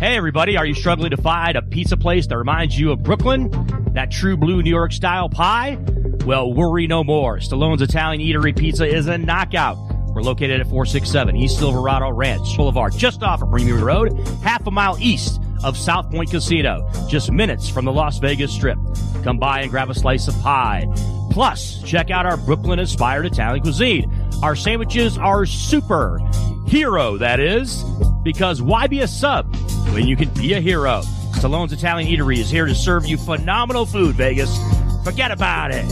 Hey, 0.00 0.16
everybody, 0.16 0.56
are 0.56 0.66
you 0.66 0.74
struggling 0.74 1.10
to 1.12 1.16
find 1.16 1.56
a 1.56 1.62
pizza 1.62 1.96
place 1.96 2.26
that 2.26 2.36
reminds 2.36 2.78
you 2.78 2.90
of 2.90 3.02
Brooklyn? 3.02 3.50
That 3.94 4.10
true 4.10 4.36
blue 4.36 4.62
New 4.62 4.68
York 4.68 4.92
style 4.92 5.30
pie? 5.30 5.78
Well, 6.26 6.52
worry 6.52 6.86
no 6.86 7.04
more. 7.04 7.38
Stallone's 7.38 7.80
Italian 7.80 8.20
Eatery 8.20 8.54
Pizza 8.54 8.84
is 8.84 9.06
a 9.06 9.16
knockout. 9.16 9.78
We're 10.14 10.22
located 10.22 10.60
at 10.60 10.66
467 10.66 11.36
East 11.36 11.58
Silverado 11.58 12.10
Ranch 12.10 12.56
Boulevard, 12.56 12.92
just 12.96 13.22
off 13.22 13.40
of 13.42 13.50
Bermuda 13.50 13.84
Road, 13.84 14.12
half 14.42 14.66
a 14.66 14.70
mile 14.70 14.96
east 15.00 15.40
of 15.64 15.76
South 15.76 16.10
Point 16.10 16.30
Casino, 16.30 16.88
just 17.08 17.32
minutes 17.32 17.68
from 17.68 17.84
the 17.84 17.92
Las 17.92 18.18
Vegas 18.18 18.52
Strip. 18.52 18.78
Come 19.22 19.38
by 19.38 19.62
and 19.62 19.70
grab 19.70 19.90
a 19.90 19.94
slice 19.94 20.28
of 20.28 20.38
pie. 20.40 20.86
Plus, 21.34 21.82
check 21.82 22.12
out 22.12 22.26
our 22.26 22.36
Brooklyn 22.36 22.78
inspired 22.78 23.26
Italian 23.26 23.60
cuisine. 23.60 24.08
Our 24.40 24.54
sandwiches 24.54 25.18
are 25.18 25.44
super. 25.44 26.20
Hero, 26.68 27.18
that 27.18 27.40
is. 27.40 27.82
Because 28.22 28.62
why 28.62 28.86
be 28.86 29.00
a 29.00 29.08
sub 29.08 29.52
when 29.92 30.06
you 30.06 30.14
can 30.14 30.28
be 30.28 30.52
a 30.52 30.60
hero? 30.60 31.00
Stallone's 31.32 31.72
Italian 31.72 32.08
Eatery 32.08 32.38
is 32.38 32.50
here 32.50 32.66
to 32.66 32.74
serve 32.74 33.04
you 33.04 33.18
phenomenal 33.18 33.84
food, 33.84 34.14
Vegas. 34.14 34.56
Forget 35.02 35.32
about 35.32 35.72
it. 35.74 35.84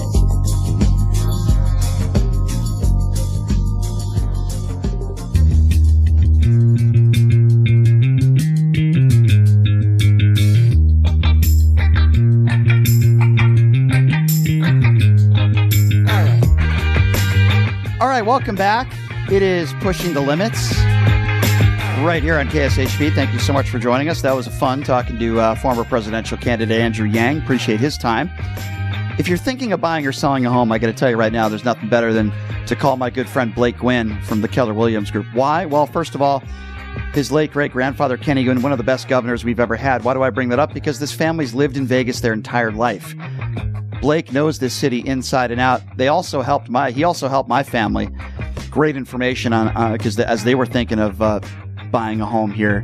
All 18.03 18.09
right, 18.09 18.23
welcome 18.23 18.57
back. 18.57 18.93
It 19.31 19.43
is 19.43 19.73
Pushing 19.75 20.13
the 20.13 20.21
Limits 20.21 20.77
right 22.03 22.21
here 22.21 22.37
on 22.37 22.49
KSHP. 22.49 23.15
Thank 23.15 23.33
you 23.33 23.39
so 23.39 23.53
much 23.53 23.71
for 23.71 23.79
joining 23.79 24.09
us. 24.09 24.23
That 24.23 24.35
was 24.35 24.49
fun 24.49 24.83
talking 24.83 25.21
to 25.21 25.39
uh, 25.39 25.55
former 25.55 25.85
presidential 25.85 26.37
candidate 26.37 26.81
Andrew 26.81 27.07
Yang. 27.07 27.39
Appreciate 27.43 27.79
his 27.79 27.97
time. 27.97 28.29
If 29.21 29.29
you're 29.29 29.39
thinking 29.39 29.73
of 29.73 29.81
buying 29.81 30.05
or 30.05 30.11
selling 30.11 30.45
a 30.45 30.51
home, 30.51 30.73
I 30.73 30.79
got 30.79 30.89
to 30.89 30.93
tell 30.93 31.11
you 31.11 31.17
right 31.17 31.33
now, 31.33 31.49
there's 31.49 31.65
nothing 31.65 31.89
better 31.89 32.13
than 32.13 32.33
to 32.67 32.75
call 32.75 32.97
my 32.97 33.09
good 33.09 33.29
friend 33.29 33.55
Blake 33.55 33.79
Guinn 33.79 34.21
from 34.23 34.41
the 34.41 34.49
Keller 34.49 34.75
Williams 34.75 35.13
Group. 35.13 35.27
Why? 35.33 35.65
Well, 35.65 35.87
first 35.87 36.17
of 36.17 36.23
all, 36.23 36.43
his 37.15 37.31
late 37.31 37.53
great 37.53 37.71
grandfather 37.71 38.17
Kenny 38.17 38.43
Guinn, 38.43 38.63
one 38.63 38.73
of 38.73 38.79
the 38.79 38.85
best 38.85 39.07
governors 39.07 39.45
we've 39.45 39.61
ever 39.61 39.77
had. 39.77 40.03
Why 40.03 40.15
do 40.15 40.25
I 40.25 40.31
bring 40.31 40.49
that 40.49 40.59
up? 40.59 40.75
Because 40.75 40.99
this 40.99 41.13
family's 41.13 41.55
lived 41.55 41.77
in 41.77 41.87
Vegas 41.87 42.19
their 42.19 42.33
entire 42.33 42.73
life. 42.73 43.15
Blake 44.03 44.33
knows 44.33 44.59
this 44.59 44.75
city 44.75 44.99
inside 45.07 45.53
and 45.53 45.61
out. 45.61 45.81
They 45.97 46.09
also 46.09 46.43
helped 46.43 46.69
my 46.69 46.91
he 46.91 47.05
also 47.05 47.29
helped 47.29 47.49
my 47.49 47.63
family. 47.63 48.11
Great 48.69 48.97
information 48.97 49.53
on 49.53 49.93
because 49.93 50.19
as 50.19 50.43
they 50.43 50.57
were 50.57 50.67
thinking 50.67 50.99
of 50.99 51.23
uh, 51.23 51.39
buying 51.93 52.21
a 52.21 52.27
home 52.27 52.51
here, 52.51 52.83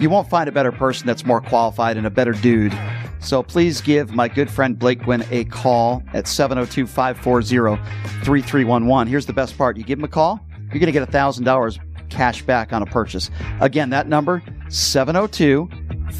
you 0.00 0.08
won't 0.08 0.30
find 0.30 0.48
a 0.48 0.52
better 0.52 0.72
person 0.72 1.06
that's 1.06 1.26
more 1.26 1.42
qualified 1.42 1.98
and 1.98 2.06
a 2.06 2.10
better 2.10 2.32
dude. 2.32 2.72
So 3.20 3.42
please 3.42 3.82
give 3.82 4.12
my 4.12 4.26
good 4.26 4.50
friend 4.50 4.78
Blake 4.78 5.04
Guinn 5.04 5.24
a 5.30 5.44
call 5.44 6.02
at 6.14 6.26
702 6.26 6.86
540 6.86 7.76
3311. 8.24 9.06
Here's 9.06 9.26
the 9.26 9.34
best 9.34 9.58
part 9.58 9.76
you 9.76 9.84
give 9.84 9.98
him 9.98 10.04
a 10.04 10.08
call, 10.08 10.40
you're 10.72 10.80
going 10.80 10.86
to 10.86 10.92
get 10.92 11.06
$1,000 11.06 12.08
cash 12.08 12.42
back 12.42 12.72
on 12.72 12.80
a 12.80 12.86
purchase. 12.86 13.30
Again, 13.60 13.90
that 13.90 14.08
number 14.08 14.42
702 14.70 15.68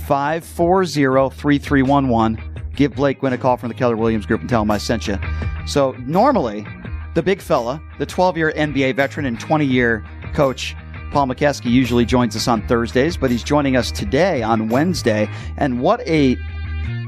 540 0.07 1.31
3311. 1.35 2.54
Give 2.77 2.95
Blake 2.95 3.21
Guinn 3.21 3.33
a 3.33 3.39
call 3.39 3.57
from 3.57 3.69
the 3.69 3.75
Keller 3.75 3.97
Williams 3.97 4.27
Group 4.27 4.41
and 4.41 4.51
tell 4.51 4.63
him 4.63 4.71
I 4.71 4.79
sent 4.79 5.07
you. 5.07 5.19
So 5.67 5.93
normally, 6.01 6.67
the 7.15 7.23
big 7.23 7.41
fella, 7.41 7.81
the 7.99 8.07
12 8.07 8.37
year 8.37 8.53
NBA 8.57 8.97
veteran 8.97 9.27
and 9.27 9.39
20 9.39 9.65
year 9.65 10.05
coach, 10.35 10.75
Paul 11.13 11.29
Mokeski 11.29 11.71
usually 11.71 12.05
joins 12.05 12.35
us 12.35 12.49
on 12.49 12.67
Thursdays, 12.67 13.17
but 13.17 13.31
he's 13.31 13.45
joining 13.45 13.77
us 13.77 13.93
today 13.93 14.43
on 14.43 14.69
Wednesday. 14.69 15.29
And 15.57 15.81
what 15.81 16.01
a 16.09 16.37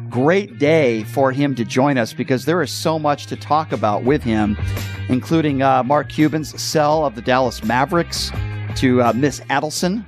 great 0.09 0.59
day 0.59 1.03
for 1.05 1.33
him 1.33 1.55
to 1.57 1.65
join 1.65 1.99
us 1.99 2.13
because 2.13 2.45
there 2.45 2.63
is 2.63 2.71
so 2.71 2.99
much 2.99 3.27
to 3.27 3.37
talk 3.37 3.73
about 3.73 4.05
with 4.05 4.23
him, 4.23 4.57
including 5.09 5.63
uh, 5.63 5.83
Mark 5.83 6.09
Cuban's 6.09 6.61
sell 6.63 7.05
of 7.05 7.17
the 7.17 7.23
Dallas 7.23 7.65
Mavericks 7.65 8.31
to 8.77 9.03
uh, 9.03 9.13
Miss 9.13 9.41
Adelson. 9.51 10.05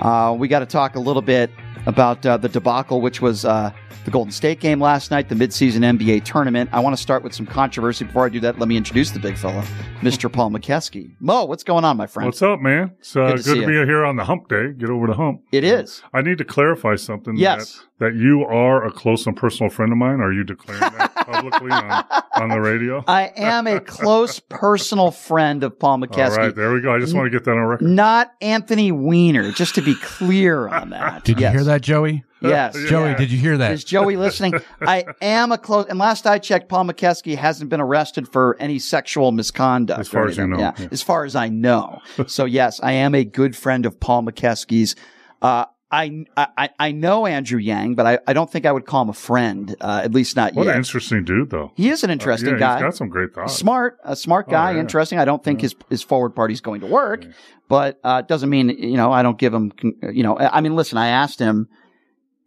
Uh, 0.00 0.34
we 0.36 0.48
got 0.48 0.60
to 0.60 0.66
talk 0.66 0.96
a 0.96 1.00
little 1.00 1.22
bit 1.22 1.50
about 1.86 2.24
uh, 2.24 2.38
the 2.38 2.48
debacle, 2.48 3.00
which 3.00 3.20
was 3.20 3.44
uh, 3.44 3.70
the 4.04 4.10
Golden 4.10 4.32
State 4.32 4.60
game 4.60 4.80
last 4.80 5.10
night, 5.10 5.28
the 5.28 5.34
midseason 5.34 5.78
NBA 5.98 6.24
tournament. 6.24 6.70
I 6.72 6.80
want 6.80 6.96
to 6.96 7.02
start 7.02 7.22
with 7.22 7.34
some 7.34 7.46
controversy. 7.46 8.04
Before 8.04 8.24
I 8.24 8.28
do 8.28 8.40
that, 8.40 8.58
let 8.58 8.68
me 8.68 8.76
introduce 8.76 9.10
the 9.10 9.18
big 9.18 9.36
fella, 9.36 9.62
Mr. 10.00 10.32
Paul 10.32 10.50
Mokeski. 10.50 11.14
Mo, 11.20 11.44
what's 11.44 11.62
going 11.64 11.84
on, 11.84 11.96
my 11.96 12.06
friend? 12.06 12.26
What's 12.26 12.42
up, 12.42 12.60
man? 12.60 12.92
It's 13.00 13.14
uh, 13.14 13.32
Good 13.34 13.44
good, 13.44 13.54
to 13.56 13.60
to, 13.62 13.66
be 13.66 13.72
you. 13.74 13.84
here 13.84 14.04
on 14.04 14.16
the 14.16 14.24
hump 14.24 14.48
day. 14.48 14.72
Get 14.72 14.88
over 14.90 15.06
the 15.06 15.14
hump. 15.14 15.42
It 15.52 15.64
is. 15.64 16.02
I 16.14 16.22
need 16.22 16.38
to 16.38 16.44
clarify 16.44 16.96
something. 16.96 17.36
Yes. 17.36 17.84
That, 17.98 18.12
that 18.12 18.14
you 18.14 18.44
are 18.44 18.84
a 18.86 18.90
close 18.90 19.26
and 19.26 19.36
personal 19.36 19.68
friend 19.70 19.92
of 19.92 19.98
mine. 19.98 20.20
Are 20.20 20.32
you 20.32 20.44
declaring 20.44 20.80
that 20.80 21.14
publicly 21.26 21.70
on, 21.70 22.04
on 22.36 22.48
the 22.48 22.60
radio? 22.60 23.04
I 23.08 23.30
am 23.36 23.66
a 23.66 23.80
close 23.80 24.40
personal 24.40 25.10
friend 25.10 25.62
of 25.62 25.78
Paul 25.78 25.90
All 25.90 25.98
Mokeski. 25.98 26.36
right, 26.38 26.54
there 26.54 26.72
we 26.72 26.80
go. 26.80 26.94
I 26.94 26.98
just 26.98 27.14
want 27.14 27.26
to 27.26 27.30
get 27.30 27.44
that 27.44 27.50
on 27.52 27.58
record. 27.58 27.84
Not 27.86 28.32
Anthony 28.40 28.92
Weiner, 28.92 29.52
just 29.52 29.74
to 29.74 29.82
be 29.82 29.94
clear 29.96 30.68
on 30.68 30.90
that. 30.90 31.24
Did 31.24 31.38
Yes. 31.38 31.52
you 31.52 31.58
hear 31.58 31.64
that, 31.66 31.82
Joey? 31.82 32.24
Yes. 32.48 32.76
Joey, 32.88 33.14
did 33.14 33.30
you 33.30 33.38
hear 33.38 33.58
that? 33.58 33.72
Is 33.72 33.84
Joey 33.84 34.16
listening? 34.16 34.54
I 34.80 35.04
am 35.20 35.52
a 35.52 35.58
close. 35.58 35.86
And 35.88 35.98
last 35.98 36.26
I 36.26 36.38
checked, 36.38 36.68
Paul 36.68 36.84
Mokeski 36.86 37.36
hasn't 37.36 37.68
been 37.70 37.80
arrested 37.80 38.26
for 38.32 38.56
any 38.58 38.78
sexual 38.78 39.30
misconduct. 39.32 40.00
As 40.00 40.08
far 40.08 40.26
as 40.26 40.36
you 40.38 40.46
know, 40.46 40.58
Yeah, 40.58 40.72
yeah. 40.78 40.88
as 40.90 41.02
far 41.02 41.24
as 41.24 41.36
I 41.36 41.48
know. 41.48 42.00
so 42.26 42.46
yes, 42.46 42.80
I 42.82 42.92
am 42.92 43.14
a 43.14 43.24
good 43.24 43.54
friend 43.56 43.84
of 43.84 44.00
Paul 44.00 44.22
Mokeski's. 44.22 44.96
Uh, 45.42 45.66
I, 45.92 46.24
I 46.36 46.70
I 46.78 46.92
know 46.92 47.26
Andrew 47.26 47.58
Yang, 47.58 47.96
but 47.96 48.06
I, 48.06 48.18
I 48.28 48.32
don't 48.32 48.48
think 48.50 48.64
I 48.64 48.70
would 48.70 48.86
call 48.86 49.02
him 49.02 49.08
a 49.08 49.12
friend. 49.12 49.74
Uh, 49.80 50.00
at 50.04 50.12
least 50.14 50.36
not 50.36 50.54
What 50.54 50.62
yet. 50.62 50.66
What 50.68 50.74
an 50.74 50.76
interesting 50.78 51.24
dude, 51.24 51.50
though. 51.50 51.72
He 51.74 51.88
is 51.90 52.04
an 52.04 52.10
interesting 52.10 52.52
yeah, 52.54 52.58
guy. 52.60 52.74
He's 52.76 52.82
got 52.84 52.96
some 52.96 53.08
great 53.08 53.34
thoughts. 53.34 53.56
Smart, 53.56 53.98
a 54.04 54.14
smart 54.14 54.46
Oh, 54.48 54.52
guy, 54.52 54.72
yeah. 54.74 54.78
interesting. 54.80 55.18
I 55.18 55.24
don't 55.24 55.42
think 55.42 55.60
his 55.62 55.74
his 55.88 56.02
forward 56.02 56.30
party's 56.36 56.60
going 56.60 56.82
to 56.82 56.86
work, 56.86 57.26
but 57.68 57.98
uh, 58.04 58.22
doesn't 58.22 58.48
mean 58.48 58.68
you 58.68 58.96
know 58.96 59.10
I 59.12 59.24
don't 59.24 59.36
give 59.36 59.52
him. 59.52 59.72
You 60.12 60.22
know, 60.22 60.38
I 60.38 60.60
mean, 60.60 60.76
listen, 60.76 60.96
I 60.96 61.08
asked 61.08 61.40
him 61.40 61.68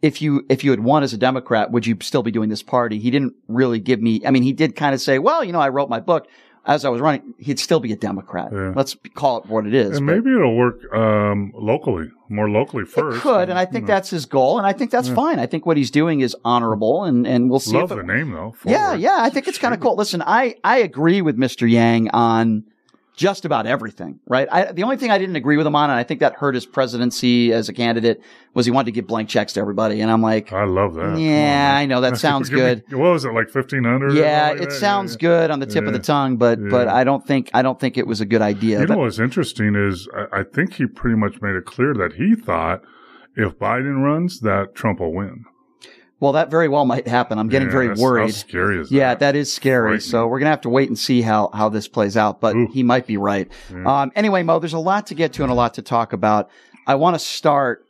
if 0.04 0.22
you 0.22 0.46
if 0.50 0.64
you 0.64 0.70
had 0.70 0.82
won 0.82 1.02
as 1.02 1.14
a 1.14 1.18
Democrat, 1.18 1.72
would 1.72 1.88
you 1.88 1.98
still 2.02 2.22
be 2.22 2.30
doing 2.30 2.50
this 2.50 2.62
party? 2.62 3.00
He 3.00 3.10
didn't 3.10 3.34
really 3.48 3.80
give 3.80 4.00
me. 4.02 4.22
I 4.26 4.30
mean, 4.30 4.44
he 4.44 4.54
did 4.54 4.76
kind 4.76 4.94
of 4.94 5.02
say, 5.02 5.18
well, 5.18 5.44
you 5.44 5.52
know, 5.54 5.60
I 5.62 5.70
wrote 5.70 5.90
my 5.90 6.00
book 6.02 6.28
as 6.66 6.86
I 6.86 6.90
was 6.90 7.02
running. 7.02 7.34
He'd 7.40 7.58
still 7.60 7.80
be 7.80 7.92
a 7.92 7.96
Democrat. 7.96 8.50
Yeah. 8.54 8.74
Let's 8.76 8.96
call 9.16 9.38
it 9.40 9.46
what 9.48 9.66
it 9.66 9.74
is. 9.74 9.98
And 9.98 10.06
maybe 10.06 10.30
it'll 10.30 10.56
work 10.56 10.94
um, 10.94 11.52
locally, 11.56 12.10
more 12.30 12.50
locally 12.50 12.86
first. 12.86 13.18
it 13.18 13.22
could, 13.22 13.50
and 13.50 13.58
I 13.58 13.66
think 13.66 13.88
that's 13.88 14.10
his 14.10 14.26
goal, 14.26 14.58
and 14.60 14.68
I 14.68 14.74
think 14.74 14.92
that's 14.92 15.08
Yeah. 15.08 15.16
fine. 15.16 15.40
I 15.40 15.46
think 15.46 15.66
what 15.66 15.78
he's 15.78 15.90
doing 15.92 16.20
is 16.22 16.36
honorable, 16.46 17.04
and 17.06 17.26
and 17.26 17.50
we'll 17.50 17.60
see. 17.60 17.76
Love 17.78 17.92
if 17.92 17.98
it, 17.98 18.06
the 18.06 18.14
name 18.14 18.32
though. 18.32 18.54
yeah, 18.66 18.86
Forward. 18.88 19.00
yeah, 19.02 19.18
I 19.20 19.30
think 19.30 19.48
it's 19.48 19.58
kind 19.58 19.74
of 19.74 19.80
cool. 19.80 19.96
Listen, 19.96 20.22
I 20.22 20.56
I 20.64 20.78
agree 20.80 21.22
with 21.22 21.38
Mr. 21.38 21.70
Yang 21.70 22.10
on 22.12 22.66
just 23.16 23.46
about 23.46 23.66
everything, 23.68 24.20
right? 24.28 24.48
I, 24.52 24.72
the 24.72 24.84
only 24.84 24.98
thing 24.98 25.12
I 25.12 25.18
didn't 25.20 25.36
agree 25.36 25.56
with 25.58 25.68
him 25.68 25.76
on, 25.76 25.90
and 25.92 26.00
I 26.00 26.04
think 26.04 26.20
that 26.22 26.34
hurt 26.34 26.56
his 26.56 26.66
presidency 26.66 27.54
as 27.54 27.70
a 27.70 27.74
candidate, 27.74 28.22
was 28.56 28.66
he 28.66 28.72
wanted 28.72 28.86
to 28.86 28.92
give 28.92 29.06
blank 29.08 29.30
checks 29.30 29.54
to 29.54 29.60
everybody, 29.60 30.02
and 30.02 30.10
I'm 30.12 30.22
like, 30.22 30.52
I 30.52 30.64
love 30.66 30.96
that. 30.96 31.18
yeah, 31.20 31.74
I 31.78 31.86
know 31.86 32.02
that 32.02 32.18
sounds 32.18 32.50
Give 32.50 32.58
me- 32.60 32.64
good. 32.90 32.98
what 32.98 33.12
was 33.12 33.26
it 33.26 33.34
like 33.34 33.50
fifteen 33.50 33.84
hundred? 33.84 34.14
Yeah, 34.16 34.52
it 34.54 34.72
sounds 34.72 35.16
good 35.16 35.52
on 35.52 35.60
the 35.60 35.66
tip 35.68 35.86
of 35.86 35.94
the 35.94 36.00
tongue, 36.00 36.38
but 36.38 36.60
but 36.70 36.88
I 36.88 37.04
don't 37.04 37.26
think 37.26 37.50
I 37.54 37.62
don't 37.62 37.80
think 37.80 37.98
it 37.98 38.08
was 38.08 38.20
a 38.22 38.26
good 38.26 38.42
idea. 38.42 38.80
You 38.82 38.88
But- 38.88 38.94
know 38.96 39.00
what's 39.02 39.20
interesting 39.20 39.76
is 39.76 40.08
I, 40.16 40.40
I 40.40 40.44
think 40.44 40.74
he 40.74 40.86
pretty 40.88 41.16
much 41.16 41.42
made 41.42 41.56
it 41.56 41.66
clear 41.66 41.94
that 41.94 42.14
he 42.14 42.36
thought 42.36 42.82
if 43.36 43.58
Biden 43.58 44.04
runs, 44.04 44.40
that 44.42 44.76
Trump 44.76 45.00
will 45.00 45.14
win. 45.14 45.46
Well, 46.24 46.32
that 46.32 46.50
very 46.50 46.70
well 46.70 46.86
might 46.86 47.06
happen. 47.06 47.38
I'm 47.38 47.50
getting 47.50 47.68
Yeah, 47.68 47.74
very 47.74 47.94
worried. 47.96 48.34
scary 48.34 48.80
is 48.80 48.90
yeah, 48.90 49.14
that 49.14 49.36
is 49.36 49.52
scary. 49.52 50.00
So 50.00 50.26
we're 50.26 50.40
gonna 50.40 50.52
have 50.52 50.62
to 50.62 50.70
wait 50.70 50.88
and 50.88 50.98
see 50.98 51.22
how 51.22 51.50
how 51.54 51.68
this 51.68 51.90
plays 51.90 52.16
out. 52.16 52.40
But 52.40 52.56
he 52.72 52.82
might 52.82 53.06
be 53.06 53.18
right. 53.18 53.52
Um, 53.86 54.10
anyway, 54.16 54.42
Mo, 54.42 54.60
there's 54.60 54.72
a 54.72 54.80
lot 54.80 55.08
to 55.08 55.16
get 55.16 55.34
to 55.34 55.44
and 55.44 55.52
a 55.52 55.54
lot 55.54 55.74
to 55.74 55.82
talk 55.82 56.14
about. 56.14 56.50
I 56.88 56.96
want 56.96 57.16
to 57.16 57.20
start 57.20 57.86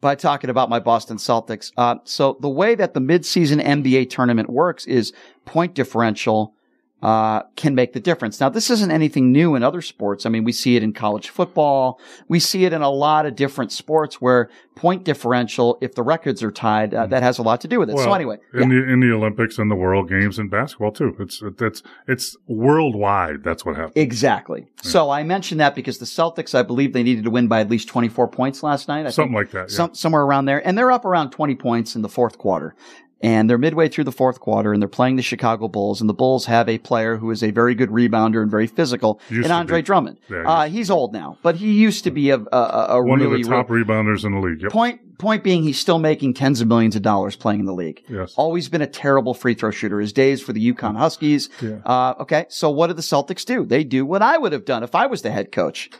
by 0.00 0.14
talking 0.14 0.48
about 0.48 0.70
my 0.70 0.78
Boston 0.78 1.18
Celtics. 1.18 1.70
Uh, 1.76 1.96
so 2.04 2.38
the 2.40 2.48
way 2.48 2.74
that 2.74 2.94
the 2.94 3.00
midseason 3.00 3.62
NBA 3.62 4.08
tournament 4.08 4.48
works 4.48 4.86
is 4.86 5.12
point 5.44 5.74
differential 5.74 6.54
uh, 7.02 7.42
can 7.54 7.74
make 7.74 7.92
the 7.92 8.00
difference. 8.00 8.40
Now, 8.40 8.48
this 8.48 8.70
isn't 8.70 8.90
anything 8.90 9.30
new 9.30 9.54
in 9.54 9.62
other 9.62 9.82
sports. 9.82 10.26
I 10.26 10.30
mean, 10.30 10.42
we 10.42 10.52
see 10.52 10.74
it 10.76 10.82
in 10.82 10.92
college 10.92 11.28
football. 11.28 12.00
We 12.26 12.40
see 12.40 12.64
it 12.64 12.72
in 12.72 12.82
a 12.82 12.90
lot 12.90 13.24
of 13.24 13.36
different 13.36 13.70
sports 13.70 14.20
where 14.20 14.50
point 14.74 15.04
differential, 15.04 15.78
if 15.80 15.94
the 15.94 16.02
records 16.02 16.42
are 16.42 16.50
tied, 16.50 16.94
uh, 16.94 17.06
that 17.06 17.22
has 17.22 17.38
a 17.38 17.42
lot 17.42 17.60
to 17.60 17.68
do 17.68 17.78
with 17.78 17.90
it. 17.90 17.98
so 17.98 18.12
anyway, 18.12 18.38
in 18.52 18.68
the 18.68 18.82
in 18.82 19.00
the 19.00 19.12
Olympics 19.12 19.58
and 19.58 19.70
the 19.70 19.76
World 19.76 20.08
Games 20.08 20.38
and 20.38 20.50
basketball 20.50 20.92
too, 20.92 21.14
it's 21.20 21.42
it's 21.60 21.82
it's 22.06 22.36
worldwide. 22.46 23.44
That's 23.44 23.64
what 23.64 23.76
happens. 23.76 23.92
Exactly. 23.96 24.66
So 24.82 25.10
I 25.10 25.22
mentioned 25.22 25.60
that 25.60 25.74
because 25.74 25.98
the 25.98 26.06
Celtics, 26.06 26.54
I 26.54 26.62
believe 26.62 26.92
they 26.92 27.02
needed 27.02 27.24
to 27.24 27.30
win 27.30 27.48
by 27.48 27.60
at 27.60 27.70
least 27.70 27.88
24 27.88 28.28
points 28.28 28.62
last 28.62 28.88
night. 28.88 29.06
I 29.06 29.10
Something 29.10 29.34
like 29.34 29.50
that, 29.50 29.70
yeah. 29.70 29.76
Some, 29.76 29.94
somewhere 29.94 30.22
around 30.22 30.46
there. 30.46 30.66
And 30.66 30.78
they're 30.78 30.92
up 30.92 31.04
around 31.04 31.30
20 31.30 31.54
points 31.56 31.96
in 31.96 32.02
the 32.02 32.08
fourth 32.08 32.38
quarter. 32.38 32.74
And 33.20 33.50
they're 33.50 33.58
midway 33.58 33.88
through 33.88 34.04
the 34.04 34.12
fourth 34.12 34.38
quarter 34.38 34.72
and 34.72 34.80
they're 34.80 34.88
playing 34.88 35.16
the 35.16 35.22
Chicago 35.22 35.66
Bulls 35.66 36.00
and 36.00 36.08
the 36.08 36.14
Bulls 36.14 36.46
have 36.46 36.68
a 36.68 36.78
player 36.78 37.16
who 37.16 37.30
is 37.32 37.42
a 37.42 37.50
very 37.50 37.74
good 37.74 37.88
rebounder 37.88 38.40
and 38.42 38.50
very 38.50 38.68
physical 38.68 39.20
Used 39.28 39.48
to 39.48 39.52
Andre. 39.52 39.82
Drummond. 39.82 40.18
Yeah, 40.30 40.48
uh, 40.48 40.68
he's 40.68 40.88
old 40.88 41.12
now, 41.12 41.36
but 41.42 41.56
he 41.56 41.72
used 41.72 42.04
to 42.04 42.12
be 42.12 42.30
a, 42.30 42.38
a, 42.38 42.86
a 42.90 43.02
One 43.02 43.18
really 43.18 43.40
of 43.40 43.46
the 43.46 43.50
top 43.50 43.68
rebounders 43.68 44.24
in 44.24 44.32
the 44.32 44.40
league. 44.40 44.62
Yep. 44.62 44.70
Point 44.70 45.18
point 45.18 45.42
being, 45.42 45.64
he's 45.64 45.78
still 45.78 45.98
making 45.98 46.34
tens 46.34 46.60
of 46.60 46.68
millions 46.68 46.94
of 46.94 47.02
dollars 47.02 47.34
playing 47.34 47.60
in 47.60 47.66
the 47.66 47.74
league. 47.74 48.04
Yes. 48.08 48.34
Always 48.36 48.68
been 48.68 48.82
a 48.82 48.86
terrible 48.86 49.34
free 49.34 49.54
throw 49.54 49.72
shooter. 49.72 50.00
His 50.00 50.12
days 50.12 50.40
for 50.40 50.52
the 50.52 50.72
UConn 50.72 50.96
Huskies. 50.96 51.48
Yeah. 51.60 51.78
Uh, 51.84 52.14
okay, 52.20 52.46
so 52.48 52.70
what 52.70 52.86
do 52.86 52.92
the 52.92 53.02
Celtics 53.02 53.44
do? 53.44 53.66
They 53.66 53.82
do 53.82 54.06
what 54.06 54.22
I 54.22 54.38
would 54.38 54.52
have 54.52 54.64
done 54.64 54.84
if 54.84 54.94
I 54.94 55.06
was 55.06 55.22
the 55.22 55.32
head 55.32 55.50
coach. 55.50 55.90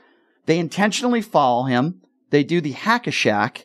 They 0.47 0.59
intentionally 0.59 1.21
foul 1.21 1.65
him. 1.65 2.01
They 2.31 2.45
do 2.45 2.61
the 2.61 2.73
hack 2.73 3.07
a 3.07 3.11
Shaq, 3.11 3.65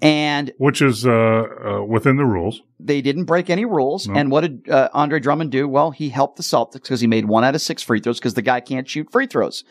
and 0.00 0.52
Which 0.58 0.80
is 0.80 1.06
uh, 1.06 1.10
uh, 1.10 1.84
within 1.84 2.16
the 2.16 2.24
rules. 2.24 2.62
they 2.78 3.00
didn't 3.00 3.24
break 3.24 3.50
any 3.50 3.64
rules. 3.64 4.06
No. 4.06 4.14
And 4.14 4.30
what 4.30 4.42
did 4.42 4.68
uh, 4.70 4.88
Andre 4.92 5.18
Drummond 5.18 5.50
do? 5.50 5.66
Well, 5.66 5.90
he 5.90 6.08
helped 6.08 6.36
the 6.36 6.42
Celtics 6.42 6.74
because 6.74 7.00
he 7.00 7.06
made 7.06 7.24
one 7.24 7.44
out 7.44 7.54
of 7.54 7.60
six 7.60 7.82
free 7.82 8.00
throws 8.00 8.18
because 8.18 8.34
the 8.34 8.42
guy 8.42 8.60
can't 8.60 8.88
shoot 8.88 9.10
free 9.10 9.26
throws. 9.26 9.64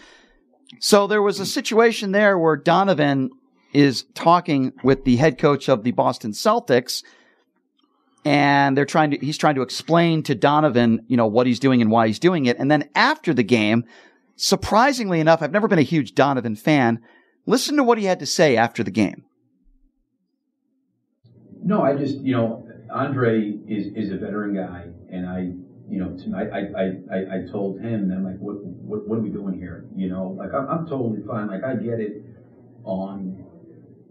So 0.80 1.08
there 1.08 1.22
was 1.22 1.40
a 1.40 1.45
situation 1.45 2.12
there 2.12 2.38
where 2.38 2.58
Donovan 2.58 3.30
is 3.74 4.04
talking 4.16 4.74
with 4.84 5.06
the 5.06 5.16
head 5.16 5.38
coach 5.38 5.70
of 5.70 5.84
the 5.84 5.91
Boston 5.91 6.32
Celtics 6.32 7.04
and 8.26 8.76
they're 8.76 8.86
trying 8.86 9.12
to 9.12 9.18
he's 9.18 9.38
trying 9.38 9.56
to 9.56 9.62
explain 9.62 10.24
to 10.24 10.36
Donovan, 10.36 11.06
you 11.08 11.16
know, 11.16 11.28
what 11.28 11.48
he's 11.48 11.60
doing 11.60 11.82
and 11.82 11.90
why 11.90 12.08
he's 12.08 12.20
doing 12.20 12.45
it. 12.45 12.58
And 12.60 12.70
then 12.70 12.90
after 12.95 13.34
the 13.34 13.44
game, 13.44 13.86
surprisingly 14.36 15.22
enough, 15.22 15.41
I've 15.41 15.52
never 15.54 15.70
been 15.70 15.80
a 15.80 15.84
huge 15.84 16.14
Donovan 16.14 16.58
fan. 16.58 16.99
Listen 17.45 17.78
to 17.78 17.84
what 17.84 17.98
he 17.98 18.04
had 18.04 18.20
to 18.20 18.26
say 18.26 18.58
after 18.58 18.84
the 18.84 18.91
game. 18.91 19.24
No, 21.64 21.82
I 21.82 21.96
just 21.96 22.20
you 22.20 22.34
know 22.34 22.68
Andre 22.92 23.52
is 23.68 23.88
is 23.96 24.12
a 24.12 24.18
veteran 24.18 24.56
guy, 24.56 24.86
and 25.10 25.28
I 25.28 25.52
you 25.90 26.00
know 26.00 26.18
to, 26.18 26.36
I, 26.36 26.60
I 26.60 27.18
I 27.18 27.38
I 27.38 27.52
told 27.52 27.80
him 27.80 28.12
I'm 28.12 28.24
like 28.24 28.38
what 28.40 28.64
what 28.64 29.08
what 29.08 29.20
are 29.20 29.22
we 29.22 29.30
doing 29.30 29.58
here? 29.58 29.86
You 29.96 30.10
know, 30.10 30.36
like 30.38 30.54
I'm, 30.54 30.68
I'm 30.70 30.88
totally 30.88 31.22
fine. 31.26 31.48
Like 31.48 31.64
I 31.64 31.76
get 31.76 32.00
it 32.00 32.24
on 32.84 33.46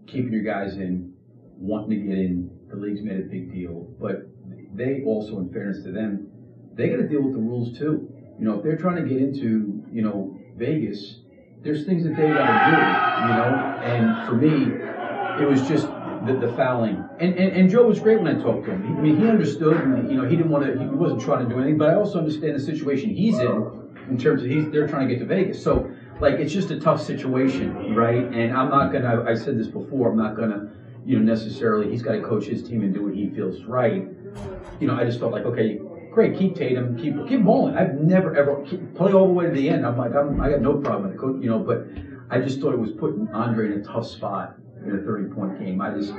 keeping 0.07 0.31
your 0.31 0.43
guys 0.43 0.73
in, 0.75 1.13
wanting 1.57 1.89
to 1.89 2.07
get 2.07 2.17
in. 2.17 2.49
The 2.69 2.75
league's 2.75 3.01
made 3.01 3.19
a 3.19 3.23
big 3.23 3.51
deal, 3.51 3.87
but 3.99 4.27
they 4.73 5.03
also, 5.05 5.39
in 5.39 5.51
fairness 5.51 5.83
to 5.83 5.91
them, 5.91 6.27
they 6.75 6.89
got 6.89 6.97
to 6.97 7.07
deal 7.07 7.21
with 7.21 7.33
the 7.33 7.39
rules 7.39 7.77
too. 7.77 8.11
You 8.37 8.45
know, 8.45 8.57
if 8.57 8.63
they're 8.63 8.77
trying 8.77 9.03
to 9.03 9.09
get 9.09 9.17
into 9.17 9.83
you 9.91 10.01
know 10.01 10.37
Vegas, 10.55 11.19
there's 11.63 11.85
things 11.85 12.03
that 12.03 12.15
they 12.15 12.27
got 12.27 12.45
to 12.45 12.71
do. 12.71 12.77
You 13.23 13.33
know, 13.33 13.49
and 13.83 14.27
for 14.27 14.35
me, 14.35 15.41
it 15.41 15.47
was 15.49 15.67
just 15.67 15.87
the, 16.27 16.47
the 16.47 16.53
fouling. 16.53 17.03
And, 17.19 17.33
and 17.35 17.55
and 17.55 17.69
Joe 17.69 17.87
was 17.87 17.99
great 17.99 18.21
when 18.21 18.27
I 18.27 18.41
talked 18.41 18.65
to 18.65 18.71
him. 18.71 18.83
He, 18.83 18.93
I 18.93 19.01
mean, 19.01 19.17
he 19.17 19.27
understood. 19.27 19.77
And, 19.77 20.09
you 20.11 20.17
know, 20.17 20.27
he 20.27 20.35
didn't 20.35 20.51
want 20.51 20.65
to. 20.65 20.77
He 20.77 20.85
wasn't 20.85 21.21
trying 21.21 21.47
to 21.47 21.53
do 21.53 21.59
anything. 21.59 21.77
But 21.77 21.89
I 21.89 21.95
also 21.95 22.19
understand 22.19 22.55
the 22.55 22.63
situation 22.63 23.09
he's 23.09 23.39
in, 23.39 23.89
in 24.09 24.17
terms 24.17 24.43
of 24.43 24.49
he's 24.49 24.69
they're 24.69 24.87
trying 24.87 25.07
to 25.07 25.13
get 25.13 25.19
to 25.21 25.25
Vegas. 25.25 25.63
So 25.63 25.91
like 26.19 26.35
it's 26.35 26.53
just 26.53 26.71
a 26.71 26.79
tough 26.79 27.01
situation, 27.01 27.95
right? 27.95 28.25
And 28.25 28.55
I'm 28.55 28.69
not 28.69 28.91
gonna. 28.91 29.23
I 29.23 29.33
said 29.33 29.57
this 29.57 29.67
before. 29.67 30.11
I'm 30.11 30.17
not 30.17 30.35
gonna. 30.35 30.71
You 31.05 31.17
know, 31.17 31.23
necessarily, 31.23 31.89
he's 31.89 32.01
got 32.01 32.13
to 32.13 32.21
coach 32.21 32.47
his 32.47 32.61
team 32.61 32.83
and 32.83 32.93
do 32.93 33.01
what 33.01 33.13
he 33.13 33.29
feels 33.29 33.63
right. 33.63 34.09
You 34.81 34.87
know, 34.87 34.95
I 34.95 35.05
just 35.05 35.21
felt 35.21 35.31
like, 35.31 35.45
okay, 35.45 35.79
great, 36.11 36.37
keep 36.37 36.53
Tatum, 36.53 36.97
keep 36.97 37.15
keep 37.29 37.39
Mullen. 37.39 37.77
I've 37.77 37.93
never 37.93 38.35
ever 38.35 38.61
keep, 38.65 38.93
play 38.93 39.13
all 39.13 39.27
the 39.27 39.31
way 39.31 39.45
to 39.45 39.51
the 39.51 39.69
end. 39.69 39.85
I'm 39.85 39.97
like, 39.97 40.13
I'm, 40.13 40.41
I 40.41 40.49
got 40.49 40.59
no 40.59 40.73
problem 40.73 41.03
with 41.03 41.13
it, 41.13 41.17
coach. 41.17 41.41
You 41.41 41.49
know, 41.49 41.59
but 41.59 41.87
I 42.29 42.39
just 42.39 42.59
thought 42.59 42.73
it 42.73 42.79
was 42.79 42.91
putting 42.91 43.29
Andre 43.29 43.67
in 43.67 43.79
a 43.79 43.83
tough 43.83 44.05
spot 44.05 44.57
in 44.87 44.99
a 44.99 45.01
30 45.01 45.33
point 45.33 45.59
game. 45.59 45.81
I 45.81 45.91
just. 45.91 46.13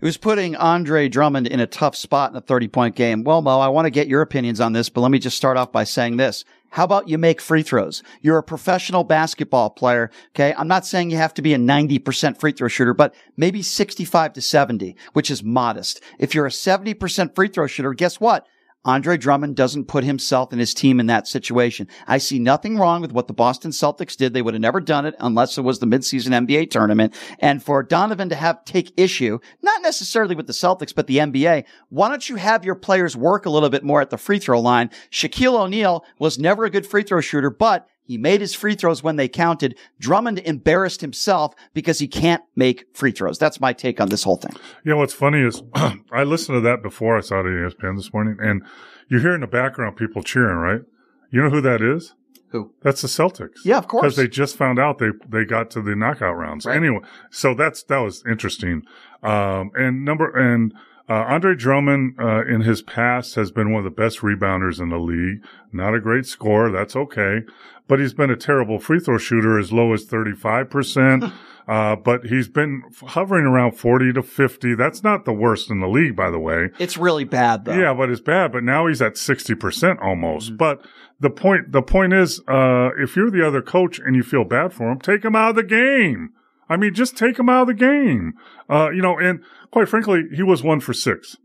It 0.00 0.04
was 0.04 0.16
putting 0.18 0.54
Andre 0.56 1.08
Drummond 1.08 1.46
in 1.46 1.60
a 1.60 1.66
tough 1.66 1.96
spot 1.96 2.30
in 2.30 2.36
a 2.36 2.40
30 2.40 2.68
point 2.68 2.96
game. 2.96 3.24
Well, 3.24 3.40
Mo, 3.40 3.60
I 3.60 3.68
want 3.68 3.86
to 3.86 3.90
get 3.90 4.08
your 4.08 4.20
opinions 4.20 4.60
on 4.60 4.72
this, 4.72 4.88
but 4.88 5.00
let 5.00 5.10
me 5.10 5.18
just 5.18 5.36
start 5.36 5.56
off 5.56 5.72
by 5.72 5.84
saying 5.84 6.18
this. 6.18 6.44
How 6.70 6.84
about 6.84 7.08
you 7.08 7.18
make 7.18 7.40
free 7.40 7.62
throws? 7.62 8.02
You're 8.20 8.38
a 8.38 8.42
professional 8.42 9.04
basketball 9.04 9.70
player. 9.70 10.10
Okay. 10.30 10.52
I'm 10.58 10.66
not 10.66 10.84
saying 10.84 11.10
you 11.10 11.16
have 11.16 11.32
to 11.34 11.42
be 11.42 11.54
a 11.54 11.58
90% 11.58 12.38
free 12.38 12.52
throw 12.52 12.68
shooter, 12.68 12.92
but 12.92 13.14
maybe 13.36 13.62
65 13.62 14.32
to 14.32 14.40
70, 14.42 14.96
which 15.12 15.30
is 15.30 15.44
modest. 15.44 16.02
If 16.18 16.34
you're 16.34 16.46
a 16.46 16.50
70% 16.50 17.34
free 17.34 17.48
throw 17.48 17.68
shooter, 17.68 17.94
guess 17.94 18.18
what? 18.18 18.46
Andre 18.84 19.16
Drummond 19.16 19.56
doesn't 19.56 19.86
put 19.86 20.04
himself 20.04 20.52
and 20.52 20.60
his 20.60 20.74
team 20.74 21.00
in 21.00 21.06
that 21.06 21.26
situation. 21.26 21.88
I 22.06 22.18
see 22.18 22.38
nothing 22.38 22.78
wrong 22.78 23.00
with 23.00 23.12
what 23.12 23.28
the 23.28 23.32
Boston 23.32 23.70
Celtics 23.70 24.16
did. 24.16 24.34
They 24.34 24.42
would 24.42 24.54
have 24.54 24.60
never 24.60 24.80
done 24.80 25.06
it 25.06 25.14
unless 25.18 25.56
it 25.56 25.62
was 25.62 25.78
the 25.78 25.86
midseason 25.86 26.46
NBA 26.46 26.70
tournament. 26.70 27.14
And 27.38 27.62
for 27.62 27.82
Donovan 27.82 28.28
to 28.28 28.34
have 28.34 28.64
take 28.64 28.92
issue, 28.96 29.38
not 29.62 29.82
necessarily 29.82 30.34
with 30.34 30.46
the 30.46 30.52
Celtics, 30.52 30.94
but 30.94 31.06
the 31.06 31.18
NBA, 31.18 31.64
why 31.88 32.08
don't 32.08 32.28
you 32.28 32.36
have 32.36 32.64
your 32.64 32.74
players 32.74 33.16
work 33.16 33.46
a 33.46 33.50
little 33.50 33.70
bit 33.70 33.84
more 33.84 34.00
at 34.00 34.10
the 34.10 34.18
free 34.18 34.38
throw 34.38 34.60
line? 34.60 34.90
Shaquille 35.10 35.58
O'Neal 35.58 36.04
was 36.18 36.38
never 36.38 36.64
a 36.64 36.70
good 36.70 36.86
free 36.86 37.02
throw 37.02 37.20
shooter, 37.20 37.50
but 37.50 37.88
he 38.04 38.18
made 38.18 38.40
his 38.40 38.54
free 38.54 38.74
throws 38.74 39.02
when 39.02 39.16
they 39.16 39.28
counted. 39.28 39.76
Drummond 39.98 40.38
embarrassed 40.40 41.00
himself 41.00 41.54
because 41.72 41.98
he 41.98 42.06
can't 42.06 42.42
make 42.54 42.86
free 42.94 43.12
throws. 43.12 43.38
That's 43.38 43.60
my 43.60 43.72
take 43.72 44.00
on 44.00 44.08
this 44.10 44.22
whole 44.22 44.36
thing. 44.36 44.54
Yeah, 44.84 44.94
what's 44.94 45.14
funny 45.14 45.40
is 45.40 45.62
I 46.12 46.24
listened 46.24 46.56
to 46.56 46.60
that 46.60 46.82
before 46.82 47.16
I 47.16 47.20
saw 47.20 47.40
it 47.40 47.46
at 47.46 47.72
ESPN 47.72 47.96
this 47.96 48.12
morning, 48.12 48.36
and 48.40 48.62
you 49.08 49.18
hear 49.20 49.34
in 49.34 49.40
the 49.40 49.46
background 49.46 49.96
people 49.96 50.22
cheering, 50.22 50.56
right? 50.56 50.82
You 51.30 51.42
know 51.42 51.50
who 51.50 51.60
that 51.62 51.80
is? 51.80 52.14
Who? 52.48 52.72
That's 52.82 53.02
the 53.02 53.08
Celtics. 53.08 53.64
Yeah, 53.64 53.78
of 53.78 53.88
course. 53.88 54.02
Because 54.02 54.16
they 54.16 54.28
just 54.28 54.56
found 54.56 54.78
out 54.78 54.98
they 54.98 55.10
they 55.28 55.44
got 55.44 55.70
to 55.72 55.82
the 55.82 55.96
knockout 55.96 56.36
rounds. 56.36 56.66
Anyway, 56.66 57.00
so 57.30 57.54
that's 57.54 57.82
that 57.84 57.98
was 57.98 58.22
interesting. 58.28 58.82
Um, 59.24 59.72
and 59.74 60.04
number 60.04 60.30
and 60.30 60.72
uh, 61.08 61.12
Andre 61.12 61.54
Drummond 61.54 62.14
uh, 62.18 62.44
in 62.46 62.62
his 62.62 62.82
past 62.82 63.34
has 63.34 63.50
been 63.50 63.72
one 63.72 63.84
of 63.84 63.84
the 63.84 64.02
best 64.02 64.20
rebounders 64.20 64.80
in 64.80 64.88
the 64.88 64.98
league. 64.98 65.44
Not 65.72 65.94
a 65.94 66.00
great 66.00 66.26
scorer, 66.26 66.70
that's 66.70 66.96
okay, 66.96 67.42
but 67.88 68.00
he's 68.00 68.14
been 68.14 68.30
a 68.30 68.36
terrible 68.36 68.78
free 68.78 69.00
throw 69.00 69.18
shooter, 69.18 69.58
as 69.58 69.72
low 69.72 69.92
as 69.92 70.04
thirty 70.04 70.32
five 70.32 70.70
percent. 70.70 71.24
Uh, 71.66 71.96
but 71.96 72.26
he's 72.26 72.48
been 72.48 72.82
hovering 73.00 73.46
around 73.46 73.72
40 73.72 74.12
to 74.12 74.22
50. 74.22 74.74
That's 74.74 75.02
not 75.02 75.24
the 75.24 75.32
worst 75.32 75.70
in 75.70 75.80
the 75.80 75.88
league, 75.88 76.14
by 76.14 76.30
the 76.30 76.38
way. 76.38 76.70
It's 76.78 76.98
really 76.98 77.24
bad 77.24 77.64
though. 77.64 77.72
Yeah, 77.74 77.94
but 77.94 78.10
it's 78.10 78.20
bad. 78.20 78.52
But 78.52 78.64
now 78.64 78.86
he's 78.86 79.00
at 79.00 79.14
60% 79.14 80.02
almost. 80.02 80.56
But 80.58 80.84
the 81.20 81.30
point, 81.30 81.72
the 81.72 81.82
point 81.82 82.12
is, 82.12 82.40
uh, 82.46 82.90
if 82.98 83.16
you're 83.16 83.30
the 83.30 83.46
other 83.46 83.62
coach 83.62 83.98
and 83.98 84.14
you 84.14 84.22
feel 84.22 84.44
bad 84.44 84.74
for 84.74 84.90
him, 84.90 84.98
take 84.98 85.24
him 85.24 85.34
out 85.34 85.50
of 85.50 85.56
the 85.56 85.62
game. 85.62 86.32
I 86.68 86.76
mean, 86.76 86.94
just 86.94 87.16
take 87.16 87.38
him 87.38 87.48
out 87.48 87.62
of 87.62 87.66
the 87.68 87.74
game. 87.74 88.34
Uh, 88.68 88.90
you 88.90 89.02
know, 89.02 89.18
and 89.18 89.42
quite 89.70 89.88
frankly, 89.88 90.24
he 90.34 90.42
was 90.42 90.62
one 90.62 90.80
for 90.80 90.92
six. 90.92 91.36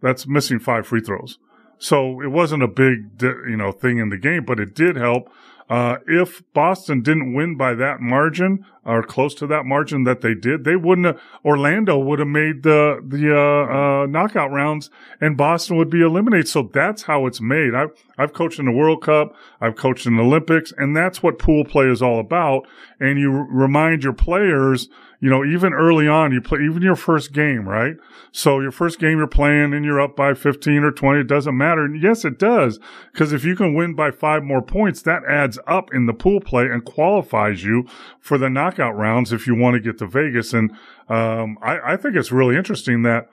That's 0.00 0.26
missing 0.26 0.58
five 0.58 0.86
free 0.86 1.00
throws. 1.00 1.38
So 1.78 2.20
it 2.20 2.28
wasn't 2.28 2.62
a 2.62 2.68
big, 2.68 3.20
you 3.22 3.56
know, 3.56 3.72
thing 3.72 3.98
in 3.98 4.10
the 4.10 4.18
game, 4.18 4.44
but 4.44 4.60
it 4.60 4.74
did 4.74 4.96
help. 4.96 5.30
Uh, 5.70 5.98
if 6.08 6.42
Boston 6.52 7.00
didn't 7.00 7.32
win 7.32 7.56
by 7.56 7.74
that 7.74 8.00
margin 8.00 8.66
or 8.84 9.04
close 9.04 9.36
to 9.36 9.46
that 9.46 9.64
margin 9.64 10.02
that 10.02 10.20
they 10.20 10.34
did, 10.34 10.64
they 10.64 10.74
wouldn't 10.74 11.06
have, 11.06 11.20
Orlando 11.44 11.96
would 11.96 12.18
have 12.18 12.26
made 12.26 12.64
the, 12.64 13.00
the, 13.06 13.32
uh, 13.32 14.02
uh, 14.02 14.06
knockout 14.06 14.50
rounds 14.50 14.90
and 15.20 15.36
Boston 15.36 15.76
would 15.76 15.88
be 15.88 16.02
eliminated. 16.02 16.48
So 16.48 16.68
that's 16.74 17.02
how 17.02 17.26
it's 17.26 17.40
made. 17.40 17.72
I've, 17.72 17.90
I've 18.18 18.32
coached 18.32 18.58
in 18.58 18.66
the 18.66 18.72
World 18.72 19.02
Cup. 19.02 19.36
I've 19.60 19.76
coached 19.76 20.06
in 20.06 20.16
the 20.16 20.24
Olympics 20.24 20.72
and 20.76 20.96
that's 20.96 21.22
what 21.22 21.38
pool 21.38 21.64
play 21.64 21.86
is 21.86 22.02
all 22.02 22.18
about. 22.18 22.66
And 22.98 23.20
you 23.20 23.32
r- 23.32 23.46
remind 23.48 24.02
your 24.02 24.12
players, 24.12 24.88
you 25.20 25.28
know, 25.28 25.44
even 25.44 25.74
early 25.74 26.08
on, 26.08 26.32
you 26.32 26.40
play, 26.40 26.60
even 26.60 26.80
your 26.80 26.96
first 26.96 27.34
game, 27.34 27.68
right? 27.68 27.96
So 28.32 28.60
your 28.60 28.70
first 28.70 28.98
game 28.98 29.18
you're 29.18 29.26
playing 29.26 29.74
and 29.74 29.84
you're 29.84 30.00
up 30.00 30.16
by 30.16 30.32
15 30.32 30.82
or 30.82 30.90
20, 30.90 31.20
it 31.20 31.26
doesn't 31.26 31.56
matter. 31.56 31.84
And 31.84 32.02
yes, 32.02 32.24
it 32.24 32.38
does. 32.38 32.80
Cause 33.12 33.30
if 33.30 33.44
you 33.44 33.54
can 33.54 33.74
win 33.74 33.94
by 33.94 34.12
five 34.12 34.42
more 34.42 34.62
points, 34.62 35.02
that 35.02 35.22
adds 35.28 35.58
up 35.66 35.92
in 35.92 36.06
the 36.06 36.14
pool 36.14 36.40
play 36.40 36.64
and 36.64 36.86
qualifies 36.86 37.62
you 37.62 37.86
for 38.18 38.38
the 38.38 38.48
knockout 38.48 38.96
rounds 38.96 39.30
if 39.30 39.46
you 39.46 39.54
want 39.54 39.74
to 39.74 39.80
get 39.80 39.98
to 39.98 40.06
Vegas. 40.06 40.54
And, 40.54 40.70
um, 41.10 41.58
I, 41.60 41.92
I 41.92 41.96
think 41.98 42.16
it's 42.16 42.32
really 42.32 42.56
interesting 42.56 43.02
that, 43.02 43.28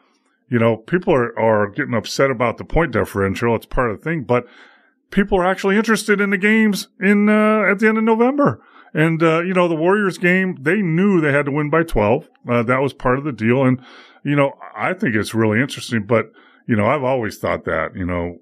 you 0.49 0.59
know, 0.59 0.75
people 0.75 1.13
are, 1.13 1.37
are 1.39 1.69
getting 1.69 1.93
upset 1.93 2.29
about 2.29 2.57
the 2.57 2.65
point 2.65 2.91
differential. 2.91 3.55
It's 3.55 3.65
part 3.65 3.91
of 3.91 3.99
the 3.99 4.03
thing, 4.03 4.23
but 4.23 4.45
people 5.09 5.39
are 5.39 5.45
actually 5.45 5.77
interested 5.77 6.19
in 6.19 6.31
the 6.31 6.37
games 6.37 6.89
in, 6.99 7.29
uh, 7.29 7.61
at 7.61 7.79
the 7.79 7.87
end 7.87 7.97
of 7.97 8.03
November. 8.03 8.61
And, 8.93 9.21
uh, 9.21 9.41
you 9.41 9.53
know, 9.53 9.67
the 9.67 9.75
Warriors 9.75 10.17
game, 10.17 10.57
they 10.61 10.81
knew 10.81 11.19
they 11.19 11.31
had 11.31 11.45
to 11.45 11.51
win 11.51 11.69
by 11.69 11.83
12. 11.83 12.29
Uh, 12.47 12.63
that 12.63 12.81
was 12.81 12.93
part 12.93 13.17
of 13.17 13.25
the 13.25 13.31
deal. 13.31 13.63
And, 13.63 13.79
you 14.23 14.35
know, 14.35 14.53
I 14.75 14.93
think 14.93 15.15
it's 15.15 15.33
really 15.33 15.61
interesting, 15.61 16.05
but, 16.05 16.31
you 16.67 16.75
know, 16.75 16.87
I've 16.87 17.03
always 17.03 17.37
thought 17.37 17.65
that, 17.65 17.95
you 17.95 18.05
know, 18.05 18.37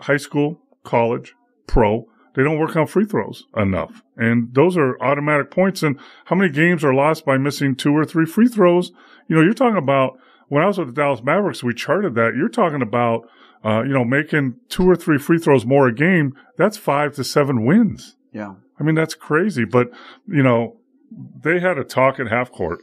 high 0.00 0.16
school, 0.16 0.60
college, 0.82 1.34
pro, 1.66 2.06
they 2.34 2.42
don't 2.42 2.58
work 2.58 2.76
on 2.76 2.86
free 2.86 3.04
throws 3.04 3.44
enough. 3.56 4.02
And 4.16 4.52
those 4.54 4.76
are 4.76 5.00
automatic 5.00 5.50
points. 5.50 5.82
And 5.82 5.98
how 6.26 6.36
many 6.36 6.52
games 6.52 6.84
are 6.84 6.94
lost 6.94 7.24
by 7.24 7.38
missing 7.38 7.76
two 7.76 7.96
or 7.96 8.04
three 8.04 8.26
free 8.26 8.48
throws? 8.48 8.92
You 9.28 9.36
know, 9.36 9.42
you're 9.42 9.54
talking 9.54 9.78
about 9.78 10.18
when 10.48 10.62
I 10.62 10.66
was 10.66 10.78
with 10.78 10.88
the 10.88 10.92
Dallas 10.92 11.22
Mavericks, 11.22 11.62
we 11.62 11.74
charted 11.74 12.14
that. 12.16 12.34
You're 12.36 12.48
talking 12.48 12.82
about, 12.82 13.28
uh, 13.64 13.82
you 13.82 13.92
know, 13.92 14.04
making 14.04 14.56
two 14.68 14.88
or 14.88 14.96
three 14.96 15.18
free 15.18 15.38
throws 15.38 15.64
more 15.64 15.88
a 15.88 15.94
game. 15.94 16.34
That's 16.58 16.76
five 16.76 17.14
to 17.14 17.24
seven 17.24 17.64
wins. 17.64 18.16
Yeah. 18.32 18.54
I 18.78 18.82
mean, 18.82 18.94
that's 18.94 19.14
crazy. 19.14 19.64
But, 19.64 19.90
you 20.26 20.42
know, 20.42 20.78
they 21.10 21.60
had 21.60 21.78
a 21.78 21.84
talk 21.84 22.18
at 22.18 22.28
half 22.28 22.50
court 22.50 22.80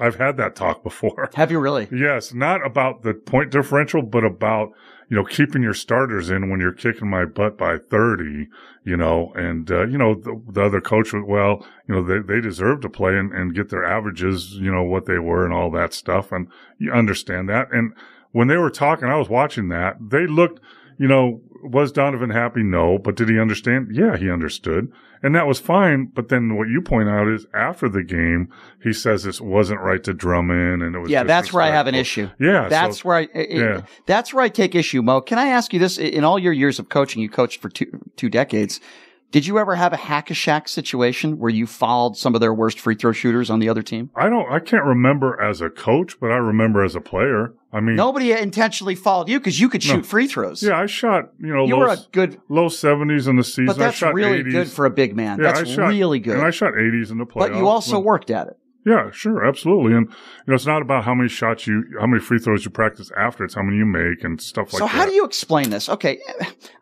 I've 0.00 0.16
had 0.16 0.38
that 0.38 0.56
talk 0.56 0.82
before. 0.82 1.30
Have 1.34 1.50
you 1.50 1.60
really? 1.60 1.86
Yes, 2.00 2.32
not 2.32 2.64
about 2.64 3.02
the 3.02 3.12
point 3.12 3.50
differential, 3.50 4.00
but 4.00 4.24
about 4.24 4.72
you 5.08 5.16
know 5.16 5.24
keeping 5.24 5.62
your 5.62 5.74
starters 5.74 6.30
in 6.30 6.48
when 6.48 6.60
you're 6.60 6.72
kicking 6.72 7.10
my 7.10 7.26
butt 7.26 7.58
by 7.58 7.76
thirty. 7.76 8.48
You 8.82 8.96
know, 8.96 9.32
and 9.34 9.70
uh, 9.70 9.86
you 9.86 9.98
know 9.98 10.14
the, 10.14 10.40
the 10.48 10.64
other 10.64 10.80
coach, 10.80 11.12
well, 11.12 11.66
you 11.86 11.94
know 11.94 12.02
they 12.02 12.20
they 12.20 12.40
deserve 12.40 12.80
to 12.80 12.88
play 12.88 13.16
and, 13.18 13.32
and 13.32 13.54
get 13.54 13.68
their 13.68 13.84
averages, 13.84 14.54
you 14.54 14.72
know 14.72 14.82
what 14.82 15.04
they 15.04 15.18
were 15.18 15.44
and 15.44 15.52
all 15.52 15.70
that 15.72 15.92
stuff, 15.92 16.32
and 16.32 16.48
you 16.78 16.90
understand 16.90 17.48
that. 17.50 17.70
And 17.70 17.92
when 18.32 18.48
they 18.48 18.56
were 18.56 18.70
talking, 18.70 19.08
I 19.08 19.16
was 19.16 19.28
watching 19.28 19.68
that. 19.68 19.96
They 20.00 20.26
looked, 20.26 20.60
you 20.98 21.08
know, 21.08 21.42
was 21.62 21.92
Donovan 21.92 22.30
happy? 22.30 22.62
No, 22.62 22.98
but 22.98 23.16
did 23.16 23.28
he 23.28 23.38
understand? 23.38 23.88
Yeah, 23.92 24.16
he 24.16 24.30
understood. 24.30 24.92
And 25.22 25.34
that 25.34 25.46
was 25.46 25.58
fine. 25.60 26.06
But 26.06 26.28
then 26.28 26.56
what 26.56 26.68
you 26.68 26.80
point 26.80 27.08
out 27.08 27.28
is 27.28 27.46
after 27.52 27.88
the 27.88 28.02
game, 28.02 28.48
he 28.82 28.92
says 28.92 29.24
this 29.24 29.40
wasn't 29.40 29.80
right 29.80 30.02
to 30.04 30.14
Drummond 30.14 30.82
and 30.82 30.94
it 30.94 30.98
was. 30.98 31.10
Yeah, 31.10 31.24
that's 31.24 31.52
where 31.52 31.62
I 31.62 31.70
have 31.70 31.86
an 31.86 31.94
issue. 31.94 32.30
Yeah. 32.38 32.68
That's 32.68 33.00
so- 33.00 33.08
where 33.08 33.16
I, 33.18 33.28
it- 33.34 33.50
yeah. 33.58 33.82
that's 34.06 34.32
where 34.32 34.42
I 34.44 34.48
take 34.48 34.74
issue, 34.74 35.02
Mo. 35.02 35.20
Can 35.20 35.38
I 35.38 35.48
ask 35.48 35.72
you 35.72 35.78
this? 35.78 35.98
In 35.98 36.24
all 36.24 36.38
your 36.38 36.52
years 36.52 36.78
of 36.78 36.88
coaching, 36.88 37.20
you 37.22 37.28
coached 37.28 37.60
for 37.60 37.68
two, 37.68 37.86
two 38.16 38.30
decades. 38.30 38.80
Did 39.30 39.46
you 39.46 39.58
ever 39.60 39.76
have 39.76 39.92
a 39.92 39.96
hack 39.96 40.30
a 40.30 40.34
Shaq 40.34 40.68
situation 40.68 41.38
where 41.38 41.50
you 41.50 41.64
fouled 41.66 42.16
some 42.16 42.34
of 42.34 42.40
their 42.40 42.52
worst 42.52 42.80
free 42.80 42.96
throw 42.96 43.12
shooters 43.12 43.48
on 43.48 43.60
the 43.60 43.68
other 43.68 43.82
team? 43.82 44.10
I 44.16 44.28
don't, 44.28 44.50
I 44.50 44.58
can't 44.58 44.84
remember 44.84 45.40
as 45.40 45.60
a 45.60 45.70
coach, 45.70 46.18
but 46.18 46.32
I 46.32 46.36
remember 46.36 46.82
as 46.82 46.96
a 46.96 47.00
player. 47.00 47.54
I 47.72 47.78
mean, 47.78 47.94
Nobody 47.94 48.32
intentionally 48.32 48.96
fouled 48.96 49.28
you 49.28 49.38
because 49.38 49.60
you 49.60 49.68
could 49.68 49.86
No. 49.86 49.94
shoot 49.94 50.06
free 50.06 50.26
throws. 50.26 50.64
yeah, 50.64 50.76
I 50.80 50.86
shot, 50.86 51.30
you 51.38 51.54
know, 51.54 51.64
You 51.64 51.74
low, 51.76 51.80
were 51.80 51.92
a 51.92 51.98
good- 52.10 52.40
low 52.48 52.66
70s 52.68 53.28
in 53.28 53.36
the 53.36 53.44
season. 53.44 53.66
But 53.66 53.78
that's 53.78 54.02
really 54.02 54.40
80s. 54.42 54.50
good 54.52 54.68
for 54.68 54.84
a 54.86 54.90
big 54.90 55.14
man. 55.14 55.38
Yeah, 55.40 55.52
That's 55.52 55.70
shot, 55.70 55.88
really 55.88 56.18
good. 56.18 56.36
And 56.36 56.44
I 56.44 56.50
shot 56.50 56.74
80s 56.74 57.12
in 57.12 57.18
the 57.18 57.24
playoffs. 57.26 57.50
but 57.50 57.54
you 57.54 57.68
also 57.68 57.98
when- 57.98 58.06
worked 58.06 58.30
at 58.32 58.48
it. 58.48 58.58
Yeah, 58.86 59.10
sure, 59.10 59.44
absolutely. 59.44 59.92
And 59.94 60.06
you 60.08 60.14
know, 60.46 60.54
it's 60.54 60.64
not 60.66 60.80
about 60.80 61.04
how 61.04 61.14
many 61.14 61.28
shots 61.28 61.66
you, 61.66 61.84
how 62.00 62.06
many 62.06 62.20
free 62.22 62.38
throws 62.38 62.64
you 62.64 62.70
practice 62.70 63.10
after. 63.16 63.44
It's 63.44 63.54
how 63.54 63.62
many 63.62 63.76
you 63.76 63.84
make 63.84 64.24
and 64.24 64.40
stuff 64.40 64.72
like 64.72 64.78
so 64.80 64.86
that. 64.86 64.90
So, 64.90 64.96
how 64.98 65.04
do 65.06 65.12
you 65.12 65.24
explain 65.24 65.68
this? 65.70 65.88
Okay, 65.88 66.18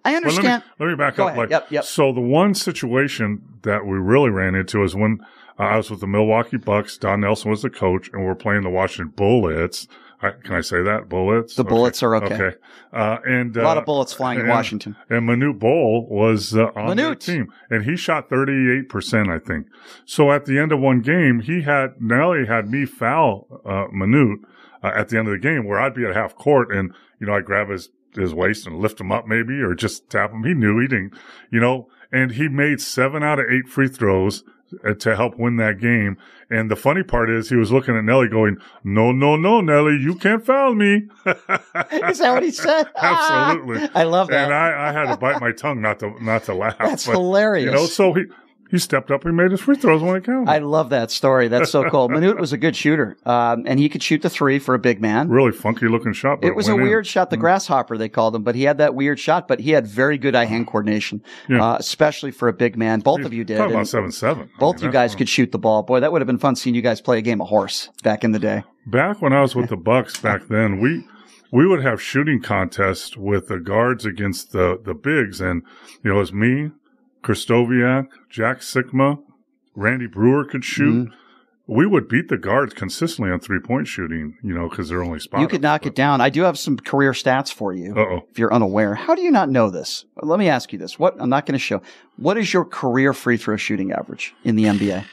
I 0.04 0.12
Well, 0.12 0.16
understand. 0.16 0.44
let, 0.46 0.58
me, 0.58 0.62
let 0.78 0.86
me 0.90 0.94
back 0.96 1.16
Go 1.16 1.24
up. 1.24 1.30
ahead. 1.30 1.38
Like, 1.38 1.50
Yep, 1.50 1.66
yep. 1.72 1.84
so 1.84 2.12
the 2.12 2.20
one 2.20 2.54
situation 2.54 3.42
that 3.62 3.84
we 3.84 3.98
really 3.98 4.30
ran 4.30 4.54
into 4.54 4.82
is 4.84 4.94
when 4.94 5.18
uh, 5.58 5.62
I 5.64 5.76
was 5.76 5.90
with 5.90 5.98
the 6.00 6.06
Milwaukee 6.06 6.56
Bucks. 6.56 6.96
Don 6.98 7.20
Nelson 7.22 7.50
was 7.50 7.62
the 7.62 7.70
coach, 7.70 8.08
and 8.12 8.24
we're 8.24 8.36
playing 8.36 8.62
the 8.62 8.70
Washington 8.70 9.12
Bullets. 9.16 9.88
I, 10.20 10.30
can 10.30 10.54
I 10.54 10.60
say 10.62 10.82
that 10.82 11.08
Bullets? 11.08 11.54
The 11.54 11.64
Bullets 11.64 12.02
are 12.02 12.16
okay. 12.16 12.34
Okay, 12.34 12.56
uh, 12.92 13.18
and 13.24 13.56
A 13.56 13.62
lot 13.62 13.76
uh, 13.76 13.80
of 13.80 13.86
bullets 13.86 14.12
flying 14.12 14.40
in 14.40 14.48
Washington. 14.48 14.96
And 15.08 15.28
Manute 15.28 15.58
Bol 15.58 16.08
was 16.08 16.56
uh, 16.56 16.66
on 16.74 16.96
Manute. 16.96 17.20
team, 17.20 17.52
and 17.70 17.84
he 17.84 17.96
shot 17.96 18.28
thirty 18.28 18.70
eight 18.70 18.88
percent, 18.88 19.28
I 19.28 19.38
think. 19.38 19.68
So 20.04 20.32
at 20.32 20.44
the 20.44 20.58
end 20.58 20.72
of 20.72 20.80
one 20.80 21.00
game, 21.02 21.40
he 21.40 21.62
had 21.62 22.00
Nelly 22.00 22.46
had 22.46 22.68
me 22.68 22.84
foul 22.84 23.46
uh, 23.64 23.86
Manute 23.94 24.38
uh, 24.82 24.92
at 24.94 25.08
the 25.08 25.18
end 25.18 25.28
of 25.28 25.32
the 25.32 25.38
game, 25.38 25.66
where 25.66 25.80
I'd 25.80 25.94
be 25.94 26.04
at 26.04 26.14
half 26.14 26.34
court, 26.34 26.74
and 26.74 26.92
you 27.20 27.26
know 27.26 27.34
I 27.34 27.40
grab 27.40 27.68
his 27.68 27.90
his 28.14 28.34
waist 28.34 28.66
and 28.66 28.78
lift 28.80 29.00
him 29.00 29.12
up 29.12 29.26
maybe, 29.26 29.60
or 29.60 29.74
just 29.74 30.10
tap 30.10 30.32
him. 30.32 30.42
He 30.42 30.54
knew 30.54 30.80
he 30.80 30.88
didn't, 30.88 31.14
you 31.52 31.60
know, 31.60 31.88
and 32.10 32.32
he 32.32 32.48
made 32.48 32.80
seven 32.80 33.22
out 33.22 33.38
of 33.38 33.46
eight 33.50 33.68
free 33.68 33.88
throws 33.88 34.42
Uh, 34.84 34.92
to 34.92 35.16
help 35.16 35.38
win 35.38 35.56
that 35.56 35.80
game. 35.80 36.18
And 36.50 36.70
the 36.70 36.76
funny 36.76 37.02
part 37.02 37.30
is 37.30 37.48
he 37.48 37.56
was 37.56 37.72
looking 37.72 37.96
at 37.96 38.04
Nelly 38.04 38.28
going, 38.28 38.58
no, 38.84 39.12
no, 39.12 39.34
no, 39.34 39.62
Nelly, 39.62 39.96
you 39.98 40.14
can't 40.14 40.44
foul 40.44 40.74
me. 40.74 41.08
Is 41.26 42.18
that 42.18 42.32
what 42.34 42.42
he 42.42 42.50
said? 42.50 42.86
Absolutely. 42.96 43.88
I 43.94 44.02
love 44.02 44.28
that. 44.28 44.44
And 44.44 44.52
I, 44.52 44.88
I 44.88 44.92
had 44.92 45.10
to 45.10 45.16
bite 45.16 45.40
my 45.40 45.52
tongue 45.52 45.80
not 45.80 46.00
to, 46.00 46.22
not 46.22 46.44
to 46.44 46.54
laugh. 46.54 46.76
That's 46.78 47.06
But, 47.06 47.12
hilarious. 47.12 47.64
You 47.64 47.72
know, 47.72 47.86
so 47.86 48.12
he, 48.12 48.24
he 48.70 48.78
stepped 48.78 49.10
up 49.10 49.24
and 49.24 49.36
made 49.36 49.50
his 49.50 49.60
free 49.60 49.76
throws 49.76 50.02
when 50.02 50.16
it 50.16 50.24
counted. 50.24 50.50
I 50.50 50.58
love 50.58 50.90
that 50.90 51.10
story. 51.10 51.48
That's 51.48 51.70
so 51.70 51.88
cool. 51.90 52.08
Manute 52.10 52.38
was 52.38 52.52
a 52.52 52.58
good 52.58 52.76
shooter, 52.76 53.16
um, 53.24 53.64
and 53.66 53.78
he 53.78 53.88
could 53.88 54.02
shoot 54.02 54.22
the 54.22 54.30
three 54.30 54.58
for 54.58 54.74
a 54.74 54.78
big 54.78 55.00
man. 55.00 55.28
really 55.28 55.52
funky 55.52 55.88
looking 55.88 56.12
shot. 56.12 56.40
But 56.42 56.48
It 56.48 56.56
was 56.56 56.68
a 56.68 56.74
in. 56.74 56.82
weird 56.82 57.06
shot, 57.06 57.30
the 57.30 57.36
grasshopper 57.36 57.96
they 57.96 58.08
called 58.08 58.34
him, 58.34 58.42
but 58.42 58.54
he 58.54 58.64
had 58.64 58.78
that 58.78 58.94
weird 58.94 59.18
shot. 59.18 59.48
But 59.48 59.60
he 59.60 59.70
had 59.70 59.86
very 59.86 60.18
good 60.18 60.34
eye 60.34 60.44
hand 60.46 60.66
coordination, 60.66 61.22
Yeah. 61.48 61.64
uh, 61.64 61.76
especially 61.78 62.30
for 62.30 62.48
a 62.48 62.52
big 62.52 62.76
man. 62.76 63.00
Both 63.00 63.24
of 63.24 63.32
you 63.32 63.44
did. 63.44 63.56
Talking 63.58 63.74
about 63.74 63.88
seven 63.88 64.12
seven. 64.12 64.50
both 64.58 64.82
you 64.82 64.90
guys 64.90 65.14
could 65.14 65.28
shoot 65.28 65.52
the 65.52 65.58
ball. 65.58 65.82
Boy, 65.82 66.00
that 66.00 66.12
would 66.12 66.20
have 66.20 66.26
been 66.26 66.38
fun 66.38 66.56
seeing 66.56 66.74
you 66.74 66.82
guys 66.82 67.00
play 67.00 67.18
a 67.18 67.22
game 67.22 67.40
of 67.40 67.48
horse 67.48 67.90
back 68.02 68.24
in 68.24 68.32
the 68.32 68.38
day. 68.38 68.64
Back 68.86 69.20
when 69.22 69.32
I 69.32 69.40
was 69.40 69.54
with 69.54 69.68
the 69.70 69.76
Bucks 69.76 70.18
back 70.20 70.48
then, 70.48 70.80
we 70.80 71.04
we 71.50 71.66
would 71.66 71.82
have 71.82 72.02
shooting 72.02 72.42
contests 72.42 73.16
with 73.16 73.48
the 73.48 73.58
guards 73.58 74.04
against 74.04 74.52
the 74.52 74.78
the 74.84 74.94
bigs, 74.94 75.40
and 75.40 75.62
you 76.04 76.10
know, 76.10 76.16
it 76.16 76.20
was 76.20 76.32
me, 76.32 76.70
Kristoviak, 77.28 78.08
Jack 78.30 78.60
Sikma, 78.60 79.22
Randy 79.74 80.06
Breuer 80.06 80.44
could 80.44 80.64
shoot. 80.64 81.08
Mm-hmm. 81.08 81.14
We 81.70 81.86
would 81.86 82.08
beat 82.08 82.28
the 82.28 82.38
guards 82.38 82.72
consistently 82.72 83.30
on 83.30 83.40
three 83.40 83.60
point 83.60 83.86
shooting, 83.86 84.38
you 84.42 84.54
know, 84.54 84.70
because 84.70 84.88
they're 84.88 85.02
only 85.02 85.18
spot. 85.18 85.42
You 85.42 85.48
could 85.48 85.60
knock 85.60 85.84
it 85.84 85.94
down. 85.94 86.22
I 86.22 86.30
do 86.30 86.42
have 86.44 86.58
some 86.58 86.78
career 86.78 87.12
stats 87.12 87.52
for 87.52 87.74
you. 87.74 87.92
Uh-oh. 87.94 88.24
If 88.30 88.38
you're 88.38 88.52
unaware, 88.52 88.94
how 88.94 89.14
do 89.14 89.20
you 89.20 89.30
not 89.30 89.50
know 89.50 89.68
this? 89.68 90.06
Let 90.22 90.38
me 90.38 90.48
ask 90.48 90.72
you 90.72 90.78
this. 90.78 90.98
What 90.98 91.20
I'm 91.20 91.28
not 91.28 91.44
going 91.44 91.52
to 91.52 91.58
show. 91.58 91.82
What 92.16 92.38
is 92.38 92.54
your 92.54 92.64
career 92.64 93.12
free 93.12 93.36
throw 93.36 93.56
shooting 93.56 93.92
average 93.92 94.34
in 94.44 94.56
the 94.56 94.64
NBA? 94.64 95.04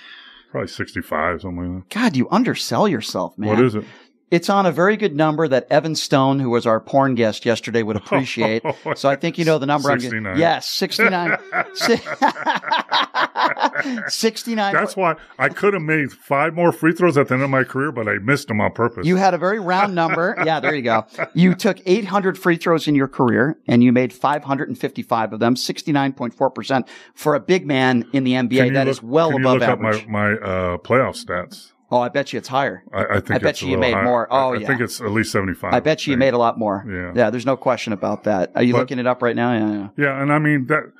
Probably 0.50 0.70
sixty 0.70 1.02
five, 1.02 1.42
something 1.42 1.76
like 1.76 1.90
God, 1.90 2.16
you 2.16 2.30
undersell 2.32 2.88
yourself, 2.88 3.38
man. 3.38 3.50
What 3.50 3.60
is 3.60 3.76
it? 3.76 3.84
It's 4.32 4.50
on 4.50 4.66
a 4.66 4.72
very 4.72 4.98
good 4.98 5.16
number 5.16 5.48
that 5.48 5.68
Evan 5.70 5.96
Stone, 5.96 6.40
who 6.40 6.50
was 6.50 6.66
our 6.66 6.80
porn 6.80 7.16
guest 7.16 7.46
yesterday, 7.46 7.84
would 7.84 7.96
appreciate. 7.96 8.64
so 8.96 9.10
I 9.10 9.16
think 9.16 9.38
you 9.38 9.46
know 9.46 9.60
the 9.60 9.66
number. 9.66 9.92
I'm 9.92 10.00
69. 10.00 10.24
gonna, 10.24 10.40
yes, 10.40 10.68
69. 10.70 11.38
69. 14.08 14.74
That's 14.74 14.96
why 14.96 15.16
I 15.38 15.50
could 15.50 15.74
have 15.74 15.84
made 15.84 16.12
five 16.12 16.54
more 16.54 16.72
free 16.72 16.94
throws 16.94 17.18
at 17.18 17.28
the 17.28 17.36
end 17.36 17.44
of 17.44 17.50
my 17.50 17.64
career, 17.64 17.92
but 17.92 18.08
I 18.08 18.18
missed 18.18 18.48
them 18.48 18.62
on 18.62 18.72
purpose. 18.72 19.06
You 19.06 19.16
had 19.18 19.34
a 19.34 19.38
very 19.38 19.60
round 19.60 19.96
number. 19.96 20.36
Yeah, 20.46 20.60
there 20.60 20.76
you 20.76 20.82
go. 20.82 21.06
You 21.34 21.56
took 21.56 21.78
800 21.86 22.38
free 22.38 22.58
throws 22.58 22.88
in 22.88 22.96
your 22.96 23.08
career 23.08 23.58
and 23.68 23.84
you 23.84 23.92
made 23.92 24.14
555 24.14 25.34
of 25.34 25.40
them, 25.40 25.56
69.4% 25.56 26.88
for 27.14 27.36
a 27.36 27.40
big 27.40 27.66
man 27.66 28.08
in 28.14 28.24
the 28.24 28.34
NBA. 28.34 28.74
That 28.74 28.88
look- 28.88 28.92
is 28.92 29.04
well 29.04 29.30
can 29.32 29.40
you 29.40 29.44
above 29.44 29.60
look 29.60 29.70
average. 29.70 30.04
Up 30.04 30.10
my 30.10 30.30
my 30.30 30.34
uh, 30.38 30.78
playoff 30.78 31.24
stats. 31.24 31.72
Oh, 31.92 32.00
I 32.00 32.10
bet 32.10 32.34
you 32.34 32.38
it's 32.40 32.48
higher. 32.48 32.84
I, 32.94 33.06
I 33.06 33.20
think 33.20 33.32
I 33.32 33.38
bet 33.40 33.62
you 33.62 33.70
you 33.70 33.78
made 33.78 33.94
higher. 33.94 34.04
more. 34.04 34.32
I- 34.34 34.38
Oh, 34.44 34.54
I, 34.54 34.58
yeah. 34.58 34.64
I 34.64 34.68
think 34.68 34.82
it's 34.82 35.02
at 35.02 35.12
least 35.12 35.32
seventy 35.32 35.54
five. 35.54 35.74
I 35.74 35.80
bet 35.80 36.06
you 36.08 36.12
you 36.12 36.18
made 36.18 36.34
a 36.34 36.38
lot 36.38 36.58
more. 36.58 36.86
Yeah. 36.90 37.12
Yeah, 37.16 37.30
there's 37.30 37.46
no 37.46 37.58
question 37.58 37.94
about 37.94 38.24
that. 38.24 38.52
Are 38.56 38.64
you 38.64 38.74
But- 38.74 38.80
looking 38.80 39.00
it 39.00 39.08
up 39.08 39.22
right 39.22 39.36
now? 39.36 39.54
Yeah, 39.54 39.72
yeah. 39.72 39.88
Yeah, 40.06 40.22
and 40.22 40.32
I 40.34 40.40
mean 40.40 40.66
that. 40.68 40.92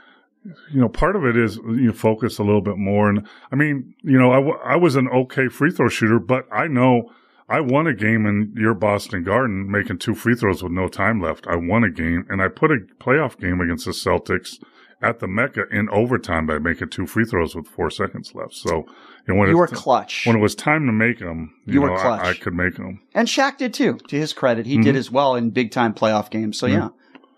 You 0.72 0.80
know, 0.80 0.90
part 0.90 1.16
of 1.16 1.26
it 1.26 1.36
is 1.36 1.56
you 1.58 1.92
focus 1.92 2.38
a 2.38 2.44
little 2.44 2.62
bit 2.62 2.78
more, 2.78 3.10
and 3.10 3.28
I 3.52 3.56
mean, 3.56 3.96
you 4.04 4.16
know, 4.20 4.32
I, 4.32 4.36
w- 4.36 4.60
I 4.64 4.76
was 4.76 4.96
an 4.96 5.08
okay 5.10 5.48
free 5.48 5.72
throw 5.72 5.90
shooter, 5.90 6.20
but 6.20 6.46
I 6.52 6.68
know 6.68 7.10
I 7.50 7.62
won 7.62 7.88
a 7.88 7.96
game 7.96 8.28
in 8.28 8.54
your 8.56 8.76
Boston 8.76 9.24
Garden 9.24 9.72
making 9.72 9.98
two 9.98 10.14
free 10.14 10.36
throws 10.36 10.62
with 10.62 10.72
no 10.72 10.88
time 10.88 11.20
left. 11.20 11.48
I 11.48 11.56
won 11.56 11.84
a 11.84 11.90
game, 11.90 12.28
and 12.30 12.44
I 12.44 12.50
put 12.50 12.70
a 12.70 12.78
playoff 13.00 13.40
game 13.40 13.60
against 13.60 13.86
the 13.86 13.92
Celtics 13.92 14.60
at 15.02 15.18
the 15.18 15.28
Mecca 15.28 15.64
in 15.72 15.90
overtime 15.90 16.46
by 16.46 16.60
making 16.60 16.90
two 16.90 17.08
free 17.08 17.26
throws 17.26 17.56
with 17.56 17.66
four 17.68 17.90
seconds 17.90 18.34
left. 18.36 18.54
So, 18.54 18.86
you 19.28 19.36
when 19.36 19.50
You 19.50 19.58
were 19.58 19.68
clutch. 19.68 20.26
when 20.26 20.36
it 20.36 20.40
was 20.40 20.56
time 20.56 20.86
to 20.86 20.92
make 20.92 21.20
them. 21.20 21.54
You, 21.66 21.76
You 21.76 21.82
were 21.82 21.88
know, 21.90 21.96
I- 21.96 22.02
clutch. 22.02 22.26
I, 22.26 22.34
could 22.40 22.54
make 22.54 22.76
them. 22.76 23.00
And 23.14 23.28
Shaq 23.28 23.58
did 23.58 23.74
too. 23.74 23.98
To 24.10 24.18
his 24.18 24.34
credit, 24.34 24.66
he 24.66 24.78
did 24.78 24.96
Mhm. 24.96 25.00
as 25.00 25.12
well 25.12 25.36
in 25.36 25.50
big 25.50 25.72
time 25.72 25.94
playoff 25.94 26.30
games. 26.30 26.58
So 26.58 26.68
yeah, 26.68 26.90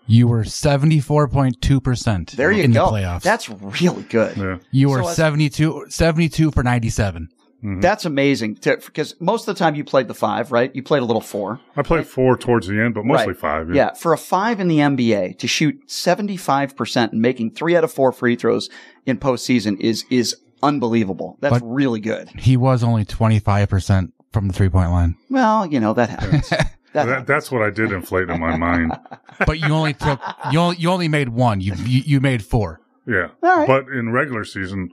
You 0.06 0.28
were 0.28 0.44
74.2% 0.44 2.36
there 2.36 2.52
you 2.52 2.62
in 2.64 2.72
go. 2.72 2.86
the 2.86 2.92
playoffs. 2.92 3.22
That's 3.22 3.48
really 3.48 4.02
good. 4.04 4.60
you 4.70 4.88
were 4.90 5.02
So 5.04 5.10
72, 5.10 5.86
72 5.88 6.50
for 6.50 6.62
97. 6.62 7.28
That's 7.60 8.04
amazing 8.04 8.54
because 8.62 9.16
most 9.18 9.48
of 9.48 9.54
the 9.56 9.58
time 9.58 9.74
you 9.74 9.82
played 9.82 10.06
the 10.06 10.14
five, 10.14 10.52
right? 10.52 10.70
You 10.76 10.82
played 10.84 11.02
a 11.02 11.04
little 11.04 11.20
four. 11.20 11.58
I 11.76 11.82
played 11.82 12.06
four 12.06 12.36
towards 12.36 12.68
the 12.68 12.80
end, 12.80 12.94
but 12.94 13.04
mostly 13.04 13.28
Right. 13.28 13.36
five. 13.36 13.74
Yeah. 13.74 13.94
for 13.94 14.12
a 14.12 14.16
five 14.18 14.60
in 14.60 14.68
the 14.68 14.80
NBA 14.80 15.32
to 15.38 15.48
shoot 15.48 15.90
75% 15.90 17.12
and 17.12 17.20
making 17.20 17.50
three 17.50 17.74
out 17.74 17.82
of 17.82 17.92
four 17.92 18.12
free 18.12 18.36
throws 18.36 18.70
in 19.06 19.16
postseason 19.18 19.76
is, 19.80 20.04
is 20.08 20.36
unbelievable. 20.62 21.36
That's 21.40 21.60
But- 21.60 21.66
really 21.66 22.00
good. 22.00 22.28
He 22.38 22.56
was 22.56 22.82
only 22.82 23.04
25% 23.04 24.12
from 24.32 24.48
the 24.48 24.54
three 24.54 24.68
point 24.68 24.90
line. 24.90 25.16
Well, 25.30 25.66
you 25.66 25.80
know, 25.80 25.94
that 25.94 26.10
happens. 26.10 26.52
That, 26.94 27.26
that's 27.26 27.52
what 27.52 27.62
I 27.62 27.68
did 27.70 27.92
inflate 27.92 28.30
in 28.30 28.40
my 28.40 28.56
mind. 28.56 28.92
But 29.46 29.60
you 29.60 29.68
only 29.68 29.92
took, 29.92 30.18
you 30.50 30.58
only, 30.58 30.76
you 30.78 30.90
only 30.90 31.06
made 31.06 31.28
one. 31.28 31.60
You, 31.60 31.74
you, 31.76 32.00
you 32.04 32.20
made 32.20 32.42
four. 32.42 32.80
Yeah. 33.06 33.28
All 33.42 33.56
right. 33.58 33.68
But 33.68 33.88
in 33.88 34.10
regular 34.10 34.42
season, 34.42 34.90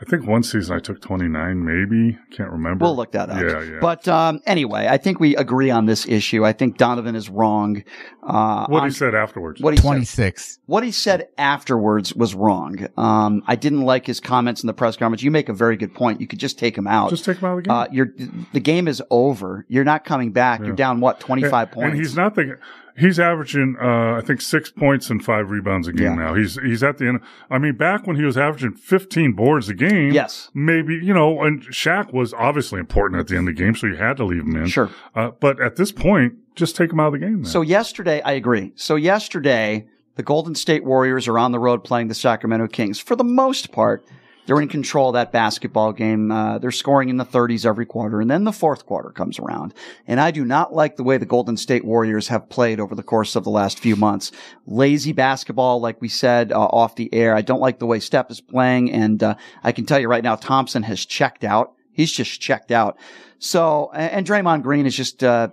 I 0.00 0.04
think 0.04 0.26
one 0.26 0.42
season 0.42 0.74
I 0.74 0.78
took 0.78 1.02
29, 1.02 1.62
maybe. 1.62 2.18
Can't 2.30 2.50
remember. 2.50 2.86
We'll 2.86 2.96
look 2.96 3.12
that 3.12 3.28
up. 3.28 3.42
Yeah, 3.42 3.62
yeah. 3.62 3.78
But 3.82 4.08
um, 4.08 4.40
anyway, 4.46 4.86
I 4.88 4.96
think 4.96 5.20
we 5.20 5.36
agree 5.36 5.70
on 5.70 5.84
this 5.84 6.08
issue. 6.08 6.42
I 6.42 6.54
think 6.54 6.78
Donovan 6.78 7.14
is 7.14 7.28
wrong. 7.28 7.84
Uh, 8.22 8.64
what 8.68 8.82
on- 8.82 8.88
he 8.88 8.94
said 8.94 9.14
afterwards. 9.14 9.60
What 9.60 9.74
he 9.74 9.76
said, 9.76 9.82
26. 9.82 10.58
what 10.64 10.84
he 10.84 10.90
said 10.90 11.28
afterwards 11.36 12.14
was 12.14 12.34
wrong. 12.34 12.88
Um, 12.96 13.42
I 13.46 13.56
didn't 13.56 13.82
like 13.82 14.06
his 14.06 14.20
comments 14.20 14.62
in 14.62 14.68
the 14.68 14.72
press 14.72 14.96
conference. 14.96 15.22
You 15.22 15.30
make 15.30 15.50
a 15.50 15.54
very 15.54 15.76
good 15.76 15.94
point. 15.94 16.22
You 16.22 16.26
could 16.26 16.40
just 16.40 16.58
take 16.58 16.78
him 16.78 16.86
out. 16.86 17.10
Just 17.10 17.26
take 17.26 17.36
him 17.36 17.44
out 17.44 17.58
of 17.58 17.64
the 17.64 17.68
game. 17.68 17.76
Uh, 17.76 17.86
you're, 17.92 18.14
the 18.54 18.60
game 18.60 18.88
is 18.88 19.02
over. 19.10 19.66
You're 19.68 19.84
not 19.84 20.06
coming 20.06 20.32
back. 20.32 20.60
You're 20.60 20.74
down 20.74 21.00
what 21.00 21.20
twenty 21.20 21.46
five 21.46 21.68
and, 21.68 21.74
points. 21.74 21.90
And 21.92 22.00
he's 22.00 22.16
not 22.16 22.34
the 22.34 22.58
He's 22.96 23.18
averaging, 23.18 23.76
uh, 23.80 24.14
I 24.16 24.20
think, 24.20 24.40
six 24.40 24.70
points 24.70 25.10
and 25.10 25.24
five 25.24 25.50
rebounds 25.50 25.88
a 25.88 25.92
game 25.92 26.18
Yeah. 26.18 26.24
now. 26.26 26.34
He's 26.34 26.58
he's 26.60 26.82
at 26.82 26.98
the 26.98 27.06
end. 27.08 27.20
I 27.50 27.58
mean, 27.58 27.74
back 27.76 28.06
when 28.06 28.16
he 28.16 28.24
was 28.24 28.36
averaging 28.36 28.72
15 28.72 29.32
boards 29.32 29.68
a 29.68 29.74
game, 29.74 30.12
Yes. 30.12 30.50
maybe 30.54 30.94
you 30.96 31.14
know, 31.14 31.42
and 31.42 31.62
Shaq 31.68 32.12
was 32.12 32.34
obviously 32.34 32.80
important 32.80 33.20
at 33.20 33.28
the 33.28 33.36
end 33.36 33.48
of 33.48 33.56
the 33.56 33.62
game, 33.62 33.74
so 33.74 33.86
you 33.86 33.96
had 33.96 34.16
to 34.18 34.24
leave 34.24 34.42
him 34.42 34.56
in. 34.56 34.66
Sure. 34.66 34.90
uh, 35.14 35.30
but 35.40 35.60
at 35.60 35.76
this 35.76 35.92
point, 35.92 36.34
just 36.56 36.76
take 36.76 36.92
him 36.92 37.00
out 37.00 37.08
of 37.08 37.12
the 37.14 37.18
game. 37.20 37.42
Then. 37.42 37.44
So 37.44 37.62
yesterday, 37.62 38.20
I 38.22 38.32
agree. 38.32 38.72
So 38.74 38.96
yesterday, 38.96 39.86
the 40.16 40.22
Golden 40.22 40.54
State 40.54 40.84
Warriors 40.84 41.28
are 41.28 41.38
on 41.38 41.52
the 41.52 41.58
road 41.58 41.84
playing 41.84 42.08
the 42.08 42.14
Sacramento 42.14 42.66
Kings. 42.66 42.98
For 42.98 43.16
the 43.16 43.24
most 43.24 43.72
part, 43.72 44.04
they're 44.46 44.60
in 44.60 44.68
control 44.68 45.08
of 45.08 45.14
that 45.14 45.32
basketball 45.32 45.92
game. 45.92 46.30
Uh, 46.30 46.58
they're 46.58 46.70
scoring 46.70 47.08
in 47.08 47.16
the 47.16 47.24
30s 47.24 47.64
every 47.64 47.86
quarter, 47.86 48.20
and 48.20 48.30
then 48.30 48.44
the 48.44 48.52
fourth 48.52 48.86
quarter 48.86 49.10
comes 49.10 49.38
around. 49.38 49.74
And 50.06 50.20
I 50.20 50.30
do 50.30 50.44
not 50.44 50.74
like 50.74 50.96
the 50.96 51.02
way 51.02 51.18
the 51.18 51.26
Golden 51.26 51.56
State 51.56 51.84
Warriors 51.84 52.28
have 52.28 52.48
played 52.48 52.80
over 52.80 52.94
the 52.94 53.02
course 53.02 53.36
of 53.36 53.44
the 53.44 53.50
last 53.50 53.78
few 53.78 53.96
months. 53.96 54.32
Lazy 54.66 55.12
basketball, 55.12 55.80
like 55.80 56.00
we 56.00 56.08
said 56.08 56.52
uh, 56.52 56.58
off 56.58 56.96
the 56.96 57.12
air. 57.14 57.34
I 57.34 57.42
don't 57.42 57.60
like 57.60 57.78
the 57.78 57.86
way 57.86 58.00
Steph 58.00 58.30
is 58.30 58.40
playing, 58.40 58.90
and 58.90 59.22
uh, 59.22 59.34
I 59.62 59.72
can 59.72 59.86
tell 59.86 60.00
you 60.00 60.08
right 60.08 60.24
now, 60.24 60.36
Thompson 60.36 60.82
has 60.84 61.04
checked 61.04 61.44
out. 61.44 61.74
He's 61.92 62.12
just 62.12 62.40
checked 62.40 62.70
out. 62.70 62.98
So, 63.38 63.90
and 63.92 64.26
Draymond 64.26 64.62
Green 64.62 64.84
has 64.84 64.94
just, 64.94 65.24
uh, 65.24 65.48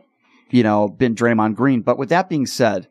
you 0.49 0.63
know, 0.63 0.87
been 0.87 1.15
Draymond 1.15 1.55
Green. 1.55 1.81
But 1.81 1.97
with 1.97 2.09
that 2.09 2.29
being 2.29 2.45
said, 2.45 2.87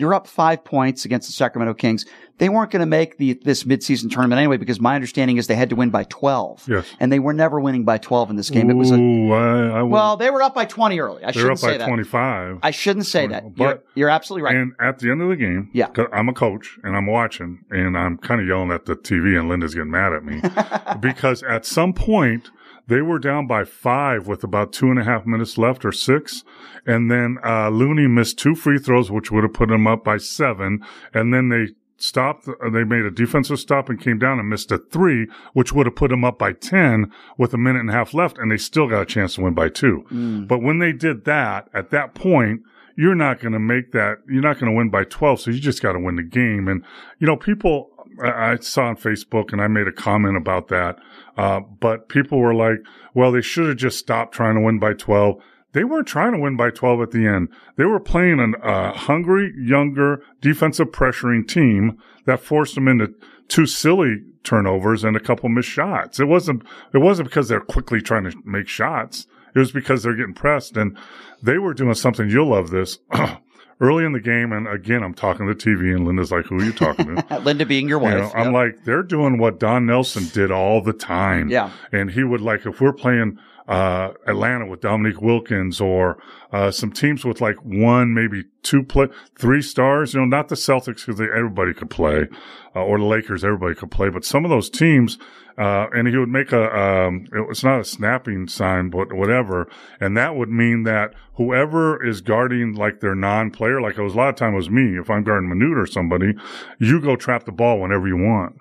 you're 0.00 0.14
up 0.14 0.26
five 0.26 0.64
points 0.64 1.04
against 1.04 1.28
the 1.28 1.32
Sacramento 1.32 1.74
Kings. 1.74 2.06
They 2.38 2.48
weren't 2.48 2.70
going 2.70 2.80
to 2.80 2.86
make 2.86 3.18
the 3.18 3.34
this 3.44 3.64
midseason 3.64 4.10
tournament 4.10 4.38
anyway 4.38 4.56
because 4.56 4.80
my 4.80 4.94
understanding 4.94 5.36
is 5.36 5.46
they 5.46 5.54
had 5.54 5.68
to 5.70 5.76
win 5.76 5.90
by 5.90 6.04
12. 6.04 6.68
Yes. 6.68 6.86
And 6.98 7.12
they 7.12 7.18
were 7.18 7.34
never 7.34 7.60
winning 7.60 7.84
by 7.84 7.98
12 7.98 8.30
in 8.30 8.36
this 8.36 8.48
game. 8.48 8.70
It 8.70 8.74
was 8.74 8.90
a 8.90 8.94
Ooh, 8.94 9.30
I, 9.32 9.80
I 9.80 9.82
well, 9.82 10.16
they 10.16 10.30
were 10.30 10.42
up 10.42 10.54
by 10.54 10.64
20 10.64 10.98
early. 11.00 11.22
I 11.22 11.32
shouldn't 11.32 11.52
up 11.52 11.58
say 11.58 11.72
by 11.72 11.76
that. 11.78 11.86
25. 11.86 12.60
I 12.62 12.70
shouldn't 12.70 13.04
say 13.04 13.26
that. 13.26 13.54
But- 13.54 13.62
you're, 13.62 13.82
you're 13.94 14.08
absolutely 14.08 14.44
right. 14.44 14.56
And 14.56 14.72
at 14.80 15.00
the 15.00 15.10
end 15.10 15.20
of 15.20 15.28
the 15.28 15.36
game, 15.36 15.68
Yeah. 15.74 15.88
I'm 16.14 16.30
a 16.30 16.32
coach 16.32 16.78
and 16.82 16.96
I'm 16.96 17.06
watching 17.06 17.62
and 17.70 17.96
I'm 17.98 18.16
kind 18.16 18.40
of 18.40 18.46
yelling 18.46 18.70
at 18.70 18.86
the 18.86 18.96
TV 18.96 19.38
and 19.38 19.50
Linda's 19.50 19.74
getting 19.74 19.90
mad 19.90 20.14
at 20.14 20.24
me 20.24 20.40
because 21.00 21.42
at 21.42 21.66
some 21.66 21.92
point 21.92 22.50
they 22.86 23.02
were 23.02 23.18
down 23.18 23.46
by 23.46 23.64
five 23.64 24.26
with 24.26 24.44
about 24.44 24.72
two 24.72 24.90
and 24.90 24.98
a 24.98 25.04
half 25.04 25.26
minutes 25.26 25.58
left 25.58 25.84
or 25.84 25.92
six. 25.92 26.44
And 26.86 27.10
then, 27.10 27.38
uh, 27.44 27.68
Looney 27.68 28.06
missed 28.06 28.38
two 28.38 28.54
free 28.54 28.78
throws, 28.78 29.10
which 29.10 29.30
would 29.30 29.44
have 29.44 29.52
put 29.52 29.68
them 29.68 29.86
up 29.86 30.04
by 30.04 30.16
seven. 30.16 30.84
And 31.12 31.32
then 31.32 31.48
they 31.48 31.68
stopped, 31.96 32.48
uh, 32.48 32.70
they 32.70 32.84
made 32.84 33.04
a 33.04 33.10
defensive 33.10 33.60
stop 33.60 33.88
and 33.88 34.00
came 34.00 34.18
down 34.18 34.38
and 34.38 34.48
missed 34.48 34.72
a 34.72 34.78
three, 34.78 35.28
which 35.52 35.72
would 35.72 35.86
have 35.86 35.96
put 35.96 36.10
them 36.10 36.24
up 36.24 36.38
by 36.38 36.52
10 36.52 37.12
with 37.36 37.54
a 37.54 37.58
minute 37.58 37.80
and 37.80 37.90
a 37.90 37.92
half 37.92 38.14
left. 38.14 38.38
And 38.38 38.50
they 38.50 38.56
still 38.56 38.88
got 38.88 39.02
a 39.02 39.06
chance 39.06 39.34
to 39.34 39.42
win 39.42 39.54
by 39.54 39.68
two. 39.68 40.04
Mm. 40.10 40.48
But 40.48 40.62
when 40.62 40.78
they 40.78 40.92
did 40.92 41.24
that, 41.26 41.68
at 41.74 41.90
that 41.90 42.14
point, 42.14 42.62
you're 42.96 43.14
not 43.14 43.40
going 43.40 43.52
to 43.52 43.58
make 43.58 43.92
that. 43.92 44.18
You're 44.28 44.42
not 44.42 44.58
going 44.58 44.72
to 44.72 44.76
win 44.76 44.90
by 44.90 45.04
12. 45.04 45.40
So 45.40 45.50
you 45.50 45.60
just 45.60 45.82
got 45.82 45.92
to 45.92 45.98
win 45.98 46.16
the 46.16 46.22
game. 46.22 46.68
And, 46.68 46.84
you 47.18 47.26
know, 47.26 47.36
people, 47.36 47.90
I 48.22 48.56
saw 48.56 48.86
on 48.86 48.96
Facebook 48.96 49.52
and 49.52 49.60
I 49.60 49.68
made 49.68 49.88
a 49.88 49.92
comment 49.92 50.36
about 50.36 50.68
that. 50.68 50.98
Uh, 51.36 51.60
but 51.60 52.08
people 52.08 52.38
were 52.38 52.54
like, 52.54 52.78
well, 53.14 53.32
they 53.32 53.40
should 53.40 53.68
have 53.68 53.76
just 53.76 53.98
stopped 53.98 54.34
trying 54.34 54.54
to 54.56 54.60
win 54.60 54.78
by 54.78 54.94
12. 54.94 55.40
They 55.72 55.84
weren't 55.84 56.08
trying 56.08 56.32
to 56.32 56.38
win 56.38 56.56
by 56.56 56.70
12 56.70 57.00
at 57.00 57.10
the 57.12 57.26
end. 57.26 57.48
They 57.76 57.84
were 57.84 58.00
playing 58.00 58.40
a 58.40 58.66
uh, 58.66 58.92
hungry, 58.92 59.54
younger, 59.56 60.22
defensive 60.40 60.88
pressuring 60.88 61.46
team 61.46 61.98
that 62.26 62.40
forced 62.40 62.74
them 62.74 62.88
into 62.88 63.14
two 63.48 63.66
silly 63.66 64.22
turnovers 64.42 65.04
and 65.04 65.16
a 65.16 65.20
couple 65.20 65.48
missed 65.48 65.68
shots. 65.68 66.18
It 66.18 66.26
wasn't, 66.26 66.62
it 66.92 66.98
wasn't 66.98 67.28
because 67.28 67.48
they're 67.48 67.60
quickly 67.60 68.00
trying 68.00 68.24
to 68.24 68.36
make 68.44 68.68
shots. 68.68 69.26
It 69.54 69.58
was 69.58 69.72
because 69.72 70.02
they're 70.02 70.16
getting 70.16 70.34
pressed 70.34 70.76
and 70.76 70.96
they 71.42 71.58
were 71.58 71.74
doing 71.74 71.94
something. 71.94 72.28
You'll 72.28 72.50
love 72.50 72.70
this. 72.70 72.98
Early 73.82 74.04
in 74.04 74.12
the 74.12 74.20
game, 74.20 74.52
and 74.52 74.68
again, 74.68 75.02
I'm 75.02 75.14
talking 75.14 75.46
to 75.46 75.54
TV, 75.54 75.94
and 75.96 76.06
Linda's 76.06 76.30
like, 76.30 76.44
"Who 76.46 76.58
are 76.58 76.62
you 76.64 76.72
talking 76.72 77.16
to?" 77.16 77.38
Linda 77.44 77.64
being 77.64 77.88
your 77.88 77.98
You 77.98 78.04
wife. 78.04 78.34
know, 78.34 78.40
I'm 78.40 78.52
like, 78.52 78.84
they're 78.84 79.02
doing 79.02 79.38
what 79.38 79.58
Don 79.58 79.86
Nelson 79.86 80.26
did 80.34 80.50
all 80.50 80.82
the 80.82 80.92
time. 80.92 81.48
Yeah. 81.48 81.70
And 81.90 82.10
he 82.10 82.22
would 82.22 82.42
like, 82.42 82.66
if 82.66 82.80
we're 82.82 82.92
playing, 82.92 83.38
uh, 83.70 84.12
Atlanta 84.26 84.66
with 84.66 84.80
Dominique 84.80 85.22
Wilkins 85.22 85.80
or, 85.80 86.20
uh, 86.52 86.72
some 86.72 86.90
teams 86.90 87.24
with 87.24 87.40
like 87.40 87.56
one, 87.62 88.12
maybe 88.12 88.42
two 88.62 88.82
play, 88.82 89.06
three 89.38 89.62
stars, 89.62 90.12
you 90.12 90.18
know, 90.20 90.26
not 90.26 90.48
the 90.48 90.56
Celtics 90.56 91.06
because 91.06 91.20
everybody 91.20 91.72
could 91.72 91.88
play, 91.88 92.26
uh, 92.74 92.82
or 92.82 92.98
the 92.98 93.04
Lakers, 93.04 93.44
everybody 93.44 93.76
could 93.76 93.92
play, 93.92 94.08
but 94.08 94.24
some 94.24 94.44
of 94.44 94.50
those 94.50 94.68
teams, 94.68 95.18
uh, 95.56 95.86
and 95.94 96.08
he 96.08 96.16
would 96.16 96.28
make 96.28 96.50
a, 96.50 96.76
um, 96.76 97.26
it 97.32 97.46
was 97.46 97.62
not 97.62 97.80
a 97.80 97.84
snapping 97.84 98.48
sign, 98.48 98.90
but 98.90 99.12
whatever. 99.12 99.70
And 100.00 100.16
that 100.16 100.34
would 100.34 100.48
mean 100.48 100.82
that 100.82 101.14
whoever 101.34 102.04
is 102.04 102.20
guarding 102.20 102.74
like 102.74 102.98
their 102.98 103.14
non-player, 103.14 103.80
like 103.80 103.96
it 103.96 104.02
was 104.02 104.14
a 104.14 104.16
lot 104.16 104.30
of 104.30 104.34
time 104.34 104.54
it 104.54 104.56
was 104.56 104.70
me, 104.70 104.98
if 104.98 105.08
I'm 105.08 105.22
guarding 105.22 105.48
Manute 105.48 105.80
or 105.80 105.86
somebody, 105.86 106.34
you 106.78 107.00
go 107.00 107.14
trap 107.14 107.44
the 107.44 107.52
ball 107.52 107.78
whenever 107.78 108.08
you 108.08 108.16
want 108.16 108.56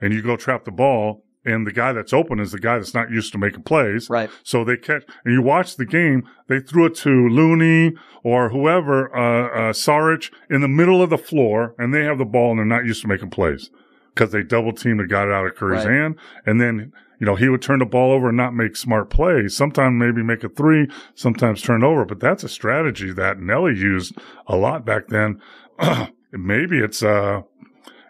and 0.00 0.14
you 0.14 0.22
go 0.22 0.36
trap 0.36 0.64
the 0.64 0.70
ball 0.70 1.24
and 1.44 1.66
the 1.66 1.72
guy 1.72 1.92
that's 1.92 2.12
open 2.12 2.38
is 2.38 2.52
the 2.52 2.58
guy 2.60 2.78
that's 2.78 2.94
not 2.94 3.10
used 3.10 3.32
to 3.32 3.38
making 3.38 3.62
plays. 3.62 4.08
Right. 4.08 4.30
So 4.42 4.64
they 4.64 4.76
catch, 4.76 5.02
and 5.24 5.34
you 5.34 5.42
watch 5.42 5.76
the 5.76 5.84
game, 5.86 6.28
they 6.48 6.60
threw 6.60 6.86
it 6.86 6.94
to 6.96 7.10
Looney 7.28 7.94
or 8.22 8.50
whoever, 8.50 9.14
uh, 9.16 9.48
uh, 9.70 9.72
Saric 9.72 10.30
in 10.48 10.60
the 10.60 10.68
middle 10.68 11.02
of 11.02 11.10
the 11.10 11.18
floor 11.18 11.74
and 11.78 11.92
they 11.92 12.04
have 12.04 12.18
the 12.18 12.24
ball 12.24 12.50
and 12.50 12.58
they're 12.58 12.64
not 12.66 12.84
used 12.86 13.02
to 13.02 13.08
making 13.08 13.30
plays 13.30 13.70
because 14.14 14.30
they 14.30 14.42
double 14.42 14.72
teamed 14.72 15.00
and 15.00 15.08
got 15.10 15.26
it 15.28 15.32
out 15.34 15.46
of 15.46 15.54
Curry's 15.56 15.84
Right. 15.84 15.94
hand. 15.94 16.16
And 16.46 16.60
then, 16.60 16.92
you 17.18 17.26
know, 17.26 17.34
he 17.34 17.48
would 17.48 17.62
turn 17.62 17.78
the 17.80 17.86
ball 17.86 18.12
over 18.12 18.28
and 18.28 18.36
not 18.36 18.54
make 18.54 18.76
smart 18.76 19.10
plays. 19.10 19.56
Sometimes 19.56 19.98
maybe 19.98 20.22
make 20.22 20.44
a 20.44 20.48
three, 20.48 20.88
sometimes 21.14 21.62
turn 21.62 21.82
over, 21.82 22.04
but 22.04 22.20
that's 22.20 22.44
a 22.44 22.48
strategy 22.48 23.12
that 23.12 23.40
Nelly 23.40 23.74
used 23.76 24.16
a 24.46 24.56
lot 24.56 24.84
back 24.84 25.08
then. 25.08 25.40
maybe 26.32 26.78
it's, 26.78 27.02
uh, 27.02 27.42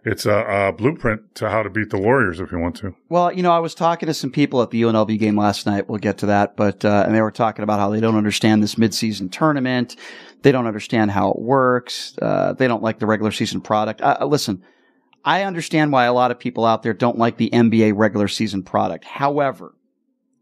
it's 0.05 0.27
a, 0.27 0.45
a 0.69 0.73
blueprint 0.73 1.35
to 1.37 1.49
how 1.49 1.63
to 1.63 1.71
beat 1.71 1.91
the 1.91 1.99
Warriors 1.99 2.41
if 2.41 2.51
you 2.51 2.59
want 2.59 2.77
to. 2.77 2.95
Well, 3.09 3.33
you 3.33 3.43
know, 3.43 3.53
I 3.53 3.61
was 3.61 3.75
talking 3.75 4.09
to 4.09 4.15
some 4.15 4.31
people 4.31 4.61
at 4.63 4.71
the 4.71 4.83
UNLV 4.83 5.19
game 5.19 5.37
last 5.37 5.65
night. 5.65 5.89
We'll 5.89 5.99
get 5.99 6.19
to 6.19 6.27
that, 6.27 6.57
but 6.57 6.85
uh, 6.85 7.05
and 7.07 7.15
they 7.15 7.21
were 7.21 7.31
talking 7.31 7.63
about 7.63 7.79
how 7.79 7.91
they 7.91 8.01
don't 8.01 8.17
understand 8.17 8.63
this 8.63 8.75
midseason 8.75 9.31
tournament. 9.31 9.97
They 10.43 10.51
don't 10.51 10.67
understand 10.67 11.13
how 11.13 11.31
it 11.31 11.39
works. 11.39 12.17
Uh, 12.21 12.53
they 12.55 12.67
don't 12.67 12.83
like 12.83 12.99
the 12.99 13.07
regular 13.07 13.31
season 13.31 13.61
product. 13.61 14.01
Uh, 14.01 14.19
uh, 14.21 14.27
listen, 14.27 14.65
I 15.25 15.43
understand 15.45 15.93
why 15.93 16.07
a 16.07 16.13
lot 16.13 16.33
of 16.33 16.39
people 16.39 16.65
out 16.65 16.83
there 16.83 16.95
don't 16.95 17.19
like 17.19 17.37
the 17.37 17.51
NBA 17.51 17.93
regular 17.95 18.27
season 18.27 18.65
product. 18.65 19.05
However, 19.05 19.75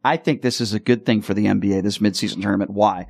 I 0.02 0.16
think 0.16 0.40
this 0.40 0.62
is 0.62 0.72
a 0.72 0.80
good 0.80 1.04
thing 1.04 1.20
for 1.20 1.34
the 1.34 1.44
NBA, 1.46 1.82
this 1.82 1.98
midseason 1.98 2.40
tournament. 2.40 2.70
Why? 2.70 3.06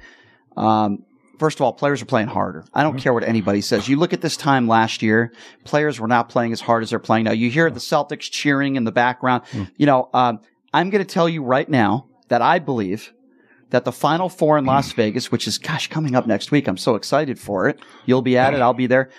Um, 0.57 1.05
first 1.41 1.59
of 1.59 1.63
all, 1.63 1.73
players 1.73 2.03
are 2.03 2.07
playing 2.07 2.29
harder. 2.29 2.65
I 2.75 2.83
don't 2.83 2.93
mm-hmm. 2.93 3.03
care 3.03 3.15
what 3.15 3.25
anybody 3.25 3.63
says. 3.63 3.89
You 3.89 3.97
look 3.97 4.13
at 4.13 4.21
this 4.21 4.37
time 4.37 4.69
last 4.69 5.03
year, 5.03 5.33
players 5.65 5.99
were 5.99 6.07
not 6.07 6.29
playing 6.29 6.53
as 6.53 6.61
hard 6.61 6.83
as 6.83 6.91
they're 6.91 6.99
playing 6.99 7.25
now. 7.25 7.33
You 7.33 7.51
hear 7.51 7.69
the 7.71 7.81
Celtics 7.81 8.31
cheering 8.31 8.77
in 8.77 8.85
the 8.85 8.93
background. 8.93 9.43
Mm. 9.53 9.71
You 9.79 9.87
know, 9.87 10.11
um, 10.13 10.41
I'm 10.75 10.91
going 10.91 11.05
to 11.05 11.11
tell 11.13 11.29
you 11.29 11.43
right 11.43 11.69
now 11.69 12.07
that 12.29 12.43
I 12.43 12.59
believe 12.59 13.13
that 13.71 13.85
the 13.85 13.93
Final 13.93 14.29
Four 14.29 14.59
in 14.59 14.67
Las 14.67 14.93
mm. 14.93 14.97
Vegas, 14.97 15.33
which 15.33 15.49
is, 15.49 15.57
gosh, 15.57 15.89
coming 15.89 16.15
up 16.15 16.27
next 16.27 16.51
week, 16.51 16.69
I'm 16.69 16.77
so 16.77 16.95
excited 16.95 17.39
for 17.39 17.69
it. 17.69 17.81
You'll 18.05 18.23
be 18.23 18.37
at 18.37 18.53
it. 18.53 18.61
I'll 18.61 18.75
be 18.75 18.87
there. 18.87 19.11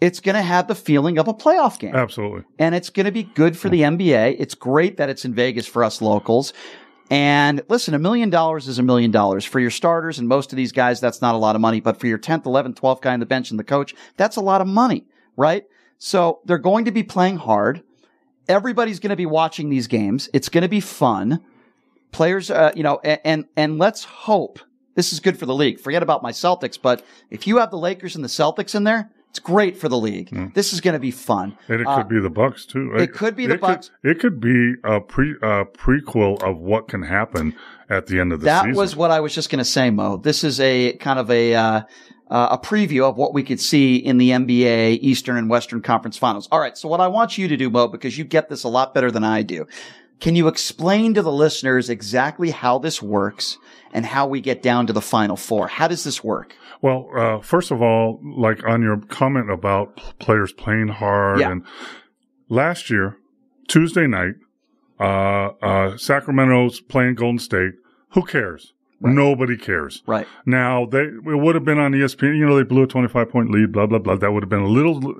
It's 0.00 0.20
going 0.20 0.34
to 0.34 0.42
have 0.42 0.68
the 0.68 0.74
feeling 0.74 1.18
of 1.18 1.28
a 1.28 1.34
playoff 1.34 1.78
game 1.78 1.94
Absolutely. 1.94 2.42
and 2.58 2.74
it's 2.74 2.90
going 2.90 3.06
to 3.06 3.12
be 3.12 3.22
good 3.22 3.56
for 3.56 3.68
the 3.68 3.82
mm. 3.82 3.98
NBA. 3.98 4.36
It's 4.38 4.54
great 4.54 4.96
that 4.96 5.10
it's 5.10 5.24
in 5.24 5.34
Vegas 5.34 5.66
for 5.66 5.84
us 5.84 6.00
locals. 6.00 6.54
And 7.10 7.62
listen, 7.68 7.94
a 7.94 7.98
million 7.98 8.30
dollars 8.30 8.66
is 8.66 8.78
a 8.78 8.82
million 8.82 9.10
dollars 9.10 9.44
for 9.44 9.60
your 9.60 9.70
starters 9.70 10.18
and 10.18 10.26
most 10.26 10.52
of 10.52 10.56
these 10.56 10.72
guys. 10.72 11.00
That's 11.00 11.22
not 11.22 11.34
a 11.34 11.38
lot 11.38 11.54
of 11.54 11.60
money, 11.60 11.80
but 11.80 12.00
for 12.00 12.06
your 12.06 12.18
10th, 12.18 12.44
11th, 12.44 12.74
12th 12.74 13.00
guy 13.00 13.12
on 13.12 13.20
the 13.20 13.26
bench 13.26 13.50
and 13.50 13.58
the 13.58 13.64
coach, 13.64 13.94
that's 14.16 14.36
a 14.36 14.40
lot 14.40 14.60
of 14.60 14.66
money, 14.66 15.06
right? 15.36 15.64
So 15.98 16.40
they're 16.44 16.58
going 16.58 16.84
to 16.86 16.90
be 16.90 17.02
playing 17.02 17.36
hard. 17.36 17.82
Everybody's 18.48 19.00
going 19.00 19.10
to 19.10 19.16
be 19.16 19.26
watching 19.26 19.70
these 19.70 19.86
games. 19.86 20.28
It's 20.32 20.48
going 20.48 20.62
to 20.62 20.68
be 20.68 20.80
fun. 20.80 21.42
Players, 22.10 22.50
uh, 22.50 22.72
you 22.74 22.82
know, 22.82 23.00
and, 23.04 23.20
and, 23.24 23.44
and 23.56 23.78
let's 23.78 24.04
hope 24.04 24.58
this 24.94 25.12
is 25.12 25.20
good 25.20 25.38
for 25.38 25.46
the 25.46 25.54
league. 25.54 25.78
Forget 25.78 26.02
about 26.02 26.22
my 26.22 26.32
Celtics, 26.32 26.80
but 26.80 27.04
if 27.30 27.46
you 27.46 27.58
have 27.58 27.70
the 27.70 27.78
Lakers 27.78 28.16
and 28.16 28.24
the 28.24 28.28
Celtics 28.28 28.74
in 28.74 28.84
there, 28.84 29.10
it's 29.36 29.44
great 29.44 29.76
for 29.76 29.90
the 29.90 29.98
league. 29.98 30.54
This 30.54 30.72
is 30.72 30.80
going 30.80 30.94
to 30.94 30.98
be 31.00 31.10
fun. 31.10 31.58
And 31.68 31.82
it 31.82 31.86
Uh, 31.86 31.98
could 31.98 32.08
be 32.08 32.18
the 32.20 32.30
Bucks 32.30 32.64
too. 32.64 32.94
it 32.96 33.12
could 33.12 33.36
be 33.36 33.46
the 33.46 33.54
it 33.54 33.60
Bucks. 33.60 33.90
Could, 34.02 34.10
it 34.12 34.20
could 34.20 34.40
be 34.40 34.74
a 34.82 34.98
pre 35.00 35.34
uh, 35.42 35.64
prequel 35.76 36.42
of 36.42 36.56
what 36.58 36.88
can 36.88 37.02
happen 37.02 37.54
at 37.90 38.06
the 38.06 38.18
end 38.18 38.32
of 38.32 38.40
the 38.40 38.46
that 38.46 38.60
season. 38.62 38.72
That 38.72 38.78
was 38.78 38.96
what 38.96 39.10
I 39.10 39.20
was 39.20 39.34
just 39.34 39.50
going 39.50 39.58
to 39.58 39.64
say, 39.64 39.90
Mo. 39.90 40.16
This 40.16 40.42
is 40.42 40.58
a 40.58 40.94
kind 40.94 41.18
of 41.18 41.30
a 41.30 41.54
uh, 41.54 41.82
uh, 42.30 42.48
a 42.52 42.58
preview 42.58 43.06
of 43.08 43.18
what 43.18 43.34
we 43.34 43.42
could 43.42 43.60
see 43.60 43.96
in 43.96 44.16
the 44.16 44.30
NBA 44.30 45.00
Eastern 45.02 45.36
and 45.36 45.50
Western 45.50 45.82
Conference 45.82 46.16
Finals. 46.16 46.48
All 46.50 46.58
right, 46.58 46.76
so 46.78 46.88
what 46.88 47.00
I 47.00 47.06
want 47.08 47.36
you 47.36 47.46
to 47.46 47.56
do, 47.58 47.68
Mo, 47.68 47.88
because 47.88 48.16
you 48.16 48.24
get 48.24 48.48
this 48.48 48.64
a 48.64 48.68
lot 48.68 48.94
better 48.94 49.10
than 49.10 49.22
I 49.22 49.42
do, 49.42 49.66
can 50.18 50.34
you 50.34 50.48
explain 50.48 51.12
to 51.14 51.20
the 51.22 51.30
listeners 51.30 51.90
exactly 51.90 52.50
how 52.52 52.78
this 52.78 53.02
works 53.02 53.58
and 53.92 54.06
how 54.06 54.26
we 54.26 54.40
get 54.40 54.62
down 54.62 54.86
to 54.86 54.92
the 54.94 55.02
Final 55.02 55.36
Four? 55.36 55.68
How 55.68 55.88
does 55.88 56.04
this 56.04 56.24
work? 56.24 56.56
Well, 56.86 57.08
uh, 57.16 57.40
first 57.40 57.72
of 57.72 57.82
all, 57.82 58.20
like 58.22 58.64
on 58.64 58.80
your 58.80 58.98
comment 59.08 59.50
about 59.50 59.96
players 60.20 60.52
playing 60.52 60.88
hard, 60.88 61.40
Yeah. 61.40 61.50
and 61.50 61.64
last 62.48 62.90
year, 62.90 63.16
Tuesday 63.66 64.06
night, 64.06 64.34
uh, 65.00 65.48
uh, 65.70 65.96
Sacramento's 65.96 66.80
playing 66.80 67.16
Golden 67.16 67.40
State. 67.40 67.72
Who 68.10 68.22
cares? 68.22 68.72
Nobody 69.00 69.56
cares. 69.56 70.02
Right. 70.06 70.26
Now 70.46 70.86
they 70.86 71.02
it 71.02 71.20
would 71.24 71.54
have 71.56 71.64
been 71.64 71.78
on 71.78 71.92
ESPN. 71.92 72.38
You 72.38 72.46
know, 72.46 72.56
they 72.56 72.62
blew 72.62 72.84
a 72.84 72.86
25 72.86 73.28
point 73.30 73.50
lead. 73.50 73.72
Blah 73.72 73.86
blah 73.86 73.98
blah. 73.98 74.14
That 74.16 74.32
would 74.32 74.42
have 74.44 74.48
been 74.48 74.62
a 74.62 74.68
little. 74.68 75.14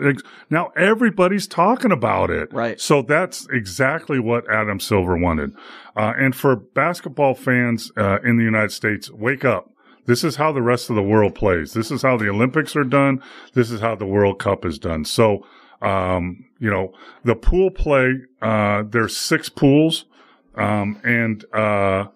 Now 0.49 0.69
everybody's 0.77 1.47
talking 1.49 1.91
about 1.93 2.31
it. 2.31 2.51
Right. 2.53 2.81
So 2.81 3.03
that's 3.03 3.47
exactly 3.51 4.19
what 4.21 4.49
Adam 4.51 4.79
Silver 4.81 5.17
wanted. 5.19 5.53
Uh, 5.97 6.13
and 6.17 6.35
for 6.35 6.55
basketball 6.57 7.35
fans 7.35 7.91
uh, 7.99 8.19
in 8.25 8.37
the 8.39 8.45
United 8.45 8.71
States, 8.73 9.11
wake 9.11 9.45
up. 9.45 9.73
This 10.07 10.25
is 10.25 10.37
how 10.37 10.53
the 10.53 10.63
rest 10.63 10.89
of 10.91 10.97
the 10.97 11.03
world 11.03 11.35
plays. 11.35 11.73
This 11.73 11.91
is 11.91 12.03
how 12.03 12.17
the 12.17 12.29
Olympics 12.29 12.75
are 12.77 12.85
done. 12.85 13.23
This 13.55 13.71
is 13.71 13.81
how 13.81 13.95
the 13.95 14.07
World 14.07 14.39
Cup 14.39 14.65
is 14.65 14.79
done. 14.79 15.05
So, 15.05 15.45
um, 15.83 16.45
you 16.59 16.71
know, 16.71 16.93
the 17.25 17.35
pool 17.35 17.71
play, 17.71 18.23
uh, 18.41 18.85
there's 18.89 19.17
six 19.17 19.49
pools, 19.49 20.07
um, 20.57 20.99
and, 21.05 21.45
uh, 21.53 22.07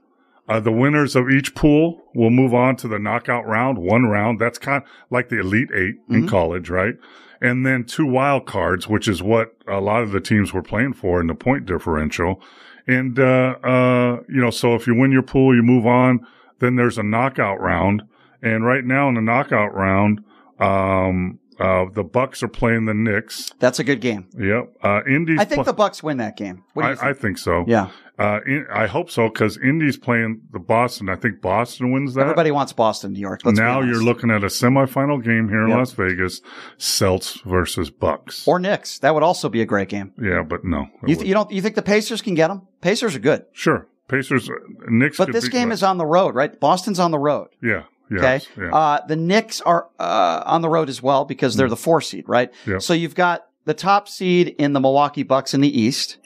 uh, 0.48 0.58
the 0.58 0.72
winners 0.72 1.14
of 1.14 1.30
each 1.30 1.54
pool 1.54 2.02
will 2.14 2.30
move 2.30 2.52
on 2.52 2.74
to 2.76 2.88
the 2.88 2.98
knockout 2.98 3.46
round, 3.46 3.78
one 3.78 4.06
round. 4.06 4.40
That's 4.40 4.58
kind 4.58 4.82
of 4.82 4.88
like 5.10 5.28
the 5.28 5.38
Elite 5.38 5.70
8 5.72 5.96
in 6.08 6.24
Mhm. 6.24 6.28
college, 6.28 6.68
right? 6.70 6.96
And 7.40 7.64
then 7.64 7.84
two 7.84 8.06
wild 8.06 8.46
cards, 8.46 8.88
which 8.88 9.06
is 9.06 9.22
what 9.22 9.54
a 9.68 9.80
lot 9.80 10.02
of 10.02 10.10
the 10.10 10.20
teams 10.20 10.52
were 10.52 10.62
playing 10.62 10.94
for 10.94 11.20
in 11.20 11.28
the 11.28 11.34
point 11.34 11.66
differential. 11.66 12.42
And, 12.86 13.18
uh, 13.18 13.56
uh, 13.62 14.20
you 14.28 14.40
know, 14.40 14.50
so 14.50 14.74
if 14.74 14.86
you 14.86 14.94
win 14.94 15.12
your 15.12 15.22
pool, 15.22 15.54
you 15.54 15.62
move 15.62 15.86
on. 15.86 16.26
Then 16.60 16.76
there's 16.76 16.98
a 16.98 17.02
knockout 17.02 17.60
round. 17.60 18.02
And 18.42 18.64
right 18.64 18.84
now 18.84 19.08
in 19.08 19.14
the 19.16 19.20
knockout 19.20 19.74
round, 19.74 20.20
um, 20.58 21.38
uh, 21.58 21.84
the 21.92 22.04
Bucks 22.04 22.42
are 22.42 22.48
playing 22.48 22.86
the 22.86 22.94
Knicks. 22.94 23.50
That's 23.58 23.78
a 23.78 23.84
good 23.84 24.00
game. 24.00 24.28
Yep. 24.38 24.76
Uh, 24.82 25.00
Indy's 25.06 25.38
I 25.40 25.44
think 25.44 25.56
pl- 25.56 25.64
the 25.64 25.72
Bucks 25.74 26.02
win 26.02 26.16
that 26.18 26.36
game. 26.38 26.64
What 26.72 26.82
do 26.84 26.88
you 26.88 26.92
I, 26.94 26.96
think? 26.96 27.06
I 27.18 27.20
think 27.20 27.38
so. 27.38 27.64
Yeah. 27.68 27.90
Uh, 28.18 28.40
in, 28.46 28.66
I 28.72 28.86
hope 28.86 29.10
so 29.10 29.28
because 29.28 29.58
Indy's 29.58 29.96
playing 29.98 30.42
the 30.52 30.58
Boston. 30.58 31.08
I 31.08 31.16
think 31.16 31.40
Boston 31.42 31.90
wins 31.92 32.14
that. 32.14 32.22
Everybody 32.22 32.50
wants 32.50 32.72
Boston, 32.72 33.12
New 33.12 33.20
York. 33.20 33.40
Let's 33.44 33.58
now 33.58 33.80
you're 33.80 34.02
looking 34.02 34.30
at 34.30 34.42
a 34.42 34.48
semifinal 34.48 35.22
game 35.24 35.48
here 35.48 35.62
in 35.62 35.68
Yep. 35.68 35.78
Las 35.78 35.92
Vegas, 35.92 36.40
Celts 36.78 37.40
versus 37.46 37.90
Bucks. 37.90 38.46
or 38.46 38.58
Knicks. 38.58 38.98
That 38.98 39.14
would 39.14 39.22
also 39.22 39.48
be 39.48 39.62
a 39.62 39.66
great 39.66 39.88
game. 39.88 40.12
yeah, 40.20 40.42
but 40.42 40.64
no. 40.64 40.86
You, 41.06 41.14
th- 41.16 41.26
you 41.26 41.32
don't? 41.34 41.50
You 41.50 41.62
think 41.62 41.76
the 41.76 41.82
Pacers 41.82 42.20
can 42.20 42.34
get 42.34 42.48
them? 42.48 42.66
Pacers 42.82 43.16
are 43.16 43.20
good, 43.20 43.44
sure. 43.52 43.86
Pacers, 44.10 44.50
Knicks. 44.88 45.16
but 45.16 45.32
this 45.32 45.48
game 45.48 45.72
is 45.72 45.82
on 45.82 45.98
the 45.98 46.06
road, 46.06 46.34
right? 46.34 46.58
Boston's 46.58 46.98
on 46.98 47.10
the 47.10 47.18
road. 47.18 47.48
Yeah. 47.62 47.84
Okay. 48.12 48.40
Yeah. 48.58 48.74
Uh, 48.74 49.06
the 49.06 49.14
Knicks 49.16 49.60
are 49.60 49.88
uh, 50.00 50.42
on 50.44 50.62
the 50.62 50.68
road 50.68 50.88
as 50.88 51.00
well 51.02 51.24
because 51.24 51.54
they're 51.56 51.68
the 51.68 51.76
four 51.76 52.00
seed, 52.00 52.28
right? 52.28 52.52
Yep. 52.66 52.82
So 52.82 52.92
you've 52.92 53.14
got 53.14 53.46
the 53.66 53.74
top 53.74 54.08
seed 54.08 54.48
in 54.58 54.72
the 54.72 54.80
Milwaukee 54.80 55.22
Bucks 55.22 55.54
in 55.54 55.60
the 55.60 55.80
East. 55.80 56.16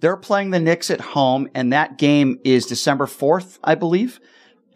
They're 0.00 0.16
playing 0.18 0.50
the 0.50 0.60
Knicks 0.60 0.90
at 0.90 1.00
home, 1.00 1.48
and 1.54 1.72
that 1.72 1.96
game 1.98 2.38
is 2.44 2.66
December 2.66 3.06
4th, 3.06 3.58
I 3.64 3.74
believe. 3.74 4.20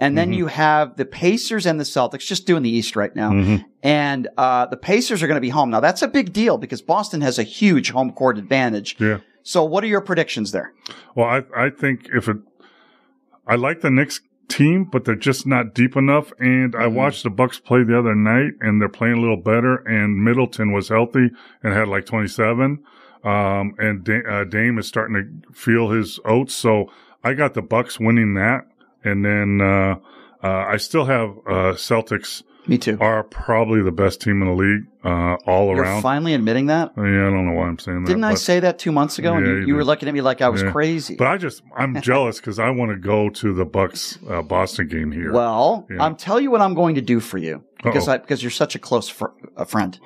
And 0.01 0.19
then 0.19 0.32
Mhm. 0.32 0.36
you 0.36 0.47
have 0.49 0.97
the 0.97 1.05
Pacers 1.05 1.66
and 1.66 1.78
the 1.78 1.85
Celtics 1.85 2.27
just 2.27 2.47
doing 2.47 2.62
the 2.62 2.70
East 2.70 2.97
right 2.97 3.15
now. 3.15 3.31
Mhm. 3.31 3.65
And 3.82 4.28
uh, 4.36 4.66
the 4.66 4.77
Pacers 4.77 5.23
are 5.23 5.27
going 5.27 5.36
to 5.36 5.41
be 5.41 5.51
home. 5.51 5.70
Now, 5.70 5.81
that's 5.81 6.03
a 6.03 6.09
big 6.09 6.32
deal 6.32 6.59
because 6.59 6.82
Boston 6.82 7.20
has 7.20 7.39
a 7.39 7.43
huge 7.43 7.91
home 7.91 8.11
court 8.12 8.36
advantage. 8.36 8.97
Yeah. 8.99 9.19
So, 9.43 9.62
what 9.65 9.85
are 9.85 9.86
your 9.86 10.01
predictions 10.01 10.53
there? 10.53 10.73
Well, 11.15 11.27
I 11.27 11.43
I 11.66 11.70
think 11.70 12.09
if 12.15 12.28
it, 12.28 12.39
I 13.47 13.57
like 13.57 13.81
the 13.81 13.91
Knicks 13.91 14.21
team, 14.49 14.85
but 14.85 15.05
they're 15.05 15.15
just 15.15 15.47
not 15.47 15.75
deep 15.75 15.97
enough. 15.97 16.33
And 16.39 16.75
I 16.75 16.81
Mm-hmm. 16.85 16.95
watched 16.97 17.23
the 17.25 17.31
Bucks 17.31 17.59
play 17.59 17.83
the 17.83 17.99
other 17.99 18.15
night, 18.15 18.53
and 18.61 18.81
they're 18.81 18.89
playing 18.89 19.16
a 19.16 19.21
little 19.21 19.37
better. 19.37 19.77
And 19.77 20.23
Middleton 20.25 20.73
was 20.73 20.89
healthy 20.89 21.31
and 21.62 21.73
had 21.75 21.89
like 21.89 22.07
twenty 22.07 22.29
seven. 22.29 22.85
Um, 23.23 23.75
and 23.79 24.05
da- 24.05 24.25
uh, 24.29 24.45
Dame 24.45 24.79
is 24.79 24.87
starting 24.87 25.43
to 25.47 25.53
feel 25.53 25.89
his 25.91 26.21
oats. 26.27 26.55
So 26.55 26.91
I 27.23 27.33
got 27.35 27.55
the 27.55 27.62
Bucks 27.62 27.99
winning 27.99 28.35
that, 28.35 28.66
and 29.03 29.25
then 29.25 29.61
uh, 29.62 29.97
uh, 30.43 30.66
I 30.69 30.77
still 30.77 31.07
have 31.07 31.31
uh, 31.47 31.73
Celtics. 31.75 32.43
Me 32.66 32.78
too. 32.78 32.97
Are 33.01 33.23
probably 33.24 33.82
the 33.82 33.93
best 33.93 34.23
team 34.23 34.41
in 34.41 34.49
the 34.49 34.55
league 34.55 34.86
uh, 35.05 35.35
all 35.47 35.66
You're 35.74 35.82
around. 35.82 36.01
finally 36.01 36.32
admitting 36.32 36.66
that? 36.66 36.93
Yeah, 36.97 37.03
I 37.03 37.07
don't 37.31 37.47
know 37.47 37.53
why 37.53 37.66
I'm 37.66 37.78
saying 37.78 38.05
that. 38.05 38.07
Didn't 38.09 38.24
I 38.24 38.35
say 38.35 38.59
that 38.61 38.78
two 38.78 38.91
months 38.91 39.19
ago? 39.19 39.35
and 39.35 39.45
Yeah, 39.47 39.53
you, 39.53 39.59
you 39.61 39.66
you 39.66 39.74
were 39.74 39.85
looking 39.85 40.09
at 40.09 40.15
me 40.15 40.23
like 40.23 40.41
I 40.41 40.49
was 40.49 40.62
Yeah. 40.62 40.70
crazy. 40.73 41.15
But 41.16 41.27
I 41.27 41.36
just 41.36 41.62
I'm 41.77 42.01
jealous 42.01 42.39
because 42.41 42.59
I 42.59 42.70
want 42.70 42.91
to 42.93 42.97
go 42.97 43.28
to 43.28 43.53
the 43.53 43.66
Bucks 43.66 44.19
uh, 44.31 44.41
Boston 44.41 44.89
game 44.89 45.12
here. 45.12 45.31
Well, 45.32 45.86
Yeah. 45.91 46.03
I'm 46.03 46.16
tell 46.16 46.41
you 46.41 46.51
what 46.51 46.62
I'm 46.62 46.73
going 46.74 46.95
to 46.95 47.03
do 47.03 47.20
for 47.20 47.36
you 47.36 47.62
because 47.82 48.09
Uh-oh. 48.09 48.15
I, 48.15 48.19
because 48.19 48.43
you're 48.43 48.51
such 48.51 48.74
a 48.74 48.78
close 48.78 49.11
fr- 49.11 49.27
a 49.57 49.66
friend. 49.66 50.01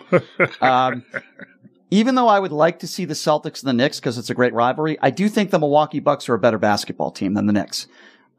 um, 0.60 1.04
even 1.90 2.16
though 2.16 2.28
I 2.28 2.40
would 2.40 2.52
like 2.52 2.80
to 2.80 2.86
see 2.88 3.04
the 3.04 3.14
Celtics 3.14 3.62
and 3.62 3.68
the 3.68 3.72
Knicks 3.72 4.00
because 4.00 4.18
it's 4.18 4.30
a 4.30 4.34
great 4.34 4.52
rivalry, 4.52 4.98
I 5.00 5.10
do 5.10 5.28
think 5.28 5.50
the 5.50 5.58
Milwaukee 5.60 6.00
Bucks 6.00 6.28
are 6.28 6.34
a 6.34 6.38
better 6.38 6.58
basketball 6.58 7.12
team 7.12 7.34
than 7.34 7.46
the 7.46 7.52
Knicks. 7.52 7.86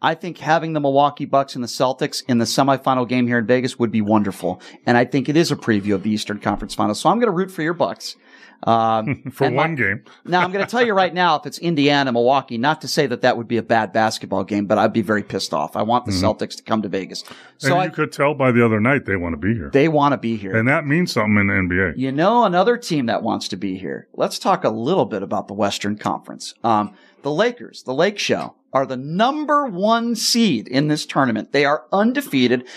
I 0.02 0.16
think 0.16 0.38
having 0.38 0.74
the 0.74 0.80
Milwaukee 0.80 1.26
Bucks 1.26 1.56
and 1.56 1.64
the 1.64 1.68
Celtics 1.68 2.24
in 2.28 2.38
the 2.38 2.46
semifinal 2.46 3.08
game 3.08 3.28
here 3.28 3.40
in 3.40 3.46
Vegas 3.46 3.78
would 3.80 3.92
be 3.92 4.02
wonderful, 4.02 4.62
and 4.86 4.98
I 4.98 5.06
think 5.06 5.28
it 5.30 5.36
is 5.36 5.52
a 5.52 5.56
preview 5.56 5.94
of 5.96 6.04
the 6.04 6.10
Eastern 6.12 6.40
Conference 6.40 6.74
Finals. 6.76 7.00
So 7.00 7.10
I'm 7.10 7.18
going 7.20 7.28
to 7.32 7.36
root 7.36 7.52
for 7.52 7.62
your 7.64 7.74
Bucks. 7.74 8.16
Um, 8.64 9.24
for 9.32 9.46
and 9.46 9.56
my- 9.56 9.64
one 9.64 9.76
game. 9.76 10.04
now 10.26 10.42
I'm 10.42 10.52
going 10.52 10.66
to 10.66 10.70
tell 10.70 10.86
you 10.86 10.94
right 10.94 11.14
now, 11.14 11.38
if 11.38 11.46
it's 11.46 11.58
Indiana, 11.60 12.12
Milwaukee, 12.12 12.58
not 12.58 12.82
to 12.82 12.88
say 12.90 13.08
that 13.08 13.22
that 13.22 13.38
would 13.38 13.48
be 13.48 13.56
a 13.56 13.64
bad 13.64 13.94
basketball 13.94 14.44
game, 14.44 14.66
but 14.66 14.78
I'd 14.78 14.92
be 14.92 15.02
very 15.02 15.24
pissed 15.24 15.54
off. 15.54 15.78
I 15.78 15.82
want 15.82 16.06
the 16.06 16.12
Mhm. 16.12 16.22
Celtics 16.38 16.58
to 16.58 16.64
come 16.64 16.82
to 16.82 16.90
Vegas. 16.90 17.24
So 17.58 17.72
and 17.72 17.82
I, 17.82 17.86
you 17.86 17.92
could 17.92 18.12
tell 18.12 18.34
by 18.34 18.52
the 18.52 18.64
other 18.66 18.82
night 18.82 19.06
they 19.06 19.16
want 19.16 19.32
to 19.34 19.38
be 19.38 19.54
here. 19.54 19.70
they 19.72 19.88
want 19.88 20.12
to 20.12 20.18
be 20.18 20.36
here. 20.36 20.58
and 20.58 20.68
that 20.68 20.86
means 20.86 21.14
something 21.14 21.38
in 21.38 21.48
the 21.48 21.54
NBA. 21.54 21.94
You 21.98 22.12
know, 22.12 22.44
another 22.44 22.76
team 22.76 23.06
that 23.06 23.24
wants 23.24 23.48
to 23.50 23.56
be 23.56 23.78
here. 23.78 24.08
Let's 24.14 24.38
talk 24.40 24.66
a 24.66 24.70
little 24.70 25.06
bit 25.06 25.24
about 25.24 25.48
the 25.48 25.54
Western 25.54 25.98
Conference. 25.98 26.54
Um, 26.64 26.94
the 27.22 27.32
Lakers, 27.32 27.84
the 27.84 27.94
Lake 27.94 28.20
Show, 28.20 28.56
are 28.74 28.86
the 28.86 28.98
number 28.98 29.66
one 29.66 30.16
seed 30.16 30.68
in 30.68 30.88
this 30.88 31.06
tournament. 31.06 31.52
They 31.52 31.66
are 31.66 31.86
undefeated, 31.91 32.68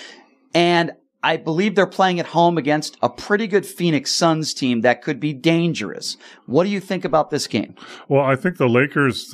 and 0.55 0.93
I 1.25 1.37
believe 1.37 1.77
they're 1.77 1.87
playing 1.87 2.19
at 2.19 2.27
home 2.27 2.59
against 2.59 2.97
a 3.01 3.09
pretty 3.09 3.47
good 3.47 3.65
Phoenix 3.65 4.11
Suns 4.11 4.53
team 4.53 4.81
that 4.81 5.03
could 5.03 5.21
be 5.21 5.33
dangerous. 5.33 6.17
What 6.47 6.65
do 6.65 6.71
you 6.71 6.81
think 6.81 7.05
about 7.05 7.31
this 7.31 7.47
game? 7.47 7.77
Well, 8.09 8.25
I 8.25 8.35
think 8.35 8.57
the 8.57 8.69
Lakers, 8.69 9.33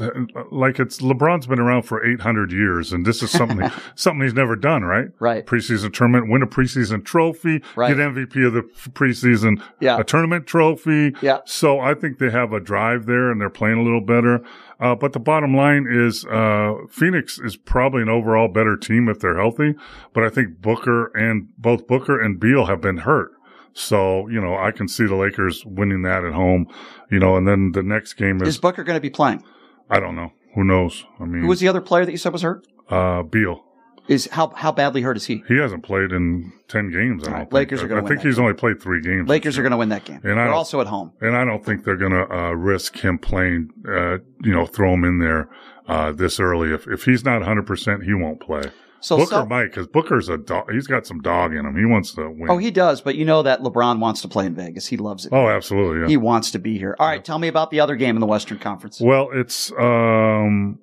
like 0.53 0.79
it's 0.79 0.99
LeBron's 0.99 1.47
been 1.47 1.59
around 1.59 1.85
for 1.85 2.05
800 2.05 2.53
years, 2.53 2.93
and 2.93 3.07
this 3.07 3.23
is 3.23 3.31
something 3.31 3.71
something 3.95 4.21
he's 4.23 4.35
never 4.35 4.55
done, 4.55 4.83
right? 4.85 5.07
Right. 5.19 5.47
Preseason 5.47 5.91
tournament, 5.95 6.31
win 6.31 6.43
a 6.43 6.47
preseason 6.47 7.03
trophy, 7.07 7.63
Right. 7.75 7.89
get 7.97 8.05
MVP 8.07 8.47
of 8.47 8.53
the 8.53 8.63
preseason 8.91 9.63
Yeah. 9.81 9.99
a 9.99 10.05
tournament 10.05 10.47
trophy. 10.47 11.15
Yeah. 11.23 11.39
So 11.47 11.81
I 11.81 11.95
think 11.95 12.19
they 12.19 12.29
have 12.31 12.53
a 12.53 12.61
drive 12.61 13.07
there, 13.07 13.31
and 13.31 13.41
they're 13.41 13.49
playing 13.49 13.79
a 13.79 13.83
little 13.83 14.03
better. 14.03 14.43
Uh, 14.81 14.95
but 14.95 15.13
the 15.13 15.19
bottom 15.19 15.57
line 15.57 15.87
is, 15.91 16.25
uh, 16.27 16.75
Phoenix 16.91 17.39
is 17.39 17.57
probably 17.57 18.03
an 18.03 18.09
overall 18.09 18.47
better 18.49 18.77
team 18.77 19.09
if 19.09 19.19
they're 19.19 19.37
healthy. 19.37 19.75
But 20.13 20.23
I 20.25 20.29
think 20.29 20.61
Booker 20.61 21.07
and 21.17 21.49
both 21.59 21.87
Booker 21.89 22.21
and 22.21 22.39
Beal 22.39 22.67
have 22.67 22.81
been 22.81 22.99
hurt. 22.99 23.33
So, 23.73 24.29
you 24.29 24.41
know, 24.41 24.57
I 24.57 24.71
can 24.71 24.89
see 24.89 25.05
the 25.07 25.15
Lakers 25.15 25.65
winning 25.65 26.03
that 26.03 26.25
at 26.25 26.33
home, 26.33 26.67
you 27.11 27.19
know, 27.19 27.37
and 27.37 27.47
then 27.47 27.73
the 27.73 27.83
next 27.83 28.15
game 28.15 28.41
is, 28.43 28.49
Is 28.49 28.59
Booker 28.59 28.83
going 28.85 28.97
to 28.97 29.01
be 29.01 29.11
playing? 29.11 29.43
I 29.91 30.01
don't 30.01 30.17
know. 30.17 30.33
Who 30.55 30.65
knows? 30.65 31.05
I 31.21 31.25
mean, 31.25 31.43
Who 31.43 31.49
was 31.49 31.61
the 31.61 31.69
other 31.69 31.81
player 31.81 32.05
that 32.05 32.11
you 32.13 32.19
said 32.19 32.33
was 32.33 32.43
hurt? 32.43 32.67
uh, 32.89 33.23
Beal. 33.23 33.65
Is 34.09 34.27
how 34.33 34.49
how 34.49 34.73
badly 34.73 35.03
hurt 35.03 35.17
is 35.17 35.27
he? 35.27 35.45
He 35.47 35.59
hasn't 35.59 35.85
played 35.85 36.13
in 36.13 36.53
10 36.69 36.91
games. 36.91 37.29
I 37.29 37.31
don't 37.31 37.39
think. 37.41 37.53
Lakers 37.53 37.83
are 37.83 37.89
gonna 37.89 38.01
I 38.01 38.05
win 38.05 38.13
think 38.15 38.27
he's 38.27 38.39
only 38.39 38.55
played 38.55 38.81
three 38.81 39.03
games. 39.03 39.29
Lakers 39.29 39.59
are 39.59 39.63
going 39.63 39.73
to 39.73 39.77
win 39.77 39.91
that 39.91 40.05
game. 40.05 40.21
And 40.25 40.41
I 40.41 40.45
They're 40.45 40.55
also 40.55 40.81
at 40.81 40.87
home. 40.87 41.13
And 41.21 41.37
I 41.37 41.45
don't 41.45 41.65
think 41.65 41.85
they're 41.85 41.97
going 41.97 42.13
to 42.13 42.27
uh, 42.35 42.53
risk 42.53 42.99
him 42.99 43.19
playing, 43.19 43.69
uh, 43.87 44.19
you 44.43 44.53
know, 44.55 44.65
throw 44.67 44.95
him 44.95 45.05
in 45.05 45.19
there 45.19 45.51
uh, 45.87 46.13
this 46.13 46.41
early. 46.41 46.73
If 46.73 46.87
if 46.87 47.05
he's 47.05 47.25
not 47.25 47.43
100%, 47.43 48.05
he 48.05 48.15
won't 48.15 48.41
play. 48.41 48.63
So 49.01 49.17
Booker 49.17 49.31
Cel- 49.31 49.47
might, 49.47 49.67
because 49.67 49.87
Booker's 49.87 50.29
a 50.29 50.37
dog. 50.39 50.73
He's 50.73 50.87
got 50.87 51.07
some 51.07 51.21
dog 51.21 51.55
in 51.55 51.65
him. 51.65 51.77
He 51.77 51.85
wants 51.85 52.13
to 52.15 52.29
win. 52.31 52.51
Oh, 52.51 52.59
he 52.59 52.71
does, 52.71 53.01
but 53.01 53.15
you 53.15 53.25
know 53.25 53.43
that 53.43 53.61
LeBron 53.61 54.01
wants 54.01 54.23
to 54.23 54.29
play 54.29 54.47
in 54.47 54.55
Vegas. 54.55 54.89
He 54.89 54.97
loves 54.97 55.25
it. 55.25 55.33
Oh, 55.33 55.49
absolutely. 55.49 56.01
Yeah. 56.01 56.09
He 56.09 56.17
wants 56.17 56.51
to 56.53 56.59
be 56.59 56.79
here. 56.79 56.97
All 56.99 57.07
right, 57.07 57.25
tell 57.25 57.39
me 57.39 57.47
about 57.49 57.71
the 57.71 57.79
other 57.79 57.95
game 57.95 58.17
in 58.17 58.21
the 58.21 58.27
Western 58.27 58.59
Conference. 58.59 59.01
well, 59.01 59.29
it's 59.33 59.71
um, 59.79 60.81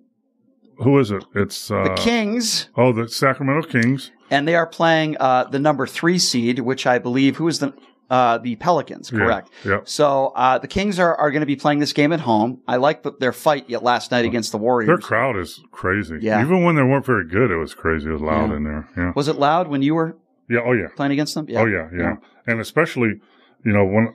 who 0.80 1.00
is 1.00 1.12
it? 1.12 1.24
It's 1.34 1.70
uh, 1.72 1.84
the 1.84 1.94
Kings, 1.96 2.70
Oh, 2.76 2.92
the 2.94 3.08
Sacramento 3.08 3.68
Kings. 3.70 4.12
and 4.30 4.48
they 4.48 4.56
are 4.56 4.68
playing 4.68 5.18
uh, 5.20 5.46
the 5.46 5.60
number 5.60 5.86
three 5.88 6.20
seed, 6.20 6.60
which 6.60 6.86
I 6.88 7.00
believe 7.00 7.38
who 7.38 7.48
is 7.48 7.60
the 7.60 7.74
uh, 8.08 8.38
the 8.38 8.56
Pelicans, 8.58 9.12
Yeah, 9.12 9.18
correct? 9.20 9.50
yeah. 9.66 9.80
So 9.84 10.28
uh, 10.36 10.60
the 10.60 10.68
Kings 10.68 11.00
are, 11.00 11.16
are 11.16 11.32
going 11.32 11.40
to 11.40 11.48
be 11.48 11.56
playing 11.56 11.80
this 11.80 11.92
game 11.92 12.14
at 12.14 12.20
home. 12.20 12.62
I 12.68 12.76
like 12.76 13.02
the, 13.02 13.14
their 13.20 13.34
fight 13.34 13.68
yet 13.68 13.82
last 13.82 14.12
night 14.12 14.26
against 14.26 14.52
the 14.52 14.60
Warriors. 14.60 14.88
Their 14.88 15.00
crowd 15.00 15.38
is 15.38 15.60
crazy. 15.72 16.20
Yeah. 16.22 16.40
Even 16.40 16.64
when 16.64 16.76
they 16.76 16.84
weren't 16.84 17.06
very 17.06 17.26
good, 17.28 17.50
it 17.50 17.56
was 17.58 17.74
crazy. 17.74 18.08
It 18.10 18.14
was 18.14 18.22
loud 18.22 18.52
Yeah. 18.52 18.58
in 18.58 18.64
there. 18.64 18.90
Yeah. 18.96 19.12
Was 19.16 19.28
it 19.28 19.38
loud 19.38 19.70
when 19.70 19.82
you 19.82 19.96
were 19.96 20.16
Yeah. 20.48 20.60
Oh, 20.64 20.74
yeah. 20.74 20.90
playing 20.96 21.14
against 21.14 21.34
them? 21.34 21.48
Yeah. 21.50 21.62
Oh 21.62 21.66
yeah, 21.66 21.90
yeah, 21.98 22.16
and 22.46 22.60
especially, 22.62 23.22
you 23.66 23.74
know, 23.74 23.84
when 23.86 24.14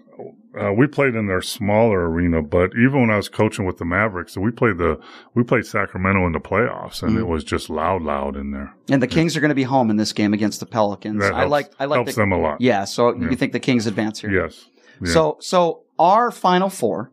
uh, 0.60 0.72
we 0.72 0.86
played 0.86 1.14
in 1.14 1.26
their 1.26 1.40
smaller 1.42 2.08
arena, 2.10 2.42
but 2.42 2.70
even 2.76 3.00
when 3.02 3.10
I 3.10 3.16
was 3.16 3.28
coaching 3.28 3.66
with 3.66 3.78
the 3.78 3.84
Mavericks, 3.84 4.36
we 4.36 4.50
played 4.50 4.78
the 4.78 4.98
we 5.34 5.42
played 5.44 5.64
Sacramento 5.66 6.26
in 6.26 6.32
the 6.32 6.40
playoffs, 6.40 7.02
and 7.02 7.12
Mhm. 7.16 7.20
it 7.20 7.24
was 7.26 7.44
just 7.44 7.70
loud, 7.70 8.02
loud 8.02 8.36
in 8.36 8.50
there. 8.50 8.74
And 8.90 9.00
the 9.02 9.06
Kings 9.06 9.36
are 9.36 9.40
going 9.40 9.50
to 9.50 9.54
be 9.54 9.62
home 9.64 9.90
in 9.90 9.96
this 9.96 10.12
game 10.12 10.32
against 10.34 10.58
the 10.60 10.66
Pelicans. 10.66 11.20
That 11.20 11.34
I 11.34 11.44
like 11.44 11.70
I 11.78 11.84
like 11.84 11.98
helps 11.98 12.14
the- 12.14 12.22
them 12.22 12.32
a 12.32 12.38
lot. 12.38 12.60
Yeah, 12.60 12.84
so 12.84 13.14
Yeah. 13.14 13.30
you 13.30 13.36
think 13.36 13.52
the 13.52 13.60
Kings 13.60 13.86
advance 13.86 14.20
here? 14.20 14.30
Yes. 14.32 14.66
Yeah. 15.02 15.12
So 15.12 15.36
so 15.40 15.82
our 15.98 16.30
final 16.30 16.68
four 16.70 17.10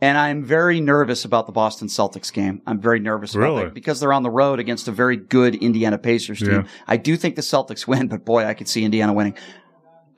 And 0.00 0.16
I'm 0.16 0.44
very 0.44 0.80
nervous 0.80 1.24
about 1.24 1.46
the 1.46 1.52
Boston 1.52 1.88
Celtics 1.88 2.32
game. 2.32 2.62
I'm 2.68 2.80
very 2.80 3.00
nervous 3.00 3.34
about 3.34 3.42
Really? 3.44 3.64
that 3.64 3.74
because 3.74 3.98
they're 3.98 4.12
on 4.12 4.22
the 4.22 4.30
road 4.30 4.60
against 4.60 4.86
a 4.86 4.92
very 4.92 5.16
good 5.16 5.56
Indiana 5.56 5.98
Pacers 5.98 6.38
team. 6.38 6.50
Yeah. 6.52 6.62
I 6.86 6.96
do 6.98 7.16
think 7.16 7.34
the 7.34 7.42
Celtics 7.42 7.84
win, 7.88 8.06
but 8.06 8.24
boy, 8.24 8.44
I 8.44 8.54
could 8.54 8.68
see 8.68 8.84
Indiana 8.84 9.12
winning. 9.12 9.34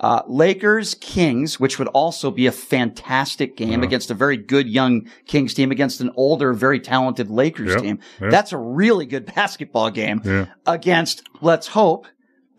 Uh, 0.00 0.22
Lakers 0.26 0.94
Kings, 0.94 1.60
which 1.60 1.78
would 1.78 1.88
also 1.88 2.30
be 2.30 2.46
a 2.46 2.52
fantastic 2.52 3.54
game 3.56 3.74
Uh-huh. 3.80 3.82
against 3.82 4.10
a 4.10 4.14
very 4.14 4.38
good 4.38 4.66
young 4.66 5.06
Kings 5.26 5.52
team 5.52 5.70
against 5.70 6.00
an 6.00 6.10
older, 6.16 6.54
very 6.54 6.80
talented 6.80 7.30
Lakers 7.30 7.76
team. 7.82 7.98
That's 8.18 8.52
a 8.52 8.56
really 8.58 9.04
good 9.04 9.26
basketball 9.34 9.90
game 9.90 10.22
Yeah. 10.24 10.46
against, 10.66 11.22
let's 11.42 11.66
hope, 11.68 12.06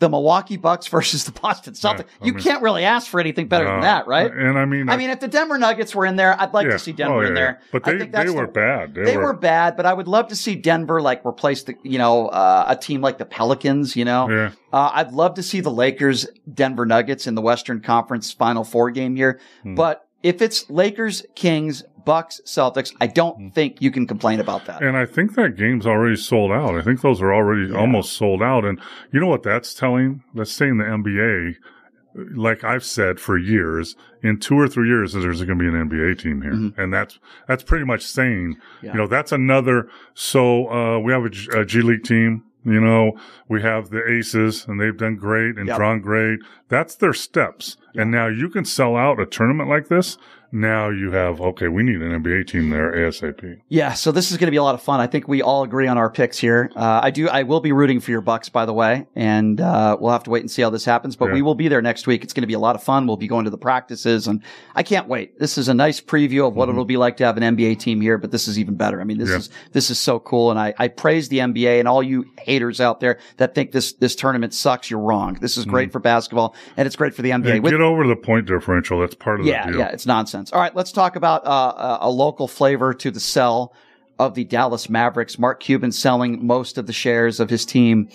the 0.01 0.09
Milwaukee 0.09 0.57
Bucks 0.57 0.87
versus 0.87 1.23
the 1.25 1.31
Boston 1.31 1.73
Celtics. 1.73 2.05
I 2.21 2.25
you 2.25 2.33
mean- 2.33 2.43
can't 2.43 2.61
really 2.63 2.83
ask 2.83 3.07
for 3.07 3.19
anything 3.19 3.47
better 3.47 3.65
than 3.65 3.77
Uh, 3.77 3.81
that, 3.81 4.07
right? 4.07 4.29
And 4.33 4.57
I 4.57 4.65
mean, 4.65 4.89
I 4.89 4.97
mean, 4.97 5.11
if 5.11 5.19
the 5.21 5.27
Denver 5.27 5.57
Nuggets 5.59 5.93
were 5.95 6.05
in 6.07 6.15
there, 6.15 6.35
I'd 6.41 6.53
like 6.53 6.65
yeah. 6.65 6.71
to 6.73 6.79
see 6.79 6.91
Denver 6.91 7.23
Oh, 7.23 7.27
in 7.27 7.35
there. 7.35 7.59
yeah. 7.61 7.67
But 7.71 7.87
I 7.87 7.91
they, 7.93 7.99
think 7.99 8.11
they 8.11 8.29
were 8.31 8.47
the- 8.47 8.51
bad. 8.51 8.95
They 8.95 9.15
were 9.15 9.33
bad, 9.33 9.77
but 9.77 9.85
I 9.85 9.93
would 9.93 10.07
love 10.07 10.27
to 10.29 10.35
see 10.35 10.55
Denver 10.55 11.01
like 11.01 11.23
replace 11.25 11.63
the, 11.63 11.75
you 11.83 11.99
know, 11.99 12.27
uh, 12.29 12.65
a 12.67 12.75
team 12.75 12.99
like 13.01 13.19
the 13.19 13.25
Pelicans. 13.25 13.95
You 13.95 14.05
know, 14.05 14.27
Yeah. 14.29 14.51
uh, 14.73 14.89
I'd 14.93 15.11
love 15.13 15.35
to 15.35 15.43
see 15.43 15.61
the 15.61 15.71
Lakers, 15.71 16.27
Denver 16.51 16.85
Nuggets 16.87 17.27
in 17.27 17.35
the 17.35 17.41
Western 17.41 17.79
Conference 17.79 18.31
Final 18.33 18.63
Four 18.63 18.89
game 18.89 19.15
here. 19.15 19.39
Hmm. 19.61 19.75
But 19.75 20.07
if 20.23 20.41
it's 20.41 20.69
Lakers, 20.69 21.23
Kings, 21.35 21.83
Bucks, 22.05 22.41
Celtics, 22.45 22.93
I 23.01 23.07
don't 23.07 23.35
Hmm. 23.37 23.47
think 23.49 23.81
you 23.81 23.91
can 23.91 24.07
complain 24.07 24.39
about 24.39 24.65
that. 24.65 24.81
And 24.81 24.95
I 24.97 25.05
think 25.05 25.35
that 25.35 25.55
game's 25.55 25.85
already 25.87 26.15
sold 26.15 26.51
out. 26.51 26.75
I 26.75 26.81
think 26.81 27.01
those 27.01 27.21
are 27.21 27.33
already 27.33 27.73
almost 27.73 28.13
sold 28.13 28.41
out. 28.41 28.65
And 28.65 28.79
you 29.11 29.19
know 29.19 29.27
what 29.27 29.43
that's 29.43 29.73
telling? 29.73 30.23
That's 30.33 30.51
saying 30.51 30.77
the 30.77 30.85
NBA, 30.85 31.55
like 32.35 32.63
I've 32.63 32.83
said 32.83 33.19
for 33.19 33.37
years, 33.37 33.95
in 34.21 34.37
two 34.37 34.59
or 34.59 34.67
three 34.67 34.87
years, 34.89 35.13
there's 35.13 35.43
going 35.43 35.57
to 35.57 35.63
be 35.63 35.67
an 35.69 35.89
NBA 35.89 36.15
team 36.19 36.41
here. 36.41 36.71
And 36.77 36.93
that's, 36.93 37.19
that's 37.47 37.63
pretty 37.63 37.85
much 37.85 38.03
saying, 38.03 38.57
Yeah. 38.81 38.91
you 38.91 38.97
know, 38.97 39.07
that's 39.07 39.31
another. 39.31 39.87
So, 40.13 40.67
uh, 40.69 40.99
we 40.99 41.11
have 41.13 41.23
a, 41.25 41.29
G- 41.29 41.49
a 41.55 41.65
G 41.65 41.81
League 41.81 42.03
team. 42.03 42.43
You 42.63 42.79
know, 42.79 43.13
we 43.49 43.63
have 43.63 43.89
the 43.89 44.07
Aces 44.07 44.67
and 44.67 44.79
they've 44.79 44.95
done 44.95 45.15
great 45.15 45.57
and 45.57 45.67
Yep. 45.67 45.77
drawn 45.77 45.99
great. 46.01 46.39
That's 46.69 46.93
their 46.95 47.13
steps. 47.13 47.75
And 47.95 48.11
now 48.11 48.27
you 48.27 48.49
can 48.49 48.65
sell 48.65 48.95
out 48.95 49.19
a 49.19 49.25
tournament 49.25 49.67
like 49.67 49.87
this. 49.87 50.17
Now 50.53 50.89
you 50.89 51.11
have, 51.11 51.39
okay, 51.39 51.67
we 51.69 51.81
need 51.83 52.01
an 52.01 52.21
NBA 52.23 52.47
team 52.47 52.69
there 52.69 52.91
ASAP. 52.91 53.59
Yeah, 53.69 53.93
so 53.93 54.11
this 54.11 54.31
is 54.31 54.37
going 54.37 54.47
to 54.47 54.51
be 54.51 54.57
a 54.57 54.63
lot 54.63 54.75
of 54.75 54.81
fun. 54.81 54.99
I 54.99 55.07
think 55.07 55.27
we 55.27 55.41
all 55.41 55.63
agree 55.63 55.87
on 55.87 55.97
our 55.97 56.09
picks 56.09 56.37
here. 56.37 56.69
Uh, 56.75 56.99
I 57.03 57.09
do. 57.11 57.29
I 57.29 57.43
will 57.43 57.61
be 57.61 57.71
rooting 57.71 57.99
for 58.01 58.11
your 58.11 58.19
Bucks, 58.21 58.49
by 58.49 58.65
the 58.65 58.73
way, 58.73 59.07
and 59.15 59.61
uh, 59.61 59.95
we'll 59.99 60.11
have 60.11 60.23
to 60.23 60.29
wait 60.29 60.41
and 60.41 60.51
see 60.51 60.61
how 60.61 60.69
this 60.69 60.83
happens. 60.83 61.15
But 61.15 61.27
Yeah. 61.27 61.33
we 61.35 61.41
will 61.41 61.55
be 61.55 61.67
there 61.69 61.81
next 61.81 62.05
week. 62.05 62.23
It's 62.23 62.33
going 62.33 62.41
to 62.43 62.47
be 62.47 62.53
a 62.53 62.59
lot 62.59 62.75
of 62.75 62.83
fun. 62.83 63.07
We'll 63.07 63.15
be 63.17 63.27
going 63.27 63.45
to 63.45 63.49
the 63.51 63.57
practices, 63.57 64.27
and 64.27 64.43
I 64.75 64.83
can't 64.83 65.07
wait. 65.07 65.39
This 65.39 65.57
is 65.57 65.69
a 65.69 65.73
nice 65.73 66.01
preview 66.01 66.47
of 66.47 66.55
what 66.55 66.67
it'll 66.67 66.83
be 66.85 66.97
like 66.97 67.17
to 67.17 67.25
have 67.25 67.37
an 67.37 67.43
NBA 67.55 67.79
team 67.79 68.01
here. 68.01 68.17
But 68.17 68.31
this 68.31 68.47
is 68.47 68.59
even 68.59 68.75
better. 68.75 68.99
I 68.99 69.03
mean, 69.05 69.17
this 69.17 69.29
Mm-hmm. 69.29 69.33
Yeah. 69.33 69.37
is 69.39 69.49
this 69.71 69.89
is 69.89 69.99
so 69.99 70.19
cool, 70.19 70.51
and 70.51 70.59
I, 70.59 70.73
I 70.77 70.87
praise 70.89 71.29
the 71.29 71.37
NBA 71.39 71.79
and 71.79 71.87
all 71.87 72.03
you 72.03 72.25
haters 72.39 72.81
out 72.81 72.99
there 72.99 73.19
that 73.37 73.55
think 73.55 73.71
this 73.71 73.93
this 73.93 74.15
tournament 74.15 74.53
sucks. 74.53 74.89
You're 74.91 74.99
wrong. 74.99 75.35
This 75.39 75.55
is 75.57 75.65
great 75.65 75.91
for 75.93 75.99
basketball, 75.99 76.55
and 76.75 76.85
it's 76.87 76.95
great 76.97 77.13
for 77.15 77.21
the 77.21 77.29
NBA. 77.29 77.45
Mm-hmm. 77.45 77.61
With- 77.63 77.71
get 77.71 77.81
over 77.81 78.05
the 78.05 78.15
point 78.17 78.47
differential. 78.47 78.99
That's 78.99 79.15
part 79.15 79.39
of 79.39 79.45
yeah, 79.45 79.65
the 79.67 79.71
deal. 79.71 79.79
yeah, 79.79 79.87
it's 79.89 80.05
nonsense. 80.05 80.40
All 80.51 80.59
right, 80.59 80.75
let's 80.75 80.91
talk 80.91 81.15
about 81.15 81.45
uh, 81.45 81.97
a 82.01 82.07
a 82.07 82.09
local 82.09 82.47
flavor 82.47 82.93
to 82.95 83.11
the 83.11 83.19
sell 83.19 83.73
of 84.17 84.33
the 84.35 84.43
Dallas 84.43 84.89
Mavericks. 84.89 85.37
Mark 85.37 85.59
Cuban 85.59 85.91
selling 85.91 86.45
most 86.45 86.77
of 86.77 86.87
the 86.87 86.93
shares 86.93 87.39
of 87.39 87.49
his 87.49 87.65
team 87.65 88.09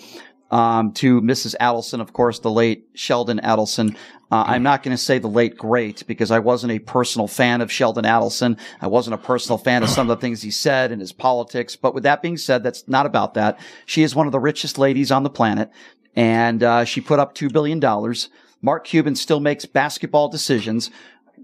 um, 0.51 0.93
to 0.93 1.21
Mrs. 1.21 1.55
Adelson, 1.59 1.99
of 1.99 2.13
course, 2.13 2.39
the 2.39 2.51
late 2.51 2.87
Sheldon 2.93 3.39
Adelson. 3.43 3.95
Uh, 4.31 4.43
I'm 4.47 4.63
not 4.63 4.83
going 4.83 4.95
to 4.95 5.01
say 5.01 5.19
the 5.19 5.27
late 5.27 5.57
great 5.57 6.05
because 6.07 6.31
I 6.31 6.39
wasn't 6.39 6.73
a 6.73 6.79
personal 6.79 7.27
fan 7.27 7.61
of 7.61 7.71
Sheldon 7.71 8.05
Adelson. 8.05 8.59
I 8.81 8.87
wasn't 8.87 9.13
a 9.13 9.17
personal 9.17 9.57
fan 9.57 9.83
of 9.83 9.89
some 9.89 10.09
of 10.09 10.17
the 10.17 10.21
things 10.21 10.41
he 10.41 10.51
said 10.51 10.91
and 10.91 10.99
his 10.99 11.13
politics. 11.13 11.75
But 11.75 11.93
with 11.93 12.03
that 12.03 12.21
being 12.21 12.37
said, 12.37 12.63
that's 12.63 12.87
not 12.87 13.05
about 13.05 13.35
that. 13.35 13.59
She 13.85 14.03
is 14.03 14.15
one 14.15 14.25
of 14.25 14.31
the 14.31 14.39
richest 14.39 14.77
ladies 14.77 15.11
on 15.11 15.23
the 15.23 15.29
planet, 15.29 15.71
and 16.15 16.61
uh, 16.61 16.83
she 16.83 16.99
put 16.99 17.19
up 17.19 17.35
two 17.35 17.49
billion 17.49 17.79
dollars. 17.79 18.29
Mark 18.61 18.85
Cuban 18.85 19.15
still 19.15 19.39
makes 19.39 19.65
basketball 19.65 20.29
decisions. 20.29 20.89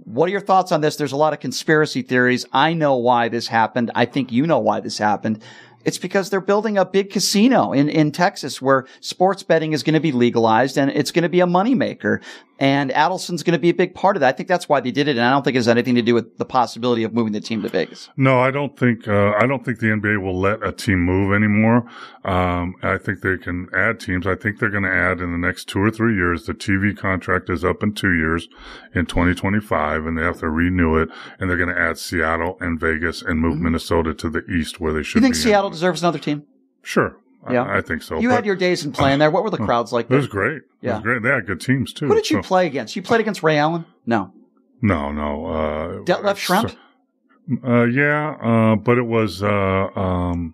What 0.06 0.28
are 0.28 0.32
your 0.32 0.42
thoughts 0.42 0.74
on 0.74 0.82
this? 0.82 0.98
There's 0.98 1.14
a 1.14 1.18
lot 1.18 1.32
of 1.32 1.40
conspiracy 1.40 2.02
theories. 2.02 2.46
I 2.52 2.74
know 2.74 2.98
why 2.98 3.30
this 3.30 3.48
happened. 3.48 3.90
I 3.96 4.04
think 4.06 4.34
you 4.34 4.46
know 4.46 4.60
why 4.60 4.82
this 4.82 4.98
happened. 4.98 5.42
It's 5.86 5.98
because 5.98 6.30
they're 6.30 6.42
building 6.42 6.78
a 6.78 6.86
big 6.86 7.10
casino 7.10 7.72
in, 7.72 7.90
in 7.90 8.12
Texas 8.12 8.62
where 8.62 8.86
sports 9.00 9.44
betting 9.44 9.72
is 9.72 9.82
going 9.84 9.94
to 9.94 10.00
be 10.02 10.12
legalized 10.12 10.78
and 10.78 10.92
it's 10.92 11.12
going 11.12 11.24
to 11.24 11.30
be 11.30 11.40
a 11.40 11.46
moneymaker. 11.46 12.22
And 12.64 12.92
Adelson's 12.92 13.44
going 13.44 13.52
to 13.52 13.60
be 13.60 13.72
a 13.72 13.74
big 13.74 13.94
part 13.94 14.16
of 14.16 14.22
that. 14.22 14.30
I 14.30 14.32
think 14.32 14.48
that's 14.48 14.70
why 14.70 14.80
they 14.80 14.90
did 14.90 15.10
it. 15.10 15.18
And 15.18 15.26
I 15.26 15.32
don't 15.32 15.44
think 15.44 15.56
it 15.56 15.58
has 15.58 15.68
anything 15.68 15.96
to 15.96 16.02
do 16.02 16.14
with 16.14 16.38
the 16.38 16.46
possibility 16.46 17.04
of 17.04 17.14
moving 17.14 17.34
the 17.34 17.42
team 17.42 17.62
to 17.62 17.68
Vegas. 17.68 18.08
No, 18.16 18.40
I 18.40 18.52
don't 18.52 18.80
think 18.80 19.06
uh, 19.06 19.34
I 19.38 19.46
don't 19.48 19.66
think 19.66 19.80
the 19.80 19.88
NBA 19.88 20.22
will 20.22 20.40
let 20.40 20.66
a 20.66 20.72
team 20.72 21.02
move 21.02 21.34
anymore. 21.34 21.86
Um, 22.24 22.76
I 22.82 22.98
think 22.98 23.20
they 23.20 23.36
can 23.36 23.68
add 23.76 24.00
teams. 24.00 24.26
I 24.26 24.36
think 24.36 24.60
they're 24.60 24.70
going 24.70 24.86
to 24.86 24.96
add 24.96 25.20
in 25.20 25.34
the 25.34 25.38
next 25.38 25.66
two 25.66 25.80
or 25.80 25.92
three 25.92 26.16
years. 26.16 26.46
The 26.46 26.54
TV 26.54 26.98
contract 26.98 27.50
is 27.50 27.66
up 27.66 27.84
in 27.84 27.96
two 27.96 28.14
years, 28.14 28.48
in 28.96 29.08
2025, 29.08 30.06
and 30.06 30.18
they 30.18 30.22
have 30.22 30.40
to 30.40 30.48
renew 30.48 30.96
it. 30.96 31.10
And 31.40 31.50
they're 31.50 31.58
going 31.58 31.76
to 31.76 31.78
add 31.78 31.98
Seattle 31.98 32.56
and 32.62 32.80
Vegas 32.80 33.22
and 33.22 33.42
move 33.42 33.60
Minnesota 33.60 34.14
to 34.14 34.30
the 34.30 34.46
east 34.46 34.80
where 34.80 34.94
they 34.94 35.04
should. 35.04 35.18
Mm-hmm. 35.18 35.26
You 35.26 35.34
think 35.34 35.36
Seattle 35.36 35.70
deserves 35.70 36.02
another 36.02 36.18
team? 36.18 36.46
Sure. 36.82 37.18
Yeah. 37.52 37.64
I, 37.64 37.78
I 37.78 37.82
think 37.82 38.02
so. 38.04 38.20
You 38.20 38.30
But- 38.30 38.36
had 38.36 38.46
your 38.46 38.56
days 38.56 38.86
in 38.86 38.92
playing 38.92 39.20
there. 39.20 39.32
What 39.32 39.44
were 39.44 39.50
the 39.50 39.58
crowds 39.66 39.92
like? 39.92 40.10
It 40.10 40.16
was 40.16 40.26
there? 40.26 40.32
great. 40.32 40.58
It 40.58 40.64
Yeah. 40.82 40.94
was 40.96 41.04
great. 41.04 41.22
They 41.24 41.30
had 41.30 41.46
good 41.48 41.62
teams 41.62 41.94
too. 41.94 42.08
Who 42.08 42.16
did 42.16 42.30
you 42.30 42.38
so- 42.38 42.48
play 42.48 42.68
against? 42.68 42.96
You 42.96 43.02
played 43.02 43.22
against 43.22 43.44
Ray 43.44 43.58
Allen? 43.58 43.86
No. 44.06 44.32
No, 44.82 45.12
no. 45.12 45.46
Uh, 45.46 45.88
Detlef 46.04 46.36
Schrempf? 46.38 46.76
Uh, 47.66 47.84
yeah, 47.84 48.36
uh, 48.42 48.76
but 48.78 48.98
it 48.98 49.06
was, 49.06 49.44
uh, 49.44 49.88
um, 49.96 50.54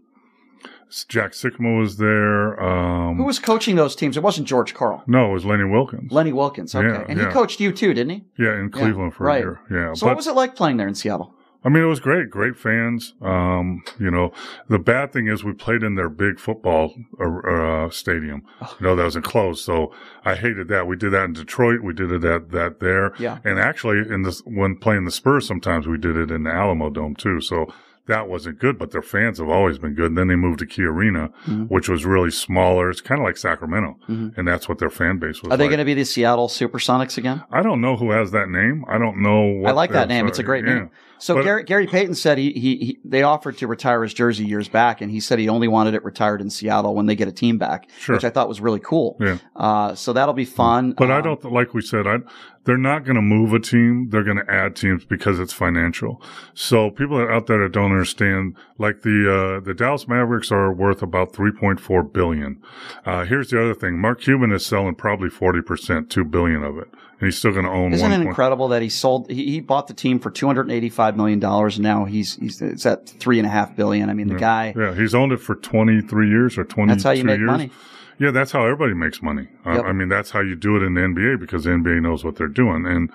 Jack 1.07 1.33
Sikma 1.33 1.77
was 1.79 1.97
there. 1.97 2.59
Um, 2.59 3.17
Who 3.17 3.25
was 3.25 3.37
coaching 3.37 3.75
those 3.75 3.95
teams? 3.95 4.17
It 4.17 4.23
wasn't 4.23 4.47
George 4.47 4.73
Karl. 4.73 5.03
no, 5.05 5.29
it 5.29 5.33
was 5.33 5.45
Lenny 5.45 5.65
Wilkens. 5.65 6.11
Lenny 6.11 6.31
Wilkens. 6.33 6.73
Okay. 6.73 6.87
Yeah, 6.87 7.05
and 7.07 7.19
he 7.19 7.25
coached 7.27 7.59
you 7.59 7.71
too, 7.71 7.93
didn't 7.93 8.09
he? 8.09 8.25
Yeah, 8.43 8.59
in 8.59 8.71
Cleveland 8.71 9.13
for 9.13 9.25
right. 9.25 9.37
a 9.37 9.39
year. 9.39 9.59
Yeah. 9.69 9.93
So 9.93 10.05
but, 10.07 10.11
what 10.11 10.17
was 10.17 10.25
it 10.27 10.33
like 10.33 10.55
playing 10.55 10.77
there 10.77 10.87
in 10.87 10.95
Seattle? 10.95 11.35
I 11.63 11.67
mean, 11.69 11.83
it 11.83 11.87
was 11.87 11.99
great. 11.99 12.29
Great 12.29 12.55
fans. 12.57 13.13
Um, 13.21 13.83
you 13.99 14.09
know, 14.09 14.31
the 14.69 14.79
bad 14.79 15.11
thing 15.11 15.27
is 15.27 15.43
we 15.43 15.51
played 15.51 15.83
in 15.83 15.95
their 15.95 16.07
big 16.07 16.39
football 16.39 16.93
uh, 17.19 17.25
uh, 17.49 17.89
stadium. 17.89 18.43
You 18.79 18.87
know, 18.87 18.95
that 18.95 19.03
was 19.03 19.17
enclosed. 19.17 19.63
So 19.65 19.93
I 20.23 20.35
hated 20.35 20.69
that. 20.69 20.87
We 20.87 20.95
did 20.95 21.11
that 21.11 21.25
in 21.25 21.33
Detroit. 21.33 21.81
We 21.83 21.93
did 21.93 22.11
it 22.11 22.23
at 22.23 22.51
that 22.51 22.79
there. 22.79 23.13
Yeah. 23.19 23.39
And 23.43 23.59
actually, 23.59 23.99
in 23.99 24.21
this 24.21 24.41
when 24.45 24.77
playing 24.77 25.03
the 25.05 25.11
Spurs, 25.11 25.45
sometimes 25.45 25.85
we 25.85 25.97
did 25.97 26.15
it 26.15 26.31
in 26.31 26.43
the 26.43 26.51
Alamo 26.51 26.89
Dome 26.89 27.13
too. 27.15 27.41
So 27.41 27.73
that 28.07 28.29
wasn't 28.29 28.57
good. 28.57 28.79
But 28.79 28.91
their 28.91 29.01
fans 29.01 29.37
have 29.39 29.49
always 29.49 29.77
been 29.77 29.95
good. 29.95 30.07
And 30.07 30.17
then 30.17 30.29
they 30.29 30.35
moved 30.37 30.59
to 30.59 30.65
Key 30.65 30.83
Arena, 30.83 31.29
Mhm. 31.45 31.67
which 31.69 31.89
was 31.89 32.05
really 32.05 32.31
smaller. 32.31 32.89
It's 32.89 33.01
kind 33.01 33.19
of 33.19 33.25
like 33.25 33.35
Sacramento, 33.37 33.97
Mhm. 34.09 34.37
and 34.37 34.47
that's 34.47 34.69
what 34.69 34.79
their 34.79 34.89
fan 34.89 35.17
base 35.19 35.43
was. 35.43 35.51
Are 35.51 35.57
they 35.57 35.65
like. 35.65 35.71
going 35.71 35.79
to 35.79 35.85
be 35.85 35.93
the 35.93 36.05
Seattle 36.05 36.47
Supersonics 36.47 37.17
again? 37.17 37.43
I 37.51 37.61
don't 37.61 37.81
know 37.81 37.97
who 37.97 38.11
has 38.11 38.31
that 38.31 38.49
name. 38.49 38.85
I 38.87 38.97
don't 38.97 39.17
know. 39.21 39.41
What 39.61 39.69
I 39.69 39.73
like 39.73 39.91
that 39.91 40.07
name. 40.07 40.25
It's 40.25 40.39
a 40.39 40.43
great 40.43 40.65
yeah. 40.65 40.73
name. 40.73 40.89
So 41.19 41.35
But- 41.35 41.43
Gary, 41.43 41.63
Gary 41.63 41.85
Payton 41.87 42.15
said 42.15 42.37
he, 42.37 42.51
he, 42.53 42.75
he 42.77 42.99
they 43.03 43.23
offered 43.23 43.57
to 43.57 43.67
retire 43.67 44.01
his 44.03 44.13
jersey 44.13 44.45
years 44.45 44.67
back, 44.69 45.01
and 45.01 45.11
he 45.11 45.19
said 45.19 45.37
he 45.37 45.49
only 45.49 45.67
wanted 45.67 45.93
it 45.93 46.03
retired 46.03 46.41
in 46.41 46.49
Seattle 46.49 46.95
when 46.95 47.05
they 47.05 47.15
get 47.15 47.27
a 47.27 47.31
team 47.31 47.57
back, 47.57 47.89
Sure. 47.99 48.15
which 48.15 48.23
I 48.23 48.29
thought 48.29 48.47
was 48.47 48.61
really 48.61 48.79
cool. 48.79 49.17
Yeah. 49.19 49.37
Uh, 49.55 49.95
so 49.95 50.13
that'll 50.13 50.33
be 50.33 50.45
fun. 50.45 50.93
But 50.97 51.11
I 51.11 51.17
Um, 51.17 51.23
don't 51.23 51.51
like 51.51 51.73
we 51.73 51.81
said. 51.81 52.07
I 52.07 52.17
they're 52.65 52.77
not 52.77 53.03
going 53.03 53.15
to 53.15 53.21
move 53.21 53.53
a 53.53 53.59
team. 53.59 54.09
They're 54.11 54.23
going 54.23 54.37
to 54.37 54.51
add 54.51 54.75
teams 54.75 55.03
because 55.03 55.39
it's 55.39 55.53
financial. 55.53 56.21
So 56.53 56.91
people 56.91 57.17
out 57.19 57.47
there 57.47 57.63
that 57.63 57.71
don't 57.71 57.91
understand, 57.91 58.55
like 58.77 59.01
the 59.01 59.57
uh, 59.59 59.59
the 59.65 59.73
Dallas 59.73 60.07
Mavericks 60.07 60.51
are 60.51 60.71
worth 60.71 61.01
about 61.01 61.33
three 61.33 61.51
point 61.51 61.79
four 61.79 62.03
billion. 62.03 62.61
Uh, 63.05 63.25
here's 63.25 63.49
the 63.49 63.59
other 63.61 63.73
thing: 63.73 63.99
Mark 63.99 64.21
Cuban 64.21 64.51
is 64.51 64.65
selling 64.65 64.95
probably 64.95 65.29
forty 65.29 65.61
percent, 65.61 66.09
two 66.09 66.23
billion 66.25 66.63
of 66.63 66.77
it, 66.77 66.89
and 67.19 67.27
he's 67.27 67.37
still 67.37 67.51
going 67.51 67.65
to 67.65 67.71
own 67.71 67.93
Isn't 67.93 68.03
one. 68.03 68.11
it 68.13 68.17
point- 68.17 68.27
incredible 68.29 68.67
that 68.69 68.81
he 68.81 68.89
sold? 68.89 69.29
He, 69.29 69.45
he 69.51 69.59
bought 69.59 69.87
the 69.87 69.93
team 69.93 70.19
for 70.19 70.31
two 70.31 70.45
hundred 70.47 70.61
and 70.63 70.71
eighty-five 70.71 71.17
million 71.17 71.39
dollars, 71.39 71.77
and 71.77 71.83
now 71.83 72.05
he's 72.05 72.35
he's 72.37 72.61
it's 72.61 72.85
at 72.85 73.07
three 73.07 73.39
and 73.39 73.45
a 73.45 73.49
half 73.49 73.75
billion. 73.75 74.09
I 74.09 74.13
mean, 74.13 74.27
the 74.27 74.33
Yeah. 74.35 74.39
guy. 74.39 74.73
Yeah, 74.77 74.95
he's 74.95 75.13
owned 75.13 75.31
it 75.31 75.37
for 75.41 75.55
23 75.55 76.29
years 76.29 76.57
or 76.57 76.63
twenty. 76.63 76.93
That's 76.93 77.03
how 77.03 77.11
you 77.11 77.23
make 77.23 77.39
years. 77.39 77.47
money. 77.47 77.71
Yeah, 78.19 78.31
that's 78.31 78.51
how 78.51 78.63
everybody 78.63 78.93
makes 78.93 79.21
money. 79.21 79.47
Uh, 79.65 79.75
Yep. 79.75 79.85
I 79.85 79.91
mean, 79.93 80.09
that's 80.09 80.31
how 80.31 80.41
you 80.41 80.55
do 80.55 80.75
it 80.75 80.83
in 80.83 80.93
the 80.93 81.01
NBA 81.01 81.39
because 81.39 81.63
the 81.63 81.69
NBA 81.69 82.01
knows 82.01 82.23
what 82.25 82.35
they're 82.35 82.47
doing. 82.49 82.85
And, 82.85 83.09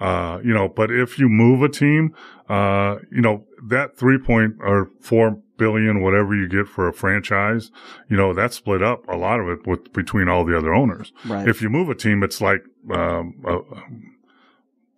uh, 0.00 0.38
you 0.42 0.54
know, 0.54 0.66
but 0.68 0.90
if 0.90 1.18
you 1.18 1.28
move 1.28 1.62
a 1.62 1.68
team, 1.68 2.14
uh, 2.48 2.96
you 3.12 3.20
know, 3.20 3.44
that 3.68 3.98
three 3.98 4.16
point 4.18 4.54
or 4.60 4.90
four 5.00 5.42
billion, 5.56 6.02
whatever 6.02 6.34
you 6.34 6.48
get 6.48 6.68
for 6.68 6.88
a 6.88 6.92
franchise, 6.92 7.70
you 8.08 8.16
know, 8.16 8.32
that's 8.34 8.56
split 8.56 8.82
up 8.82 9.06
a 9.08 9.16
lot 9.16 9.40
of 9.40 9.48
it 9.48 9.66
with 9.66 9.92
between 9.92 10.28
all 10.28 10.44
the 10.44 10.56
other 10.56 10.74
owners. 10.74 11.12
Right. 11.24 11.48
If 11.48 11.62
you 11.62 11.68
move 11.70 11.88
a 11.88 11.94
team, 11.94 12.22
it's 12.22 12.40
like, 12.40 12.64
um, 12.90 13.42
uh, 13.46 13.58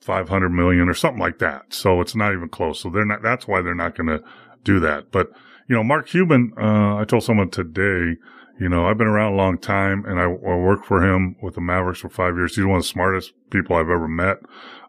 500 0.01 0.49
million 0.49 0.89
or 0.89 0.95
something 0.95 1.21
like 1.21 1.39
that. 1.39 1.75
So 1.75 2.01
it's 2.01 2.15
not 2.15 2.33
even 2.33 2.49
close. 2.49 2.81
So 2.81 2.89
they're 2.89 3.05
not, 3.05 3.23
that's 3.23 3.47
why 3.47 3.61
they're 3.61 3.75
not 3.75 3.95
going 3.95 4.09
to 4.09 4.23
do 4.65 4.81
that. 4.81 5.11
But, 5.11 5.31
you 5.69 5.77
know, 5.77 5.85
Mark 5.85 6.09
Cuban, 6.09 6.53
uh, 6.57 6.97
I 6.97 7.05
told 7.05 7.25
someone 7.25 7.51
today, 7.51 8.17
You 8.61 8.69
know, 8.69 8.87
I've 8.87 8.99
been 8.99 9.07
around 9.07 9.35
a 9.35 9.37
long 9.37 9.59
time 9.59 10.05
and 10.05 10.19
I, 10.19 10.25
I 10.25 10.57
worked 10.57 10.87
for 10.87 11.05
him 11.05 11.37
with 11.43 11.55
the 11.55 11.61
Mavericks 11.61 12.01
for 12.01 12.09
five 12.09 12.35
years. 12.37 12.57
He's 12.57 12.65
one 12.65 12.79
of 12.79 12.83
the 12.83 12.89
smartest 12.89 13.33
people 13.51 13.77
I've 13.77 13.91
ever 13.91 14.09
met. 14.09 14.39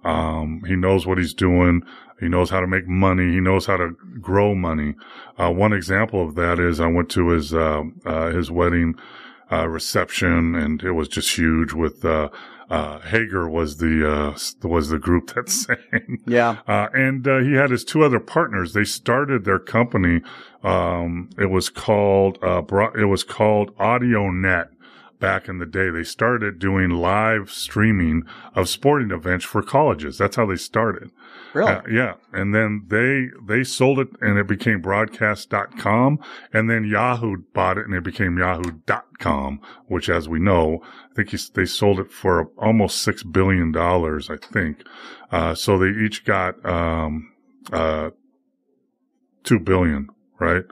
Um, 0.03 0.63
he 0.65 0.75
knows 0.75 1.05
what 1.05 1.17
he's 1.17 1.33
doing. 1.33 1.83
He 2.19 2.27
knows 2.27 2.49
how 2.49 2.59
to 2.59 2.67
make 2.67 2.87
money. 2.87 3.31
He 3.33 3.39
knows 3.39 3.65
how 3.65 3.77
to 3.77 3.95
grow 4.21 4.55
money. 4.55 4.95
Uh, 5.37 5.51
one 5.51 5.73
example 5.73 6.21
of 6.21 6.35
that 6.35 6.59
is 6.59 6.79
I 6.79 6.87
went 6.87 7.09
to 7.11 7.29
his, 7.29 7.53
uh, 7.53 7.83
uh, 8.05 8.31
his 8.31 8.51
wedding, 8.51 8.95
uh, 9.51 9.67
reception 9.67 10.55
and 10.55 10.83
it 10.83 10.91
was 10.91 11.07
just 11.07 11.37
huge 11.37 11.73
with, 11.73 12.03
uh, 12.05 12.29
uh, 12.69 12.99
Hager 12.99 13.49
was 13.49 13.77
the, 13.77 14.07
uh, 14.07 14.67
was 14.67 14.89
the 14.89 14.99
group 14.99 15.27
that 15.33 15.49
sang. 15.49 16.19
Yeah. 16.27 16.57
Uh, 16.67 16.87
and, 16.93 17.27
uh, 17.27 17.39
he 17.39 17.53
had 17.53 17.71
his 17.71 17.83
two 17.83 18.03
other 18.03 18.19
partners. 18.19 18.73
They 18.73 18.83
started 18.83 19.43
their 19.45 19.59
company. 19.59 20.21
Um, 20.63 21.29
it 21.37 21.49
was 21.49 21.69
called, 21.69 22.37
uh, 22.43 22.61
bro- 22.61 22.93
it 22.93 23.05
was 23.05 23.23
called 23.23 23.75
AudioNet 23.77 24.69
back 25.19 25.47
in 25.49 25.57
the 25.57 25.65
day. 25.65 25.89
They 25.89 26.03
started 26.03 26.59
doing 26.59 26.89
live 26.89 27.51
streaming 27.51 28.23
of 28.55 28.69
sporting 28.69 29.11
events 29.11 29.45
for 29.45 29.61
colleges. 29.61 30.17
That's 30.17 30.35
how 30.35 30.45
they 30.45 30.55
started. 30.55 31.11
Really? 31.53 31.71
Uh, 31.71 31.81
yeah. 31.89 32.13
And 32.31 32.53
then 32.53 32.85
they, 32.88 33.27
they 33.45 33.63
sold 33.63 33.99
it 33.99 34.07
and 34.21 34.38
it 34.38 34.47
became 34.47 34.81
broadcast.com. 34.81 36.19
And 36.53 36.69
then 36.69 36.85
Yahoo 36.85 37.38
bought 37.53 37.77
it 37.77 37.85
and 37.85 37.95
it 37.95 38.03
became 38.03 38.38
yahoo.com, 38.38 39.61
which 39.88 40.09
as 40.09 40.30
we 40.30 40.39
know, 40.39 40.84
I 41.11 41.15
think 41.15 41.30
he, 41.30 41.38
they 41.53 41.65
sold 41.65 41.99
it 41.99 42.11
for 42.11 42.49
almost 42.57 43.05
$6 43.07 43.31
billion, 43.31 43.76
I 43.76 44.38
think. 44.53 44.84
Uh, 45.31 45.55
so 45.55 45.77
they 45.77 45.89
each 45.89 46.26
got, 46.26 46.63
um, 46.65 47.31
uh, 47.71 48.11
2 49.43 49.59
billion, 49.59 50.09
right? 50.39 50.63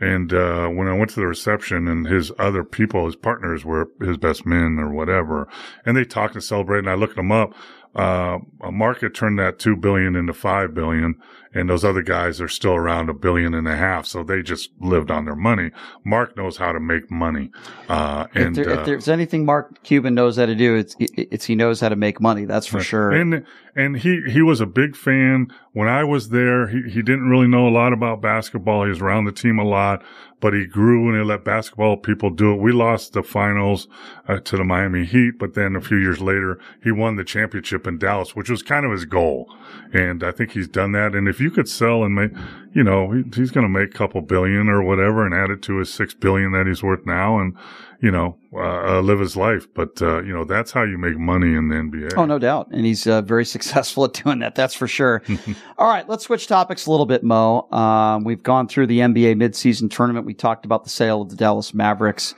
And, 0.00 0.32
uh, 0.32 0.68
when 0.68 0.88
I 0.88 0.96
went 0.96 1.10
to 1.10 1.20
the 1.20 1.26
reception 1.26 1.88
and 1.88 2.06
his 2.06 2.32
other 2.38 2.64
people, 2.64 3.06
his 3.06 3.16
partners 3.16 3.64
were 3.64 3.88
his 4.00 4.16
best 4.16 4.44
men 4.44 4.78
or 4.78 4.90
whatever, 4.90 5.48
and 5.86 5.96
they 5.96 6.04
talked 6.04 6.34
and 6.34 6.42
celebrated 6.42 6.84
and 6.86 6.90
I 6.90 6.94
looked 6.94 7.16
them 7.16 7.32
up. 7.32 7.54
Uh, 7.94 8.38
a 8.60 8.72
market 8.72 9.14
turned 9.14 9.38
that 9.38 9.58
two 9.58 9.76
billion 9.76 10.16
into 10.16 10.32
five 10.32 10.74
billion 10.74 11.14
and 11.54 11.70
those 11.70 11.84
other 11.84 12.02
guys 12.02 12.40
are 12.40 12.48
still 12.48 12.74
around 12.74 13.08
a 13.08 13.14
billion 13.14 13.54
and 13.54 13.68
a 13.68 13.76
half. 13.76 14.06
So 14.06 14.24
they 14.24 14.42
just 14.42 14.70
lived 14.80 15.10
on 15.10 15.24
their 15.24 15.36
money. 15.36 15.70
Mark 16.04 16.36
knows 16.36 16.56
how 16.56 16.72
to 16.72 16.80
make 16.80 17.10
money. 17.10 17.50
Uh, 17.88 18.26
If, 18.34 18.46
and, 18.46 18.56
there, 18.56 18.70
uh, 18.70 18.80
if 18.80 18.86
there's 18.86 19.08
anything 19.08 19.44
Mark 19.46 19.82
Cuban 19.84 20.14
knows 20.14 20.36
how 20.36 20.46
to 20.46 20.54
do, 20.54 20.74
it's 20.74 20.96
it's 20.98 21.44
he 21.44 21.54
knows 21.54 21.80
how 21.80 21.88
to 21.88 21.96
make 21.96 22.20
money. 22.20 22.44
That's 22.44 22.66
for 22.66 22.80
sure. 22.80 23.12
And 23.12 23.46
and 23.76 23.96
he 23.98 24.22
he 24.28 24.42
was 24.42 24.60
a 24.60 24.66
big 24.66 24.96
fan 24.96 25.52
when 25.72 25.88
I 25.88 26.02
was 26.02 26.30
there. 26.30 26.66
He 26.66 26.82
he 26.90 27.02
didn't 27.02 27.30
really 27.30 27.48
know 27.48 27.68
a 27.68 27.70
lot 27.70 27.92
about 27.92 28.20
basketball. 28.20 28.82
He 28.84 28.90
was 28.90 29.00
around 29.00 29.24
the 29.26 29.32
team 29.32 29.58
a 29.58 29.64
lot, 29.64 30.02
but 30.44 30.52
he 30.52 30.66
grew 30.66 31.08
and 31.08 31.16
he 31.16 31.24
let 31.24 31.42
basketball 31.42 31.96
people 31.96 32.28
do 32.28 32.52
it. 32.52 32.60
We 32.60 32.70
lost 32.70 33.14
the 33.14 33.22
finals 33.22 33.88
uh, 34.28 34.40
to 34.40 34.58
the 34.58 34.62
Miami 34.62 35.06
Heat, 35.06 35.38
but 35.38 35.54
then 35.54 35.74
a 35.74 35.80
few 35.80 35.96
years 35.96 36.20
later 36.20 36.60
he 36.82 36.92
won 36.92 37.16
the 37.16 37.24
championship 37.24 37.86
in 37.86 37.96
Dallas, 37.96 38.36
which 38.36 38.50
was 38.50 38.62
kind 38.62 38.84
of 38.84 38.92
his 38.92 39.06
goal. 39.06 39.50
And 39.94 40.22
I 40.22 40.32
think 40.32 40.50
he's 40.50 40.68
done 40.68 40.92
that. 40.92 41.14
And 41.14 41.28
if 41.28 41.40
you 41.40 41.50
could 41.50 41.66
sell 41.66 42.04
and 42.04 42.14
make, 42.14 42.32
you 42.74 42.84
know, 42.84 43.10
he, 43.10 43.22
he's 43.34 43.52
going 43.52 43.64
to 43.64 43.70
make 43.70 43.94
a 43.94 43.96
couple 43.96 44.20
billion 44.20 44.68
or 44.68 44.82
whatever 44.82 45.24
and 45.24 45.34
add 45.34 45.48
it 45.48 45.62
to 45.62 45.78
his 45.78 45.90
six 45.90 46.12
billion 46.12 46.52
that 46.52 46.66
he's 46.66 46.82
worth 46.82 47.06
now, 47.06 47.38
and 47.38 47.56
you 48.04 48.10
know, 48.10 48.36
uh, 48.52 48.98
uh, 48.98 49.00
live 49.00 49.18
his 49.18 49.34
life. 49.34 49.66
But 49.72 50.02
uh, 50.02 50.22
you 50.22 50.34
know, 50.34 50.44
that's 50.44 50.70
how 50.70 50.82
you 50.82 50.98
make 50.98 51.16
money 51.16 51.54
in 51.54 51.68
the 51.68 51.76
NBA. 51.76 52.18
Oh, 52.18 52.26
no 52.26 52.38
doubt. 52.38 52.68
And 52.70 52.84
he's 52.84 53.06
uh, 53.06 53.22
very 53.22 53.44
successful 53.56 54.04
at 54.04 54.12
doing 54.12 54.40
that. 54.40 54.54
That's 54.54 54.74
for 54.74 54.86
sure. 54.86 55.22
All 55.78 55.88
right, 55.88 56.06
let's 56.06 56.24
switch 56.24 56.46
topics 56.46 56.84
a 56.84 56.90
little 56.90 57.06
bit, 57.06 57.24
Mo. 57.24 57.66
Um, 57.72 58.24
we've 58.24 58.42
gone 58.42 58.68
through 58.68 58.88
the 58.88 58.98
NBA 58.98 59.36
midseason 59.36 59.90
tournament. 59.90 60.26
We 60.26 60.34
talked 60.34 60.66
about 60.66 60.84
the 60.84 60.90
sale 60.90 61.22
of 61.22 61.30
the 61.30 61.36
Dallas 61.36 61.72
Mavericks. 61.72 62.34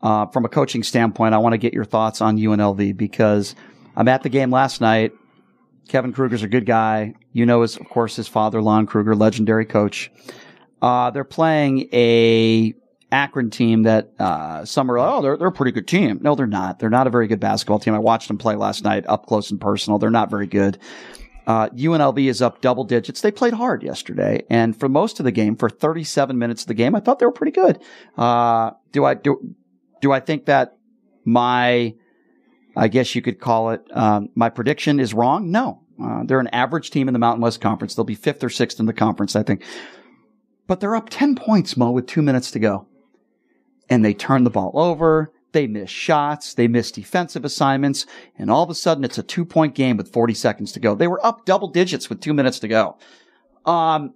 Uh, 0.00 0.26
from 0.26 0.44
a 0.44 0.48
coaching 0.48 0.82
standpoint, 0.82 1.32
I 1.32 1.38
want 1.38 1.52
to 1.52 1.58
get 1.58 1.72
your 1.72 1.84
thoughts 1.84 2.20
on 2.20 2.36
UNLV 2.36 2.96
because 2.96 3.54
I'm 3.94 4.08
at 4.08 4.24
the 4.24 4.30
game 4.30 4.50
last 4.50 4.80
night. 4.80 5.12
Kevin 5.88 6.12
Kruger's 6.12 6.42
a 6.42 6.48
good 6.48 6.66
guy. 6.66 7.14
You 7.32 7.46
know, 7.46 7.62
his, 7.62 7.76
of 7.76 7.88
course, 7.88 8.16
his 8.16 8.26
father, 8.26 8.62
Lon 8.62 8.86
Kruger, 8.86 9.14
legendary 9.14 9.66
coach. 9.66 10.10
Uh, 10.80 11.10
they're 11.10 11.22
playing 11.22 11.88
a 11.92 12.74
Akron 13.12 13.50
team 13.50 13.82
that 13.82 14.10
uh, 14.18 14.64
some 14.64 14.90
are 14.90 14.98
like, 14.98 15.12
oh 15.12 15.22
they're 15.22 15.36
they're 15.36 15.48
a 15.48 15.52
pretty 15.52 15.72
good 15.72 15.86
team. 15.86 16.18
No, 16.22 16.34
they're 16.34 16.46
not. 16.46 16.78
They're 16.78 16.90
not 16.90 17.06
a 17.06 17.10
very 17.10 17.28
good 17.28 17.40
basketball 17.40 17.78
team. 17.78 17.94
I 17.94 17.98
watched 17.98 18.28
them 18.28 18.38
play 18.38 18.56
last 18.56 18.82
night 18.82 19.04
up 19.06 19.26
close 19.26 19.50
and 19.50 19.60
personal. 19.60 19.98
They're 19.98 20.10
not 20.10 20.30
very 20.30 20.46
good. 20.46 20.78
Uh, 21.46 21.68
UNLV 21.70 22.24
is 22.28 22.40
up 22.40 22.60
double 22.60 22.84
digits. 22.84 23.20
They 23.20 23.32
played 23.32 23.52
hard 23.52 23.82
yesterday, 23.82 24.44
and 24.48 24.78
for 24.78 24.88
most 24.88 25.20
of 25.20 25.24
the 25.24 25.32
game, 25.32 25.56
for 25.56 25.68
37 25.68 26.38
minutes 26.38 26.62
of 26.62 26.68
the 26.68 26.74
game, 26.74 26.94
I 26.94 27.00
thought 27.00 27.18
they 27.18 27.26
were 27.26 27.32
pretty 27.32 27.52
good. 27.52 27.82
Uh, 28.16 28.70
do 28.92 29.04
I 29.04 29.14
do 29.14 29.54
do 30.00 30.10
I 30.12 30.20
think 30.20 30.46
that 30.46 30.76
my 31.24 31.94
I 32.76 32.88
guess 32.88 33.14
you 33.14 33.22
could 33.22 33.40
call 33.40 33.70
it 33.70 33.84
um, 33.92 34.30
my 34.34 34.48
prediction 34.48 34.98
is 34.98 35.12
wrong? 35.12 35.50
No, 35.50 35.82
uh, 36.02 36.22
they're 36.24 36.40
an 36.40 36.48
average 36.48 36.90
team 36.90 37.08
in 37.08 37.12
the 37.12 37.18
Mountain 37.18 37.42
West 37.42 37.60
Conference. 37.60 37.94
They'll 37.94 38.04
be 38.04 38.14
fifth 38.14 38.42
or 38.42 38.48
sixth 38.50 38.80
in 38.80 38.86
the 38.86 38.92
conference, 38.92 39.36
I 39.36 39.42
think. 39.42 39.62
But 40.66 40.80
they're 40.80 40.96
up 40.96 41.10
10 41.10 41.34
points, 41.34 41.76
Mo, 41.76 41.90
with 41.90 42.06
two 42.06 42.22
minutes 42.22 42.50
to 42.52 42.58
go. 42.58 42.86
And 43.92 44.02
they 44.02 44.14
turn 44.14 44.44
the 44.44 44.50
ball 44.50 44.72
over. 44.74 45.30
They 45.52 45.66
miss 45.66 45.90
shots. 45.90 46.54
They 46.54 46.66
miss 46.66 46.90
defensive 46.90 47.44
assignments. 47.44 48.06
And 48.38 48.50
all 48.50 48.62
of 48.62 48.70
a 48.70 48.74
sudden, 48.74 49.04
it's 49.04 49.18
a 49.18 49.22
two 49.22 49.44
point 49.44 49.74
game 49.74 49.98
with 49.98 50.10
40 50.10 50.32
seconds 50.32 50.72
to 50.72 50.80
go. 50.80 50.94
They 50.94 51.08
were 51.08 51.24
up 51.24 51.44
double 51.44 51.68
digits 51.68 52.08
with 52.08 52.22
two 52.22 52.32
minutes 52.32 52.58
to 52.60 52.68
go. 52.68 52.96
Um, 53.66 54.14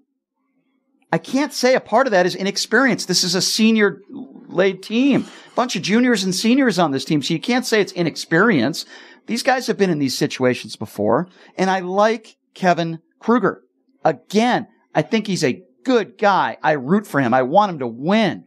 I 1.13 1.19
can't 1.19 1.53
say 1.53 1.75
a 1.75 1.81
part 1.81 2.07
of 2.07 2.13
that 2.13 2.25
is 2.25 2.35
inexperience. 2.35 3.05
This 3.05 3.23
is 3.23 3.35
a 3.35 3.43
senior 3.43 4.01
laid 4.49 4.83
team, 4.83 5.27
A 5.53 5.55
bunch 5.55 5.77
of 5.77 5.83
juniors 5.83 6.25
and 6.25 6.35
seniors 6.35 6.79
on 6.79 6.93
this 6.93 7.05
team. 7.05 7.23
So 7.23 7.35
you 7.35 7.41
can't 7.41 7.67
say 7.67 7.83
it's 7.83 7.93
inexperience. 7.93 8.87
These 9.27 9.43
guys 9.43 9.67
have 9.67 9.77
been 9.77 9.91
in 9.91 9.99
these 9.99 10.17
situations 10.17 10.75
before. 10.75 11.29
And 11.59 11.69
I 11.69 11.81
like 11.81 12.39
Kevin 12.55 13.01
Kruger. 13.19 13.63
Again, 14.05 14.69
I 14.95 15.03
think 15.03 15.27
he's 15.27 15.45
a 15.45 15.63
good 15.85 16.17
guy. 16.17 16.57
I 16.63 16.73
root 16.73 17.07
for 17.07 17.21
him. 17.21 17.35
I 17.35 17.43
want 17.43 17.73
him 17.73 17.79
to 17.81 17.87
win. 17.87 18.47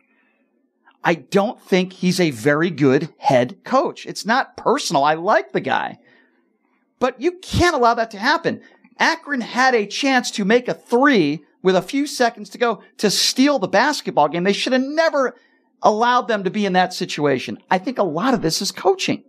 I 1.03 1.15
don't 1.15 1.61
think 1.61 1.93
he's 1.93 2.19
a 2.19 2.31
very 2.31 2.69
good 2.69 3.13
head 3.17 3.63
coach. 3.63 4.05
It's 4.05 4.25
not 4.25 4.57
personal. 4.57 5.03
I 5.03 5.13
like 5.13 5.51
the 5.51 5.61
guy. 5.61 5.99
But 6.99 7.21
you 7.21 7.33
can't 7.33 7.75
allow 7.75 7.93
that 7.93 8.11
to 8.11 8.19
happen. 8.19 8.61
Akron 8.97 9.41
had 9.41 9.73
a 9.73 9.85
chance 9.85 10.29
to 10.31 10.43
make 10.43 10.67
a 10.67 10.73
three 10.73 11.43
with 11.61 11.75
a 11.75 11.81
few 11.81 12.05
seconds 12.05 12.49
to 12.49 12.57
go 12.57 12.83
to 12.97 13.09
steal 13.09 13.59
the 13.59 13.67
basketball 13.67 14.27
game. 14.27 14.43
They 14.43 14.53
should 14.53 14.73
have 14.73 14.81
never 14.81 15.35
allowed 15.81 16.27
them 16.27 16.43
to 16.43 16.49
be 16.49 16.65
in 16.65 16.73
that 16.73 16.93
situation. 16.93 17.57
I 17.71 17.77
think 17.77 17.97
a 17.97 18.03
lot 18.03 18.33
of 18.33 18.41
this 18.41 18.61
is 18.61 18.71
coaching. 18.71 19.23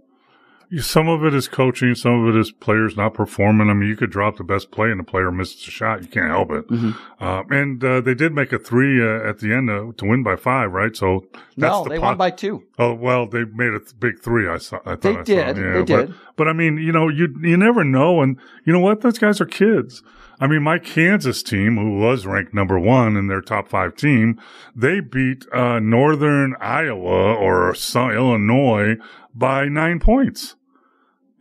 Some 0.78 1.08
of 1.08 1.24
it 1.24 1.34
is 1.34 1.48
coaching. 1.48 1.96
Some 1.96 2.24
of 2.24 2.34
it 2.34 2.38
is 2.38 2.52
players 2.52 2.96
not 2.96 3.14
performing. 3.14 3.68
I 3.68 3.74
mean, 3.74 3.88
you 3.88 3.96
could 3.96 4.10
drop 4.10 4.36
the 4.36 4.44
best 4.44 4.70
play 4.70 4.90
and 4.90 5.00
the 5.00 5.04
player 5.04 5.32
misses 5.32 5.66
a 5.66 5.70
shot. 5.70 6.02
You 6.02 6.08
can't 6.08 6.28
help 6.28 6.52
it. 6.52 6.68
Mm-hmm. 6.68 6.90
Uh, 7.18 7.42
and 7.50 7.82
uh, 7.82 8.00
they 8.00 8.14
did 8.14 8.32
make 8.32 8.52
a 8.52 8.58
three 8.58 9.02
uh, 9.02 9.28
at 9.28 9.40
the 9.40 9.52
end 9.52 9.68
uh, 9.68 9.90
to 9.96 10.04
win 10.04 10.22
by 10.22 10.36
five, 10.36 10.72
right? 10.72 10.94
So 10.96 11.24
that's 11.56 11.72
no, 11.72 11.84
the 11.84 11.90
they 11.90 11.98
po- 11.98 12.02
won 12.02 12.16
by 12.16 12.30
two. 12.30 12.62
Oh 12.78 12.94
well, 12.94 13.26
they 13.26 13.44
made 13.44 13.74
a 13.74 13.80
big 13.98 14.20
three. 14.20 14.48
I 14.48 14.58
saw. 14.58 14.78
I 14.86 14.94
thought 14.94 15.02
They 15.02 15.16
I 15.16 15.22
did. 15.22 15.56
Saw. 15.56 15.62
They 15.62 15.94
but, 15.94 16.06
did. 16.06 16.14
But 16.36 16.48
I 16.48 16.52
mean, 16.52 16.76
you 16.76 16.92
know, 16.92 17.08
you 17.08 17.34
you 17.40 17.56
never 17.56 17.82
know, 17.82 18.22
and 18.22 18.38
you 18.64 18.72
know 18.72 18.80
what? 18.80 19.00
Those 19.00 19.18
guys 19.18 19.40
are 19.40 19.46
kids. 19.46 20.02
I 20.42 20.46
mean, 20.46 20.62
my 20.62 20.78
Kansas 20.78 21.42
team, 21.42 21.76
who 21.76 21.98
was 21.98 22.24
ranked 22.24 22.54
number 22.54 22.78
one 22.78 23.16
in 23.16 23.26
their 23.26 23.42
top 23.42 23.68
five 23.68 23.94
team, 23.94 24.40
they 24.74 25.00
beat 25.00 25.44
uh, 25.52 25.80
Northern 25.80 26.56
Iowa 26.60 27.34
or 27.34 27.74
some, 27.74 28.12
Illinois 28.12 28.96
by 29.34 29.66
nine 29.66 30.00
points. 30.00 30.56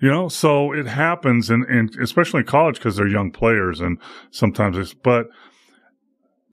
You 0.01 0.09
know, 0.09 0.29
so 0.29 0.71
it 0.71 0.85
happens, 0.85 1.49
and, 1.49 1.65
and 1.65 1.93
especially 2.01 2.41
in 2.41 2.45
college 2.45 2.75
because 2.75 2.95
they're 2.95 3.07
young 3.07 3.31
players, 3.31 3.81
and 3.81 3.97
sometimes 4.31 4.77
it's. 4.77 4.93
But 4.93 5.27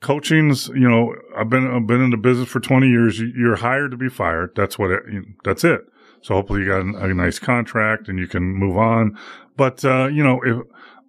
coaching's, 0.01 0.69
you 0.69 0.89
know, 0.89 1.15
I've 1.37 1.49
been 1.49 1.71
I've 1.71 1.87
been 1.87 2.03
in 2.03 2.11
the 2.11 2.17
business 2.17 2.49
for 2.49 2.61
twenty 2.61 2.89
years. 2.89 3.21
You're 3.21 3.57
hired 3.57 3.93
to 3.93 3.97
be 3.97 4.09
fired. 4.09 4.51
That's 4.57 4.79
what. 4.79 4.91
It, 4.91 5.03
that's 5.45 5.63
it. 5.63 5.83
So 6.23 6.35
hopefully 6.35 6.63
you 6.63 6.67
got 6.67 6.81
a, 6.81 7.05
a 7.05 7.15
nice 7.15 7.39
contract 7.39 8.09
and 8.09 8.19
you 8.19 8.27
can 8.27 8.43
move 8.43 8.77
on. 8.77 9.17
But 9.57 9.85
uh, 9.85 10.07
you 10.07 10.25
know, 10.25 10.41
if 10.45 10.67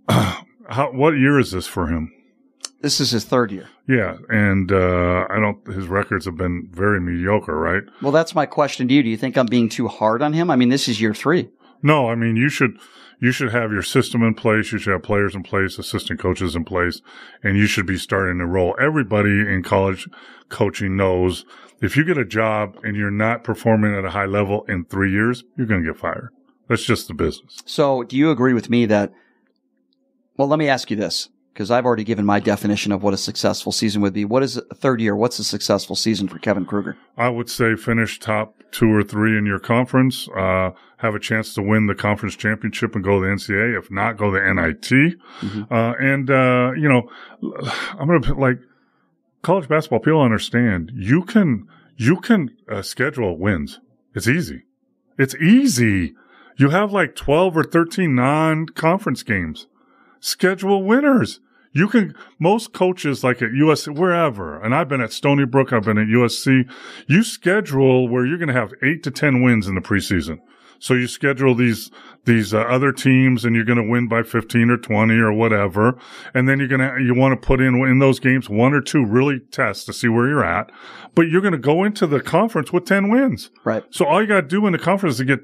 how 0.69 0.91
what 0.91 1.11
year 1.11 1.39
is 1.39 1.51
this 1.51 1.65
for 1.65 1.87
him? 1.87 2.13
This 2.81 2.99
is 2.99 3.09
his 3.09 3.25
third 3.25 3.51
year. 3.51 3.67
Yeah, 3.87 4.17
and 4.29 4.71
uh, 4.71 5.25
I 5.29 5.39
don't. 5.39 5.65
His 5.67 5.87
records 5.87 6.25
have 6.25 6.37
been 6.37 6.69
very 6.71 7.01
mediocre, 7.01 7.57
right? 7.57 7.83
Well, 8.01 8.11
that's 8.11 8.35
my 8.35 8.45
question 8.45 8.87
to 8.87 8.93
you. 8.93 9.01
Do 9.01 9.09
you 9.09 9.17
think 9.17 9.37
I'm 9.37 9.47
being 9.47 9.69
too 9.69 9.87
hard 9.87 10.21
on 10.21 10.33
him? 10.33 10.51
I 10.51 10.55
mean, 10.55 10.69
this 10.69 10.87
is 10.87 11.01
year 11.01 11.15
three. 11.15 11.49
No, 11.81 12.09
I 12.09 12.15
mean 12.15 12.35
you 12.35 12.49
should 12.49 12.77
you 13.19 13.31
should 13.31 13.51
have 13.51 13.71
your 13.71 13.81
system 13.81 14.21
in 14.23 14.33
place. 14.35 14.71
You 14.71 14.77
should 14.77 14.93
have 14.93 15.03
players 15.03 15.33
in 15.33 15.43
place, 15.43 15.77
assistant 15.77 16.19
coaches 16.19 16.55
in 16.55 16.65
place, 16.65 17.01
and 17.43 17.57
you 17.57 17.65
should 17.65 17.85
be 17.85 17.97
starting 17.97 18.37
to 18.39 18.45
roll. 18.45 18.75
Everybody 18.79 19.41
in 19.41 19.63
college 19.63 20.07
coaching 20.49 20.95
knows 20.95 21.45
if 21.81 21.97
you 21.97 22.03
get 22.03 22.17
a 22.17 22.25
job 22.25 22.77
and 22.83 22.95
you're 22.95 23.11
not 23.11 23.43
performing 23.43 23.95
at 23.95 24.05
a 24.05 24.11
high 24.11 24.25
level 24.25 24.65
in 24.67 24.85
three 24.85 25.11
years, 25.11 25.43
you're 25.55 25.67
going 25.67 25.83
to 25.83 25.91
get 25.91 25.99
fired. 25.99 26.29
That's 26.67 26.83
just 26.83 27.07
the 27.07 27.13
business. 27.13 27.61
So, 27.65 28.03
do 28.03 28.17
you 28.17 28.29
agree 28.29 28.53
with 28.53 28.69
me 28.69 28.85
that? 28.87 29.11
Well, 30.37 30.47
let 30.47 30.59
me 30.59 30.69
ask 30.69 30.91
you 30.91 30.97
this 30.97 31.29
because 31.57 31.71
I've 31.71 31.87
already 31.87 32.03
given 32.03 32.23
my 32.23 32.39
definition 32.39 32.91
of 32.91 33.01
what 33.01 33.15
a 33.15 33.17
successful 33.17 33.71
season 33.71 33.99
would 34.03 34.13
be. 34.13 34.25
What 34.25 34.43
is 34.43 34.57
a 34.57 34.75
third 34.75 35.01
year? 35.01 35.15
What's 35.15 35.39
a 35.39 35.43
successful 35.43 35.95
season 35.95 36.27
for 36.27 36.37
Kevin 36.37 36.67
Kruger? 36.67 36.95
I 37.17 37.29
would 37.29 37.49
say 37.49 37.75
finish 37.75 38.19
top 38.19 38.61
two 38.69 38.93
or 38.93 39.01
three 39.01 39.35
in 39.35 39.47
your 39.47 39.57
conference, 39.57 40.29
uh, 40.37 40.69
have 40.97 41.15
a 41.15 41.19
chance 41.19 41.55
to 41.55 41.63
win 41.63 41.87
the 41.87 41.95
conference 41.95 42.35
championship 42.35 42.93
and 42.93 43.03
go 43.03 43.19
to 43.19 43.25
the 43.25 43.33
NCAA. 43.33 43.75
If 43.75 43.89
not, 43.89 44.17
go 44.17 44.29
to 44.29 44.39
the 44.39 44.53
NIT. 44.53 45.15
Uh, 45.71 45.93
and, 45.99 46.29
uh, 46.29 46.73
you 46.77 46.87
know, 46.87 47.09
I'm 47.99 48.07
going 48.07 48.21
to 48.21 48.35
like 48.35 48.59
college 49.41 49.67
basketball. 49.67 50.01
People 50.01 50.21
understand 50.21 50.91
you 50.93 51.23
can, 51.23 51.67
you 51.95 52.17
can 52.17 52.55
uh, 52.71 52.83
schedule 52.83 53.35
wins. 53.35 53.79
It's 54.13 54.27
easy. 54.27 54.65
It's 55.17 55.33
easy. 55.33 56.13
You 56.55 56.69
have 56.69 56.93
like 56.93 57.15
12 57.15 57.57
or 57.57 57.63
13 57.63 58.13
non 58.13 58.67
conference 58.67 59.23
games. 59.23 59.65
Schedule 60.19 60.83
winners. 60.83 61.39
You 61.77 61.87
can, 61.87 62.15
most 62.39 62.73
coaches 62.73 63.23
like 63.23 63.39
at 63.43 63.51
USC, 63.51 63.95
wherever, 63.95 64.59
and 64.59 64.73
I've 64.73 64.89
been 64.89 64.99
at 64.99 65.13
Stony 65.13 65.45
Brook, 65.45 65.71
I've 65.71 65.83
been 65.83 65.99
at 65.99 66.07
USC, 66.07 66.67
you 67.05 67.21
schedule 67.21 68.09
where 68.09 68.25
you're 68.25 68.39
going 68.39 68.47
to 68.47 68.53
have 68.55 68.73
eight 68.81 69.03
to 69.03 69.11
10 69.11 69.43
wins 69.43 69.67
in 69.67 69.75
the 69.75 69.81
preseason. 69.81 70.39
So 70.79 70.95
you 70.95 71.07
schedule 71.07 71.53
these, 71.53 71.91
these 72.25 72.51
uh, 72.51 72.61
other 72.61 72.91
teams 72.91 73.45
and 73.45 73.55
you're 73.55 73.63
going 73.63 73.77
to 73.77 73.87
win 73.87 74.07
by 74.07 74.23
15 74.23 74.71
or 74.71 74.77
20 74.77 75.13
or 75.19 75.31
whatever. 75.31 75.99
And 76.33 76.49
then 76.49 76.57
you're 76.57 76.67
going 76.67 76.81
to, 76.81 76.99
you 76.99 77.13
want 77.13 77.39
to 77.39 77.47
put 77.47 77.61
in, 77.61 77.75
in 77.75 77.99
those 77.99 78.19
games 78.19 78.49
one 78.49 78.73
or 78.73 78.81
two 78.81 79.05
really 79.05 79.39
tests 79.51 79.85
to 79.85 79.93
see 79.93 80.07
where 80.07 80.27
you're 80.27 80.43
at. 80.43 80.71
But 81.13 81.29
you're 81.29 81.41
going 81.41 81.51
to 81.51 81.59
go 81.59 81.83
into 81.83 82.07
the 82.07 82.21
conference 82.21 82.73
with 82.73 82.85
10 82.85 83.09
wins. 83.09 83.51
Right. 83.63 83.83
So 83.91 84.05
all 84.05 84.19
you 84.19 84.27
got 84.27 84.41
to 84.41 84.47
do 84.47 84.65
in 84.65 84.71
the 84.73 84.79
conference 84.79 85.15
is 85.15 85.19
to 85.19 85.25
get 85.25 85.41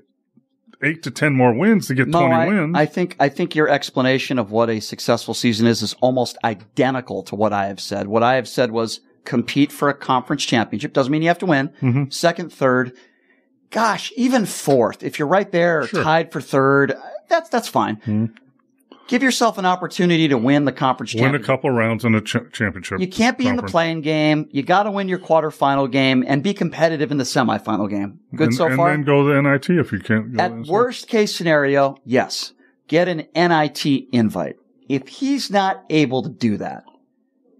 eight 0.84 1.03
to 1.03 1.11
10 1.11 1.34
more 1.34 1.53
wins 1.53 1.88
to 1.88 1.95
get 1.95 2.07
Mo, 2.07 2.19
20 2.27 2.34
I, 2.34 2.47
wins. 2.47 2.76
I 2.76 2.85
think 2.85 3.15
I 3.19 3.30
think 3.30 3.55
your 3.55 3.69
explanation 3.69 4.38
of 4.39 4.51
what 4.51 4.69
a 4.69 4.80
successful 4.80 5.34
season 5.34 5.68
is 5.68 5.81
is 5.81 5.93
almost 6.01 6.38
identical 6.43 7.23
to 7.23 7.35
what 7.35 7.53
I 7.53 7.68
have 7.68 7.80
said. 7.80 8.07
What 8.07 8.23
I 8.23 8.35
have 8.35 8.47
said 8.47 8.72
was 8.72 8.99
compete 9.26 9.72
for 9.72 9.89
a 9.89 9.93
conference 9.93 10.43
championship. 10.45 10.93
Doesn't 10.93 11.11
mean 11.11 11.22
you 11.22 11.30
have 11.30 11.39
to 11.39 11.45
win. 11.45 11.69
Mhm. 11.81 12.11
Second, 12.14 12.51
third, 12.51 12.91
gosh, 13.69 14.11
even 14.18 14.45
fourth. 14.45 15.01
If 15.03 15.18
you're 15.18 15.27
right 15.27 15.51
there, 15.51 15.88
Sure. 15.88 16.03
tied 16.03 16.31
for 16.31 16.41
third, 16.41 16.95
that's 17.30 17.49
that's 17.49 17.68
fine. 17.68 17.97
Mhm. 18.05 18.31
Give 19.08 19.22
yourself 19.22 19.58
an 19.58 19.66
opportunity 19.66 20.30
to 20.30 20.38
win 20.38 20.64
the 20.64 20.72
conference 20.72 21.14
Win 21.14 21.36
a 21.36 21.40
couple 21.40 21.70
rounds 21.70 22.06
in 22.06 22.14
the 22.14 22.22
ch- 22.22 22.52
championship. 22.54 23.00
You 23.00 23.08
can't 23.08 23.38
be 23.38 23.46
in 23.46 23.58
the 23.58 23.62
conference. 23.62 23.72
playing 23.72 24.02
game. 24.02 24.48
You 24.52 24.64
got 24.64 24.84
to 24.84 24.92
win 24.92 25.10
your 25.10 25.20
quarterfinal 25.20 25.92
game 25.92 26.24
and 26.26 26.42
be 26.42 26.54
competitive 26.54 27.12
in 27.12 27.18
the 27.18 27.26
semifinal 27.26 27.90
game. 27.90 28.20
Good 28.34 28.48
and, 28.48 28.56
so 28.56 28.68
and 28.68 28.78
far. 28.78 28.92
then 28.92 29.04
go 29.04 29.28
to 29.28 29.34
the 29.34 29.42
NIT 29.42 29.70
if 29.72 29.92
you 29.92 30.00
can't. 30.00 30.34
Go 30.34 30.42
At 30.42 30.48
to 30.50 30.64
the 30.64 30.72
worst 30.72 31.08
case 31.10 31.36
scenario, 31.36 31.98
yes, 32.06 32.54
get 32.88 33.10
an 33.10 33.28
NIT 33.36 33.86
invite. 34.14 34.56
If 34.88 35.08
he's 35.10 35.52
not 35.52 35.84
able 35.90 36.24
to 36.24 36.30
do 36.30 36.58
that, 36.58 36.86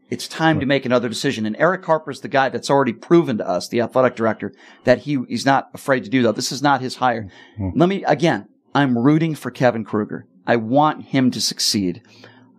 it's 0.10 0.28
time 0.28 0.60
to 0.60 0.66
make 0.66 0.86
another 0.86 1.10
decision. 1.10 1.46
And 1.46 1.58
Erick 1.58 1.84
Harper's 1.84 2.22
the 2.22 2.28
guy 2.28 2.50
that's 2.50 2.70
already 2.70 2.94
proven 2.94 3.40
to 3.40 3.48
us, 3.48 3.68
the 3.68 3.82
athletic 3.82 4.16
director, 4.16 4.54
that 4.84 5.00
he 5.00 5.18
he's 5.28 5.46
not 5.46 5.70
afraid 5.74 6.04
to 6.04 6.10
do 6.10 6.22
that. 6.24 6.36
This 6.36 6.52
is 6.52 6.62
not 6.62 6.82
his 6.82 6.96
hire. 6.98 7.30
Mm-hmm. 7.60 7.80
Let 7.80 7.90
me 7.90 8.04
again. 8.06 8.48
I'm 8.76 8.98
rooting 8.98 9.36
for 9.36 9.52
Kevin 9.52 9.84
Kruger. 9.84 10.26
I 10.46 10.56
want 10.58 11.06
him 11.06 11.32
to 11.32 11.42
succeed. 11.42 12.02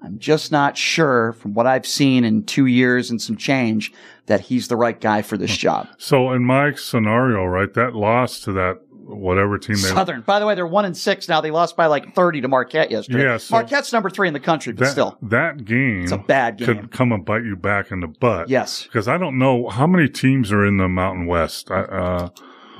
I'm 0.03 0.19
just 0.19 0.53
not 0.53 0.77
sure 0.77 1.33
from 1.33 1.55
what 1.55 1.67
I've 1.67 1.87
seen 1.87 2.25
in 2.25 2.45
two 2.45 2.67
years 2.67 3.11
and 3.11 3.21
some 3.21 3.37
change 3.37 3.93
that 4.27 4.41
he's 4.43 4.69
the 4.69 4.77
right 4.77 5.01
guy 5.01 5.23
for 5.23 5.39
this 5.39 5.57
job. 5.57 5.89
So 5.99 6.33
in 6.33 6.45
my 6.45 6.75
scenario, 6.75 7.45
right, 7.45 7.73
that 7.75 7.95
loss 7.95 8.41
to 8.41 8.53
that 8.53 8.81
whatever 8.91 9.59
team 9.59 9.77
they 9.77 9.83
Southern. 9.89 10.23
By 10.23 10.41
the 10.41 10.47
way, 10.47 10.55
they're 10.55 10.67
one 10.67 10.85
and 10.87 10.97
six 10.97 11.29
now. 11.29 11.41
They 11.43 11.51
lost 11.51 11.77
by 11.77 11.87
like 11.87 12.15
thirty 12.15 12.41
to 12.43 12.49
Marquette 12.49 12.91
yesterday. 12.91 13.25
Yeah, 13.25 13.37
so- 13.39 13.55
Marquette's 13.57 13.93
number 13.93 14.09
three 14.11 14.29
in 14.29 14.35
the 14.35 14.41
country, 14.41 14.73
but 14.73 14.85
that, 14.85 14.91
still. 14.93 15.19
that 15.23 15.65
game 15.65 16.03
It's 16.05 16.13
a 16.13 16.19
bad 16.19 16.57
game. 16.59 16.67
could 16.67 16.91
come 16.91 17.13
and 17.13 17.25
bite 17.25 17.45
you 17.45 17.55
back 17.57 17.91
in 17.91 18.01
the 18.01 18.07
butt. 18.07 18.49
Yes. 18.49 18.85
Because 18.85 19.07
I 19.09 19.17
don't 19.19 19.39
know 19.39 19.69
how 19.69 19.87
many 19.87 20.09
teams 20.09 20.53
are 20.53 20.65
in 20.67 20.77
the 20.79 20.89
Mountain 20.89 21.27
West. 21.27 21.71
I, 21.71 21.81
uh, 21.83 22.29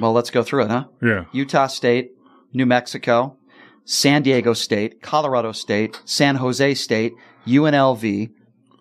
Well, 0.01 0.13
let's 0.13 0.31
go 0.31 0.43
through 0.43 0.65
it, 0.65 0.71
huh? 0.71 0.85
yeah. 1.03 1.25
Utah 1.33 1.67
State, 1.69 2.13
New 2.55 2.67
Mexico, 2.67 3.37
San 3.85 4.23
Diego 4.23 4.55
State, 4.55 5.03
Colorado 5.03 5.53
State, 5.53 6.01
San 6.05 6.37
Jose 6.37 6.75
State, 6.75 7.13
UNLV, 7.47 8.31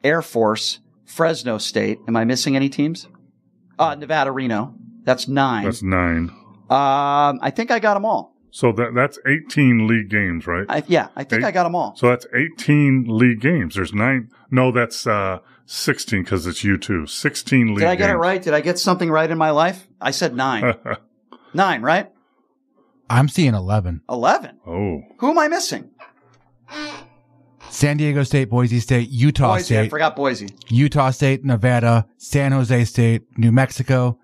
Air 0.04 0.22
Force, 0.22 0.80
Fresno 1.06 1.58
State. 1.58 2.00
Am 2.08 2.16
I 2.16 2.26
missing 2.26 2.56
any 2.56 2.70
teams? 2.70 3.08
Uh, 3.78 3.96
Nevada, 3.96 4.32
Reno. 4.32 4.76
That's 5.04 5.28
nine. 5.28 5.66
That's 5.66 5.84
nine. 5.84 6.30
um, 6.70 7.40
I 7.42 7.52
think 7.54 7.72
I 7.72 7.80
got 7.80 7.96
them 7.96 8.06
all. 8.06 8.34
So 8.52 8.72
that 8.74 8.94
that's 8.94 9.18
18 9.26 9.88
league 9.88 10.10
games, 10.10 10.46
right? 10.46 10.66
I, 10.70 10.84
yeah, 10.88 11.08
I 11.16 11.24
think 11.24 11.42
Eight- 11.42 11.48
I 11.48 11.52
got 11.52 11.64
them 11.64 11.76
all. 11.76 11.96
So 11.96 12.08
that's 12.08 12.28
18 12.36 13.06
league 13.08 13.42
games. 13.42 13.74
There's 13.76 13.94
nine. 13.94 14.30
No, 14.52 14.72
that's 14.72 15.08
uh, 15.08 15.40
16 15.66 16.22
because 16.24 16.46
it's 16.46 16.64
you 16.64 16.78
two. 16.78 17.08
16 17.08 17.68
league 17.70 17.80
Did 17.80 17.88
I 17.88 17.96
get 17.96 18.12
it 18.12 18.16
right? 18.16 18.42
Did 18.42 18.54
I 18.54 18.62
get 18.62 18.78
something 18.78 19.10
right 19.10 19.30
in 19.30 19.40
my 19.40 19.50
life? 19.50 19.88
I 20.00 20.12
said 20.12 20.36
nine. 20.36 20.76
nine, 21.56 21.82
right? 21.82 22.12
I'm 23.10 23.28
seeing 23.30 23.54
11. 23.54 24.02
11. 24.10 24.60
Oh. 24.66 25.02
Who 25.20 25.30
am 25.32 25.38
I 25.40 25.48
missing? 25.48 25.90
San 27.70 27.98
Diego 27.98 28.24
State, 28.24 28.50
Boise 28.50 28.80
State, 28.80 29.10
Utah 29.10 29.54
Boise. 29.56 29.78
I 29.78 29.82
State, 29.82 29.90
forgot 29.90 30.16
Boise. 30.16 30.50
Utah 30.70 31.10
State, 31.10 31.44
Nevada, 31.44 32.08
San 32.18 32.52
Jose 32.52 32.86
State, 32.86 33.24
New 33.38 33.52
Mexico, 33.52 34.20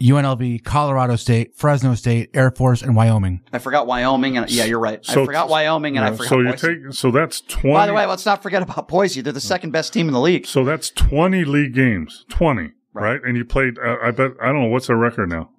UNLV, 0.00 0.64
Colorado 0.64 1.16
State, 1.16 1.54
Fresno 1.54 1.94
State, 1.94 2.30
Air 2.32 2.50
Force, 2.50 2.80
and 2.80 2.96
Wyoming. 2.96 3.42
I 3.52 3.58
forgot 3.58 3.86
Wyoming. 3.86 4.38
And 4.38 4.50
yeah, 4.50 4.64
you're 4.64 4.78
right. 4.78 4.98
I 5.08 5.14
forgot 5.14 5.50
Wyoming 5.50 5.98
and 5.98 6.06
I 6.06 6.12
forgot 6.12 6.28
So 6.28 6.38
you 6.40 6.48
Boise. 6.50 6.66
take 6.86 6.92
so 6.94 7.10
that's 7.10 7.42
20. 7.42 7.74
By 7.74 7.86
the 7.86 7.92
way, 7.92 8.06
let's 8.06 8.24
not 8.24 8.42
forget 8.42 8.62
about 8.62 8.88
Boise. 8.88 9.20
They're 9.20 9.32
the 9.34 9.40
second 9.40 9.72
best 9.72 9.92
team 9.92 10.06
in 10.08 10.14
the 10.14 10.20
league. 10.20 10.46
so 10.46 10.64
that's 10.64 10.88
20 10.90 11.44
league 11.44 11.74
games. 11.74 12.24
20, 12.30 12.70
right? 12.94 13.20
And 13.22 13.36
you 13.36 13.44
played. 13.44 13.78
Uh, 13.78 13.96
I 14.02 14.10
bet 14.10 14.32
I 14.42 14.46
don't 14.46 14.62
know 14.62 14.68
what's 14.68 14.86
their 14.86 14.96
record 14.96 15.28
now. 15.28 15.50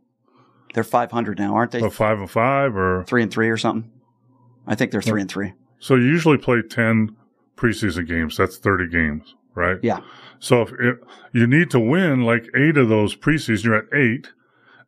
They're 0.74 0.84
500 0.84 1.38
now, 1.38 1.56
aren't 1.56 1.72
they? 1.72 1.82
A 1.82 1.90
five 1.90 2.20
and 2.20 2.30
five 2.30 2.76
or 2.76 3.04
three 3.06 3.24
and 3.24 3.32
three 3.32 3.50
or 3.50 3.58
something. 3.58 3.92
I 4.68 4.76
think 4.76 4.92
they're 4.92 5.02
three 5.02 5.22
and 5.22 5.30
three. 5.30 5.54
So 5.80 5.96
you 5.96 6.06
usually 6.06 6.38
play 6.38 6.62
10 6.62 7.16
preseason 7.58 8.08
games. 8.08 8.38
That's 8.38 8.58
30 8.58 8.88
games, 8.88 9.36
right? 9.56 9.78
Yeah. 9.82 10.02
So 10.40 10.62
if 10.62 10.72
it, 10.74 10.98
you 11.34 11.48
need 11.48 11.70
to 11.72 11.80
win 11.80 12.22
like 12.24 12.48
eight 12.56 12.78
of 12.78 12.90
those 12.90 13.16
preseason, 13.16 13.64
you're 13.64 13.76
at 13.76 13.94
eight. 13.94 14.30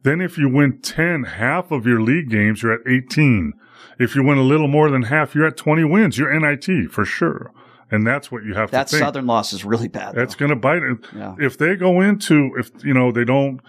Then 0.04 0.22
if 0.22 0.38
you 0.38 0.50
win 0.50 0.80
10, 0.80 1.24
half 1.24 1.72
of 1.72 1.86
your 1.86 2.02
league 2.02 2.30
games, 2.30 2.62
you're 2.62 2.74
at 2.74 2.82
18. 2.88 3.54
If 4.00 4.16
you 4.16 4.24
win 4.24 4.38
a 4.38 4.44
little 4.44 4.68
more 4.68 4.90
than 4.90 5.04
half, 5.04 5.34
you're 5.34 5.48
at 5.48 5.58
20 5.58 5.84
wins. 5.86 6.18
You're 6.18 6.38
NIT 6.38 6.92
for 6.92 7.06
sure. 7.06 7.52
And 7.92 8.06
that's 8.06 8.32
what 8.32 8.44
you 8.44 8.54
have 8.56 8.72
That 8.72 8.88
to 8.88 8.92
think. 8.92 9.02
That 9.02 9.08
Southern 9.08 9.28
loss 9.28 9.54
is 9.54 9.64
really 9.64 9.88
bad. 9.88 10.16
That's 10.16 10.36
going 10.36 10.50
to 10.50 10.56
bite 10.56 10.82
it. 10.84 10.98
Yeah. 11.16 11.36
If 11.40 11.58
they 11.58 11.76
go 11.76 12.02
into, 12.02 12.52
if, 12.58 12.72
you 12.84 12.94
know, 12.94 13.12
they 13.12 13.24
don't, 13.24 13.62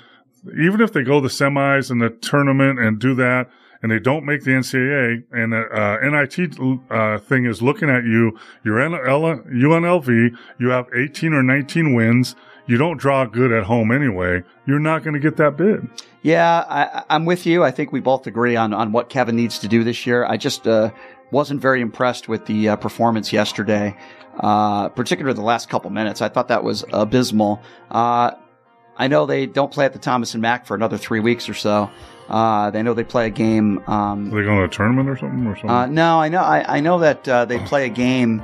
even 0.52 0.80
if 0.80 0.92
they 0.92 1.02
go 1.02 1.20
the 1.20 1.28
semis 1.28 1.90
and 1.90 2.00
the 2.00 2.10
tournament 2.10 2.78
and 2.78 2.98
do 2.98 3.14
that, 3.14 3.50
and 3.82 3.92
they 3.92 3.98
don't 3.98 4.24
make 4.24 4.44
the 4.44 4.50
NCAA, 4.50 5.24
and 5.32 5.52
the 5.52 5.68
uh, 5.68 5.98
NIT 6.02 6.58
uh, 6.90 7.18
thing 7.18 7.44
is 7.44 7.60
looking 7.60 7.90
at 7.90 8.04
you, 8.04 8.38
you're 8.64 8.78
UNLV, 8.78 10.36
you 10.58 10.68
have 10.70 10.86
18 10.94 11.34
or 11.34 11.42
19 11.42 11.92
wins, 11.92 12.34
you 12.66 12.78
don't 12.78 12.96
draw 12.96 13.26
good 13.26 13.52
at 13.52 13.64
home 13.64 13.92
anyway, 13.92 14.42
you're 14.66 14.78
not 14.78 15.02
going 15.02 15.12
to 15.12 15.20
get 15.20 15.36
that 15.36 15.58
bid. 15.58 15.86
Yeah, 16.22 16.64
I, 16.66 17.04
I'm 17.10 17.26
with 17.26 17.44
you. 17.44 17.62
I 17.62 17.70
think 17.70 17.92
we 17.92 18.00
both 18.00 18.26
agree 18.26 18.56
on, 18.56 18.72
on 18.72 18.92
what 18.92 19.10
Kevin 19.10 19.36
needs 19.36 19.58
to 19.58 19.68
do 19.68 19.84
this 19.84 20.06
year. 20.06 20.24
I 20.24 20.38
just 20.38 20.66
uh, 20.66 20.90
wasn't 21.30 21.60
very 21.60 21.82
impressed 21.82 22.26
with 22.26 22.46
the 22.46 22.70
uh, 22.70 22.76
performance 22.76 23.34
yesterday, 23.34 23.94
uh, 24.40 24.88
particularly 24.88 25.34
the 25.34 25.42
last 25.42 25.68
couple 25.68 25.90
minutes. 25.90 26.22
I 26.22 26.30
thought 26.30 26.48
that 26.48 26.64
was 26.64 26.84
abysmal. 26.90 27.60
I 28.96 29.08
know 29.08 29.26
they 29.26 29.46
don't 29.46 29.72
play 29.72 29.84
at 29.84 29.92
the 29.92 29.98
Thomas 29.98 30.34
and 30.34 30.42
Mack 30.42 30.66
for 30.66 30.74
another 30.74 30.96
three 30.98 31.20
weeks 31.20 31.48
or 31.48 31.54
so. 31.54 31.90
Uh, 32.28 32.70
they 32.70 32.82
know 32.82 32.94
they 32.94 33.04
play 33.04 33.26
a 33.26 33.30
game. 33.30 33.82
Um, 33.86 34.32
Are 34.32 34.36
they 34.40 34.44
going 34.44 34.58
to 34.58 34.64
a 34.64 34.68
tournament 34.68 35.08
or 35.08 35.16
something? 35.16 35.46
Or 35.46 35.54
something? 35.56 35.70
uh, 35.70 35.86
no, 35.86 36.20
I 36.20 36.28
know. 36.28 36.40
I, 36.40 36.76
I 36.76 36.80
know 36.80 36.98
that 37.00 37.28
uh, 37.28 37.44
they 37.44 37.58
play 37.60 37.86
a 37.86 37.90
game. 37.90 38.42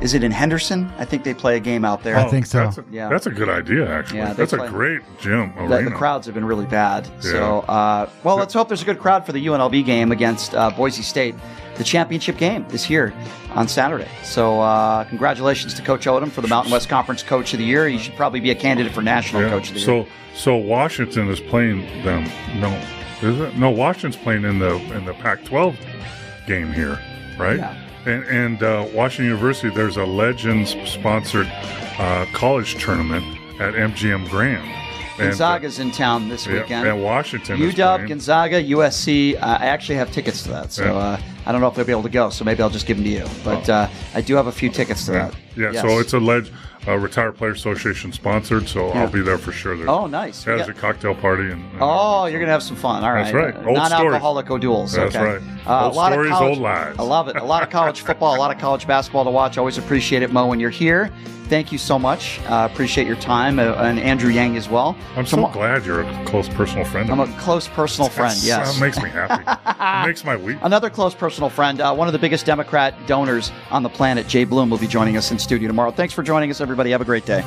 Is 0.00 0.14
it 0.14 0.22
in 0.22 0.30
Henderson? 0.30 0.92
I 0.98 1.04
think 1.04 1.24
they 1.24 1.34
play 1.34 1.56
a 1.56 1.60
game 1.60 1.84
out 1.84 2.02
there. 2.04 2.16
Oh, 2.18 2.30
That's 2.30 2.54
a, 2.54 2.84
Yeah. 2.92 3.08
That's 3.08 3.26
a 3.26 3.30
good 3.30 3.48
idea, 3.48 3.90
actually. 3.90 4.18
Yeah, 4.18 4.32
that's 4.34 4.52
play- 4.52 4.66
a 4.66 4.70
great 4.70 5.00
gym 5.18 5.52
The, 5.56 5.66
the 5.66 5.74
arena. 5.78 5.96
crowds 5.96 6.26
have 6.26 6.34
been 6.34 6.44
really 6.44 6.66
bad. 6.66 7.08
So, 7.20 7.60
uh, 7.60 8.08
well, 8.22 8.36
let's 8.36 8.54
hope 8.54 8.68
there's 8.68 8.82
a 8.82 8.84
good 8.84 9.00
crowd 9.00 9.26
for 9.26 9.32
the 9.32 9.44
UNLV 9.46 9.84
game 9.84 10.12
against 10.12 10.54
uh, 10.54 10.70
Boise 10.70 11.02
State. 11.02 11.34
The 11.76 11.84
championship 11.84 12.36
game 12.36 12.64
is 12.72 12.84
here 12.84 13.12
on 13.50 13.66
Saturday. 13.68 14.08
So, 14.22 14.60
uh, 14.60 15.04
congratulations 15.04 15.74
to 15.74 15.82
Coach 15.82 16.06
Odom 16.06 16.30
for 16.30 16.40
the 16.40 16.48
Mountain 16.48 16.70
West 16.72 16.88
Conference 16.88 17.22
Coach 17.22 17.52
of 17.52 17.58
the 17.58 17.64
Year. 17.64 17.88
He 17.88 17.98
should 17.98 18.14
probably 18.16 18.40
be 18.40 18.50
a 18.50 18.54
candidate 18.54 18.92
for 18.92 19.02
National 19.02 19.42
Yeah. 19.42 19.48
Coach 19.50 19.68
of 19.68 19.74
the 19.74 19.80
Year. 19.80 20.04
So 20.04 20.08
so 20.36 20.56
Washington 20.56 21.28
is 21.28 21.40
playing 21.40 21.80
them. 22.04 22.24
No, 22.60 22.68
is 23.22 23.40
it? 23.40 23.56
No, 23.56 23.70
Washington's 23.70 24.16
playing 24.16 24.44
in 24.44 24.58
the 24.58 24.76
in 24.94 25.04
the 25.04 25.14
Pac-12 25.14 25.76
game 26.46 26.72
here, 26.72 26.98
right? 27.38 27.58
Yeah. 27.58 27.74
And 28.06 28.24
and 28.24 28.62
uh, 28.62 28.86
Washington 28.92 29.26
University, 29.26 29.74
there's 29.74 29.96
a 29.96 30.04
Legends 30.04 30.76
sponsored 30.88 31.46
uh, 31.98 32.26
college 32.32 32.76
tournament 32.82 33.24
at 33.60 33.74
MGM 33.74 34.28
Grand. 34.28 34.64
And, 35.18 35.28
Gonzaga's 35.30 35.78
in 35.78 35.90
town 35.92 36.28
this 36.28 36.46
yeah, 36.46 36.54
weekend. 36.62 36.88
and 36.88 37.02
Washington 37.02 37.58
UW. 37.58 38.08
Gonzaga, 38.08 38.62
USC. 38.62 39.36
Uh, 39.36 39.58
I 39.60 39.66
actually 39.66 39.94
have 39.96 40.10
tickets 40.10 40.42
to 40.42 40.48
that. 40.50 40.72
So 40.72 40.84
Yeah. 40.84 40.92
uh, 40.94 41.20
I 41.46 41.52
don't 41.52 41.60
know 41.60 41.68
if 41.68 41.78
I'll 41.78 41.84
be 41.84 41.92
able 41.92 42.02
to 42.02 42.08
go, 42.08 42.30
so 42.30 42.44
maybe 42.44 42.62
I'll 42.62 42.70
just 42.70 42.86
give 42.86 42.96
them 42.96 43.04
to 43.04 43.10
you. 43.10 43.24
But 43.44 43.68
uh, 43.68 43.88
I 44.14 44.20
do 44.20 44.34
have 44.34 44.46
a 44.48 44.52
few 44.52 44.70
tickets 44.70 45.04
to 45.06 45.12
that. 45.12 45.34
Yeah, 45.56 45.70
Yes. 45.72 45.82
so 45.82 45.98
it's 46.00 46.14
a 46.14 46.18
leg, 46.18 46.48
uh, 46.88 46.96
Retired 46.96 47.36
Player 47.36 47.52
Association 47.52 48.12
sponsored, 48.12 48.66
so 48.68 48.88
Yeah. 48.88 49.02
I'll 49.02 49.08
be 49.10 49.20
there 49.20 49.38
for 49.38 49.52
sure. 49.52 49.76
There's, 49.76 49.88
Oh, 49.88 50.06
nice. 50.06 50.44
Yeah, 50.46 50.56
there's 50.56 50.68
Yeah. 50.68 50.74
a 50.74 50.76
cocktail 50.76 51.14
party 51.14 51.44
and. 51.44 51.52
and 51.52 51.78
Oh, 51.80 52.26
you're 52.26 52.40
gonna 52.40 52.50
have 52.50 52.62
some 52.64 52.76
fun. 52.76 53.04
All 53.04 53.12
right. 53.12 53.24
That's 53.32 53.34
right. 53.34 53.54
Old 53.66 53.76
Non-alcoholic 53.76 54.46
duels. 54.60 54.92
That's 54.94 55.14
okay. 55.14 55.24
right. 55.34 55.40
Uh, 55.66 55.84
Old 55.84 55.92
a 55.92 55.96
lot 55.96 56.12
stories, 56.12 56.30
of 56.32 56.38
college, 56.38 56.50
old 56.56 56.58
lies. 56.62 56.94
I 56.98 57.02
love 57.02 57.28
it. 57.28 57.36
A 57.36 57.44
lot 57.44 57.62
of 57.62 57.70
college 57.70 58.00
football, 58.00 58.34
a 58.34 58.38
lot 58.38 58.50
of 58.50 58.58
college 58.60 58.86
basketball 58.86 59.24
to 59.24 59.30
watch. 59.30 59.58
Always 59.58 59.78
appreciate 59.78 60.22
it, 60.22 60.32
Mo, 60.32 60.46
when 60.46 60.58
you're 60.58 60.70
here. 60.70 61.10
Thank 61.44 61.72
you 61.72 61.78
so 61.78 61.98
much. 61.98 62.40
Uh, 62.46 62.68
appreciate 62.70 63.06
your 63.06 63.16
time, 63.16 63.58
uh, 63.58 63.74
and 63.74 63.98
Andrew 64.00 64.30
Yang 64.30 64.56
as 64.56 64.68
well. 64.68 64.96
I'm 65.16 65.26
so 65.26 65.46
glad 65.48 65.84
you're 65.84 66.02
a 66.02 66.24
close 66.24 66.48
personal 66.48 66.84
friend. 66.84 67.10
I'm 67.10 67.20
a 67.20 67.26
close 67.38 67.68
personal 67.68 68.08
friend. 68.08 68.36
Yes, 68.42 68.74
That 68.74 68.80
makes 68.80 69.00
me 69.02 69.10
happy. 69.10 69.44
it 70.04 70.06
makes 70.08 70.24
my 70.24 70.36
week. 70.36 70.58
Another 70.62 70.90
close 70.90 71.14
personal 71.14 71.50
friend, 71.50 71.80
uh, 71.80 71.94
one 71.94 72.08
of 72.08 72.12
the 72.12 72.18
biggest 72.18 72.46
Democrat 72.46 72.94
donors 73.06 73.52
on 73.70 73.82
the 73.82 73.90
planet, 73.90 74.26
Jay 74.26 74.44
Bloom, 74.44 74.70
will 74.70 74.78
be 74.78 74.88
joining 74.88 75.16
us 75.16 75.30
in 75.30 75.38
studio 75.38 75.68
tomorrow. 75.68 75.90
Thanks 75.90 76.14
for 76.14 76.22
joining 76.22 76.50
us, 76.50 76.60
everybody. 76.60 76.90
Have 76.90 77.00
a 77.00 77.04
great 77.04 77.26
day. 77.26 77.42